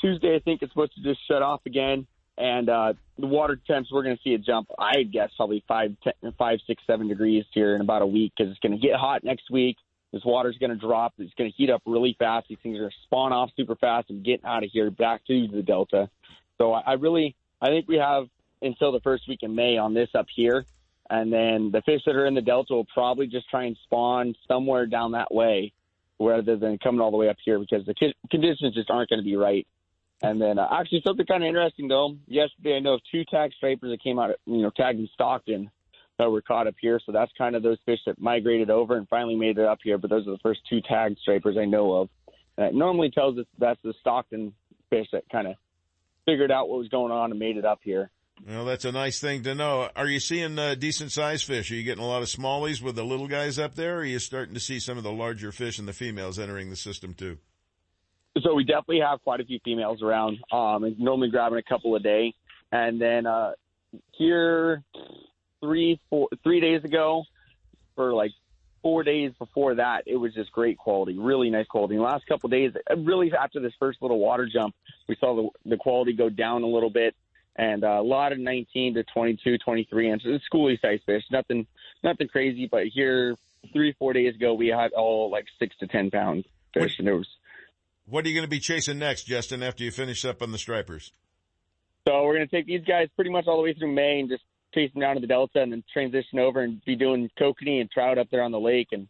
Tuesday, 0.00 0.34
I 0.34 0.40
think 0.40 0.62
it's 0.62 0.72
supposed 0.72 0.94
to 0.94 1.02
just 1.02 1.20
shut 1.28 1.42
off 1.42 1.60
again 1.66 2.06
and 2.40 2.70
uh, 2.70 2.94
the 3.18 3.26
water 3.26 3.60
temps 3.66 3.90
we're 3.92 4.02
going 4.02 4.16
to 4.16 4.22
see 4.22 4.32
a 4.32 4.38
jump. 4.38 4.68
I 4.78 5.02
guess 5.02 5.30
probably 5.36 5.62
five, 5.68 5.94
ten, 6.02 6.14
five, 6.38 6.58
six, 6.66 6.82
seven 6.86 7.06
degrees 7.06 7.44
here 7.52 7.74
in 7.74 7.82
about 7.82 8.02
a 8.02 8.06
week 8.06 8.32
because 8.36 8.50
it's 8.50 8.60
going 8.60 8.72
to 8.72 8.78
get 8.78 8.96
hot 8.96 9.22
next 9.22 9.50
week. 9.50 9.76
This 10.12 10.24
water's 10.24 10.56
going 10.58 10.70
to 10.70 10.76
drop. 10.76 11.12
It's 11.18 11.34
going 11.34 11.50
to 11.50 11.56
heat 11.56 11.70
up 11.70 11.82
really 11.86 12.16
fast. 12.18 12.48
These 12.48 12.58
things 12.62 12.76
are 12.76 12.80
going 12.80 12.90
to 12.90 12.96
spawn 13.04 13.32
off 13.32 13.50
super 13.56 13.76
fast 13.76 14.10
and 14.10 14.24
get 14.24 14.44
out 14.44 14.64
of 14.64 14.70
here 14.72 14.90
back 14.90 15.24
to 15.26 15.48
the 15.48 15.62
delta. 15.62 16.08
So 16.58 16.72
I, 16.72 16.80
I 16.80 16.92
really, 16.94 17.36
I 17.60 17.68
think 17.68 17.86
we 17.86 17.96
have 17.96 18.26
until 18.62 18.90
the 18.90 19.00
first 19.00 19.28
week 19.28 19.42
in 19.42 19.54
May 19.54 19.76
on 19.76 19.94
this 19.94 20.08
up 20.14 20.26
here, 20.34 20.64
and 21.10 21.32
then 21.32 21.70
the 21.72 21.82
fish 21.82 22.02
that 22.06 22.16
are 22.16 22.26
in 22.26 22.34
the 22.34 22.40
delta 22.40 22.72
will 22.72 22.86
probably 22.92 23.26
just 23.26 23.48
try 23.50 23.64
and 23.64 23.76
spawn 23.84 24.34
somewhere 24.48 24.86
down 24.86 25.12
that 25.12 25.32
way, 25.32 25.72
rather 26.18 26.56
than 26.56 26.78
coming 26.78 27.00
all 27.00 27.10
the 27.10 27.16
way 27.16 27.28
up 27.28 27.36
here 27.44 27.58
because 27.58 27.84
the 27.86 27.94
conditions 28.30 28.74
just 28.74 28.90
aren't 28.90 29.10
going 29.10 29.20
to 29.20 29.24
be 29.24 29.36
right 29.36 29.66
and 30.22 30.40
then 30.40 30.58
uh, 30.58 30.68
actually 30.70 31.02
something 31.06 31.26
kind 31.26 31.42
of 31.42 31.48
interesting 31.48 31.88
though. 31.88 32.16
Yesterday 32.26 32.76
I 32.76 32.80
know 32.80 32.94
of 32.94 33.00
two 33.10 33.24
tag 33.24 33.52
stripers 33.56 33.90
that 33.90 34.02
came 34.02 34.18
out, 34.18 34.30
you 34.46 34.62
know, 34.62 34.70
tagged 34.70 34.98
in 34.98 35.08
Stockton 35.14 35.70
that 36.18 36.30
were 36.30 36.42
caught 36.42 36.66
up 36.66 36.74
here. 36.80 37.00
So 37.04 37.12
that's 37.12 37.32
kind 37.38 37.56
of 37.56 37.62
those 37.62 37.78
fish 37.86 38.00
that 38.06 38.20
migrated 38.20 38.68
over 38.68 38.96
and 38.96 39.08
finally 39.08 39.36
made 39.36 39.56
it 39.56 39.64
up 39.64 39.78
here. 39.82 39.96
But 39.96 40.10
those 40.10 40.26
are 40.28 40.32
the 40.32 40.38
first 40.42 40.60
two 40.68 40.82
tag 40.82 41.16
stripers 41.22 41.56
I 41.58 41.64
know 41.64 41.92
of. 41.94 42.08
And 42.58 42.76
normally 42.76 43.10
tells 43.10 43.38
us 43.38 43.46
that's 43.58 43.80
the 43.82 43.94
Stockton 44.00 44.52
fish 44.90 45.06
that 45.12 45.24
kind 45.30 45.46
of 45.46 45.54
figured 46.26 46.50
out 46.50 46.68
what 46.68 46.78
was 46.78 46.88
going 46.88 47.12
on 47.12 47.30
and 47.30 47.40
made 47.40 47.56
it 47.56 47.64
up 47.64 47.80
here. 47.82 48.10
Well, 48.46 48.64
that's 48.64 48.84
a 48.84 48.92
nice 48.92 49.20
thing 49.20 49.42
to 49.42 49.54
know. 49.54 49.90
Are 49.94 50.06
you 50.06 50.18
seeing 50.18 50.58
uh, 50.58 50.74
decent 50.74 51.12
sized 51.12 51.44
fish? 51.46 51.70
Are 51.70 51.74
you 51.74 51.82
getting 51.82 52.02
a 52.02 52.06
lot 52.06 52.22
of 52.22 52.28
smallies 52.28 52.80
with 52.82 52.96
the 52.96 53.04
little 53.04 53.28
guys 53.28 53.58
up 53.58 53.74
there? 53.74 53.98
Are 53.98 54.04
you 54.04 54.18
starting 54.18 54.54
to 54.54 54.60
see 54.60 54.80
some 54.80 54.96
of 54.96 55.04
the 55.04 55.12
larger 55.12 55.52
fish 55.52 55.78
and 55.78 55.86
the 55.86 55.92
females 55.92 56.38
entering 56.38 56.70
the 56.70 56.76
system 56.76 57.14
too? 57.14 57.38
So 58.42 58.54
we 58.54 58.64
definitely 58.64 59.00
have 59.00 59.22
quite 59.22 59.40
a 59.40 59.44
few 59.44 59.58
females 59.64 60.02
around. 60.02 60.38
Um, 60.52 60.94
normally 60.98 61.30
grabbing 61.30 61.58
a 61.58 61.62
couple 61.62 61.94
a 61.96 62.00
day, 62.00 62.34
and 62.72 63.00
then 63.00 63.26
uh, 63.26 63.52
here 64.12 64.82
three 65.60 66.00
four 66.08 66.28
three 66.42 66.60
days 66.60 66.84
ago, 66.84 67.24
for 67.96 68.14
like 68.14 68.30
four 68.82 69.02
days 69.02 69.32
before 69.38 69.74
that, 69.74 70.04
it 70.06 70.16
was 70.16 70.32
just 70.32 70.52
great 70.52 70.78
quality, 70.78 71.18
really 71.18 71.50
nice 71.50 71.66
quality. 71.66 71.96
The 71.96 72.02
last 72.02 72.24
couple 72.26 72.48
days, 72.48 72.72
really 72.96 73.32
after 73.32 73.60
this 73.60 73.72
first 73.78 74.00
little 74.00 74.18
water 74.18 74.48
jump, 74.50 74.74
we 75.08 75.16
saw 75.18 75.34
the 75.34 75.70
the 75.70 75.76
quality 75.76 76.12
go 76.12 76.28
down 76.28 76.62
a 76.62 76.68
little 76.68 76.90
bit, 76.90 77.14
and 77.56 77.84
uh, 77.84 78.00
a 78.00 78.02
lot 78.02 78.32
of 78.32 78.38
19 78.38 78.94
to 78.94 79.04
22, 79.04 79.58
23 79.58 80.10
inches, 80.10 80.40
schooly 80.52 80.80
size 80.80 81.00
fish, 81.06 81.22
nothing 81.30 81.66
nothing 82.02 82.28
crazy. 82.28 82.68
But 82.70 82.86
here, 82.86 83.36
three 83.72 83.94
four 83.98 84.12
days 84.12 84.34
ago, 84.34 84.54
we 84.54 84.68
had 84.68 84.92
all 84.92 85.30
like 85.30 85.46
six 85.58 85.76
to 85.78 85.86
ten 85.86 86.10
pound 86.10 86.44
fish, 86.74 86.98
and 86.98 87.08
it 87.08 87.14
was 87.14 87.28
what 88.10 88.26
are 88.26 88.28
you 88.28 88.34
going 88.34 88.44
to 88.46 88.50
be 88.50 88.58
chasing 88.58 88.98
next, 88.98 89.24
Justin, 89.24 89.62
after 89.62 89.84
you 89.84 89.92
finish 89.92 90.24
up 90.24 90.42
on 90.42 90.50
the 90.50 90.58
stripers? 90.58 91.12
So 92.08 92.24
we're 92.24 92.36
going 92.36 92.48
to 92.48 92.56
take 92.56 92.66
these 92.66 92.84
guys 92.84 93.08
pretty 93.14 93.30
much 93.30 93.46
all 93.46 93.56
the 93.56 93.62
way 93.62 93.72
through 93.72 93.92
May 93.92 94.18
and 94.20 94.28
just 94.28 94.42
chase 94.74 94.92
them 94.92 95.00
down 95.00 95.14
to 95.14 95.20
the 95.20 95.28
Delta 95.28 95.62
and 95.62 95.72
then 95.72 95.84
transition 95.92 96.40
over 96.40 96.60
and 96.60 96.84
be 96.84 96.96
doing 96.96 97.30
kokanee 97.40 97.80
and 97.80 97.90
trout 97.90 98.18
up 98.18 98.28
there 98.30 98.42
on 98.42 98.50
the 98.50 98.58
lake 98.58 98.88
and 98.92 99.06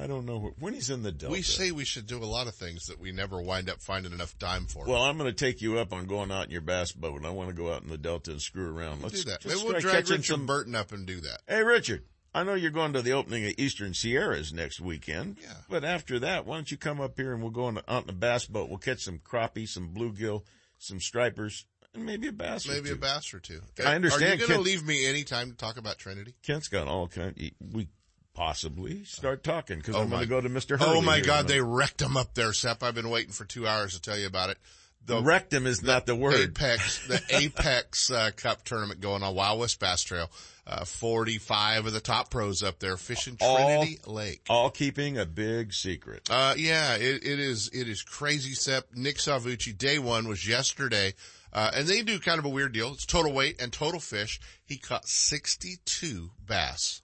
I 0.00 0.06
don't 0.06 0.24
know 0.24 0.54
when 0.58 0.72
he's 0.72 0.88
in 0.88 1.02
the 1.02 1.12
Delta. 1.12 1.32
We 1.32 1.42
say 1.42 1.70
we 1.70 1.84
should 1.84 2.06
do 2.06 2.16
a 2.16 2.24
lot 2.24 2.46
of 2.46 2.54
things 2.54 2.86
that 2.86 2.98
we 2.98 3.12
never 3.12 3.42
wind 3.42 3.68
up 3.68 3.82
finding 3.82 4.12
enough 4.12 4.38
time 4.38 4.64
for. 4.64 4.86
Well, 4.86 5.02
I'm 5.02 5.18
going 5.18 5.28
to 5.28 5.36
take 5.36 5.60
you 5.60 5.78
up 5.78 5.92
on 5.92 6.06
going 6.06 6.30
out 6.30 6.46
in 6.46 6.50
your 6.50 6.62
bass 6.62 6.92
boat, 6.92 7.16
and 7.16 7.26
I 7.26 7.30
want 7.30 7.50
to 7.50 7.54
go 7.54 7.70
out 7.70 7.82
in 7.82 7.90
the 7.90 7.98
Delta 7.98 8.30
and 8.30 8.40
screw 8.40 8.74
around. 8.74 9.02
Let's 9.02 9.22
do 9.22 9.30
that. 9.30 9.44
Maybe 9.44 9.60
we'll 9.62 9.80
drag 9.80 10.08
Richard 10.08 10.24
some... 10.24 10.46
Burton 10.46 10.74
up 10.74 10.92
and 10.92 11.04
do 11.04 11.20
that. 11.20 11.40
Hey, 11.46 11.62
Richard. 11.62 12.04
I 12.34 12.44
know 12.44 12.54
you're 12.54 12.70
going 12.70 12.94
to 12.94 13.02
the 13.02 13.12
opening 13.12 13.44
of 13.44 13.52
Eastern 13.58 13.92
Sierras 13.92 14.54
next 14.54 14.80
weekend. 14.80 15.36
Yeah. 15.42 15.52
But 15.68 15.84
after 15.84 16.18
that, 16.20 16.46
why 16.46 16.56
don't 16.56 16.70
you 16.70 16.78
come 16.78 16.98
up 16.98 17.18
here 17.18 17.34
and 17.34 17.42
we'll 17.42 17.50
go 17.50 17.64
on, 17.64 17.78
out 17.86 18.02
in 18.02 18.06
the 18.06 18.14
bass 18.14 18.46
boat. 18.46 18.70
We'll 18.70 18.78
catch 18.78 19.00
some 19.00 19.18
crappie, 19.18 19.68
some 19.68 19.92
bluegill, 19.92 20.44
some 20.78 21.00
stripers, 21.00 21.66
and 21.94 22.06
maybe 22.06 22.28
a 22.28 22.32
bass. 22.32 22.66
Maybe 22.66 22.90
a 22.90 22.96
bass 22.96 23.34
or 23.34 23.40
two. 23.40 23.60
I 23.84 23.94
understand. 23.94 24.24
Are 24.24 24.34
you 24.34 24.48
going 24.48 24.58
to 24.58 24.64
leave 24.64 24.86
me 24.86 25.06
any 25.06 25.24
time 25.24 25.50
to 25.50 25.56
talk 25.56 25.76
about 25.76 25.98
Trinity? 25.98 26.34
Kent's 26.42 26.68
got 26.68 26.88
all 26.88 27.08
kind. 27.08 27.34
Of, 27.38 27.74
We 27.74 27.88
possibly 28.34 29.04
start 29.04 29.44
talking 29.44 29.78
because 29.78 29.94
oh 29.94 30.00
I'm 30.00 30.10
going 30.10 30.22
to 30.22 30.28
go 30.28 30.40
to 30.40 30.48
Mr. 30.48 30.78
Hurley 30.78 30.98
oh 30.98 31.02
my 31.02 31.20
God, 31.20 31.48
they 31.48 31.60
wrecked 31.60 32.00
him 32.00 32.16
up 32.16 32.34
there, 32.34 32.52
Sep. 32.52 32.82
I've 32.82 32.94
been 32.94 33.10
waiting 33.10 33.32
for 33.32 33.44
two 33.44 33.66
hours 33.66 33.94
to 33.94 34.00
tell 34.00 34.18
you 34.18 34.26
about 34.26 34.50
it. 34.50 34.58
The 35.04 35.20
rectum 35.20 35.66
is 35.66 35.82
not 35.82 36.06
the 36.06 36.14
word. 36.14 36.34
Apex, 36.34 37.08
the 37.08 37.20
Apex 37.30 38.10
uh, 38.10 38.30
Cup 38.36 38.64
tournament 38.64 39.00
going 39.00 39.24
on 39.24 39.34
Wild 39.34 39.58
West 39.58 39.80
Bass 39.80 40.02
Trail. 40.02 40.30
Uh, 40.64 40.84
45 40.84 41.86
of 41.86 41.92
the 41.92 42.00
top 42.00 42.30
pros 42.30 42.62
up 42.62 42.78
there 42.78 42.96
fishing 42.96 43.36
Trinity 43.36 43.98
all, 44.06 44.14
Lake. 44.14 44.42
All 44.48 44.70
keeping 44.70 45.18
a 45.18 45.26
big 45.26 45.72
secret. 45.72 46.28
Uh, 46.30 46.54
yeah, 46.56 46.94
it, 46.94 47.26
it 47.26 47.40
is, 47.40 47.68
it 47.72 47.88
is 47.88 48.02
crazy, 48.02 48.54
Sep. 48.54 48.86
Nick 48.94 49.16
Salvucci, 49.16 49.76
day 49.76 49.98
one 49.98 50.28
was 50.28 50.46
yesterday. 50.46 51.14
Uh, 51.52 51.70
and 51.74 51.86
they 51.86 52.02
do 52.02 52.18
kind 52.18 52.38
of 52.38 52.44
a 52.44 52.50
weird 52.50 52.72
deal. 52.72 52.92
It's 52.92 53.04
total 53.04 53.32
weight 53.32 53.60
and 53.60 53.72
total 53.72 54.00
fish. 54.00 54.40
He 54.64 54.78
caught 54.78 55.06
62 55.06 56.30
bass. 56.44 57.02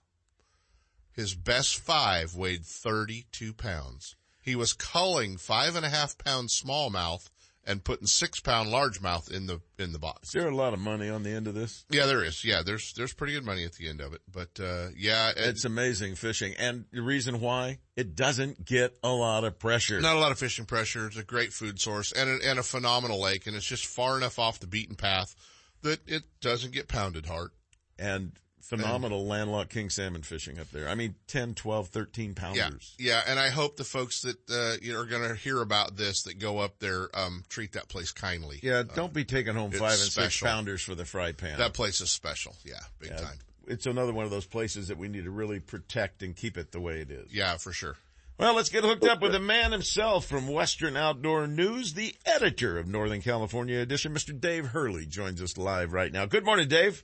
His 1.11 1.35
best 1.35 1.79
five 1.79 2.35
weighed 2.35 2.65
32 2.65 3.53
pounds. 3.53 4.15
He 4.41 4.55
was 4.55 4.73
culling 4.73 5.37
five 5.37 5.75
and 5.75 5.85
a 5.85 5.89
half 5.89 6.17
pound 6.17 6.49
smallmouth 6.49 7.29
and 7.69 7.83
putting 7.83 8.07
six 8.07 8.39
pound 8.39 8.69
largemouth 8.69 9.31
in 9.31 9.45
the 9.45 9.61
in 9.77 9.93
the 9.93 9.99
box. 9.99 10.29
Is 10.29 10.33
there 10.33 10.49
a 10.49 10.55
lot 10.55 10.73
of 10.73 10.79
money 10.79 11.07
on 11.07 11.21
the 11.21 11.29
end 11.29 11.47
of 11.47 11.53
this? 11.53 11.85
Yeah, 11.89 12.07
there 12.07 12.23
is. 12.23 12.43
Yeah, 12.43 12.63
there's 12.65 12.93
there's 12.93 13.13
pretty 13.13 13.33
good 13.33 13.45
money 13.45 13.63
at 13.63 13.73
the 13.73 13.87
end 13.87 14.01
of 14.01 14.13
it. 14.13 14.21
But 14.29 14.59
uh, 14.59 14.87
yeah, 14.97 15.31
it's 15.37 15.65
amazing 15.65 16.15
fishing, 16.15 16.55
and 16.57 16.85
the 16.91 17.03
reason 17.03 17.39
why 17.39 17.77
it 17.95 18.15
doesn't 18.15 18.65
get 18.65 18.97
a 19.03 19.11
lot 19.11 19.43
of 19.43 19.59
pressure. 19.59 20.01
Not 20.01 20.15
a 20.15 20.19
lot 20.19 20.31
of 20.31 20.39
fishing 20.39 20.65
pressure. 20.65 21.07
It's 21.07 21.17
a 21.17 21.23
great 21.23 21.53
food 21.53 21.79
source 21.79 22.11
and 22.11 22.29
a, 22.41 22.49
and 22.49 22.57
a 22.57 22.63
phenomenal 22.63 23.21
lake, 23.21 23.45
and 23.45 23.55
it's 23.55 23.67
just 23.67 23.85
far 23.85 24.17
enough 24.17 24.39
off 24.39 24.59
the 24.59 24.67
beaten 24.67 24.95
path 24.95 25.35
that 25.83 25.99
it 26.07 26.23
doesn't 26.41 26.73
get 26.73 26.87
pounded 26.87 27.27
hard. 27.27 27.51
And 27.99 28.31
phenomenal 28.61 29.25
landlocked 29.25 29.71
king 29.71 29.89
salmon 29.89 30.21
fishing 30.21 30.59
up 30.59 30.69
there. 30.71 30.87
I 30.89 30.95
mean, 30.95 31.15
10, 31.27 31.53
12, 31.55 31.87
13 31.89 32.29
Yeah, 32.29 32.33
pounders. 32.41 32.95
yeah, 32.99 33.21
and 33.27 33.39
I 33.39 33.49
hope 33.49 33.77
the 33.77 33.83
folks 33.83 34.21
that 34.23 34.37
uh, 34.49 34.75
you 34.81 34.93
know 34.93 34.99
are 34.99 35.05
going 35.05 35.27
to 35.27 35.35
hear 35.35 35.61
about 35.61 35.95
this 35.97 36.23
that 36.23 36.39
go 36.39 36.59
up 36.59 36.79
there 36.79 37.09
um, 37.13 37.43
treat 37.49 37.73
that 37.73 37.87
place 37.89 38.11
kindly. 38.11 38.59
Yeah, 38.61 38.83
don't 38.95 39.13
be 39.13 39.25
taking 39.25 39.55
home 39.55 39.71
five 39.71 39.91
and 39.91 39.99
special. 39.99 40.29
six 40.29 40.41
pounders 40.41 40.81
for 40.81 40.95
the 40.95 41.05
fry 41.05 41.31
pan. 41.31 41.57
That 41.57 41.73
place 41.73 42.01
is 42.01 42.11
special. 42.11 42.55
Yeah, 42.63 42.79
big 42.99 43.11
Yeah, 43.11 43.17
time. 43.17 43.37
It's 43.67 43.85
another 43.85 44.13
one 44.13 44.25
of 44.25 44.31
those 44.31 44.45
places 44.47 44.87
that 44.87 44.97
we 44.97 45.09
need 45.09 45.25
to 45.25 45.31
really 45.31 45.59
protect 45.59 46.23
and 46.23 46.35
keep 46.35 46.57
it 46.57 46.71
the 46.71 46.79
way 46.79 47.01
it 47.01 47.11
is. 47.11 47.31
Yeah, 47.31 47.57
for 47.57 47.71
sure. 47.71 47.97
Well, 48.39 48.55
let's 48.55 48.69
get 48.69 48.83
hooked 48.85 49.03
up 49.03 49.21
with 49.21 49.33
the 49.33 49.39
man 49.41 49.73
himself 49.73 50.25
from 50.25 50.47
Western 50.47 50.95
Outdoor 50.95 51.45
News, 51.45 51.93
the 51.93 52.15
editor 52.25 52.79
of 52.79 52.87
Northern 52.87 53.21
California 53.21 53.79
Edition, 53.79 54.13
Mr. 54.13 54.39
Dave 54.39 54.67
Hurley 54.67 55.05
joins 55.05 55.41
us 55.41 55.57
live 55.57 55.91
right 55.91 56.09
now. 56.11 56.25
Good 56.25 56.45
morning, 56.45 56.69
Dave. 56.69 57.03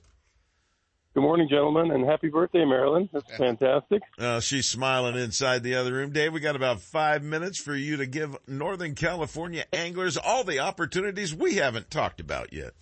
Good 1.16 1.22
morning, 1.22 1.48
gentlemen, 1.48 1.92
and 1.92 2.04
happy 2.04 2.28
birthday, 2.28 2.66
Marilyn. 2.66 3.08
That's 3.10 3.34
fantastic. 3.38 4.02
Uh, 4.18 4.38
she's 4.38 4.68
smiling 4.68 5.16
inside 5.16 5.62
the 5.62 5.74
other 5.74 5.94
room. 5.94 6.12
Dave, 6.12 6.34
we 6.34 6.40
got 6.40 6.56
about 6.56 6.82
five 6.82 7.22
minutes 7.22 7.58
for 7.58 7.74
you 7.74 7.96
to 7.96 8.04
give 8.04 8.36
Northern 8.46 8.94
California 8.94 9.64
anglers 9.72 10.18
all 10.18 10.44
the 10.44 10.58
opportunities 10.58 11.34
we 11.34 11.54
haven't 11.54 11.90
talked 11.90 12.20
about 12.20 12.52
yet. 12.52 12.74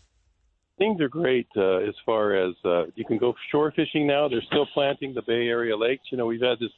Things 0.78 1.00
are 1.00 1.08
great 1.08 1.46
uh, 1.56 1.76
as 1.76 1.94
far 2.04 2.34
as 2.34 2.56
uh, 2.64 2.86
you 2.96 3.04
can 3.04 3.18
go 3.18 3.34
shore 3.52 3.70
fishing 3.70 4.04
now. 4.04 4.26
They're 4.26 4.42
still 4.48 4.66
planting 4.74 5.14
the 5.14 5.22
Bay 5.22 5.46
Area 5.46 5.76
lakes. 5.76 6.02
You 6.10 6.18
know, 6.18 6.26
we've 6.26 6.42
had 6.42 6.58
this 6.58 6.72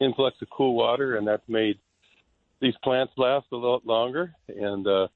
influx 0.00 0.40
of 0.40 0.48
cool 0.48 0.74
water, 0.74 1.18
and 1.18 1.28
that's 1.28 1.46
made 1.46 1.78
these 2.62 2.74
plants 2.82 3.12
last 3.18 3.48
a 3.52 3.56
lot 3.56 3.84
longer. 3.84 4.32
And 4.48 4.86
uh, 4.86 5.08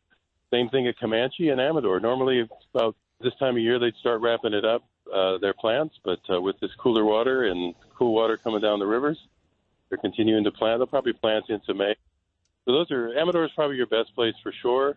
same 0.52 0.68
thing 0.68 0.88
at 0.88 0.98
Camanche 0.98 1.50
and 1.50 1.58
Amador. 1.58 2.00
Normally, 2.00 2.46
about 2.74 2.96
this 3.22 3.32
time 3.38 3.56
of 3.56 3.62
year, 3.62 3.78
they'd 3.78 3.96
start 3.98 4.20
wrapping 4.20 4.52
it 4.52 4.66
up, 4.66 4.82
uh, 5.12 5.38
their 5.38 5.54
plants. 5.54 5.94
But 6.04 6.20
uh, 6.30 6.40
with 6.40 6.58
this 6.60 6.70
cooler 6.78 7.04
water 7.04 7.44
and 7.44 7.74
cool 7.98 8.14
water 8.14 8.36
coming 8.36 8.60
down 8.60 8.78
the 8.78 8.86
rivers, 8.86 9.18
they're 9.88 9.98
continuing 9.98 10.44
to 10.44 10.50
plant. 10.50 10.80
They'll 10.80 10.86
probably 10.86 11.12
plant 11.12 11.46
into 11.48 11.74
May. 11.74 11.94
So 12.64 12.72
those 12.72 12.90
are 12.90 13.16
Amador 13.16 13.44
is 13.44 13.50
probably 13.54 13.76
your 13.76 13.86
best 13.86 14.14
place 14.14 14.34
for 14.42 14.52
sure. 14.62 14.96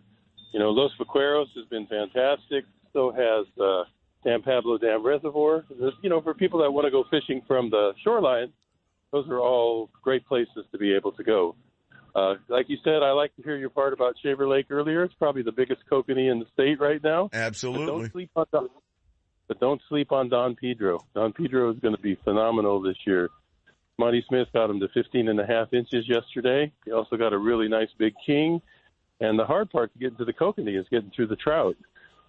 You 0.52 0.58
know, 0.58 0.70
Los 0.70 0.92
Vaqueros 0.98 1.46
has 1.54 1.66
been 1.66 1.86
fantastic. 1.86 2.64
So 2.92 3.12
has 3.12 3.46
uh, 3.62 3.84
San 4.24 4.42
Pablo 4.42 4.78
Dam 4.78 5.04
Reservoir. 5.04 5.64
There's, 5.78 5.94
you 6.02 6.10
know, 6.10 6.20
for 6.20 6.34
people 6.34 6.60
that 6.62 6.70
want 6.70 6.86
to 6.86 6.90
go 6.90 7.04
fishing 7.10 7.42
from 7.46 7.70
the 7.70 7.92
shoreline, 8.02 8.52
those 9.12 9.28
are 9.28 9.38
all 9.38 9.90
great 10.02 10.26
places 10.26 10.64
to 10.72 10.78
be 10.78 10.94
able 10.94 11.12
to 11.12 11.22
go. 11.22 11.54
Uh, 12.14 12.34
like 12.48 12.68
you 12.68 12.76
said, 12.82 13.02
I 13.04 13.12
like 13.12 13.34
to 13.36 13.42
hear 13.42 13.56
your 13.56 13.70
part 13.70 13.92
about 13.92 14.16
Shaver 14.20 14.48
Lake 14.48 14.66
earlier. 14.70 15.04
It's 15.04 15.14
probably 15.14 15.42
the 15.42 15.52
biggest 15.52 15.82
kokanee 15.90 16.30
in 16.30 16.40
the 16.40 16.46
state 16.52 16.80
right 16.80 17.02
now. 17.02 17.28
But 17.30 17.38
Absolutely. 17.38 17.86
don't 17.86 18.12
sleep 18.12 18.30
on 18.34 18.46
Don, 18.52 18.68
but 19.50 19.58
don't 19.58 19.82
sleep 19.88 20.12
on 20.12 20.28
Don 20.28 20.54
Pedro. 20.54 21.04
Don 21.12 21.32
Pedro 21.32 21.72
is 21.72 21.78
going 21.80 21.96
to 21.96 22.00
be 22.00 22.14
phenomenal 22.22 22.80
this 22.80 22.94
year. 23.04 23.30
Monty 23.98 24.24
Smith 24.28 24.46
got 24.54 24.70
him 24.70 24.78
to 24.78 24.86
15 24.94 25.26
and 25.26 25.40
a 25.40 25.44
half 25.44 25.72
inches 25.72 26.08
yesterday. 26.08 26.70
He 26.84 26.92
also 26.92 27.16
got 27.16 27.32
a 27.32 27.38
really 27.38 27.66
nice 27.66 27.88
big 27.98 28.14
king. 28.24 28.62
And 29.18 29.36
the 29.36 29.44
hard 29.44 29.68
part 29.68 29.92
to 29.92 29.98
get 29.98 30.12
into 30.12 30.24
the 30.24 30.32
kokanee 30.32 30.78
is 30.78 30.86
getting 30.88 31.10
through 31.10 31.26
the 31.26 31.36
trout. 31.36 31.76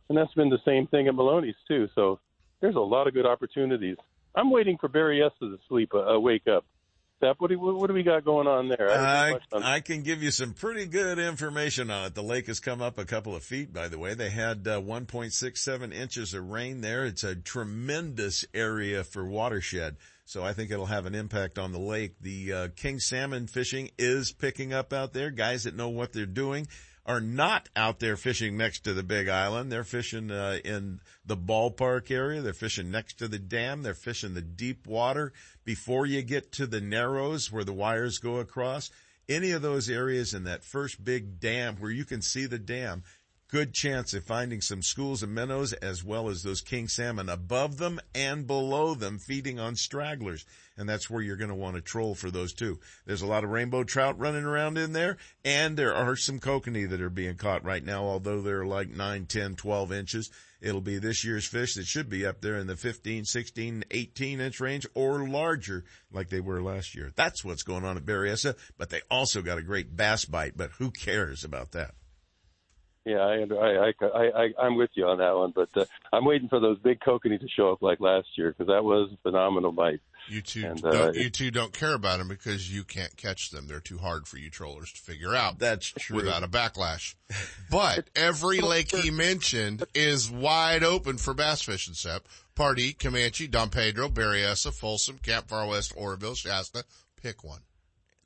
And 0.10 0.18
that's 0.18 0.34
been 0.34 0.49
the 0.49 0.57
same 0.65 0.88
thing 0.88 1.07
at 1.07 1.14
Melones 1.14 1.53
too. 1.68 1.88
So 1.93 2.19
there's 2.60 2.73
a 2.73 2.80
lot 2.80 3.06
of 3.06 3.14
good 3.14 3.27
opportunities. 3.27 3.98
I'm 4.34 4.49
waiting 4.49 4.80
for 4.80 4.89
Berryessa 4.89 5.41
to 5.41 5.60
sleep, 5.69 5.93
uh, 5.93 6.15
uh, 6.15 6.19
wake 6.19 6.48
up. 6.48 6.65
Sep, 7.22 7.35
what 7.39 7.52
do, 7.52 7.60
we, 7.60 7.72
what 7.73 7.88
do 7.88 7.93
we 7.93 8.02
got 8.02 8.26
going 8.26 8.48
on 8.48 8.68
there? 8.68 8.89
I 8.89 9.34
I, 9.53 9.76
I 9.76 9.80
can 9.80 10.02
give 10.02 10.23
you 10.23 10.31
some 10.31 10.53
pretty 10.53 10.88
good 10.88 11.19
information 11.19 11.91
on 11.91 12.07
it. 12.07 12.15
The 12.15 12.23
lake 12.23 12.48
has 12.48 12.60
come 12.60 12.81
up 12.81 12.98
a 12.98 13.06
couple 13.06 13.35
of 13.35 13.43
feet, 13.43 13.72
by 13.72 13.89
the 13.89 13.99
way. 13.99 14.15
They 14.15 14.31
had 14.31 14.68
uh, 14.68 14.81
1.67 14.81 15.93
inches 15.93 16.34
of 16.34 16.49
rain 16.49 16.81
there. 16.81 17.06
It's 17.06 17.23
a 17.23 17.35
tremendous 17.35 18.43
area 18.56 19.03
for 19.03 19.23
watershed. 19.23 19.98
So 20.26 20.43
I 20.43 20.53
think 20.53 20.72
it'll 20.72 20.88
have 20.88 21.06
an 21.06 21.14
impact 21.14 21.60
on 21.60 21.72
the 21.72 21.80
lake. 21.80 22.15
The 22.22 22.53
uh, 22.53 22.68
king 22.76 22.99
salmon 22.99 23.45
fishing 23.45 23.91
is 23.99 24.31
picking 24.31 24.73
up 24.73 24.91
out 24.91 25.14
there. 25.14 25.30
Guys 25.30 25.65
that 25.65 25.76
know 25.76 25.89
what 25.89 26.14
they're 26.14 26.26
doing 26.26 26.68
are 27.12 27.20
not 27.20 27.68
out 27.76 28.00
there 28.00 28.16
fishing 28.16 28.56
next 28.56 28.86
to 28.86 28.94
the 28.94 29.04
big 29.04 29.28
island. 29.28 29.70
They're 29.70 29.84
fishing 29.84 30.32
uh, 30.32 30.60
in 30.64 31.02
the 31.26 31.36
ballpark 31.36 32.10
area. 32.10 32.42
They're 32.42 32.54
fishing 32.54 32.90
next 32.90 33.16
to 33.16 33.28
the 33.28 33.38
dam. 33.38 33.84
They're 33.84 33.94
fishing 33.94 34.34
the 34.34 34.42
deep 34.42 34.88
water 34.88 35.34
before 35.66 36.06
you 36.06 36.22
get 36.22 36.54
to 36.54 36.66
the 36.66 36.80
narrows 36.80 37.52
where 37.52 37.66
the 37.66 37.74
wires 37.74 38.18
go 38.18 38.38
across. 38.38 38.92
Any 39.28 39.52
of 39.52 39.62
those 39.62 39.90
areas 39.90 40.34
in 40.34 40.46
that 40.46 40.64
first 40.64 41.04
big 41.04 41.42
dam 41.42 41.76
where 41.78 41.92
you 41.92 42.06
can 42.06 42.22
see 42.22 42.46
the 42.46 42.58
dam, 42.58 43.04
good 43.52 43.73
chance 43.73 44.14
of 44.14 44.23
finding 44.23 44.61
some 44.61 44.82
schools 44.82 45.22
of 45.22 45.28
minnows 45.28 45.73
as 45.73 46.06
well 46.06 46.30
as 46.30 46.41
those 46.41 46.61
king 46.61 46.88
salmon 46.88 47.28
above 47.28 47.78
them 47.78 47.99
and 48.15 48.48
below 48.48 48.94
them 48.94 49.19
feeding 49.19 49.60
on 49.60 49.76
stragglers. 49.76 50.45
And 50.78 50.88
that's 50.88 51.10
where 51.10 51.22
you're 51.22 51.36
going 51.36 51.49
to 51.49 51.56
want 51.56 51.76
to 51.76 51.82
troll 51.82 52.15
for 52.15 52.32
those 52.32 52.53
too. 52.53 52.80
There's 53.06 53.22
a 53.22 53.28
lot 53.28 53.44
of 53.44 53.49
rainbow 53.49 53.84
trout 53.84 54.18
running 54.18 54.45
around 54.45 54.78
in 54.78 54.94
there 54.94 55.18
and 55.44 55.76
there 55.76 55.94
are 55.94 56.15
some 56.15 56.40
kokanee 56.40 56.90
that 56.90 57.02
are 57.02 57.10
being 57.10 57.36
caught 57.36 57.65
right 57.65 57.84
now, 57.84 58.06
although 58.06 58.41
they're 58.41 58.65
like 58.65 58.90
9, 58.90 59.26
10, 59.26 59.56
12 59.56 59.91
inches. 59.91 60.32
It'll 60.61 60.80
be 60.80 60.98
this 60.98 61.26
year's 61.26 61.45
fish 61.45 61.73
that 61.76 61.88
should 61.88 62.10
be 62.10 62.26
up 62.26 62.40
there 62.40 62.56
in 62.56 62.68
the 62.68 62.78
15, 62.78 63.26
16, 63.26 63.84
18 63.91 64.40
inch 64.40 64.60
range 64.61 64.88
or 64.94 65.28
larger 65.28 65.84
like 66.14 66.30
they 66.30 66.40
were 66.40 66.61
last 66.61 66.95
year. 66.95 67.11
That's 67.18 67.44
what's 67.44 67.64
going 67.64 67.84
on 67.84 67.98
at 67.98 68.06
Berryessa, 68.06 68.56
but 68.78 68.91
they 68.91 69.02
also 69.11 69.41
got 69.41 69.57
a 69.57 69.64
great 69.64 69.98
bass 69.98 70.23
bite, 70.23 70.56
but 70.56 70.72
who 70.78 70.90
cares 70.90 71.44
about 71.44 71.73
that? 71.73 71.95
Yeah, 73.06 73.18
I, 73.18 73.45
I, 73.52 73.94
I, 74.03 74.44
I, 74.44 74.53
I'm 74.61 74.76
with 74.76 74.91
you 74.94 75.07
on 75.07 75.18
that 75.18 75.36
one, 75.36 75.52
but 75.56 75.69
uh, 75.76 75.86
I'm 76.14 76.23
waiting 76.23 76.49
for 76.49 76.60
those 76.60 76.78
big 76.78 76.99
kokanee 76.99 77.40
to 77.40 77.48
show 77.49 77.72
up 77.72 77.82
like 77.82 77.99
last 77.99 78.28
year 78.38 78.52
because 78.52 78.68
that 78.68 78.84
was 78.84 79.11
a 79.11 79.18
phenomenal 79.23 79.72
bite. 79.72 80.02
You 80.28 80.41
two, 80.41 80.64
And, 80.64 80.86
uh, 80.86 80.91
don't, 80.91 81.15
you 81.15 81.32
two 81.32 81.49
don't 81.49 81.73
care 81.73 81.95
about 81.95 82.19
them 82.19 82.28
because 82.28 82.72
you 82.72 82.84
can't 82.84 83.18
catch 83.18 83.49
them. 83.49 83.65
They're 83.68 83.80
too 83.80 83.98
hard 83.98 84.28
for 84.28 84.38
you 84.38 84.52
trollers 84.52 84.94
to 84.94 85.02
figure 85.02 85.34
out. 85.34 85.57
That's 85.57 85.88
true. 85.88 86.18
Without 86.18 86.44
a 86.44 86.48
backlash. 86.48 87.15
But 87.72 88.10
every 88.18 88.60
lake 88.60 88.94
he 88.94 89.10
mentioned 89.11 89.86
is 89.95 90.30
wide 90.30 90.84
open 90.84 91.18
for 91.18 91.34
bass 91.34 91.61
fishing, 91.61 91.94
Sep. 91.94 92.28
Pardee, 92.53 92.91
Camanche, 92.91 93.49
Don 93.49 93.69
Pedro, 93.69 94.10
Berryessa, 94.10 94.73
Folsom, 94.73 95.18
Camp 95.18 95.48
Far 95.48 95.65
West, 95.68 95.94
Oroville, 95.95 96.36
Shasta. 96.36 96.84
Pick 97.22 97.45
one. 97.45 97.61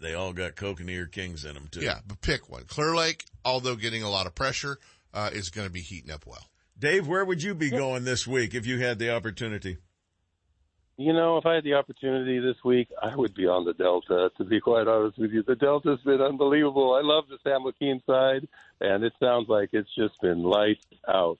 They 0.06 0.14
all 0.14 0.34
got 0.34 0.56
kokanee 0.56 1.00
or 1.00 1.08
kings 1.08 1.46
in 1.46 1.56
them 1.56 1.68
too. 1.72 1.82
Yeah, 1.82 1.98
but 2.06 2.22
pick 2.22 2.48
one. 2.48 2.66
Clear 2.66 2.96
Lake, 2.96 3.26
although 3.44 3.76
getting 3.76 4.04
a 4.04 4.10
lot 4.10 4.28
of 4.28 4.36
pressure, 4.36 4.78
uh, 5.16 5.32
is 5.34 5.50
going 5.50 5.66
to 5.66 5.74
be 5.74 5.82
heating 5.82 6.12
up 6.12 6.28
well. 6.28 6.48
Dave, 6.78 7.08
where 7.08 7.26
would 7.26 7.42
you 7.42 7.56
be 7.56 7.72
going 7.72 8.04
this 8.04 8.28
week 8.28 8.54
if 8.54 8.68
you 8.68 8.78
had 8.78 9.00
the 9.00 9.16
opportunity? 9.16 9.78
You 10.98 11.12
know, 11.12 11.38
if 11.38 11.48
I 11.48 11.56
had 11.56 11.64
the 11.64 11.74
opportunity 11.74 12.38
this 12.38 12.58
week, 12.64 12.90
I 13.02 13.16
would 13.16 13.34
be 13.34 13.48
on 13.48 13.66
the 13.66 13.74
Delta, 13.74 14.30
to 14.38 14.44
be 14.44 14.62
quite 14.62 14.88
honest 14.88 15.18
with 15.18 15.32
you. 15.32 15.42
The 15.42 15.56
Delta's 15.56 16.00
been 16.06 16.22
unbelievable. 16.22 16.94
I 16.94 17.02
love 17.02 17.24
the 17.28 17.40
San 17.44 17.64
Joaquin 17.64 18.00
side, 18.06 18.48
and 18.82 19.04
it 19.04 19.14
sounds 19.20 19.50
like 19.50 19.70
it's 19.74 19.90
just 19.96 20.22
been 20.22 20.44
lights 20.44 20.86
out 21.08 21.40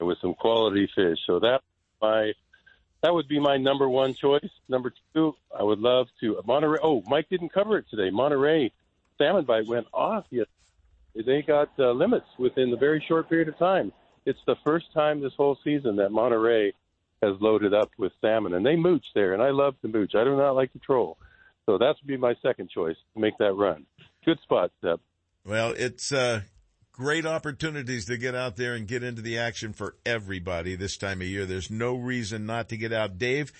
with 0.00 0.18
some 0.20 0.34
quality 0.34 0.90
fish. 0.96 1.18
So 1.28 1.38
that 1.38 1.60
my 2.02 2.32
that 3.02 3.14
would 3.14 3.28
be 3.28 3.40
my 3.40 3.56
number 3.56 3.88
one 3.88 4.14
choice. 4.14 4.50
Number 4.68 4.92
two, 5.14 5.34
I 5.58 5.62
would 5.62 5.78
love 5.78 6.08
to 6.20 6.40
Monterey. 6.46 6.78
Oh, 6.82 7.02
Mike 7.06 7.28
didn't 7.30 7.52
cover 7.52 7.78
it 7.78 7.86
today. 7.90 8.10
Monterey 8.10 8.72
salmon 9.18 9.44
bite 9.44 9.66
went 9.66 9.86
off. 9.92 10.24
Yes, 10.30 10.46
they 11.14 11.42
got 11.42 11.70
uh, 11.78 11.92
limits 11.92 12.26
within 12.38 12.72
a 12.72 12.76
very 12.76 13.04
short 13.06 13.28
period 13.28 13.48
of 13.48 13.58
time. 13.58 13.92
It's 14.26 14.38
the 14.46 14.56
first 14.64 14.86
time 14.92 15.20
this 15.20 15.32
whole 15.36 15.58
season 15.64 15.96
that 15.96 16.10
Monterey 16.10 16.74
has 17.22 17.36
loaded 17.40 17.74
up 17.74 17.90
with 17.98 18.12
salmon, 18.20 18.54
and 18.54 18.64
they 18.64 18.76
mooch 18.76 19.04
there, 19.14 19.34
and 19.34 19.42
I 19.42 19.50
love 19.50 19.74
to 19.82 19.88
mooch. 19.88 20.12
I 20.14 20.24
do 20.24 20.36
not 20.36 20.52
like 20.52 20.72
to 20.72 20.78
troll, 20.78 21.16
so 21.66 21.78
that 21.78 21.96
would 22.00 22.06
be 22.06 22.16
my 22.16 22.34
second 22.42 22.70
choice 22.70 22.96
to 23.14 23.20
make 23.20 23.36
that 23.38 23.54
run. 23.54 23.86
Good 24.24 24.38
spot, 24.42 24.70
Sep. 24.82 25.00
Well, 25.44 25.72
it's 25.76 26.12
uh, 26.12 26.42
great 27.00 27.24
opportunities 27.24 28.04
to 28.04 28.18
get 28.18 28.34
out 28.34 28.56
there 28.56 28.74
and 28.74 28.86
get 28.86 29.02
into 29.02 29.22
the 29.22 29.38
action 29.38 29.72
for 29.72 29.96
everybody 30.04 30.76
this 30.76 30.98
time 30.98 31.22
of 31.22 31.26
year. 31.26 31.46
There's 31.46 31.70
no 31.70 31.94
reason 31.94 32.44
not 32.44 32.68
to 32.68 32.76
get 32.76 32.92
out. 32.92 33.16
Dave, 33.16 33.52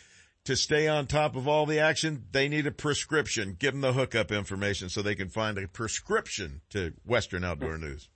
to 0.45 0.55
stay 0.55 0.87
on 0.87 1.07
top 1.07 1.37
of 1.37 1.49
all 1.49 1.65
the 1.65 1.79
action, 1.79 2.25
they 2.33 2.49
need 2.49 2.67
a 2.67 2.71
prescription. 2.71 3.57
Give 3.59 3.73
them 3.73 3.81
the 3.81 3.95
hookup 3.95 4.31
information 4.31 4.91
so 4.91 5.01
they 5.01 5.15
can 5.15 5.31
find 5.31 5.57
a 5.57 5.67
prescription 5.67 6.61
to 6.69 6.93
Western 7.07 7.43
Outdoor 7.43 7.79
News. 7.79 8.11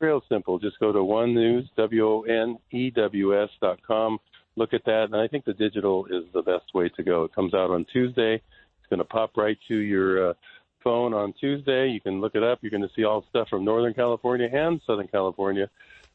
Real 0.00 0.20
simple. 0.28 0.58
Just 0.58 0.80
go 0.80 0.90
to 0.90 1.04
one 1.04 1.32
news, 1.32 1.70
W 1.76 2.04
O 2.04 2.22
N 2.22 2.58
E 2.72 2.90
W 2.90 3.40
S 3.40 3.50
dot 3.60 3.78
com. 3.86 4.18
Look 4.56 4.74
at 4.74 4.84
that, 4.86 5.04
and 5.04 5.16
I 5.16 5.28
think 5.28 5.44
the 5.44 5.54
digital 5.54 6.06
is 6.06 6.24
the 6.34 6.42
best 6.42 6.74
way 6.74 6.88
to 6.96 7.04
go. 7.04 7.22
It 7.22 7.32
comes 7.36 7.54
out 7.54 7.70
on 7.70 7.86
Tuesday. 7.92 8.34
It's 8.34 8.88
going 8.88 8.98
to 8.98 9.04
pop 9.04 9.36
right 9.36 9.58
to 9.68 9.76
your 9.76 10.30
uh, 10.30 10.32
phone 10.82 11.14
on 11.14 11.32
Tuesday. 11.40 11.88
You 11.88 12.00
can 12.00 12.20
look 12.20 12.34
it 12.34 12.42
up. 12.42 12.58
You're 12.62 12.70
going 12.70 12.82
to 12.82 12.90
see 12.94 13.04
all 13.04 13.24
stuff 13.30 13.48
from 13.48 13.64
Northern 13.64 13.94
California 13.94 14.48
and 14.52 14.80
Southern 14.86 15.08
California. 15.08 15.68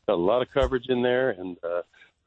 Got 0.08 0.14
a 0.14 0.16
lot 0.16 0.42
of 0.42 0.48
coverage 0.54 0.86
in 0.90 1.02
there, 1.02 1.32
and 1.32 1.58
uh, 1.64 1.82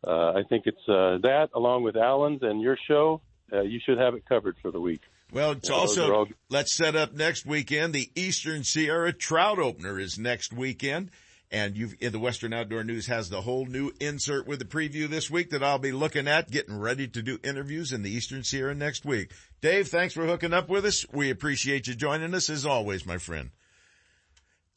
uh, 0.06 0.32
I 0.38 0.42
think 0.48 0.64
it's 0.66 0.88
uh, 0.88 1.18
that 1.22 1.48
along 1.54 1.82
with 1.84 1.96
Allen's 1.96 2.42
and 2.42 2.60
your 2.60 2.76
show. 2.88 3.20
Uh, 3.52 3.62
you 3.62 3.80
should 3.84 3.98
have 3.98 4.14
it 4.14 4.24
covered 4.28 4.56
for 4.60 4.70
the 4.70 4.80
week. 4.80 5.00
Well, 5.32 5.52
it's 5.52 5.70
Well, 5.70 5.80
also, 5.80 6.12
all- 6.14 6.28
let's 6.50 6.76
set 6.76 6.96
up 6.96 7.12
next 7.14 7.46
weekend. 7.46 7.92
The 7.94 8.10
Eastern 8.14 8.62
Sierra 8.64 9.12
Trout 9.12 9.58
Opener 9.58 9.98
is 9.98 10.18
next 10.18 10.52
weekend. 10.52 11.10
And 11.50 11.74
the 11.74 12.18
Western 12.18 12.52
Outdoor 12.52 12.84
News 12.84 13.06
has 13.06 13.30
the 13.30 13.40
whole 13.40 13.64
new 13.64 13.90
insert 14.00 14.46
with 14.46 14.58
the 14.58 14.66
preview 14.66 15.08
this 15.08 15.30
week 15.30 15.48
that 15.50 15.62
I'll 15.62 15.78
be 15.78 15.92
looking 15.92 16.28
at, 16.28 16.50
getting 16.50 16.78
ready 16.78 17.08
to 17.08 17.22
do 17.22 17.38
interviews 17.42 17.90
in 17.90 18.02
the 18.02 18.10
Eastern 18.10 18.44
Sierra 18.44 18.74
next 18.74 19.06
week. 19.06 19.32
Dave, 19.62 19.88
thanks 19.88 20.12
for 20.12 20.26
hooking 20.26 20.52
up 20.52 20.68
with 20.68 20.84
us. 20.84 21.06
We 21.10 21.30
appreciate 21.30 21.86
you 21.86 21.94
joining 21.94 22.34
us 22.34 22.50
as 22.50 22.66
always, 22.66 23.06
my 23.06 23.16
friend. 23.16 23.50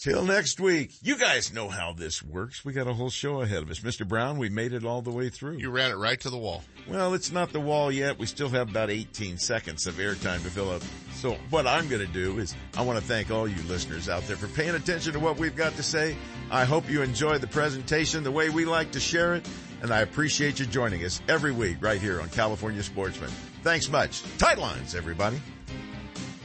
Till 0.02 0.26
next 0.26 0.60
week. 0.60 0.96
You 1.04 1.16
guys 1.16 1.54
know 1.54 1.70
how 1.70 1.94
this 1.94 2.24
works. 2.24 2.66
We 2.66 2.74
got 2.74 2.88
a 2.88 2.94
whole 2.94 3.12
show 3.12 3.42
ahead 3.42 3.62
of 3.62 3.70
us. 3.70 3.82
Mr. 3.82 4.08
Brown, 4.08 4.40
we 4.40 4.50
made 4.50 4.74
it 4.74 4.84
all 4.84 5.04
the 5.04 5.12
way 5.12 5.30
through. 5.30 5.58
You 5.58 5.70
ran 5.70 5.92
it 5.92 5.94
right 5.94 6.20
to 6.22 6.32
the 6.32 6.40
wall. 6.40 6.64
Well, 6.88 7.14
it's 7.14 7.32
not 7.32 7.54
the 7.54 7.60
wall 7.60 7.92
yet. 7.92 8.18
We 8.18 8.26
still 8.26 8.50
have 8.50 8.72
about 8.72 8.90
18 8.90 9.38
seconds 9.38 9.86
of 9.86 9.98
airtime 9.98 10.42
to 10.42 10.50
fill 10.50 10.72
up. 10.72 10.82
So 11.14 11.34
what 11.52 11.68
I'm 11.68 11.88
going 11.88 12.04
to 12.04 12.12
do 12.12 12.40
is 12.40 12.56
I 12.76 12.82
want 12.82 12.98
to 12.98 13.06
thank 13.06 13.30
all 13.30 13.48
you 13.48 13.62
listeners 13.68 14.10
out 14.10 14.24
there 14.24 14.38
for 14.38 14.48
paying 14.48 14.74
attention 14.74 15.14
to 15.14 15.20
what 15.20 15.38
we've 15.38 15.56
got 15.56 15.76
to 15.76 15.84
say. 15.84 16.18
I 16.50 16.66
hope 16.66 16.90
you 16.90 17.04
enjoyed 17.04 17.42
the 17.42 17.46
presentation 17.46 18.24
the 18.24 18.32
way 18.32 18.50
we 18.50 18.66
like 18.66 18.94
to 18.94 19.00
share 19.00 19.36
it. 19.36 19.48
And 19.84 19.94
I 19.94 20.00
appreciate 20.00 20.60
you 20.60 20.66
joining 20.66 21.06
us 21.06 21.22
every 21.30 21.52
week 21.52 21.78
right 21.80 22.02
here 22.02 22.22
on 22.22 22.30
California 22.30 22.82
Sportsman. 22.82 23.30
Thanks 23.62 23.88
much. 23.88 24.24
Tight 24.40 24.58
lines, 24.58 24.96
everybody. 24.96 25.40